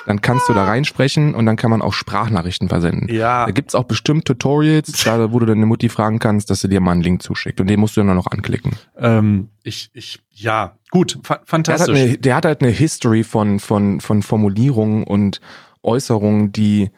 dann 0.08 0.22
kannst 0.22 0.48
du 0.48 0.54
da 0.54 0.64
reinsprechen 0.64 1.34
und 1.34 1.44
dann 1.44 1.56
kann 1.56 1.70
man 1.70 1.82
auch 1.82 1.92
Sprachnachrichten 1.92 2.70
versenden. 2.70 3.14
Ja. 3.14 3.44
Da 3.44 3.52
gibt's 3.52 3.74
auch 3.74 3.84
bestimmt 3.84 4.24
Tutorials, 4.24 4.90
da, 5.04 5.32
wo 5.32 5.38
du 5.38 5.44
deine 5.44 5.66
Mutti 5.66 5.90
fragen 5.90 6.18
kannst, 6.18 6.48
dass 6.48 6.62
sie 6.62 6.68
dir 6.70 6.80
mal 6.80 6.92
einen 6.92 7.02
Link 7.02 7.22
zuschickt. 7.22 7.60
Und 7.60 7.66
den 7.66 7.78
musst 7.78 7.94
du 7.94 8.00
dann 8.02 8.16
noch 8.16 8.26
anklicken. 8.26 8.72
Ähm, 8.96 9.50
ich, 9.62 9.90
ich, 9.92 10.20
ja, 10.30 10.78
gut, 10.90 11.18
fa 11.22 11.34
Der 11.34 11.34
hat, 11.34 11.40
halt 11.40 11.48
fantastisch. 11.48 11.98
eine, 11.98 12.16
der 12.16 12.36
hat 12.36 12.46
halt 12.46 12.62
eine 12.62 12.70
History 12.70 13.22
von, 13.22 13.60
von, 13.60 14.00
von 14.00 14.22
Formulierungen 14.22 15.04
und 15.04 15.42
Äußerungen, 15.82 16.52
die. 16.52 16.90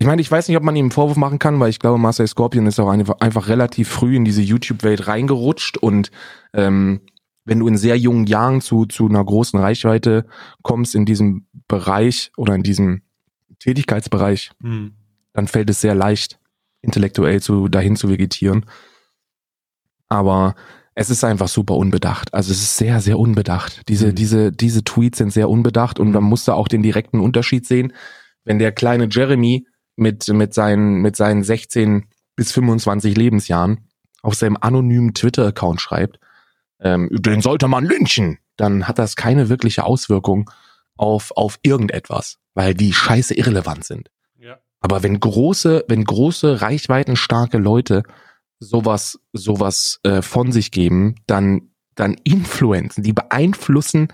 Ich 0.00 0.08
meine, 0.08 0.20
ich 0.20 0.30
weiß 0.30 0.48
nicht, 0.48 0.56
ob 0.56 0.64
man 0.64 0.74
ihm 0.74 0.86
einen 0.86 0.90
Vorwurf 0.90 1.16
machen 1.16 1.38
kann, 1.38 1.60
weil 1.60 1.70
ich 1.70 1.78
glaube, 1.78 1.98
Marcel 1.98 2.26
Scorpion 2.26 2.66
ist 2.66 2.80
auch 2.80 2.88
einfach, 2.88 3.20
einfach 3.20 3.46
relativ 3.46 3.88
früh 3.88 4.16
in 4.16 4.24
diese 4.24 4.42
YouTube-Welt 4.42 5.06
reingerutscht 5.06 5.78
und 5.78 6.10
ähm, 6.52 7.00
wenn 7.48 7.58
du 7.60 7.66
in 7.68 7.76
sehr 7.78 7.96
jungen 7.98 8.26
Jahren 8.26 8.60
zu, 8.60 8.84
zu 8.86 9.08
einer 9.08 9.24
großen 9.24 9.58
Reichweite 9.58 10.26
kommst 10.62 10.94
in 10.94 11.04
diesem 11.06 11.46
Bereich 11.66 12.30
oder 12.36 12.54
in 12.54 12.62
diesem 12.62 13.02
Tätigkeitsbereich, 13.58 14.50
Hm. 14.62 14.92
dann 15.32 15.48
fällt 15.48 15.70
es 15.70 15.80
sehr 15.80 15.94
leicht, 15.94 16.38
intellektuell 16.82 17.40
zu, 17.40 17.68
dahin 17.68 17.96
zu 17.96 18.08
vegetieren. 18.08 18.66
Aber 20.08 20.54
es 20.94 21.10
ist 21.10 21.24
einfach 21.24 21.48
super 21.48 21.74
unbedacht. 21.76 22.34
Also 22.34 22.52
es 22.52 22.60
ist 22.62 22.76
sehr, 22.76 23.00
sehr 23.00 23.18
unbedacht. 23.18 23.82
Diese, 23.88 24.08
Mhm. 24.08 24.14
diese, 24.14 24.52
diese 24.52 24.84
Tweets 24.84 25.18
sind 25.18 25.32
sehr 25.32 25.48
unbedacht 25.48 25.98
und 26.00 26.10
man 26.12 26.24
muss 26.24 26.44
da 26.44 26.54
auch 26.54 26.68
den 26.68 26.82
direkten 26.82 27.20
Unterschied 27.20 27.66
sehen. 27.66 27.92
Wenn 28.44 28.58
der 28.58 28.72
kleine 28.72 29.08
Jeremy 29.10 29.66
mit, 29.96 30.28
mit 30.28 30.54
seinen, 30.54 31.00
mit 31.00 31.16
seinen 31.16 31.42
16 31.44 32.06
bis 32.36 32.52
25 32.52 33.16
Lebensjahren 33.16 33.88
auf 34.22 34.34
seinem 34.34 34.56
anonymen 34.60 35.14
Twitter-Account 35.14 35.80
schreibt, 35.80 36.18
ähm, 36.80 37.08
den 37.10 37.40
sollte 37.40 37.68
man 37.68 37.84
lynchen, 37.84 38.38
dann 38.56 38.86
hat 38.86 38.98
das 38.98 39.16
keine 39.16 39.48
wirkliche 39.48 39.84
Auswirkung 39.84 40.50
auf, 40.96 41.32
auf 41.36 41.58
irgendetwas, 41.62 42.38
weil 42.54 42.74
die 42.74 42.92
scheiße 42.92 43.34
irrelevant 43.34 43.84
sind. 43.84 44.10
Ja. 44.38 44.58
Aber 44.80 45.02
wenn 45.02 45.18
große, 45.18 45.84
wenn 45.88 46.04
große, 46.04 46.60
reichweitenstarke 46.60 47.58
Leute 47.58 48.02
sowas, 48.60 49.20
sowas 49.32 50.00
äh, 50.02 50.22
von 50.22 50.52
sich 50.52 50.70
geben, 50.70 51.16
dann, 51.26 51.70
dann 51.94 52.14
influenzen, 52.24 53.02
die 53.02 53.12
beeinflussen 53.12 54.08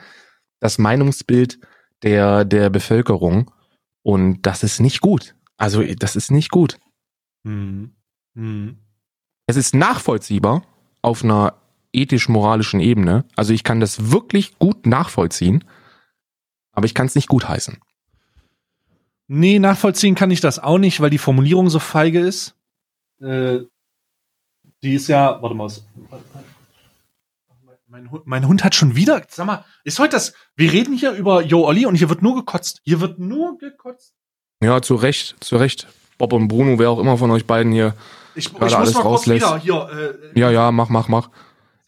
das 0.61 0.78
Meinungsbild 0.78 1.59
der, 2.03 2.45
der 2.45 2.70
Bevölkerung. 2.70 3.51
Und 4.03 4.43
das 4.43 4.62
ist 4.62 4.81
nicht 4.81 5.01
gut. 5.01 5.35
Also, 5.57 5.82
das 5.82 6.16
ist 6.16 6.31
nicht 6.31 6.51
gut. 6.51 6.78
Hm. 7.45 7.95
Hm. 8.35 8.78
Es 9.47 9.57
ist 9.57 9.74
nachvollziehbar 9.74 10.62
auf 11.03 11.23
einer 11.23 11.55
ethisch-moralischen 11.95 12.81
Ebene. 12.81 13.25
Also 13.37 13.53
ich 13.53 13.65
kann 13.65 13.81
das 13.81 14.11
wirklich 14.11 14.59
gut 14.59 14.87
nachvollziehen, 14.87 15.65
aber 16.73 16.87
ich 16.87 16.95
kann 16.95 17.07
es 17.07 17.15
nicht 17.15 17.29
gutheißen. 17.29 17.79
Nee, 19.27 19.59
nachvollziehen 19.59 20.15
kann 20.15 20.31
ich 20.31 20.41
das 20.41 20.59
auch 20.59 20.79
nicht, 20.79 21.01
weil 21.01 21.11
die 21.11 21.19
Formulierung 21.19 21.71
so 21.71 21.79
feige 21.79 22.21
ist. 22.21 22.55
Äh, 23.21 23.61
die 24.83 24.95
ist 24.95 25.09
ja, 25.09 25.41
warte 25.41 25.55
mal, 25.55 25.71
mein 27.89 28.11
Hund, 28.11 28.27
mein 28.27 28.49
Hund 28.49 28.65
hat 28.65 28.75
schon 28.75 28.97
wieder, 28.97 29.23
sag 29.29 29.47
mal, 29.47 29.65
ist 29.85 29.99
heute 29.99 30.16
das, 30.16 30.35
wir 30.57 30.73
reden 30.73 30.95
hier 30.95 31.12
über 31.12 31.43
Yo 31.43 31.65
Olli 31.65 31.87
und 31.87 31.95
hier 31.95 32.09
wird 32.09 32.23
nur 32.23 32.35
gekotzt. 32.35 32.81
Hier 32.85 33.01
wird 33.01 33.19
nur 33.19 33.57
gekotzt. 33.57 34.15
Ja, 34.62 34.83
zu 34.83 34.97
Recht, 34.97 35.37
zu 35.41 35.57
Recht. 35.57 35.87
Bob 36.19 36.33
und 36.33 36.49
Bruno, 36.49 36.79
wer 36.79 36.91
auch 36.91 36.99
immer 36.99 37.16
von 37.16 37.31
euch 37.31 37.47
beiden 37.47 37.73
hier. 37.73 37.95
Ich, 38.35 38.47
ich 38.47 38.53
muss 38.53 38.73
alles 38.75 38.95
mal 38.95 39.03
kurz 39.03 39.21
rauslässt. 39.21 39.47
wieder 39.47 39.59
hier, 39.59 40.19
äh, 40.35 40.39
Ja, 40.39 40.51
ja, 40.51 40.73
mach, 40.73 40.89
mach, 40.89 41.09
mach. 41.09 41.31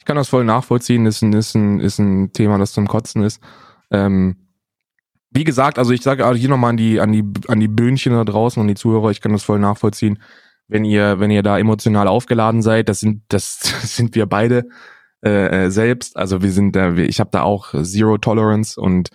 Ich 0.07 0.09
kann 0.09 0.19
das 0.19 0.29
voll 0.29 0.45
nachvollziehen. 0.45 1.05
Ist 1.05 1.23
ein, 1.23 1.33
ist 1.33 1.57
ein, 1.57 1.81
ist 1.81 1.99
ein 1.99 2.33
Thema, 2.33 2.59
das 2.59 2.71
zum 2.71 2.87
Kotzen 2.87 3.25
ist. 3.25 3.43
Ähm, 3.91 4.37
wie 5.31 5.43
gesagt, 5.43 5.81
also 5.81 5.91
ich 5.91 6.01
sage 6.03 6.25
auch 6.25 6.37
hier 6.37 6.49
nochmal 6.49 6.71
an 6.71 6.77
die, 6.77 7.01
an 7.01 7.11
die, 7.11 7.25
an 7.49 7.59
die 7.59 7.67
Böhnchen 7.67 8.13
da 8.13 8.23
draußen 8.23 8.61
und 8.61 8.69
die 8.69 8.77
Zuhörer, 8.77 9.11
ich 9.11 9.21
kann 9.21 9.33
das 9.33 9.43
voll 9.43 9.59
nachvollziehen. 9.59 10.23
Wenn 10.69 10.85
ihr, 10.85 11.19
wenn 11.19 11.33
ihr 11.33 11.43
da 11.43 11.59
emotional 11.59 12.07
aufgeladen 12.07 12.63
seid, 12.63 12.89
das 12.89 13.01
sind, 13.01 13.25
das, 13.27 13.59
sind 13.83 14.15
wir 14.15 14.27
beide 14.27 14.69
äh, 15.25 15.65
äh, 15.65 15.71
selbst. 15.73 16.17
Also 16.17 16.41
wir 16.41 16.53
sind 16.53 16.77
da, 16.77 16.95
ich 16.95 17.19
habe 17.19 17.31
da 17.33 17.43
auch 17.43 17.75
Zero 17.83 18.17
Tolerance 18.17 18.81
und 18.81 19.11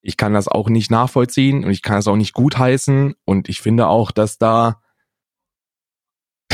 ich 0.00 0.16
kann 0.16 0.34
das 0.34 0.48
auch 0.48 0.68
nicht 0.68 0.90
nachvollziehen 0.90 1.64
und 1.64 1.70
ich 1.70 1.82
kann 1.82 1.98
es 1.98 2.08
auch 2.08 2.16
nicht 2.16 2.34
gutheißen 2.34 3.14
und 3.24 3.48
ich 3.48 3.60
finde 3.60 3.86
auch, 3.86 4.10
dass 4.10 4.38
da 4.38 4.80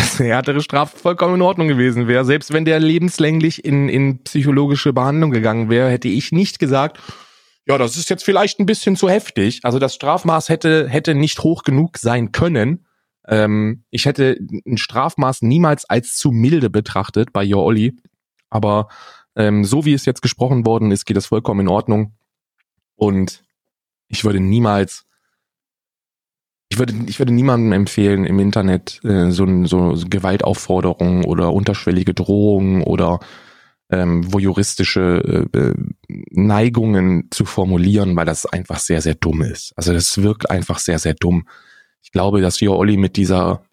dass 0.10 0.20
eine 0.20 0.30
härtere 0.30 0.60
Strafe 0.62 0.96
vollkommen 0.96 1.36
in 1.36 1.42
Ordnung 1.42 1.68
gewesen 1.68 2.08
wäre. 2.08 2.24
Selbst 2.24 2.52
wenn 2.52 2.64
der 2.64 2.78
lebenslänglich 2.78 3.64
in, 3.64 3.88
in 3.88 4.22
psychologische 4.24 4.92
Behandlung 4.92 5.30
gegangen 5.30 5.68
wäre, 5.68 5.90
hätte 5.90 6.08
ich 6.08 6.32
nicht 6.32 6.58
gesagt, 6.58 6.98
ja, 7.66 7.76
das 7.78 7.96
ist 7.96 8.08
jetzt 8.08 8.24
vielleicht 8.24 8.58
ein 8.58 8.66
bisschen 8.66 8.96
zu 8.96 9.08
heftig. 9.08 9.60
Also 9.62 9.78
das 9.78 9.94
Strafmaß 9.94 10.48
hätte, 10.48 10.88
hätte 10.88 11.14
nicht 11.14 11.42
hoch 11.42 11.62
genug 11.62 11.98
sein 11.98 12.32
können. 12.32 12.86
Ähm, 13.28 13.84
ich 13.90 14.06
hätte 14.06 14.38
ein 14.66 14.78
Strafmaß 14.78 15.42
niemals 15.42 15.84
als 15.84 16.16
zu 16.16 16.30
milde 16.30 16.70
betrachtet 16.70 17.32
bei 17.32 17.46
Your 17.46 17.62
Olli. 17.64 17.96
Aber 18.48 18.88
ähm, 19.36 19.64
so 19.64 19.84
wie 19.84 19.92
es 19.92 20.06
jetzt 20.06 20.22
gesprochen 20.22 20.64
worden 20.66 20.90
ist, 20.90 21.04
geht 21.04 21.16
es 21.16 21.26
vollkommen 21.26 21.60
in 21.60 21.68
Ordnung. 21.68 22.14
Und 22.96 23.42
ich 24.08 24.24
würde 24.24 24.40
niemals, 24.40 25.06
ich 26.70 26.78
würde, 26.78 26.94
ich 27.06 27.18
würde 27.18 27.32
niemandem 27.32 27.72
empfehlen, 27.72 28.24
im 28.24 28.38
Internet 28.38 29.00
äh, 29.04 29.30
so, 29.30 29.66
so 29.66 29.94
Gewaltaufforderungen 30.08 31.24
oder 31.24 31.52
unterschwellige 31.52 32.14
Drohungen 32.14 32.82
oder 32.82 33.18
ähm, 33.90 34.32
voyeuristische 34.32 35.48
äh, 35.52 35.58
äh, 35.58 35.74
Neigungen 36.30 37.26
zu 37.32 37.44
formulieren, 37.44 38.14
weil 38.14 38.24
das 38.24 38.46
einfach 38.46 38.78
sehr, 38.78 39.02
sehr 39.02 39.16
dumm 39.16 39.42
ist. 39.42 39.72
Also 39.76 39.92
das 39.92 40.22
wirkt 40.22 40.48
einfach 40.48 40.78
sehr, 40.78 41.00
sehr 41.00 41.14
dumm. 41.14 41.48
Ich 42.02 42.12
glaube, 42.12 42.40
dass 42.40 42.60
Jo 42.60 42.76
Olli 42.76 42.96
mit 42.96 43.16
dieser 43.16 43.64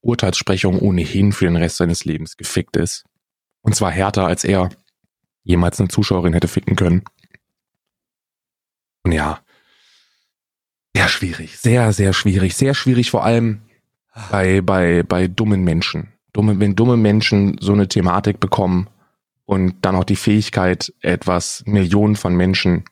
Urteilssprechung 0.00 0.78
ohnehin 0.78 1.32
für 1.32 1.44
den 1.44 1.56
Rest 1.56 1.76
seines 1.76 2.06
Lebens 2.06 2.38
gefickt 2.38 2.76
ist. 2.76 3.04
Und 3.60 3.74
zwar 3.74 3.90
härter, 3.90 4.26
als 4.26 4.44
er 4.44 4.70
jemals 5.42 5.78
eine 5.78 5.88
Zuschauerin 5.88 6.32
hätte 6.32 6.48
ficken 6.48 6.74
können. 6.74 7.02
Und 9.04 9.12
ja, 9.12 9.40
sehr 10.96 11.08
schwierig, 11.08 11.58
sehr, 11.58 11.92
sehr 11.92 12.12
schwierig, 12.14 12.56
sehr 12.56 12.74
schwierig 12.74 13.10
vor 13.10 13.24
allem 13.24 13.60
bei, 14.30 14.62
bei, 14.62 15.02
bei 15.02 15.28
dummen 15.28 15.62
Menschen. 15.62 16.12
Dumme, 16.32 16.58
wenn 16.58 16.74
dumme 16.74 16.96
Menschen 16.96 17.58
so 17.60 17.74
eine 17.74 17.86
Thematik 17.86 18.40
bekommen 18.40 18.88
und 19.44 19.74
dann 19.82 19.94
auch 19.94 20.04
die 20.04 20.16
Fähigkeit, 20.16 20.92
etwas 21.02 21.62
Millionen 21.66 22.16
von 22.16 22.34
Menschen 22.34 22.84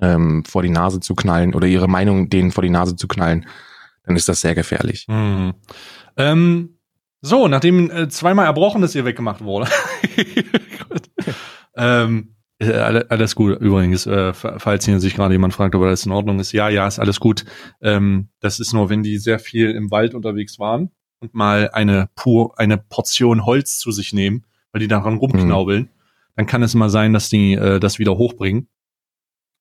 ähm, 0.00 0.44
vor 0.44 0.62
die 0.62 0.70
Nase 0.70 0.98
zu 0.98 1.14
knallen 1.14 1.54
oder 1.54 1.68
ihre 1.68 1.88
Meinung 1.88 2.30
denen 2.30 2.50
vor 2.50 2.62
die 2.62 2.70
Nase 2.70 2.96
zu 2.96 3.06
knallen, 3.06 3.46
dann 4.04 4.16
ist 4.16 4.28
das 4.28 4.40
sehr 4.40 4.56
gefährlich. 4.56 5.06
Mhm. 5.08 5.54
Ähm, 6.16 6.78
so, 7.20 7.46
nachdem 7.46 7.90
äh, 7.90 8.08
zweimal 8.08 8.46
Erbrochenes 8.46 8.92
hier 8.92 9.04
weggemacht 9.04 9.44
wurde. 9.44 9.70
ähm, 11.76 12.34
äh, 12.60 13.04
alles 13.08 13.34
gut 13.34 13.58
übrigens, 13.60 14.06
äh, 14.06 14.34
falls 14.34 14.84
hier 14.84 15.00
sich 15.00 15.14
gerade 15.14 15.34
jemand 15.34 15.54
fragt, 15.54 15.74
ob 15.74 15.82
das 15.82 16.04
in 16.04 16.12
Ordnung 16.12 16.38
ist. 16.38 16.52
Ja, 16.52 16.68
ja, 16.68 16.86
ist 16.86 16.98
alles 16.98 17.18
gut. 17.18 17.44
Ähm, 17.80 18.28
das 18.40 18.60
ist 18.60 18.74
nur, 18.74 18.90
wenn 18.90 19.02
die 19.02 19.18
sehr 19.18 19.38
viel 19.38 19.70
im 19.70 19.90
Wald 19.90 20.14
unterwegs 20.14 20.58
waren 20.58 20.90
und 21.20 21.34
mal 21.34 21.70
eine 21.72 22.10
pur, 22.14 22.58
eine 22.58 22.76
Portion 22.76 23.46
Holz 23.46 23.78
zu 23.78 23.92
sich 23.92 24.12
nehmen, 24.12 24.44
weil 24.72 24.80
die 24.80 24.88
daran 24.88 25.16
rumknaubeln, 25.16 25.84
mhm. 25.84 25.88
dann 26.36 26.46
kann 26.46 26.62
es 26.62 26.74
mal 26.74 26.90
sein, 26.90 27.12
dass 27.12 27.30
die 27.30 27.54
äh, 27.54 27.80
das 27.80 27.98
wieder 27.98 28.18
hochbringen. 28.18 28.68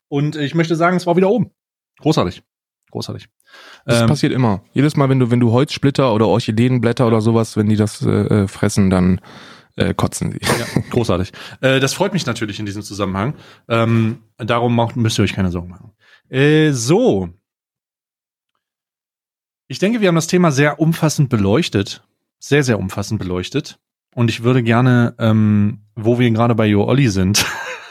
Und 0.10 0.36
ich 0.36 0.54
möchte 0.54 0.76
sagen, 0.76 0.98
es 0.98 1.08
war 1.08 1.16
wieder 1.16 1.30
oben. 1.30 1.52
Großartig. 2.00 2.44
Großartig. 2.92 3.28
Das 3.86 4.02
ähm, 4.02 4.08
passiert 4.08 4.34
immer. 4.34 4.64
Jedes 4.74 4.98
Mal, 4.98 5.10
wenn 5.10 5.20
du, 5.20 5.32
wenn 5.32 5.40
du 5.40 5.52
Holzsplitter 5.52 6.14
oder 6.14 6.28
Orchideenblätter 6.28 7.08
oder 7.08 7.22
sowas, 7.22 7.56
wenn 7.56 7.70
die 7.70 7.76
das 7.76 8.02
äh, 8.02 8.10
äh, 8.10 8.48
fressen, 8.48 8.90
dann 8.90 9.22
äh, 9.80 9.94
kotzen 9.94 10.32
sie. 10.32 10.40
Ja, 10.42 10.82
großartig. 10.90 11.32
äh, 11.62 11.80
das 11.80 11.94
freut 11.94 12.14
mich 12.14 12.26
natürlich 12.26 12.60
in 12.60 12.66
diesem 12.66 12.82
Zusammenhang. 12.84 13.36
Ähm, 13.68 14.24
darum 14.38 14.76
macht, 14.76 14.96
müsst 14.96 15.18
ihr 15.20 15.24
euch 15.24 15.34
keine 15.34 15.52
Sorgen 15.52 15.70
machen. 15.70 15.92
Äh, 16.30 16.72
so. 16.72 17.30
Ich 19.68 19.80
denke, 19.80 20.02
wir 20.02 20.08
haben 20.10 20.16
das 20.16 20.28
Thema 20.28 20.52
sehr 20.52 20.80
umfassend 20.80 21.30
beleuchtet. 21.30 22.04
Sehr, 22.40 22.64
sehr 22.64 22.80
umfassend 22.80 23.20
beleuchtet. 23.20 23.80
Und 24.16 24.30
ich 24.30 24.44
würde 24.44 24.64
gerne, 24.64 25.16
ähm, 25.20 25.86
wo 25.96 26.20
wir 26.20 26.30
gerade 26.32 26.56
bei 26.56 26.66
Jo 26.66 26.86
Olli 26.86 27.10
sind, 27.10 27.46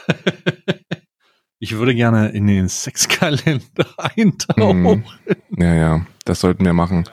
ich 1.59 1.77
würde 1.77 1.95
gerne 1.95 2.29
in 2.29 2.47
den 2.47 2.69
Sexkalender 2.69 3.61
eintauchen. 3.97 4.83
Mhm. 4.83 5.03
Ja, 5.57 5.73
ja, 5.73 6.05
das 6.25 6.41
sollten 6.41 6.65
wir 6.65 6.73
machen. 6.73 7.05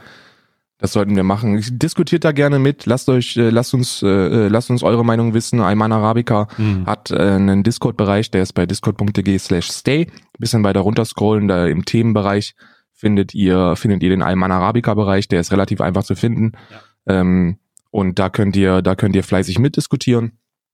Das 0.78 0.92
sollten 0.92 1.16
wir 1.16 1.22
machen. 1.22 1.62
Diskutiert 1.78 2.24
da 2.24 2.32
gerne 2.32 2.58
mit. 2.58 2.84
Lasst 2.84 3.08
euch, 3.08 3.36
äh, 3.36 3.48
lasst 3.48 3.72
uns, 3.72 4.02
äh, 4.02 4.08
äh 4.08 4.48
lasst 4.48 4.70
uns 4.70 4.82
eure 4.82 5.04
Meinung 5.04 5.32
wissen. 5.32 5.60
Ayman 5.60 5.92
Arabica 5.92 6.48
mhm. 6.58 6.84
hat 6.84 7.10
äh, 7.10 7.16
einen 7.16 7.62
Discord-Bereich, 7.62 8.30
der 8.30 8.42
ist 8.42 8.52
bei 8.52 8.66
discord.de 8.66 9.38
slash 9.38 9.70
stay. 9.70 10.08
Bisschen 10.38 10.64
weiter 10.64 10.80
runterscrollen, 10.80 11.48
da 11.48 11.66
im 11.66 11.86
Themenbereich 11.86 12.54
findet 12.92 13.34
ihr, 13.34 13.74
findet 13.76 14.02
ihr 14.02 14.10
den 14.10 14.22
Ayman 14.22 14.52
Arabica-Bereich, 14.52 15.28
der 15.28 15.40
ist 15.40 15.50
relativ 15.50 15.80
einfach 15.80 16.04
zu 16.04 16.14
finden. 16.14 16.52
Ja. 17.06 17.20
Ähm, 17.20 17.58
und 17.90 18.18
da 18.18 18.28
könnt 18.28 18.54
ihr, 18.56 18.82
da 18.82 18.94
könnt 18.96 19.16
ihr 19.16 19.24
fleißig 19.24 19.58
mitdiskutieren 19.58 20.32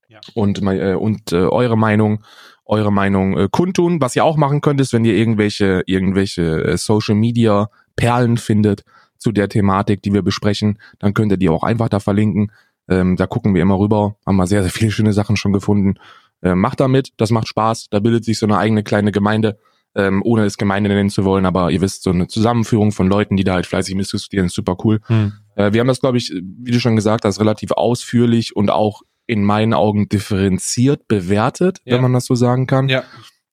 ja. 0.08 0.18
und, 0.34 0.60
äh, 0.62 0.94
und 0.94 1.30
äh, 1.30 1.36
eure 1.36 1.78
Meinung, 1.78 2.24
eure 2.64 2.92
Meinung 2.92 3.38
äh, 3.38 3.48
kundtun. 3.48 4.00
Was 4.00 4.16
ihr 4.16 4.24
auch 4.24 4.36
machen 4.36 4.62
könnt, 4.62 4.80
ist, 4.80 4.92
wenn 4.92 5.04
ihr 5.04 5.14
irgendwelche, 5.14 5.84
irgendwelche 5.86 6.64
äh, 6.64 6.76
Social 6.76 7.14
Media 7.14 7.68
Perlen 7.94 8.36
findet 8.36 8.82
zu 9.22 9.32
der 9.32 9.48
Thematik, 9.48 10.02
die 10.02 10.12
wir 10.12 10.22
besprechen, 10.22 10.78
dann 10.98 11.14
könnt 11.14 11.32
ihr 11.32 11.38
die 11.38 11.48
auch 11.48 11.62
einfach 11.62 11.88
da 11.88 12.00
verlinken. 12.00 12.52
Ähm, 12.88 13.16
da 13.16 13.26
gucken 13.26 13.54
wir 13.54 13.62
immer 13.62 13.78
rüber, 13.78 14.16
haben 14.26 14.36
wir 14.36 14.46
sehr, 14.46 14.62
sehr 14.62 14.70
viele 14.70 14.90
schöne 14.90 15.12
Sachen 15.12 15.36
schon 15.36 15.52
gefunden. 15.52 15.94
Äh, 16.42 16.54
macht 16.54 16.80
damit, 16.80 17.12
das 17.16 17.30
macht 17.30 17.48
Spaß, 17.48 17.88
da 17.90 18.00
bildet 18.00 18.24
sich 18.24 18.38
so 18.38 18.46
eine 18.46 18.58
eigene 18.58 18.82
kleine 18.82 19.12
Gemeinde, 19.12 19.58
ähm, 19.94 20.22
ohne 20.24 20.44
es 20.44 20.58
Gemeinde 20.58 20.90
nennen 20.90 21.10
zu 21.10 21.24
wollen, 21.24 21.46
aber 21.46 21.70
ihr 21.70 21.80
wisst, 21.80 22.02
so 22.02 22.10
eine 22.10 22.26
Zusammenführung 22.26 22.92
von 22.92 23.08
Leuten, 23.08 23.36
die 23.36 23.44
da 23.44 23.54
halt 23.54 23.66
fleißig 23.66 23.94
mitdiskutieren, 23.94 24.46
ist 24.46 24.54
super 24.54 24.76
cool. 24.84 25.00
Hm. 25.06 25.32
Äh, 25.54 25.72
wir 25.72 25.80
haben 25.80 25.88
das, 25.88 26.00
glaube 26.00 26.18
ich, 26.18 26.32
wie 26.32 26.72
du 26.72 26.80
schon 26.80 26.96
gesagt 26.96 27.24
hast, 27.24 27.38
relativ 27.38 27.72
ausführlich 27.72 28.56
und 28.56 28.70
auch 28.70 29.02
in 29.26 29.44
meinen 29.44 29.74
Augen 29.74 30.08
differenziert 30.08 31.06
bewertet, 31.06 31.80
ja. 31.84 31.94
wenn 31.94 32.02
man 32.02 32.12
das 32.12 32.24
so 32.24 32.34
sagen 32.34 32.66
kann. 32.66 32.88
Ja. 32.88 33.04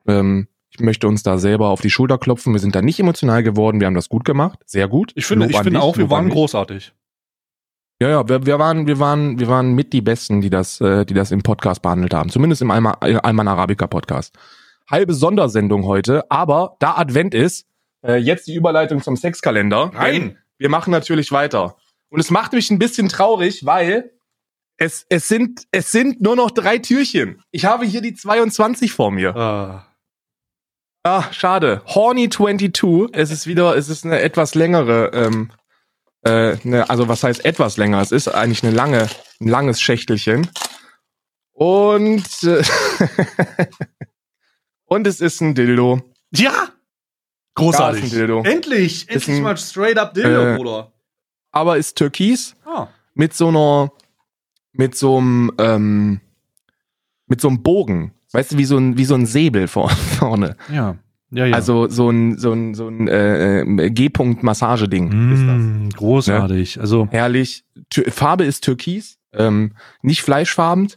Ähm, 0.08 0.48
ich 0.72 0.80
möchte 0.80 1.08
uns 1.08 1.24
da 1.24 1.38
selber 1.38 1.70
auf 1.70 1.82
die 1.82 1.90
Schulter 1.90 2.18
klopfen. 2.18 2.54
Wir 2.54 2.60
sind 2.60 2.76
da 2.76 2.82
nicht 2.82 3.00
emotional 3.00 3.44
geworden. 3.44 3.80
Wir 3.80 3.88
haben 3.88 3.96
das 3.96 4.10
gut 4.10 4.24
gemacht. 4.26 4.60
Sehr 4.66 4.88
gut. 4.88 5.12
Ich 5.16 5.26
finde, 5.26 5.46
Lob 5.46 5.56
ich 5.56 5.62
finde 5.62 5.82
auch, 5.82 5.98
wir 5.98 6.10
waren 6.10 6.30
großartig. 6.30 6.94
Ja, 8.02 8.10
ja, 8.10 8.30
wir, 8.30 8.46
wir 8.46 8.60
waren, 8.60 8.88
wir 8.88 9.00
waren, 9.00 9.40
wir 9.40 9.48
waren 9.48 9.74
mit 9.74 9.92
die 9.92 10.02
Besten, 10.02 10.40
die 10.40 10.50
das, 10.50 10.80
äh, 10.80 11.06
die 11.06 11.14
das 11.14 11.32
im 11.32 11.42
Podcast 11.42 11.82
behandelt 11.82 12.14
haben. 12.14 12.30
Zumindest 12.30 12.62
im 12.62 12.72
Alman, 12.72 12.96
Alman 13.02 13.48
Arabica 13.48 13.88
Podcast. 13.88 14.38
Halbe 14.90 15.14
Sondersendung 15.14 15.84
heute, 15.86 16.30
aber 16.32 16.78
da 16.80 16.96
Advent 16.96 17.36
ist, 17.36 17.68
äh, 18.02 18.16
jetzt 18.16 18.48
die 18.48 18.56
Überleitung 18.56 19.02
zum 19.02 19.18
Sexkalender. 19.18 19.92
Nein! 19.94 20.38
Wir 20.58 20.70
machen 20.70 20.92
natürlich 20.92 21.32
weiter. 21.32 21.76
Und 22.10 22.20
es 22.20 22.32
macht 22.32 22.54
mich 22.54 22.70
ein 22.72 22.80
bisschen 22.80 23.10
traurig, 23.10 23.66
weil 23.66 24.12
es, 24.78 25.06
es 25.10 25.28
sind, 25.28 25.68
es 25.72 25.92
sind 25.92 26.22
nur 26.22 26.36
noch 26.36 26.52
drei 26.52 26.78
Türchen. 26.78 27.42
Ich 27.52 27.66
habe 27.66 27.86
hier 27.86 28.02
die 28.02 28.14
22 28.14 28.94
vor 28.94 29.12
mir. 29.12 29.36
Ah. 29.36 29.89
Ah, 31.10 31.32
schade. 31.32 31.82
Horny 31.88 32.30
22. 32.30 33.10
Es 33.14 33.32
ist 33.32 33.48
wieder, 33.48 33.76
es 33.76 33.90
ist 33.90 34.06
eine 34.06 34.22
etwas 34.22 34.54
längere, 34.54 35.12
ähm, 35.14 35.52
äh, 36.24 36.56
ne, 36.64 36.90
also 36.90 37.08
was 37.08 37.24
heißt 37.24 37.46
etwas 37.46 37.78
länger? 37.78 38.02
Es 38.02 38.12
ist 38.12 38.28
eigentlich 38.28 38.64
eine 38.64 38.76
lange, 38.76 39.08
ein 39.42 39.48
langes 39.48 39.82
Schächtelchen. 39.82 40.48
Und, 41.52 42.44
äh, 42.44 42.64
und 44.86 45.08
es 45.08 45.20
ist 45.20 45.42
ein 45.42 45.56
Dildo. 45.56 46.02
Ja! 46.32 46.70
Großartig. 47.56 48.12
Dildo. 48.12 48.44
Endlich! 48.44 49.10
Endlich 49.10 49.38
ein, 49.38 49.44
mal 49.44 49.58
straight 49.58 49.98
up 49.98 50.14
Dildo, 50.14 50.54
äh, 50.54 50.56
Bruder 50.58 50.92
aber 51.52 51.78
ist 51.78 51.98
türkis. 51.98 52.56
Ah. 52.66 52.88
Mit 53.14 53.34
so 53.34 53.48
einer, 53.48 53.92
mit 54.72 54.96
so 54.96 55.18
einem, 55.18 55.52
ähm, 55.58 56.22
mit 57.26 57.42
so 57.42 57.48
einem 57.48 57.64
Bogen. 57.64 58.14
Weißt 58.32 58.52
du, 58.52 58.58
wie 58.58 58.66
so 58.66 58.78
ein, 58.78 58.98
wie 58.98 59.06
so 59.06 59.16
ein 59.16 59.26
Säbel 59.26 59.68
vorne. 59.68 60.56
Ja. 60.72 60.96
Ja, 61.32 61.46
ja. 61.46 61.56
Also 61.56 61.88
so 61.88 62.10
ein 62.10 62.40
so 62.40 62.54
ein 62.54 62.74
so 62.74 62.88
ein 62.88 63.08
äh, 63.08 63.62
äh 63.62 63.90
G-Punkt-Massageding 63.92 65.10
mm, 65.10 65.34
ist 65.34 65.46
das. 65.92 65.98
Großartig. 66.00 66.76
Ne? 66.78 66.82
Also 66.82 67.08
herrlich. 67.12 67.66
Tür 67.92 68.12
Farbe 68.12 68.46
ist 68.46 68.64
Türkis, 68.64 69.20
ähm, 69.34 69.74
nicht 70.02 70.24
fleischfarben, 70.24 70.92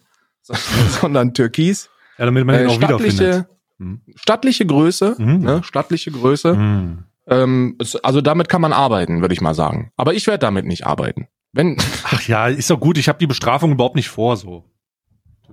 sondern 1.01 1.35
Türkis. 1.35 1.91
Ja, 2.17 2.25
damit 2.25 2.47
man 2.47 2.55
äh, 2.55 2.67
auch 2.67 2.75
stattliche, 2.77 3.47
hm. 3.79 4.01
stattliche 4.15 4.65
Größe, 4.65 5.17
mhm. 5.19 5.41
ne? 5.41 5.61
stattliche 5.65 6.11
Größe. 6.11 6.55
Mhm. 6.55 7.05
Ähm, 7.27 7.79
also 8.03 8.21
damit 8.21 8.49
kann 8.49 8.63
man 8.63 8.73
arbeiten, 8.73 9.21
würde 9.21 9.35
ich 9.35 9.41
mal 9.41 9.55
sagen. 9.55 9.93
Aber 9.97 10.15
ich 10.15 10.27
werde 10.27 10.41
damit 10.41 10.65
nicht 10.67 10.87
arbeiten. 10.87 11.29
Wenn 11.53 11.77
Ach 12.05 12.23
ja, 12.23 12.49
ist 12.49 12.71
doch 12.71 12.81
gut. 12.81 12.97
Ich 12.97 13.09
habe 13.09 13.19
die 13.19 13.27
Bestrafung 13.27 13.73
überhaupt 13.73 13.97
nicht 13.97 14.09
vor, 14.09 14.37
so. 14.37 14.65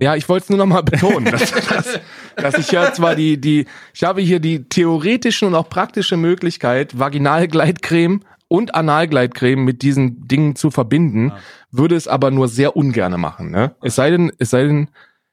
Ja, 0.00 0.16
ich 0.16 0.28
wollte 0.28 0.44
es 0.44 0.48
nur 0.50 0.58
noch 0.58 0.66
mal 0.66 0.82
betonen, 0.82 1.30
dass, 1.30 1.50
dass, 1.68 2.00
dass 2.36 2.58
ich 2.58 2.72
ja 2.72 2.92
zwar 2.92 3.14
die, 3.14 3.38
die, 3.38 3.66
ich 3.92 4.02
habe 4.02 4.22
hier 4.22 4.40
die 4.40 4.64
theoretische 4.64 5.46
und 5.46 5.54
auch 5.54 5.68
praktische 5.68 6.16
Möglichkeit, 6.16 6.98
Vaginalgleitcreme 6.98 8.20
und 8.48 8.74
Analgleitcreme 8.74 9.62
mit 9.62 9.82
diesen 9.82 10.26
Dingen 10.26 10.56
zu 10.56 10.70
verbinden, 10.70 11.28
ja. 11.28 11.38
würde 11.70 11.96
es 11.96 12.08
aber 12.08 12.30
nur 12.30 12.48
sehr 12.48 12.76
ungerne 12.76 13.18
machen. 13.18 13.50
Ne? 13.50 13.76
Es 13.82 13.94
sei 13.94 14.10
denn, 14.10 14.32
es 14.38 14.50
sei 14.50 14.64
denn, 14.64 14.88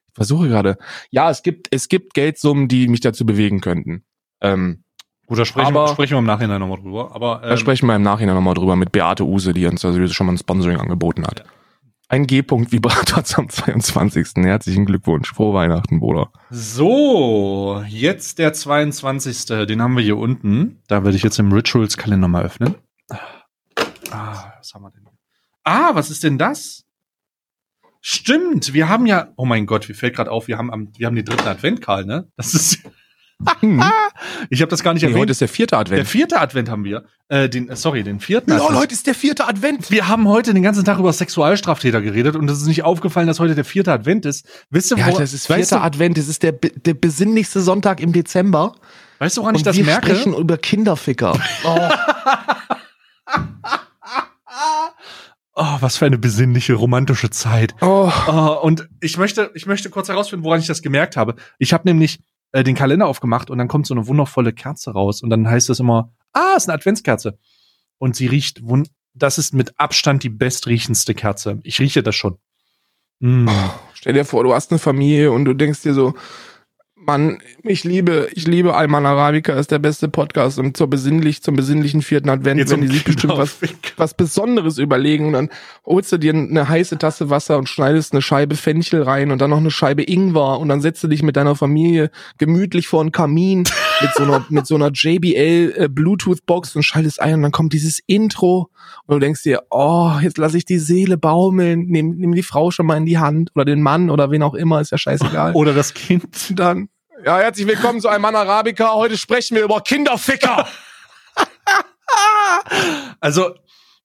ich 0.08 0.14
versuche 0.14 0.50
gerade, 0.50 0.78
ja, 1.12 1.30
es 1.30 1.44
gibt, 1.44 1.68
es 1.72 1.88
gibt 1.88 2.14
Geldsummen, 2.14 2.68
die 2.68 2.88
mich 2.90 3.00
dazu 3.00 3.26
bewegen 3.26 3.62
könnten. 3.62 4.04
Ähm, 4.42 4.84
Gut, 5.28 5.40
da 5.40 5.46
sprechen, 5.46 5.76
aber, 5.76 5.90
sprechen 5.90 6.14
wir 6.14 6.20
im 6.20 6.26
Nachhinein 6.26 6.60
nochmal 6.60 6.80
drüber. 6.80 7.14
Aber, 7.14 7.42
ähm, 7.44 7.50
da 7.50 7.58
sprechen 7.58 7.88
wir 7.88 7.96
im 7.96 8.02
Nachhinein 8.02 8.36
nochmal 8.36 8.54
drüber 8.54 8.76
mit 8.76 8.92
Beate 8.92 9.26
Use, 9.26 9.54
die 9.54 9.66
uns 9.66 9.84
also 9.84 10.06
schon 10.08 10.28
mal 10.28 10.34
ein 10.34 10.38
Sponsoring 10.38 10.80
angeboten 10.80 11.26
hat. 11.26 11.44
Ein 12.10 12.26
G-Punkt 12.26 12.72
Vibrator 12.72 13.24
am 13.38 13.50
22. 13.50 14.46
Herzlichen 14.46 14.86
Glückwunsch. 14.86 15.34
Frohe 15.34 15.54
Weihnachten, 15.54 16.00
Bruder. 16.00 16.32
So, 16.50 17.84
jetzt 17.90 18.40
der 18.40 18.54
22. 18.54 19.46
Den 19.68 19.82
haben 19.82 19.98
wir 19.98 20.04
hier 20.04 20.18
unten. 20.18 20.82
Da 20.88 21.04
werde 21.04 21.18
ich 21.18 21.24
jetzt 21.24 21.38
im 21.38 21.52
Rituals-Kalender 21.52 22.30
mal 22.30 22.46
öffnen. 22.46 22.76
Ah, 24.12 24.54
was 24.58 24.74
haben 24.74 24.84
wir 24.84 24.92
denn? 24.92 25.06
Ah, 25.66 25.96
was 25.96 26.10
ist 26.10 26.24
denn 26.24 26.38
das? 26.38 26.86
Stimmt, 28.00 28.74
wir 28.74 28.88
haben 28.88 29.06
ja, 29.06 29.34
oh 29.36 29.46
mein 29.46 29.66
Gott, 29.66 29.90
wie 29.90 29.94
fällt 29.94 30.16
gerade 30.16 30.32
auf, 30.32 30.48
wir 30.48 30.58
haben 30.58 30.72
am, 30.72 30.94
wir 30.98 31.08
haben 31.08 31.16
den 31.16 31.26
dritten 31.26 31.48
Advent, 31.48 31.82
Karl, 31.82 32.06
ne? 32.06 32.32
Das 32.38 32.54
ist, 32.54 32.84
ich 34.50 34.62
habe 34.62 34.70
das 34.70 34.82
gar 34.84 34.94
nicht 34.94 35.04
Nee, 35.04 35.10
erwähnt. 35.10 35.22
heute 35.22 35.32
ist 35.32 35.42
der 35.42 35.48
vierte 35.48 35.72
der 35.72 35.80
Advent. 35.80 36.08
vierte 36.08 36.40
Advent 36.42 36.70
haben 36.70 36.84
wir. 36.84 37.06
Äh, 37.30 37.50
den, 37.50 37.70
äh, 37.70 37.76
sorry, 37.76 38.02
den 38.04 38.20
vierten 38.20 38.50
Lol, 38.52 38.62
Advent. 38.62 38.80
heute 38.80 38.94
ist 38.96 39.06
der 39.06 39.14
vierte 39.14 39.48
Advent. 39.48 39.92
Wir 39.92 40.08
haben 40.08 40.28
heute 40.28 40.54
den 40.56 40.64
ganzen 40.64 40.84
Tag 40.86 40.98
über 40.98 41.14
Sexualstraftäter 41.14 42.02
geredet 42.02 42.36
und 42.36 42.50
es 42.50 42.60
ist 42.62 42.68
nicht 42.68 42.84
aufgefallen, 42.84 43.28
dass 43.28 43.40
heute 43.40 43.54
der 43.54 43.66
vierte 43.66 43.92
Advent 43.92 44.26
ist. 44.26 44.48
Wisst 44.72 44.92
ihr, 44.92 44.98
Ja, 44.98 45.08
wo, 45.12 45.20
das 45.20 45.34
ist 45.34 45.46
vierter 45.48 45.84
Advent. 45.84 46.18
Das 46.18 46.28
ist 46.28 46.42
der, 46.42 46.54
der 46.54 46.94
besinnlichste 46.96 47.62
Sonntag 47.62 48.00
im 48.02 48.12
Dezember. 48.12 48.74
weißt 49.20 49.38
du, 49.38 49.42
woran 49.42 49.54
ich 49.56 49.60
Und 49.62 49.68
das 49.68 49.78
wir 49.78 49.86
merke? 49.86 50.08
sprechen 50.16 50.34
über 50.34 50.58
Kinderficker. 50.58 51.40
Oh. 51.64 51.90
Oh, 55.60 55.78
was 55.82 55.98
für 55.98 56.06
eine 56.06 56.18
besinnliche, 56.20 56.74
romantische 56.76 57.30
Zeit. 57.32 57.74
Oh. 57.82 58.12
Oh, 58.28 58.60
und 58.62 58.88
ich 59.02 59.18
möchte, 59.18 59.50
ich 59.56 59.66
möchte 59.66 59.90
kurz 59.90 60.08
herausfinden, 60.08 60.46
woran 60.46 60.60
ich 60.60 60.68
das 60.68 60.82
gemerkt 60.84 61.18
habe. 61.18 61.36
Ich 61.58 61.74
habe 61.74 61.88
nämlich 61.88 62.20
äh, 62.52 62.64
den 62.64 62.76
Kalender 62.76 63.08
aufgemacht 63.08 63.50
und 63.50 63.58
dann 63.58 63.68
kommt 63.68 63.88
so 63.88 63.94
eine 63.94 64.08
wundervolle 64.08 64.54
Kerze 64.54 64.92
raus 64.92 65.22
und 65.22 65.30
dann 65.30 65.48
heißt 65.48 65.70
es 65.70 65.80
immer, 65.80 66.14
ah, 66.34 66.56
ist 66.56 66.68
eine 66.68 66.76
Adventskerze. 66.76 67.38
Und 67.98 68.16
sie 68.16 68.28
riecht 68.28 68.64
wund 68.64 68.90
das 69.18 69.38
ist 69.38 69.54
mit 69.54 69.80
Abstand 69.80 70.24
die 70.24 70.30
bestriechendste 70.30 71.14
Kerze. 71.14 71.60
Ich 71.64 71.80
rieche 71.80 72.04
das 72.04 72.16
schon. 72.16 72.38
Mm. 73.20 73.50
Stell 73.94 74.14
dir 74.14 74.26
vor, 74.26 74.44
du 74.44 74.54
hast 74.54 74.72
eine 74.72 74.80
Familie 74.80 75.32
und 75.32 75.46
du 75.46 75.54
denkst 75.54 75.82
dir 75.82 75.94
so, 75.94 76.14
Mann, 77.08 77.38
ich 77.64 77.86
liebe, 77.86 78.28
ich 78.34 78.48
liebe 78.48 78.76
Alman 78.76 79.06
Arabica, 79.06 79.54
ist 79.54 79.72
der 79.72 79.80
beste 79.80 80.10
Podcast 80.10 80.60
und 80.60 80.76
zur 80.76 80.90
besinnlich, 80.90 81.42
zum 81.42 81.56
besinnlichen 81.56 82.02
vierten 82.02 82.30
Advent, 82.30 82.60
Jetzt 82.60 82.72
wenn 82.72 82.82
die 82.82 82.88
sich 82.88 83.06
bestimmt 83.06 83.38
was, 83.38 83.58
was 83.96 84.14
Besonderes 84.14 84.78
überlegen 84.78 85.28
und 85.28 85.34
dann 85.34 85.50
holst 85.86 86.12
du 86.12 86.18
dir 86.18 86.34
eine 86.34 86.68
heiße 86.68 86.98
Tasse 86.98 87.30
Wasser 87.30 87.58
und 87.58 87.70
schneidest 87.70 88.12
eine 88.12 88.22
Scheibe 88.22 88.58
Fenchel 88.58 89.04
rein 89.04 89.32
und 89.32 89.40
dann 89.40 89.52
noch 89.52 89.58
eine 89.58 89.72
Scheibe 89.72 90.04
Ingwer 90.04 90.60
und 90.60 90.68
dann 90.68 90.82
setzt 90.82 91.02
du 91.02 91.08
dich 91.08 91.24
mit 91.24 91.38
deiner 91.38 91.56
Familie 91.56 92.12
gemütlich 92.40 92.90
vor 92.90 93.00
einen 93.00 93.14
Kamin 93.14 93.64
mit 94.02 94.14
so 94.14 94.24
einer, 94.24 94.46
mit 94.50 94.68
so 94.68 94.76
einer 94.76 94.92
JBL 94.92 95.76
äh, 95.78 95.88
Bluetooth 95.90 96.46
Box 96.46 96.76
und 96.76 96.84
schaltest 96.84 97.22
ein 97.22 97.36
und 97.36 97.42
dann 97.44 97.52
kommt 97.54 97.72
dieses 97.72 98.00
Intro 98.06 98.70
und 99.06 99.14
du 99.16 99.20
denkst 99.20 99.44
dir, 99.44 99.64
oh, 99.70 100.12
jetzt 100.22 100.38
lass 100.38 100.54
ich 100.56 100.66
die 100.66 100.80
Seele 100.80 101.18
baumeln, 101.18 101.86
nimm, 101.88 102.18
nimm 102.18 102.36
die 102.36 102.44
Frau 102.44 102.70
schon 102.70 102.86
mal 102.86 102.98
in 102.98 103.06
die 103.06 103.18
Hand 103.18 103.52
oder 103.56 103.64
den 103.64 103.82
Mann 103.82 104.10
oder 104.10 104.30
wen 104.30 104.44
auch 104.44 104.56
immer, 104.56 104.82
ist 104.82 104.92
ja 104.92 104.98
scheißegal. 104.98 105.54
Oder 105.54 105.74
das 105.74 105.94
Kind. 105.94 106.60
Dann, 106.60 106.90
ja, 107.24 107.40
herzlich 107.40 107.68
willkommen 107.68 108.00
zu 108.00 108.10
einem 108.10 108.22
Mann 108.22 108.36
Arabica. 108.36 108.94
Heute 108.94 109.18
sprechen 109.18 109.56
wir 109.56 109.64
über 109.64 109.82
Kinderficker. 109.82 110.68
Also, 113.20 113.54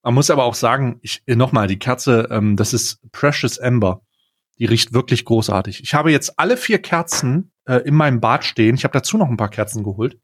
man 0.02 0.14
muss 0.14 0.28
aber 0.28 0.44
auch 0.44 0.54
sagen, 0.54 0.98
ich 1.02 1.22
nochmal, 1.26 1.68
die 1.68 1.78
Kerze, 1.78 2.28
ähm, 2.30 2.56
das 2.56 2.74
ist 2.74 2.98
Precious 3.12 3.60
Amber. 3.60 4.02
Die 4.58 4.64
riecht 4.64 4.92
wirklich 4.92 5.24
großartig. 5.24 5.82
Ich 5.82 5.94
habe 5.94 6.10
jetzt 6.10 6.38
alle 6.38 6.56
vier 6.56 6.80
Kerzen 6.80 7.52
äh, 7.64 7.76
in 7.76 7.94
meinem 7.94 8.20
Bad 8.20 8.44
stehen. 8.44 8.74
Ich 8.74 8.82
habe 8.82 8.92
dazu 8.92 9.16
noch 9.16 9.28
ein 9.28 9.36
paar 9.36 9.50
Kerzen 9.50 9.84
geholt 9.84 10.18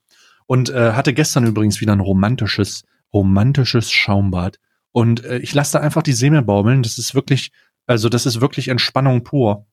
und 0.47 0.71
äh, 0.71 0.93
hatte 0.93 1.15
gestern 1.15 1.47
übrigens 1.47 1.81
wieder 1.81 1.93
ein 1.93 2.01
romantisches, 2.01 2.83
romantisches 3.13 3.93
Schaumbad. 3.93 4.59
Und 4.91 5.25
äh, 5.25 5.39
ich 5.39 5.55
lasse 5.55 5.79
da 5.79 5.81
einfach 5.81 6.03
die 6.03 6.13
Seele 6.13 6.43
baumeln. 6.43 6.83
Das 6.83 6.99
ist 6.99 7.15
wirklich, 7.15 7.53
also 7.87 8.09
das 8.09 8.27
ist 8.27 8.41
wirklich 8.41 8.69
Entspannung 8.69 9.23
pur. 9.23 9.68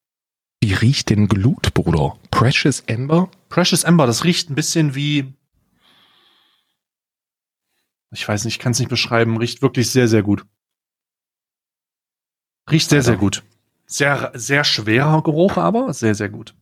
Wie 0.65 0.73
riecht 0.73 1.11
denn 1.11 1.27
Glut, 1.27 1.75
Bruder? 1.75 2.17
Precious 2.31 2.83
Amber? 2.89 3.29
Precious 3.49 3.85
Amber, 3.85 4.07
das 4.07 4.23
riecht 4.23 4.49
ein 4.49 4.55
bisschen 4.55 4.95
wie, 4.95 5.35
ich 8.09 8.27
weiß 8.27 8.45
nicht, 8.45 8.55
ich 8.55 8.59
kann 8.59 8.71
es 8.71 8.79
nicht 8.79 8.89
beschreiben, 8.89 9.37
riecht 9.37 9.61
wirklich 9.61 9.91
sehr, 9.91 10.07
sehr 10.07 10.23
gut. 10.23 10.43
Riecht 12.67 12.89
sehr, 12.89 12.97
Alter. 12.97 13.11
sehr 13.11 13.17
gut. 13.17 13.43
Sehr, 13.85 14.31
sehr 14.33 14.63
schwerer 14.63 15.21
Geruch, 15.21 15.57
aber 15.57 15.93
sehr, 15.93 16.15
sehr 16.15 16.29
gut. 16.29 16.55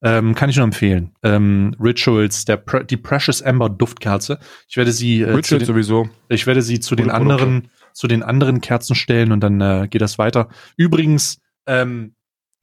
Ähm, 0.00 0.34
kann 0.34 0.48
ich 0.48 0.56
nur 0.56 0.64
empfehlen. 0.64 1.14
Ähm, 1.22 1.76
Rituals, 1.78 2.46
der 2.46 2.56
Pre 2.56 2.82
die 2.82 2.96
Precious 2.96 3.42
Amber 3.42 3.68
Duftkerze. 3.68 4.38
Ich 4.68 4.78
werde 4.78 4.92
sie, 4.92 5.20
äh, 5.20 5.32
Richard 5.32 5.60
den, 5.60 5.66
sowieso. 5.66 6.08
ich 6.30 6.46
werde 6.46 6.62
sie 6.62 6.80
zu 6.80 6.96
den 6.96 7.08
Produkte. 7.08 7.34
anderen, 7.34 7.70
zu 7.92 8.06
den 8.06 8.22
anderen 8.22 8.62
Kerzen 8.62 8.94
stellen 8.94 9.32
und 9.32 9.40
dann 9.40 9.60
äh, 9.60 9.86
geht 9.90 10.00
das 10.00 10.16
weiter. 10.16 10.48
Übrigens, 10.78 11.42
ähm, 11.66 12.14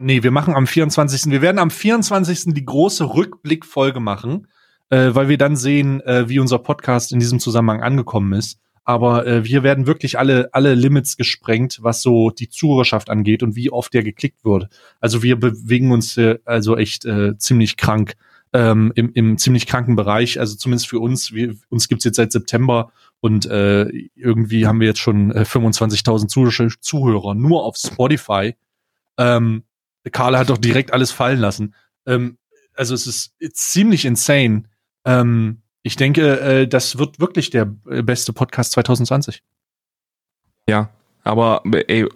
nee, 0.02 0.24
wir 0.24 0.32
machen 0.32 0.56
am 0.56 0.68
24. 0.68 1.32
Wir 1.32 1.42
werden 1.42 1.60
am 1.60 1.72
24. 1.72 2.54
die 2.54 2.66
große 2.66 3.14
Rückblickfolge 3.14 4.00
machen, 4.00 4.48
äh, 4.90 5.10
weil 5.14 5.30
wir 5.30 5.38
dann 5.38 5.56
sehen, 5.56 6.02
äh, 6.02 6.28
wie 6.28 6.40
unser 6.40 6.60
Podcast 6.60 7.12
in 7.12 7.20
diesem 7.20 7.40
Zusammenhang 7.40 7.82
angekommen 7.82 8.34
ist. 8.34 8.60
Aber 8.84 9.28
äh, 9.28 9.46
wir 9.46 9.64
werden 9.64 9.86
wirklich 9.86 10.18
alle, 10.18 10.50
alle 10.54 10.74
Limits 10.74 11.16
gesprengt, 11.16 11.80
was 11.82 12.02
so 12.02 12.32
die 12.32 12.50
Zuhörerschaft 12.50 13.10
angeht 13.10 13.44
und 13.44 13.56
wie 13.56 13.72
oft 13.72 13.94
der 13.94 14.04
geklickt 14.04 14.44
wird. 14.44 14.68
Also 15.00 15.22
wir 15.24 15.40
bewegen 15.40 15.92
uns 15.92 16.18
äh, 16.18 16.40
also 16.46 16.76
echt 16.76 17.06
äh, 17.06 17.38
ziemlich 17.38 17.78
krank 17.78 18.16
ähm, 18.54 18.92
im, 18.96 19.14
im 19.14 19.38
ziemlich 19.38 19.68
kranken 19.68 19.96
Bereich. 19.96 20.40
Also 20.40 20.56
zumindest 20.56 20.90
für 20.90 21.00
uns. 21.00 21.32
Wir, 21.32 21.56
uns 21.70 21.88
gibt's 21.88 22.06
jetzt 22.06 22.18
seit 22.18 22.32
September 22.32 22.92
und 23.20 23.46
äh, 23.46 23.88
irgendwie 24.16 24.66
haben 24.66 24.80
wir 24.80 24.88
jetzt 24.88 25.00
schon 25.00 25.32
äh, 25.32 25.42
25.000 25.42 26.28
Zuh 26.28 26.70
Zuhörer 26.80 27.36
nur 27.36 27.64
auf 27.64 27.78
Spotify. 27.78 28.56
Ähm, 29.18 29.64
Carla 30.10 30.40
hat 30.40 30.50
doch 30.50 30.58
direkt 30.58 30.94
alles 30.94 31.12
fallen 31.12 31.40
lassen. 31.40 31.76
Ähm, 32.06 32.38
also 32.76 32.96
es 32.96 33.06
ist 33.06 33.36
ziemlich 33.54 34.06
insane. 34.06 34.64
Ähm, 35.06 35.62
ich 35.84 35.96
denke, 35.96 36.40
äh, 36.40 36.68
das 36.68 36.98
wird 36.98 37.20
wirklich 37.20 37.50
der 37.50 37.74
äh, 37.90 38.02
beste 38.02 38.34
Podcast 38.34 38.72
2020. 38.74 39.44
Ja, 40.68 40.90
aber 41.24 41.64
ey, 41.88 42.08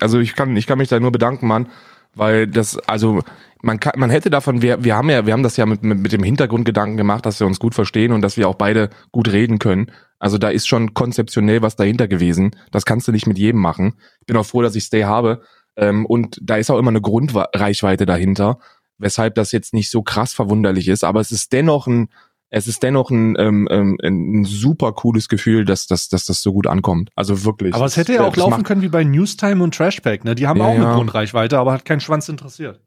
also 0.00 0.18
ich 0.18 0.34
kann, 0.34 0.56
ich 0.56 0.66
kann 0.66 0.78
mich 0.78 0.88
da 0.88 0.98
nur 0.98 1.12
bedanken, 1.12 1.46
Mann, 1.46 1.68
weil 2.14 2.46
das, 2.46 2.78
also 2.78 3.22
man 3.62 3.80
kann, 3.80 3.92
man 3.96 4.10
hätte 4.10 4.28
davon, 4.28 4.60
wir, 4.60 4.82
wir 4.84 4.96
haben 4.96 5.08
ja, 5.08 5.24
wir 5.24 5.32
haben 5.32 5.42
das 5.42 5.56
ja 5.56 5.66
mit, 5.66 5.82
mit, 5.82 5.98
mit 5.98 6.12
dem 6.12 6.22
Hintergrundgedanken 6.22 6.96
gemacht, 6.96 7.24
dass 7.24 7.38
wir 7.38 7.46
uns 7.46 7.60
gut 7.60 7.74
verstehen 7.74 8.12
und 8.12 8.22
dass 8.22 8.36
wir 8.36 8.48
auch 8.48 8.56
beide 8.56 8.90
gut 9.12 9.30
reden 9.30 9.58
können. 9.58 9.92
Also 10.18 10.38
da 10.38 10.48
ist 10.48 10.68
schon 10.68 10.94
konzeptionell 10.94 11.62
was 11.62 11.76
dahinter 11.76 12.08
gewesen. 12.08 12.56
Das 12.70 12.84
kannst 12.84 13.08
du 13.08 13.12
nicht 13.12 13.26
mit 13.26 13.38
jedem 13.38 13.60
machen. 13.60 13.94
Ich 14.20 14.26
bin 14.26 14.36
auch 14.36 14.46
froh, 14.46 14.62
dass 14.62 14.74
ich 14.74 14.84
Stay 14.84 15.02
habe. 15.02 15.42
Ähm, 15.76 16.06
und 16.06 16.38
da 16.42 16.56
ist 16.56 16.70
auch 16.70 16.78
immer 16.78 16.90
eine 16.90 17.00
Grundreichweite 17.00 18.06
dahinter, 18.06 18.58
weshalb 18.98 19.34
das 19.34 19.52
jetzt 19.52 19.74
nicht 19.74 19.90
so 19.90 20.02
krass 20.02 20.32
verwunderlich 20.34 20.88
ist. 20.88 21.04
Aber 21.04 21.20
es 21.20 21.32
ist 21.32 21.52
dennoch 21.52 21.86
ein, 21.86 22.08
es 22.50 22.68
ist 22.68 22.82
dennoch 22.82 23.10
ein, 23.10 23.34
ähm, 23.38 23.66
ähm, 23.70 23.98
ein 24.02 24.44
super 24.44 24.92
cooles 24.92 25.28
Gefühl, 25.28 25.64
dass, 25.64 25.86
dass, 25.86 26.08
dass 26.10 26.26
das 26.26 26.42
so 26.42 26.52
gut 26.52 26.66
ankommt. 26.66 27.10
Also 27.16 27.44
wirklich. 27.44 27.74
Aber 27.74 27.86
es 27.86 27.96
hätte 27.96 28.12
ja 28.12 28.22
auch 28.22 28.34
Das 28.34 28.44
laufen 28.44 28.62
können 28.62 28.82
wie 28.82 28.88
bei 28.88 29.04
Newstime 29.04 29.62
und 29.64 29.74
Trashpack. 29.74 30.24
Ne? 30.24 30.34
Die 30.34 30.46
haben 30.46 30.60
Ja, 30.60 30.66
auch 30.66 30.74
eine 30.74 30.84
ja. 30.84 30.94
Grundreichweite, 30.94 31.58
aber 31.58 31.72
hat 31.72 31.86
keinen 31.86 32.00
Schwanz 32.00 32.28
interessiert. 32.28 32.80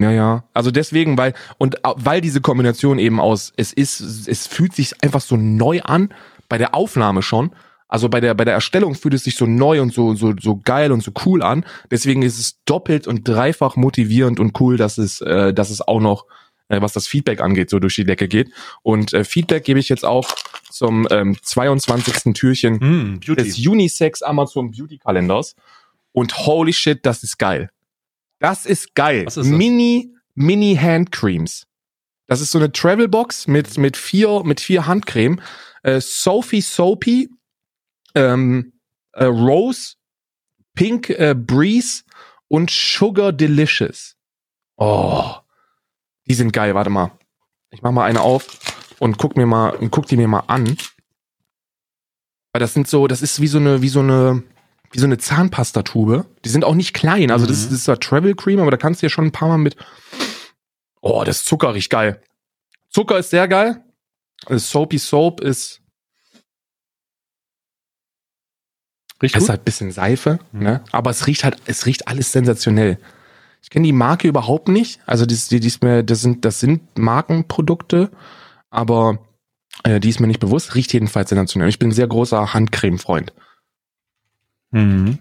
Ja, 0.00 0.10
ja. 0.10 0.44
Also 0.54 0.70
deswegen, 0.70 1.16
weil, 1.18 1.34
und 1.58 1.76
weil 1.82 2.20
diese 2.20 2.40
Kombination 2.40 2.98
eben 2.98 3.20
aus, 3.20 3.52
es 3.56 3.72
ist, 3.72 4.00
es 4.28 4.46
fühlt 4.46 4.74
sich 4.74 5.02
einfach 5.02 5.20
so 5.20 5.36
neu 5.36 5.80
an, 5.82 6.12
bei 6.48 6.58
der 6.58 6.74
Aufnahme 6.74 7.22
schon. 7.22 7.52
Also 7.88 8.08
bei 8.10 8.20
der, 8.20 8.34
bei 8.34 8.44
der 8.44 8.54
Erstellung 8.54 8.94
fühlt 8.94 9.14
es 9.14 9.24
sich 9.24 9.34
so 9.36 9.46
neu 9.46 9.80
und 9.80 9.92
so, 9.92 10.14
so, 10.14 10.34
so 10.38 10.60
geil 10.62 10.92
und 10.92 11.02
so 11.02 11.10
cool 11.24 11.42
an. 11.42 11.64
Deswegen 11.90 12.22
ist 12.22 12.38
es 12.38 12.62
doppelt 12.64 13.06
und 13.06 13.26
dreifach 13.26 13.76
motivierend 13.76 14.38
und 14.38 14.60
cool, 14.60 14.76
dass 14.76 14.98
es, 14.98 15.22
äh, 15.22 15.54
dass 15.54 15.70
es 15.70 15.80
auch 15.80 16.00
noch, 16.00 16.26
äh, 16.68 16.82
was 16.82 16.92
das 16.92 17.06
Feedback 17.06 17.40
angeht, 17.40 17.70
so 17.70 17.78
durch 17.78 17.94
die 17.94 18.04
Decke 18.04 18.28
geht. 18.28 18.50
Und 18.82 19.14
äh, 19.14 19.24
Feedback 19.24 19.64
gebe 19.64 19.80
ich 19.80 19.88
jetzt 19.88 20.04
auch 20.04 20.28
zum 20.70 21.08
ähm, 21.10 21.36
22. 21.40 22.34
Türchen 22.34 22.78
Beauty. 23.24 23.36
des 23.36 23.58
Unisex 23.58 24.22
Amazon 24.22 24.70
Beauty 24.70 24.98
Kalenders. 24.98 25.56
Und 26.12 26.46
holy 26.46 26.74
shit, 26.74 27.04
das 27.06 27.22
ist 27.22 27.38
geil. 27.38 27.70
Das 28.38 28.66
ist 28.66 28.94
geil. 28.94 29.24
Ist 29.26 29.38
das? 29.38 29.46
Mini, 29.46 30.12
Mini 30.34 30.76
Handcremes. 30.76 31.66
Das 32.26 32.42
ist 32.42 32.50
so 32.50 32.58
eine 32.58 32.70
Travelbox 32.70 33.46
mit, 33.46 33.78
mit 33.78 33.96
vier, 33.96 34.42
mit 34.44 34.60
vier 34.60 34.86
Handcreme. 34.86 35.40
Äh, 35.82 36.00
Sophie 36.00 36.60
Soapy, 36.60 37.30
ähm, 38.14 38.72
äh, 39.12 39.24
Rose, 39.24 39.94
Pink 40.74 41.10
äh, 41.10 41.34
Breeze 41.36 42.04
und 42.48 42.70
Sugar 42.70 43.32
Delicious. 43.32 44.16
Oh, 44.76 45.34
die 46.26 46.34
sind 46.34 46.52
geil. 46.52 46.74
Warte 46.74 46.90
mal. 46.90 47.12
Ich 47.70 47.82
mach 47.82 47.90
mal 47.92 48.04
eine 48.04 48.20
auf 48.22 48.58
und 48.98 49.18
guck 49.18 49.36
mir 49.36 49.46
mal, 49.46 49.70
und 49.70 49.90
guck 49.90 50.06
die 50.06 50.16
mir 50.16 50.28
mal 50.28 50.44
an. 50.46 50.76
Weil 52.52 52.60
das 52.60 52.74
sind 52.74 52.88
so, 52.88 53.06
das 53.06 53.22
ist 53.22 53.40
wie 53.40 53.46
so 53.46 53.58
eine, 53.58 53.82
wie 53.82 53.88
so 53.88 54.00
eine, 54.00 54.42
wie 54.90 54.98
so 54.98 55.04
eine 55.04 55.18
Zahnpastatube. 55.18 56.24
Die 56.44 56.48
sind 56.48 56.64
auch 56.64 56.74
nicht 56.74 56.94
klein. 56.94 57.30
Also 57.30 57.44
das, 57.46 57.58
Mhm. 57.58 57.64
das 57.64 57.72
ist 57.72 57.84
zwar 57.84 58.00
Travel 58.00 58.34
Cream, 58.34 58.60
aber 58.60 58.70
da 58.70 58.76
kannst 58.78 59.02
du 59.02 59.06
ja 59.06 59.10
schon 59.10 59.26
ein 59.26 59.32
paar 59.32 59.48
Mal 59.48 59.58
mit. 59.58 59.76
Oh, 61.02 61.24
das 61.24 61.44
Zucker 61.44 61.74
riecht 61.74 61.90
geil. 61.90 62.22
Zucker 62.88 63.18
ist 63.18 63.30
sehr 63.30 63.48
geil. 63.48 63.84
Das 64.46 64.70
Soapy 64.70 64.98
Soap 64.98 65.40
ist, 65.40 65.82
Riecht 69.22 69.34
ist 69.34 69.40
gut? 69.42 69.48
halt 69.50 69.60
ein 69.62 69.64
bisschen 69.64 69.90
Seife, 69.90 70.38
Mhm. 70.52 70.62
ne? 70.62 70.84
Aber 70.92 71.10
es 71.10 71.26
riecht 71.26 71.44
halt, 71.44 71.56
es 71.66 71.86
riecht 71.86 72.06
alles 72.08 72.32
sensationell. 72.32 72.98
Ich 73.62 73.70
kenne 73.70 73.86
die 73.86 73.92
Marke 73.92 74.28
überhaupt 74.28 74.68
nicht. 74.68 75.00
Also 75.06 75.26
das, 75.26 75.48
die, 75.48 75.58
die 75.60 75.66
ist 75.66 75.82
mir, 75.82 76.02
das 76.04 76.20
sind, 76.20 76.44
das 76.44 76.60
sind 76.60 76.96
Markenprodukte, 76.98 78.10
aber 78.70 79.18
äh, 79.82 79.98
die 79.98 80.08
ist 80.10 80.20
mir 80.20 80.28
nicht 80.28 80.38
bewusst. 80.40 80.74
Riecht 80.76 80.92
jedenfalls 80.92 81.30
sensationell. 81.30 81.68
Ich 81.68 81.78
bin 81.80 81.88
ein 81.88 81.92
sehr 81.92 82.06
großer 82.06 82.54
Handcreme-Freund. 82.54 83.32
Mhm. 84.70 85.18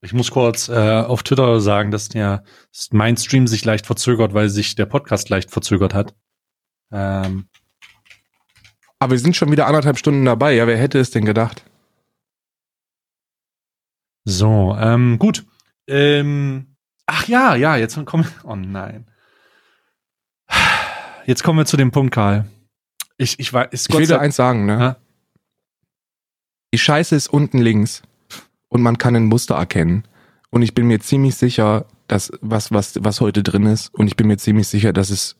Ich 0.00 0.12
muss 0.12 0.30
kurz 0.30 0.68
äh, 0.68 0.72
auf 1.00 1.22
Twitter 1.22 1.60
sagen, 1.60 1.90
dass 1.90 2.08
der 2.08 2.44
mein 2.90 3.16
Stream 3.16 3.46
sich 3.46 3.64
leicht 3.64 3.86
verzögert, 3.86 4.34
weil 4.34 4.48
sich 4.48 4.74
der 4.74 4.86
Podcast 4.86 5.28
leicht 5.30 5.50
verzögert 5.50 5.94
hat. 5.94 6.14
Ähm, 6.92 7.46
Aber 8.98 9.12
wir 9.12 9.18
sind 9.18 9.34
schon 9.36 9.50
wieder 9.50 9.66
anderthalb 9.66 9.98
Stunden 9.98 10.24
dabei. 10.24 10.54
Ja, 10.54 10.66
wer 10.66 10.76
hätte 10.76 10.98
es 10.98 11.10
denn 11.10 11.24
gedacht? 11.24 11.64
So, 14.24 14.76
ähm, 14.78 15.18
gut. 15.18 15.44
Ähm, 15.86 16.76
ach 17.06 17.28
ja, 17.28 17.54
ja, 17.54 17.76
jetzt 17.76 18.02
kommen 18.06 18.26
Oh 18.44 18.56
nein. 18.56 19.06
Jetzt 21.26 21.42
kommen 21.42 21.58
wir 21.58 21.66
zu 21.66 21.76
dem 21.76 21.90
Punkt, 21.90 22.14
Karl. 22.14 22.46
Ich, 23.16 23.38
ich 23.38 23.52
weiß, 23.52 23.68
Ich 23.72 23.88
will 23.94 24.06
dir 24.06 24.20
eins 24.20 24.36
sagen, 24.36 24.66
ne? 24.66 24.78
Ja. 24.78 24.96
Die 26.74 26.78
Scheiße 26.78 27.14
ist 27.14 27.28
unten 27.28 27.58
links 27.58 28.02
und 28.68 28.82
man 28.82 28.98
kann 28.98 29.14
ein 29.16 29.26
Muster 29.26 29.54
erkennen. 29.54 30.04
Und 30.50 30.62
ich 30.62 30.74
bin 30.74 30.86
mir 30.86 31.00
ziemlich 31.00 31.36
sicher, 31.36 31.86
dass 32.08 32.32
was, 32.40 32.72
was, 32.72 33.02
was 33.02 33.20
heute 33.20 33.42
drin 33.42 33.66
ist. 33.66 33.92
Und 33.94 34.06
ich 34.08 34.16
bin 34.16 34.26
mir 34.26 34.36
ziemlich 34.38 34.68
sicher, 34.68 34.92
dass 34.92 35.10
es. 35.10 35.36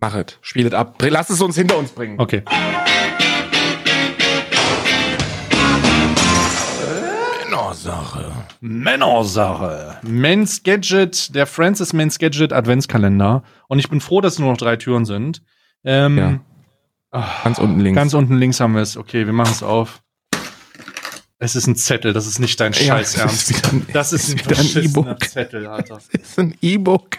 Machet, 0.00 0.38
spielet 0.42 0.74
ab. 0.74 0.98
Bring- 0.98 1.12
Lass 1.12 1.30
es 1.30 1.40
uns 1.40 1.56
hinter 1.56 1.76
uns 1.78 1.90
bringen. 1.90 2.20
Okay. 2.20 2.42
Männersache. 7.88 8.32
Männersache. 8.60 9.98
Men's 10.02 10.62
Gadget, 10.62 11.34
der 11.34 11.46
Francis 11.46 11.92
Men's 11.92 12.18
Gadget 12.18 12.52
Adventskalender. 12.52 13.42
Und 13.68 13.78
ich 13.78 13.88
bin 13.88 14.00
froh, 14.00 14.20
dass 14.20 14.38
nur 14.38 14.50
noch 14.50 14.58
drei 14.58 14.76
Türen 14.76 15.04
sind. 15.04 15.42
Ähm, 15.84 16.18
Ja. 16.18 16.40
ach, 17.12 17.44
Ganz 17.44 17.58
unten 17.58 17.80
links. 17.80 17.96
Ganz 17.96 18.14
unten 18.14 18.36
links 18.36 18.60
haben 18.60 18.74
wir 18.74 18.82
es. 18.82 18.96
Okay, 18.96 19.26
wir 19.26 19.32
machen 19.32 19.52
es 19.52 19.62
auf. 19.62 20.02
Es 21.38 21.54
ist 21.54 21.66
ein 21.68 21.76
Zettel, 21.76 22.12
das 22.12 22.26
ist 22.26 22.40
nicht 22.40 22.58
dein 22.60 22.72
Ja, 22.72 22.78
Scheiß 22.96 23.14
Ernst. 23.16 23.50
ist 23.50 23.58
wieder 23.58 23.72
ein- 23.72 23.86
Das 23.92 24.12
ist 24.12 24.28
ein 24.30 24.58
ein 24.58 24.84
E-Book. 24.84 25.24
Zettel, 25.24 25.66
Alter. 25.68 25.94
Das 26.12 26.20
ist 26.30 26.38
ein 26.38 26.54
E-Book. 26.60 27.18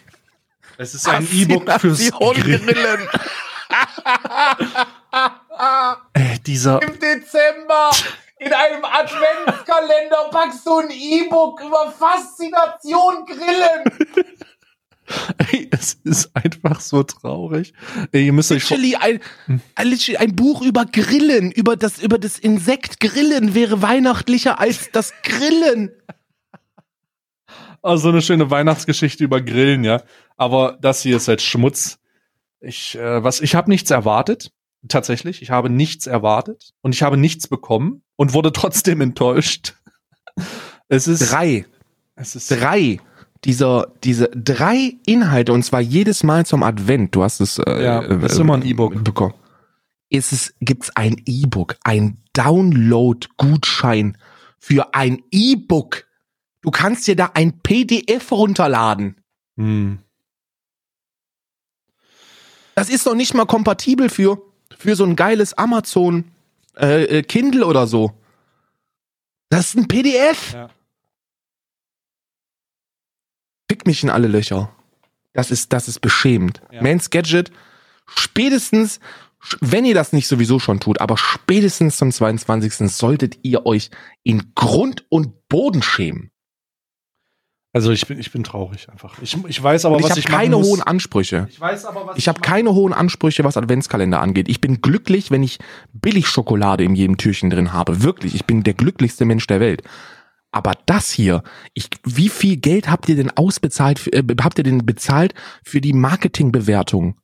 Es 0.77 0.93
ist 0.93 1.07
ein 1.07 1.27
E-Book 1.31 1.71
fürs 1.79 2.11
Grillen. 2.11 2.65
Grillen. 2.65 3.07
Äh, 6.13 6.39
dieser, 6.45 6.81
Im 6.81 6.93
Dezember 6.99 7.89
in 8.39 8.53
einem 8.53 8.85
Adventskalender 8.85 10.29
packst 10.31 10.65
du 10.65 10.79
ein 10.79 10.89
E-Book 10.91 11.61
über 11.61 11.91
Faszination 11.91 13.25
Grillen. 13.25 14.25
ey, 15.51 15.69
es 15.71 15.95
ist 16.03 16.31
einfach 16.35 16.79
so 16.79 17.03
traurig. 17.03 17.73
Ey, 18.11 18.25
ihr 18.25 18.33
müsst 18.33 18.51
euch 18.51 18.69
Literally 18.69 18.95
ein, 18.95 19.19
ein, 19.75 19.87
literally 19.87 20.17
ein 20.17 20.35
Buch 20.35 20.61
über 20.61 20.85
Grillen, 20.85 21.51
über 21.51 21.75
das, 21.75 21.99
über 22.01 22.17
das 22.17 22.39
Insekt 22.39 22.99
Grillen 22.99 23.55
wäre 23.55 23.81
weihnachtlicher 23.81 24.59
als 24.59 24.91
das 24.91 25.13
Grillen. 25.23 25.91
Oh, 27.81 27.95
so 27.95 28.09
eine 28.09 28.21
schöne 28.21 28.51
Weihnachtsgeschichte 28.51 29.23
über 29.23 29.41
Grillen, 29.41 29.83
ja. 29.83 30.01
Aber 30.35 30.77
das 30.81 31.01
hier 31.01 31.17
ist 31.17 31.27
halt 31.27 31.41
Schmutz. 31.41 31.99
Ich, 32.59 32.95
äh, 32.95 33.23
was, 33.23 33.39
ich 33.39 33.55
habe 33.55 33.69
nichts 33.69 33.89
erwartet. 33.89 34.51
Tatsächlich, 34.87 35.41
ich 35.41 35.49
habe 35.51 35.69
nichts 35.69 36.07
erwartet 36.07 36.71
und 36.81 36.95
ich 36.95 37.03
habe 37.03 37.17
nichts 37.17 37.47
bekommen 37.47 38.01
und 38.15 38.33
wurde 38.33 38.51
trotzdem 38.53 39.01
enttäuscht. 39.09 39.73
Es 40.87 41.07
ist, 41.07 41.31
Drei, 41.31 41.65
es 42.15 42.35
ist, 42.35 42.49
drei 42.51 42.99
dieser, 43.43 43.93
diese 44.03 44.29
drei 44.29 44.95
Inhalte 45.05 45.51
und 45.53 45.63
zwar 45.63 45.81
jedes 45.81 46.23
Mal 46.23 46.45
zum 46.45 46.63
Advent. 46.63 47.13
Du 47.15 47.23
hast 47.23 47.39
es, 47.41 47.57
äh, 47.59 47.83
Ja, 47.83 48.01
äh, 48.01 48.25
ist 48.25 48.37
immer 48.39 48.55
ein 48.55 48.65
E-Book. 48.65 49.03
bekommen. 49.03 49.33
Ist 50.09 50.31
es, 50.33 50.53
gibt's 50.61 50.89
ein 50.95 51.21
E-Book, 51.25 51.75
ein 51.83 52.17
Download-Gutschein 52.33 54.17
für 54.59 54.93
ein 54.95 55.21
E-Book. 55.31 56.05
Du 56.61 56.71
kannst 56.71 57.05
dir 57.07 57.15
da 57.15 57.31
ein 57.33 57.59
PDF 57.59 58.31
runterladen. 58.31 59.21
hm, 59.57 59.99
Das 62.75 62.89
ist 62.89 63.05
noch 63.05 63.15
nicht 63.15 63.33
mal 63.33 63.45
kompatibel 63.45 64.09
für, 64.09 64.41
für 64.79 64.95
so 64.95 65.03
ein 65.03 65.15
geiles 65.17 65.53
Amazon 65.53 66.31
äh, 66.77 67.03
äh, 67.03 67.23
Kindle 67.23 67.65
oder 67.65 67.85
so. 67.85 68.13
Das 69.49 69.67
ist 69.67 69.77
ein 69.77 69.87
PDF. 69.87 70.53
Ja. 70.53 70.69
Fick 73.69 73.85
mich 73.85 74.03
in 74.03 74.09
alle 74.09 74.27
Löcher. 74.27 74.73
Das 75.33 75.51
ist, 75.51 75.73
das 75.73 75.87
ist 75.87 75.99
beschämend. 75.99 76.61
Ja. 76.71 76.81
Mans 76.81 77.09
Gadget, 77.09 77.51
spätestens, 78.07 78.99
wenn 79.59 79.85
ihr 79.85 79.93
das 79.93 80.13
nicht 80.13 80.27
sowieso 80.27 80.59
schon 80.59 80.79
tut, 80.79 81.01
aber 81.01 81.17
spätestens 81.17 81.97
zum 81.97 82.11
22. 82.11 82.89
solltet 82.89 83.37
ihr 83.43 83.65
euch 83.65 83.91
in 84.23 84.53
Grund 84.55 85.05
und 85.09 85.49
Boden 85.49 85.83
schämen. 85.83 86.28
Also 87.71 87.91
ich 87.91 88.07
bin, 88.07 88.19
ich 88.19 88.31
bin 88.31 88.43
traurig 88.43 88.89
einfach. 88.89 89.21
Ich, 89.21 89.37
ich 89.47 89.61
weiß 89.61 89.85
aber, 89.85 89.95
Und 89.95 89.99
ich 89.99 90.05
was 90.05 90.11
habe 90.11 90.19
ich 90.19 90.29
machen 90.29 90.39
keine 90.39 90.57
hohen 90.57 90.81
Ansprüche. 90.81 91.47
Ich 91.49 91.59
weiß 91.61 91.85
aber, 91.85 92.07
was 92.07 92.17
Ich 92.17 92.27
habe 92.27 92.39
mache. 92.39 92.49
keine 92.49 92.73
hohen 92.73 92.93
Ansprüche, 92.93 93.43
was 93.43 93.57
Adventskalender 93.57 94.19
angeht. 94.19 94.49
Ich 94.49 94.59
bin 94.59 94.81
glücklich, 94.81 95.29
wenn 95.29 95.43
ich 95.43 95.59
Billigschokolade 95.93 96.83
in 96.83 96.95
jedem 96.95 97.17
Türchen 97.17 97.49
drin 97.49 97.71
habe. 97.71 98.01
Wirklich, 98.01 98.33
ich 98.33 98.45
bin 98.45 98.63
der 98.63 98.73
glücklichste 98.73 99.25
Mensch 99.25 99.45
der 99.45 99.59
Welt. 99.59 99.83
Aber 100.51 100.73
das 100.87 101.11
hier, 101.11 101.43
ich, 101.75 101.89
wie 102.03 102.29
viel 102.29 102.57
Geld 102.57 102.89
habt 102.89 103.07
ihr 103.07 103.15
denn 103.15 103.29
ausbezahlt, 103.29 104.07
äh, 104.13 104.23
habt 104.41 104.57
ihr 104.57 104.63
denn 104.63 104.83
bezahlt 104.85 105.35
für 105.63 105.79
die 105.79 105.93
Marketingbewertung? 105.93 107.17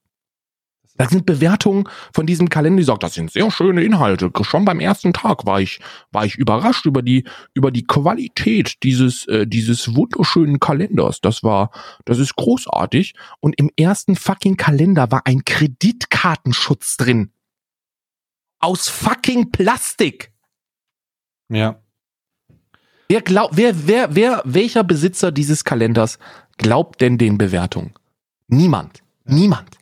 Das 0.97 1.09
sind 1.09 1.25
Bewertungen 1.25 1.89
von 2.13 2.25
diesem 2.25 2.47
Kalender, 2.47 2.79
die 2.79 2.85
sagt, 2.85 3.03
das 3.03 3.13
sind 3.15 3.31
sehr 3.31 3.51
schöne 3.51 3.83
Inhalte. 3.83 4.31
Schon 4.43 4.63
beim 4.63 4.79
ersten 4.79 5.11
Tag 5.11 5.45
war 5.45 5.59
ich, 5.59 5.79
war 6.11 6.25
ich 6.25 6.35
überrascht 6.35 6.85
über 6.85 7.01
die, 7.01 7.25
über 7.53 7.71
die 7.71 7.85
Qualität 7.85 8.81
dieses, 8.83 9.27
äh, 9.27 9.45
dieses 9.45 9.93
wunderschönen 9.95 10.59
Kalenders. 10.59 11.19
Das 11.19 11.43
war, 11.43 11.71
das 12.05 12.17
ist 12.17 12.35
großartig. 12.35 13.13
Und 13.41 13.59
im 13.59 13.69
ersten 13.77 14.15
fucking 14.15 14.55
Kalender 14.55 15.11
war 15.11 15.23
ein 15.25 15.43
Kreditkartenschutz 15.43 16.95
drin. 16.95 17.31
Aus 18.59 18.87
fucking 18.87 19.51
Plastik. 19.51 20.31
Ja. 21.49 21.81
Wer 23.09 23.21
glaubt, 23.21 23.57
wer, 23.57 23.87
wer, 23.87 24.15
wer, 24.15 24.41
welcher 24.45 24.83
Besitzer 24.83 25.31
dieses 25.31 25.63
Kalenders 25.63 26.19
glaubt 26.57 27.01
denn 27.01 27.17
den 27.17 27.37
Bewertungen? 27.37 27.93
Niemand. 28.47 29.03
Niemand. 29.25 29.77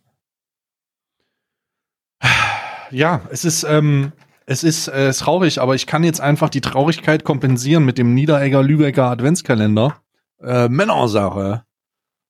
Ja, 2.92 3.22
es 3.32 3.44
ist, 3.44 3.64
ähm, 3.64 4.12
es 4.46 4.64
ist 4.64 4.88
äh, 4.88 5.12
traurig, 5.14 5.60
aber 5.60 5.74
ich 5.74 5.88
kann 5.88 6.04
jetzt 6.04 6.22
einfach 6.22 6.50
die 6.50 6.62
Traurigkeit 6.62 7.24
kompensieren 7.24 7.86
mit 7.86 7.98
dem 7.98 8.14
Niederegger 8.14 8.62
Lübecker 8.62 9.06
Adventskalender. 9.10 9.98
Äh, 10.42 10.70
Männersache. 10.70 11.64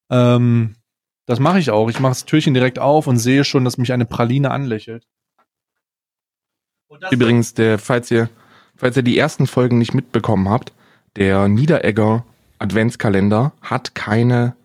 Ähm, 0.10 0.76
das 1.26 1.40
mache 1.40 1.60
ich 1.60 1.72
auch. 1.72 1.90
Ich 1.90 2.00
mache 2.00 2.12
das 2.12 2.26
Türchen 2.26 2.54
direkt 2.54 2.80
auf 2.80 3.08
und 3.08 3.18
sehe 3.18 3.44
schon, 3.44 3.66
dass 3.66 3.78
mich 3.78 3.92
eine 3.92 4.06
Praline 4.06 4.52
anlächelt. 4.52 5.06
Übrigens, 7.12 7.54
der, 7.56 7.80
falls 7.80 8.12
ihr, 8.12 8.30
falls 8.76 8.96
ihr 8.96 9.04
die 9.04 9.18
ersten 9.18 9.48
Folgen 9.48 9.80
nicht 9.80 9.94
mitbekommen 9.94 10.48
habt, 10.50 10.74
der 11.16 11.48
Niederegger 11.48 12.26
Adventskalender 12.60 13.54
hat 13.62 13.96
keine 13.96 14.56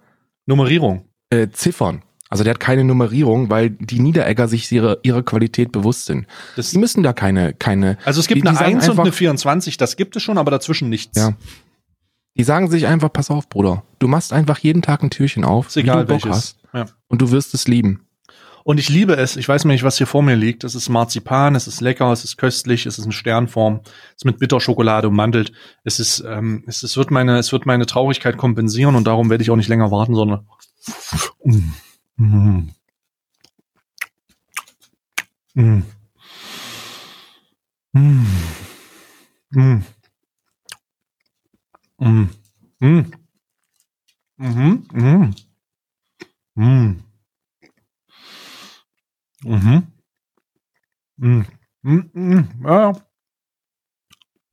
Nummerierung. 0.46 1.08
äh, 1.30 1.48
Ziffern. 1.48 2.02
Also 2.30 2.44
der 2.44 2.52
hat 2.54 2.60
keine 2.60 2.84
Nummerierung, 2.84 3.48
weil 3.50 3.70
die 3.70 4.00
Niederegger 4.00 4.48
sich 4.48 4.70
ihrer, 4.70 4.98
ihrer 5.02 5.22
Qualität 5.22 5.72
bewusst 5.72 6.04
sind. 6.06 6.26
Das, 6.56 6.70
Die 6.70 6.78
müssen 6.78 7.02
da 7.02 7.12
keine, 7.12 7.54
keine, 7.54 7.96
also 8.04 8.20
es 8.20 8.26
gibt 8.26 8.42
die- 8.42 8.48
eine 8.48 8.56
sagen 8.56 8.74
1 8.76 8.84
und 8.84 8.90
einfach- 8.90 9.04
eine 9.04 9.12
24, 9.12 9.76
das 9.78 9.96
gibt 9.96 10.14
es 10.16 10.22
schon, 10.22 10.36
aber 10.38 10.50
dazwischen 10.50 10.88
nichts. 10.88 11.18
Ja. 11.18 11.32
die 12.36 12.44
sagen 12.44 12.70
sich 12.70 12.86
einfach, 12.86 13.12
pass 13.12 13.30
auf, 13.30 13.48
Bruder, 13.48 13.82
du 13.98 14.06
machst 14.06 14.32
einfach 14.32 14.58
jeden 14.58 14.80
Tag 14.82 15.02
ein 15.02 15.10
Türchen 15.10 15.44
auf, 15.44 15.66
Ist 15.68 15.76
egal 15.76 15.96
wie 15.96 16.06
du 16.06 16.14
Bock 16.14 16.24
welches. 16.26 16.36
hast, 16.38 16.58
Ja. 16.72 16.86
und 17.08 17.20
du 17.20 17.30
wirst 17.32 17.52
es 17.54 17.66
lieben. 17.66 18.04
Und 18.62 18.78
ich 18.78 18.90
liebe 18.90 19.16
es. 19.16 19.36
Ich 19.36 19.48
weiß 19.48 19.64
nicht, 19.64 19.82
was 19.82 19.96
hier 19.96 20.06
vor 20.06 20.22
mir 20.22 20.36
liegt. 20.36 20.62
Es 20.62 20.74
ist 20.74 20.90
Marzipan, 20.90 21.54
es 21.54 21.66
ist 21.66 21.80
lecker, 21.80 22.12
es 22.12 22.22
ist 22.24 22.36
köstlich, 22.36 22.84
es 22.84 22.98
ist 22.98 23.06
in 23.06 23.12
Sternform, 23.12 23.80
es 23.82 24.16
ist 24.18 24.24
mit 24.26 24.38
Bitterschokolade 24.38 25.08
ummantelt. 25.08 25.52
Es 25.84 25.98
ist, 25.98 26.22
ähm, 26.28 26.64
es, 26.66 26.82
es 26.82 26.96
wird 26.98 27.10
meine, 27.10 27.38
es 27.38 27.50
wird 27.50 27.64
meine 27.64 27.86
Traurigkeit 27.86 28.36
kompensieren 28.36 28.94
und 28.94 29.06
darum 29.06 29.30
werde 29.30 29.42
ich 29.42 29.50
auch 29.50 29.56
nicht 29.56 29.68
länger 29.70 29.90
warten, 29.90 30.14
sondern 30.14 30.46
Mm. 32.18 32.68
Mm. 35.54 35.82
Mm. 37.94 38.26
Mhm. 39.50 39.84
Mhm. 42.80 43.10
Mm. 44.90 45.34
Mhm. 46.56 47.02
Mhm. 49.44 49.86
Mhm. 51.82 52.10
Mhm. 52.12 52.48
Ja. 52.64 52.92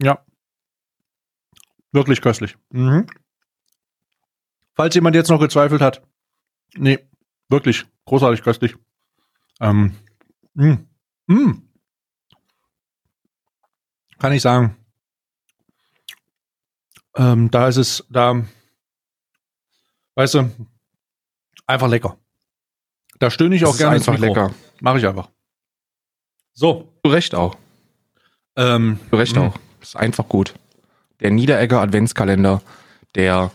ja. 0.02 0.26
Wirklich 1.92 2.22
köstlich. 2.22 2.58
Mhm. 2.72 3.08
Falls 4.76 4.96
jemand 4.96 5.16
jetzt 5.16 5.30
noch 5.30 5.40
gezweifelt 5.40 5.82
hat. 5.82 6.02
Nee, 6.76 7.00
wirklich 7.50 7.86
großartig 8.06 8.44
köstlich. 8.44 8.76
Ähm. 9.62 9.96
mh. 10.54 10.80
Mh. 11.28 11.56
Kann 14.20 14.34
ich 14.34 14.42
sagen. 14.42 14.76
Ähm, 17.16 17.50
da 17.50 17.68
ist 17.68 17.78
es, 17.78 18.06
da, 18.10 18.44
weißt 20.16 20.34
du, 20.36 20.52
einfach 21.66 21.88
lecker. 21.88 22.18
Da 23.20 23.32
stöhne 23.32 23.56
ich 23.56 23.62
Das 23.62 23.70
auch 23.70 23.74
ist 23.74 23.80
gerne 23.80 23.96
einfach 23.96 24.18
lecker. 24.18 24.54
Mache 24.82 25.00
ich 25.00 25.08
einfach. 25.08 25.30
So. 26.54 26.92
Zu 27.04 27.12
Recht 27.12 27.36
auch. 27.36 27.56
Ähm, 28.56 29.00
Zu 29.10 29.16
Recht 29.16 29.36
mh. 29.36 29.42
auch. 29.42 29.58
Ist 29.82 29.96
einfach 29.96 30.28
gut. 30.28 30.54
Der 31.22 31.32
Niederegger 31.32 31.82
Adventskalender, 31.82 32.62
der, 33.16 33.52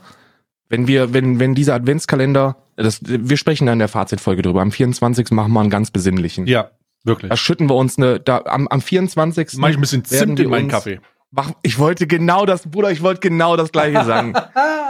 wenn 0.68 0.86
wir, 0.86 1.12
wenn, 1.12 1.38
wenn 1.38 1.54
dieser 1.54 1.74
Adventskalender, 1.74 2.56
das, 2.82 3.00
wir 3.02 3.36
sprechen 3.36 3.66
da 3.66 3.72
in 3.72 3.78
der 3.78 3.88
Fazitfolge 3.88 4.42
drüber. 4.42 4.62
Am 4.62 4.72
24. 4.72 5.30
machen 5.30 5.52
wir 5.52 5.60
einen 5.60 5.70
ganz 5.70 5.90
besinnlichen. 5.90 6.46
Ja, 6.46 6.70
wirklich. 7.04 7.30
Da 7.30 7.36
schütten 7.36 7.68
wir 7.68 7.76
uns 7.76 7.98
eine, 7.98 8.20
da, 8.20 8.42
am, 8.46 8.68
am 8.68 8.80
24. 8.80 9.50
Mach 9.54 9.68
ich 9.68 9.76
ein 9.76 9.80
bisschen 9.80 10.04
Zimt 10.04 10.40
in 10.40 10.50
meinen 10.50 10.68
Kaffee. 10.68 11.00
Mach, 11.30 11.52
ich 11.62 11.78
wollte 11.78 12.06
genau 12.06 12.44
das, 12.44 12.68
Bruder, 12.68 12.90
ich 12.90 13.02
wollte 13.02 13.20
genau 13.20 13.56
das 13.56 13.70
Gleiche 13.72 14.04
sagen. 14.04 14.34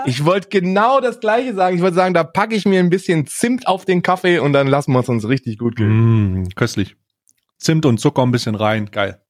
Ich 0.06 0.24
wollte 0.24 0.48
genau 0.48 1.00
das 1.00 1.20
Gleiche 1.20 1.54
sagen. 1.54 1.76
Ich 1.76 1.82
wollte 1.82 1.96
sagen, 1.96 2.14
da 2.14 2.24
packe 2.24 2.54
ich 2.54 2.64
mir 2.64 2.80
ein 2.80 2.88
bisschen 2.88 3.26
Zimt 3.26 3.66
auf 3.66 3.84
den 3.84 4.00
Kaffee 4.00 4.38
und 4.38 4.54
dann 4.54 4.66
lassen 4.66 4.92
wir 4.92 5.00
es 5.00 5.10
uns 5.10 5.28
richtig 5.28 5.58
gut 5.58 5.76
gehen. 5.76 6.42
Mm, 6.42 6.48
köstlich. 6.54 6.96
Zimt 7.58 7.84
und 7.84 7.98
Zucker 7.98 8.22
ein 8.22 8.30
bisschen 8.30 8.54
rein. 8.54 8.90
Geil. 8.90 9.20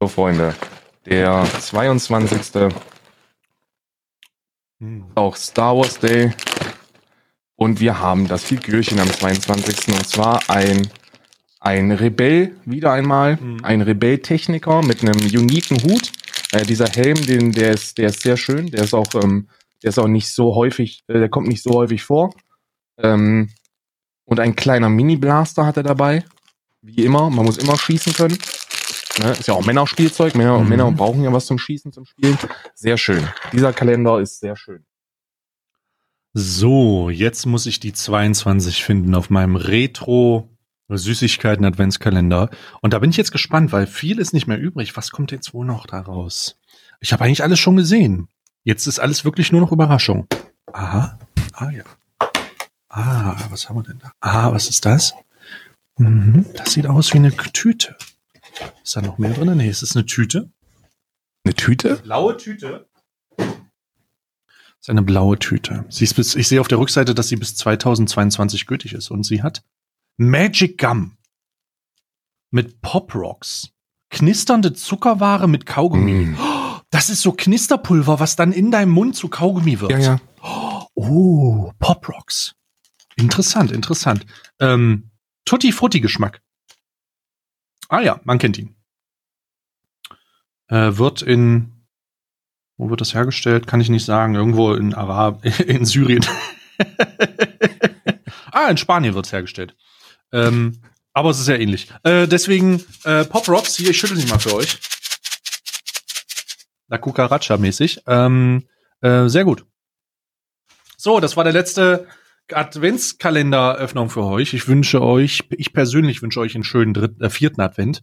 So, 0.00 0.08
Freunde. 0.08 0.54
Der 1.04 1.44
22. 1.44 2.72
Mm. 4.78 5.02
auch 5.14 5.36
Star 5.36 5.76
Wars 5.76 5.98
Day. 5.98 6.32
Und 7.62 7.78
wir 7.78 8.00
haben 8.00 8.26
das 8.26 8.42
Figürchen 8.44 8.98
am 9.00 9.10
22. 9.10 9.88
Und 9.88 10.08
zwar 10.08 10.48
ein, 10.48 10.88
ein 11.60 11.90
Rebell, 11.92 12.56
wieder 12.64 12.90
einmal, 12.92 13.36
Mhm. 13.36 13.62
ein 13.62 13.82
Rebell-Techniker 13.82 14.80
mit 14.82 15.02
einem 15.02 15.20
uniken 15.20 15.76
Hut. 15.82 16.10
Äh, 16.52 16.64
dieser 16.64 16.86
Helm, 16.88 17.20
den, 17.26 17.52
der 17.52 17.72
ist, 17.72 17.98
der 17.98 18.08
ist 18.08 18.22
sehr 18.22 18.38
schön. 18.38 18.70
Der 18.70 18.82
ist 18.84 18.94
auch, 18.94 19.14
ähm, 19.22 19.48
der 19.82 19.90
ist 19.90 19.98
auch 19.98 20.08
nicht 20.08 20.32
so 20.32 20.54
häufig, 20.54 21.04
äh, 21.08 21.18
der 21.18 21.28
kommt 21.28 21.48
nicht 21.48 21.62
so 21.62 21.72
häufig 21.74 22.02
vor. 22.02 22.32
Ähm, 22.96 23.50
und 24.24 24.40
ein 24.40 24.56
kleiner 24.56 24.88
Mini-Blaster 24.88 25.66
hat 25.66 25.76
er 25.76 25.82
dabei. 25.82 26.24
Wie 26.80 27.04
immer, 27.04 27.28
man 27.28 27.44
muss 27.44 27.58
immer 27.58 27.76
schießen 27.76 28.14
können. 28.14 28.38
Ne? 29.18 29.32
Ist 29.32 29.48
ja 29.48 29.52
auch 29.54 29.66
Männerspielzeug. 29.66 30.34
Männer, 30.34 30.60
Mhm. 30.60 30.68
Männer 30.70 30.90
brauchen 30.92 31.22
ja 31.24 31.30
was 31.30 31.44
zum 31.44 31.58
Schießen, 31.58 31.92
zum 31.92 32.06
Spielen. 32.06 32.38
Sehr 32.74 32.96
schön. 32.96 33.28
Dieser 33.52 33.74
Kalender 33.74 34.18
ist 34.18 34.40
sehr 34.40 34.56
schön. 34.56 34.82
So, 36.32 37.10
jetzt 37.10 37.46
muss 37.46 37.66
ich 37.66 37.80
die 37.80 37.92
22 37.92 38.84
finden 38.84 39.14
auf 39.14 39.30
meinem 39.30 39.56
Retro 39.56 40.48
Süßigkeiten 40.88 41.64
Adventskalender. 41.64 42.50
Und 42.80 42.92
da 42.92 42.98
bin 42.98 43.10
ich 43.10 43.16
jetzt 43.16 43.32
gespannt, 43.32 43.72
weil 43.72 43.86
viel 43.86 44.18
ist 44.18 44.32
nicht 44.32 44.46
mehr 44.46 44.58
übrig. 44.58 44.96
Was 44.96 45.10
kommt 45.10 45.32
jetzt 45.32 45.54
wohl 45.54 45.66
noch 45.66 45.86
da 45.86 46.00
raus? 46.00 46.58
Ich 47.00 47.12
habe 47.12 47.24
eigentlich 47.24 47.42
alles 47.42 47.58
schon 47.58 47.76
gesehen. 47.76 48.28
Jetzt 48.64 48.86
ist 48.86 48.98
alles 48.98 49.24
wirklich 49.24 49.52
nur 49.52 49.60
noch 49.60 49.72
Überraschung. 49.72 50.26
Aha. 50.72 51.18
Ah 51.52 51.70
ja. 51.70 51.84
Ah, 52.88 53.36
was 53.50 53.68
haben 53.68 53.76
wir 53.76 53.82
denn 53.84 53.98
da? 54.00 54.12
Ah, 54.20 54.52
was 54.52 54.68
ist 54.68 54.84
das? 54.84 55.14
Mhm, 55.96 56.46
das 56.56 56.72
sieht 56.72 56.86
aus 56.86 57.12
wie 57.12 57.18
eine 57.18 57.30
Tüte. 57.30 57.96
Ist 58.82 58.96
da 58.96 59.02
noch 59.02 59.18
mehr 59.18 59.32
drin? 59.32 59.56
Nee, 59.56 59.68
ist 59.68 59.82
es 59.82 59.94
eine 59.94 60.06
Tüte? 60.06 60.50
Eine 61.44 61.54
Tüte? 61.54 61.96
Blaue 61.96 62.36
Tüte. 62.36 62.88
Das 64.80 64.88
ist 64.88 64.90
eine 64.90 65.02
blaue 65.02 65.38
Tüte. 65.38 65.84
Sie 65.90 66.04
ist 66.04 66.14
bis, 66.14 66.34
ich 66.34 66.48
sehe 66.48 66.58
auf 66.58 66.68
der 66.68 66.78
Rückseite, 66.78 67.14
dass 67.14 67.28
sie 67.28 67.36
bis 67.36 67.54
2022 67.54 68.64
gültig 68.64 68.94
ist. 68.94 69.10
Und 69.10 69.26
sie 69.26 69.42
hat 69.42 69.62
Magic 70.16 70.78
Gum 70.78 71.18
mit 72.50 72.80
Pop 72.80 73.14
Rocks. 73.14 73.72
Knisternde 74.08 74.72
Zuckerware 74.72 75.48
mit 75.48 75.66
Kaugummi. 75.66 76.28
Mm. 76.28 76.38
Das 76.88 77.10
ist 77.10 77.20
so 77.20 77.32
Knisterpulver, 77.32 78.20
was 78.20 78.36
dann 78.36 78.52
in 78.52 78.70
deinem 78.70 78.90
Mund 78.90 79.16
zu 79.16 79.28
Kaugummi 79.28 79.80
wird. 79.80 79.92
Ja, 79.92 79.98
ja. 79.98 80.20
Oh, 80.94 81.72
Pop 81.78 82.08
Rocks. 82.08 82.54
Interessant, 83.16 83.70
interessant. 83.70 84.24
Ähm, 84.60 85.10
Tutti 85.44 85.72
Frutti 85.72 86.00
Geschmack. 86.00 86.40
Ah 87.90 88.00
ja, 88.00 88.20
man 88.24 88.38
kennt 88.38 88.56
ihn. 88.56 88.76
Äh, 90.68 90.96
wird 90.96 91.20
in 91.20 91.79
wo 92.80 92.88
wird 92.88 93.02
das 93.02 93.12
hergestellt? 93.14 93.66
Kann 93.66 93.82
ich 93.82 93.90
nicht 93.90 94.06
sagen. 94.06 94.34
Irgendwo 94.34 94.72
in 94.72 94.94
Arab, 94.94 95.44
in 95.60 95.84
Syrien. 95.84 96.24
ah, 98.52 98.68
in 98.68 98.78
Spanien 98.78 99.14
wird's 99.14 99.32
hergestellt. 99.32 99.76
Ähm, 100.32 100.80
aber 101.12 101.30
es 101.30 101.38
ist 101.38 101.44
sehr 101.44 101.60
ähnlich. 101.60 101.88
Äh, 102.04 102.26
deswegen 102.26 102.82
äh, 103.04 103.24
Pop 103.26 103.46
Rocks 103.48 103.76
hier. 103.76 103.90
Ich 103.90 103.98
schüttel 103.98 104.16
sie 104.16 104.26
mal 104.28 104.38
für 104.38 104.54
euch. 104.54 104.78
La 106.88 106.96
Cucaracha 106.96 107.58
mäßig. 107.58 108.02
Ähm, 108.06 108.66
äh, 109.02 109.28
sehr 109.28 109.44
gut. 109.44 109.66
So, 110.96 111.20
das 111.20 111.36
war 111.36 111.44
der 111.44 111.52
letzte 111.52 112.06
Adventskalenderöffnung 112.50 114.08
für 114.08 114.24
euch. 114.24 114.54
Ich 114.54 114.68
wünsche 114.68 115.02
euch, 115.02 115.44
ich 115.50 115.74
persönlich 115.74 116.22
wünsche 116.22 116.40
euch 116.40 116.54
einen 116.54 116.64
schönen 116.64 116.94
dritten, 116.94 117.22
äh, 117.22 117.28
vierten 117.28 117.60
Advent. 117.60 118.02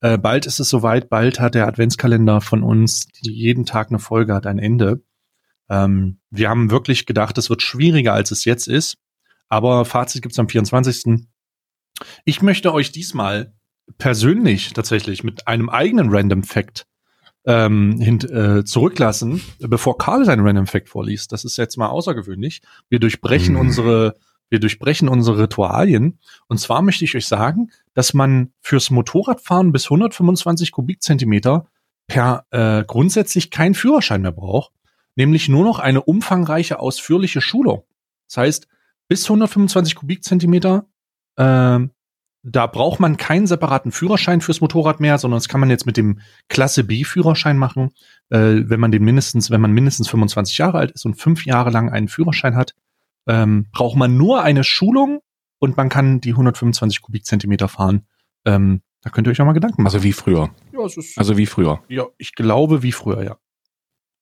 Äh, 0.00 0.18
bald 0.18 0.46
ist 0.46 0.60
es 0.60 0.68
soweit, 0.68 1.08
bald 1.08 1.40
hat 1.40 1.54
der 1.54 1.66
Adventskalender 1.66 2.40
von 2.40 2.62
uns, 2.62 3.06
die 3.24 3.32
jeden 3.32 3.64
Tag 3.64 3.88
eine 3.88 3.98
Folge 3.98 4.34
hat, 4.34 4.46
ein 4.46 4.58
Ende. 4.58 5.02
Ähm, 5.68 6.20
wir 6.30 6.48
haben 6.48 6.70
wirklich 6.70 7.06
gedacht, 7.06 7.38
es 7.38 7.50
wird 7.50 7.62
schwieriger, 7.62 8.12
als 8.12 8.30
es 8.30 8.44
jetzt 8.44 8.68
ist. 8.68 8.98
Aber 9.48 9.84
Fazit 9.84 10.22
gibt's 10.22 10.38
am 10.38 10.48
24. 10.48 11.26
Ich 12.24 12.42
möchte 12.42 12.72
euch 12.72 12.92
diesmal 12.92 13.54
persönlich 13.98 14.72
tatsächlich 14.72 15.24
mit 15.24 15.46
einem 15.46 15.68
eigenen 15.68 16.10
Random 16.10 16.42
Fact 16.42 16.86
ähm, 17.46 18.00
hin, 18.00 18.18
äh, 18.28 18.64
zurücklassen, 18.64 19.40
bevor 19.60 19.96
Karl 19.98 20.24
seinen 20.24 20.44
Random 20.44 20.66
Fact 20.66 20.88
vorliest. 20.88 21.30
Das 21.32 21.44
ist 21.44 21.56
jetzt 21.56 21.76
mal 21.78 21.86
außergewöhnlich. 21.88 22.60
Wir 22.88 22.98
durchbrechen 22.98 23.54
Mhm. 23.54 23.60
unsere, 23.60 24.16
wir 24.48 24.60
durchbrechen 24.60 25.08
unsere 25.08 25.38
Ritualien. 25.42 26.18
Und 26.48 26.58
zwar 26.58 26.82
möchte 26.82 27.04
ich 27.04 27.16
euch 27.16 27.26
sagen, 27.26 27.70
dass 27.94 28.14
man 28.14 28.52
fürs 28.60 28.90
Motorradfahren 28.90 29.72
bis 29.72 29.86
125 29.86 30.72
Kubikzentimeter 30.72 31.66
per 32.06 32.46
äh, 32.50 32.84
grundsätzlich 32.84 33.50
keinen 33.50 33.74
Führerschein 33.74 34.22
mehr 34.22 34.32
braucht, 34.32 34.72
nämlich 35.16 35.48
nur 35.48 35.64
noch 35.64 35.78
eine 35.78 36.02
umfangreiche, 36.02 36.78
ausführliche 36.78 37.40
Schulung. 37.40 37.84
Das 38.28 38.36
heißt, 38.38 38.68
bis 39.08 39.24
125 39.24 39.94
Kubikzentimeter, 39.94 40.86
ähm, 41.36 41.90
da 42.48 42.68
braucht 42.68 43.00
man 43.00 43.16
keinen 43.16 43.48
separaten 43.48 43.90
Führerschein 43.90 44.40
fürs 44.40 44.60
Motorrad 44.60 45.00
mehr, 45.00 45.18
sondern 45.18 45.38
das 45.38 45.48
kann 45.48 45.58
man 45.58 45.70
jetzt 45.70 45.84
mit 45.84 45.96
dem 45.96 46.20
Klasse 46.48 46.84
B 46.84 47.02
Führerschein 47.02 47.58
machen, 47.58 47.90
äh, 48.30 48.62
wenn 48.64 48.78
man 48.78 48.92
den 48.92 49.02
mindestens, 49.02 49.50
wenn 49.50 49.60
man 49.60 49.72
mindestens 49.72 50.08
25 50.08 50.56
Jahre 50.58 50.78
alt 50.78 50.92
ist 50.92 51.04
und 51.04 51.14
fünf 51.14 51.44
Jahre 51.44 51.70
lang 51.70 51.90
einen 51.90 52.06
Führerschein 52.06 52.54
hat, 52.54 52.74
ähm, 53.26 53.66
braucht 53.72 53.96
man 53.96 54.16
nur 54.16 54.42
eine 54.42 54.64
Schulung 54.64 55.20
und 55.58 55.76
man 55.76 55.88
kann 55.88 56.20
die 56.20 56.30
125 56.30 57.02
Kubikzentimeter 57.02 57.68
fahren. 57.68 58.06
Ähm, 58.44 58.82
da 59.02 59.10
könnt 59.10 59.26
ihr 59.26 59.30
euch 59.30 59.40
auch 59.40 59.46
mal 59.46 59.52
Gedanken 59.52 59.82
machen. 59.82 59.94
Also 59.94 60.02
wie 60.04 60.12
früher. 60.12 60.50
ja, 60.72 60.80
es 60.84 60.96
ist, 60.96 61.18
Also 61.18 61.36
wie 61.36 61.46
früher. 61.46 61.82
ja, 61.88 62.06
ich 62.18 62.34
glaube 62.34 62.82
wie 62.82 62.92
früher, 62.92 63.22
ja. 63.22 63.36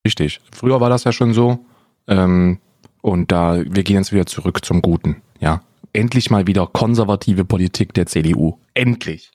Richtig. 0.07 0.41
Früher 0.53 0.81
war 0.81 0.91
das 0.91 1.05
ja 1.05 1.13
schon 1.13 1.33
so. 1.33 1.65
Ähm, 2.07 2.59
und 3.01 3.33
da, 3.33 3.63
wir 3.67 3.83
gehen 3.83 3.97
jetzt 3.97 4.13
wieder 4.13 4.27
zurück 4.27 4.65
zum 4.65 4.83
Guten. 4.83 5.23
Ja. 5.41 5.63
Endlich 5.93 6.31
mal 6.31 6.47
wieder 6.47 6.67
konservative 6.67 7.45
Politik 7.45 7.95
der 7.95 8.07
CDU. 8.07 8.59
Endlich. 8.75 9.31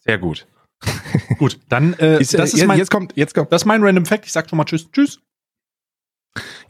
Sehr 0.00 0.18
gut. 0.18 0.46
Gut, 1.38 1.58
dann 1.68 1.94
äh, 1.94 2.20
Ist, 2.20 2.34
das 2.34 2.54
äh, 2.54 2.58
ist 2.58 2.66
mein, 2.66 2.78
jetzt 2.78 2.90
kommt, 2.90 3.16
jetzt 3.16 3.34
kommt, 3.34 3.52
das 3.52 3.62
ist 3.62 3.66
mein 3.66 3.82
Random 3.82 4.06
Fact. 4.06 4.26
Ich 4.26 4.32
sag 4.32 4.48
schon 4.48 4.56
mal 4.56 4.64
Tschüss, 4.64 4.88
Tschüss. 4.92 5.20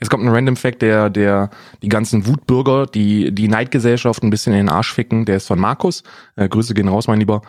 Jetzt 0.01 0.09
kommt 0.11 0.25
ein 0.25 0.29
Random 0.29 0.57
Fact, 0.57 0.83
der, 0.83 1.11
der 1.11 1.51
die 1.83 1.89
ganzen 1.89 2.27
Wutbürger, 2.27 2.87
die 2.87 3.35
die 3.35 3.49
Neidgesellschaft 3.49 4.23
ein 4.23 4.31
bisschen 4.31 4.53
in 4.53 4.61
den 4.61 4.69
Arsch 4.69 4.93
ficken. 4.93 5.25
Der 5.25 5.37
ist 5.37 5.47
von 5.47 5.59
Markus. 5.59 6.03
Äh, 6.37 6.49
Grüße 6.49 6.75
gehen 6.75 6.89
raus, 6.89 7.07
mein 7.07 7.21
Lieber. 7.21 7.43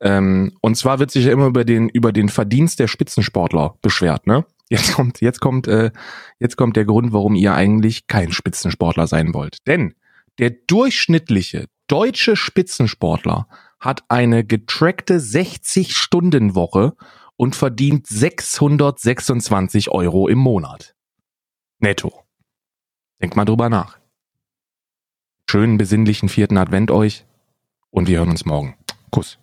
Ähm, 0.00 0.52
und 0.60 0.76
zwar 0.76 0.98
wird 0.98 1.10
sich 1.10 1.24
ja 1.24 1.32
immer 1.32 1.46
über 1.46 1.64
den 1.64 1.88
über 1.88 2.12
den 2.12 2.28
Verdienst 2.28 2.78
der 2.78 2.88
Spitzensportler 2.88 3.76
beschwert. 3.82 4.26
Ne? 4.26 4.44
Jetzt 4.68 4.94
kommt 4.94 5.20
jetzt 5.20 5.40
kommt 5.40 5.68
äh, 5.68 5.90
jetzt 6.38 6.56
kommt 6.56 6.76
der 6.76 6.84
Grund, 6.84 7.12
warum 7.12 7.34
ihr 7.34 7.54
eigentlich 7.54 8.06
kein 8.06 8.32
Spitzensportler 8.32 9.06
sein 9.06 9.32
wollt. 9.32 9.58
Denn 9.66 9.94
der 10.38 10.50
durchschnittliche 10.50 11.66
deutsche 11.86 12.36
Spitzensportler 12.36 13.46
hat 13.78 14.02
eine 14.08 14.44
getrackte 14.44 15.18
60-Stunden-Woche 15.18 16.94
und 17.36 17.54
verdient 17.54 18.06
626 18.06 19.90
Euro 19.90 20.28
im 20.28 20.38
Monat. 20.38 20.95
Netto. 21.86 22.24
Denkt 23.22 23.36
mal 23.36 23.44
drüber 23.44 23.68
nach. 23.68 24.00
Schönen 25.48 25.78
besinnlichen 25.78 26.28
vierten 26.28 26.58
Advent 26.58 26.90
euch 26.90 27.24
und 27.90 28.08
wir 28.08 28.18
hören 28.18 28.30
uns 28.30 28.44
morgen. 28.44 28.74
Kuss. 29.12 29.38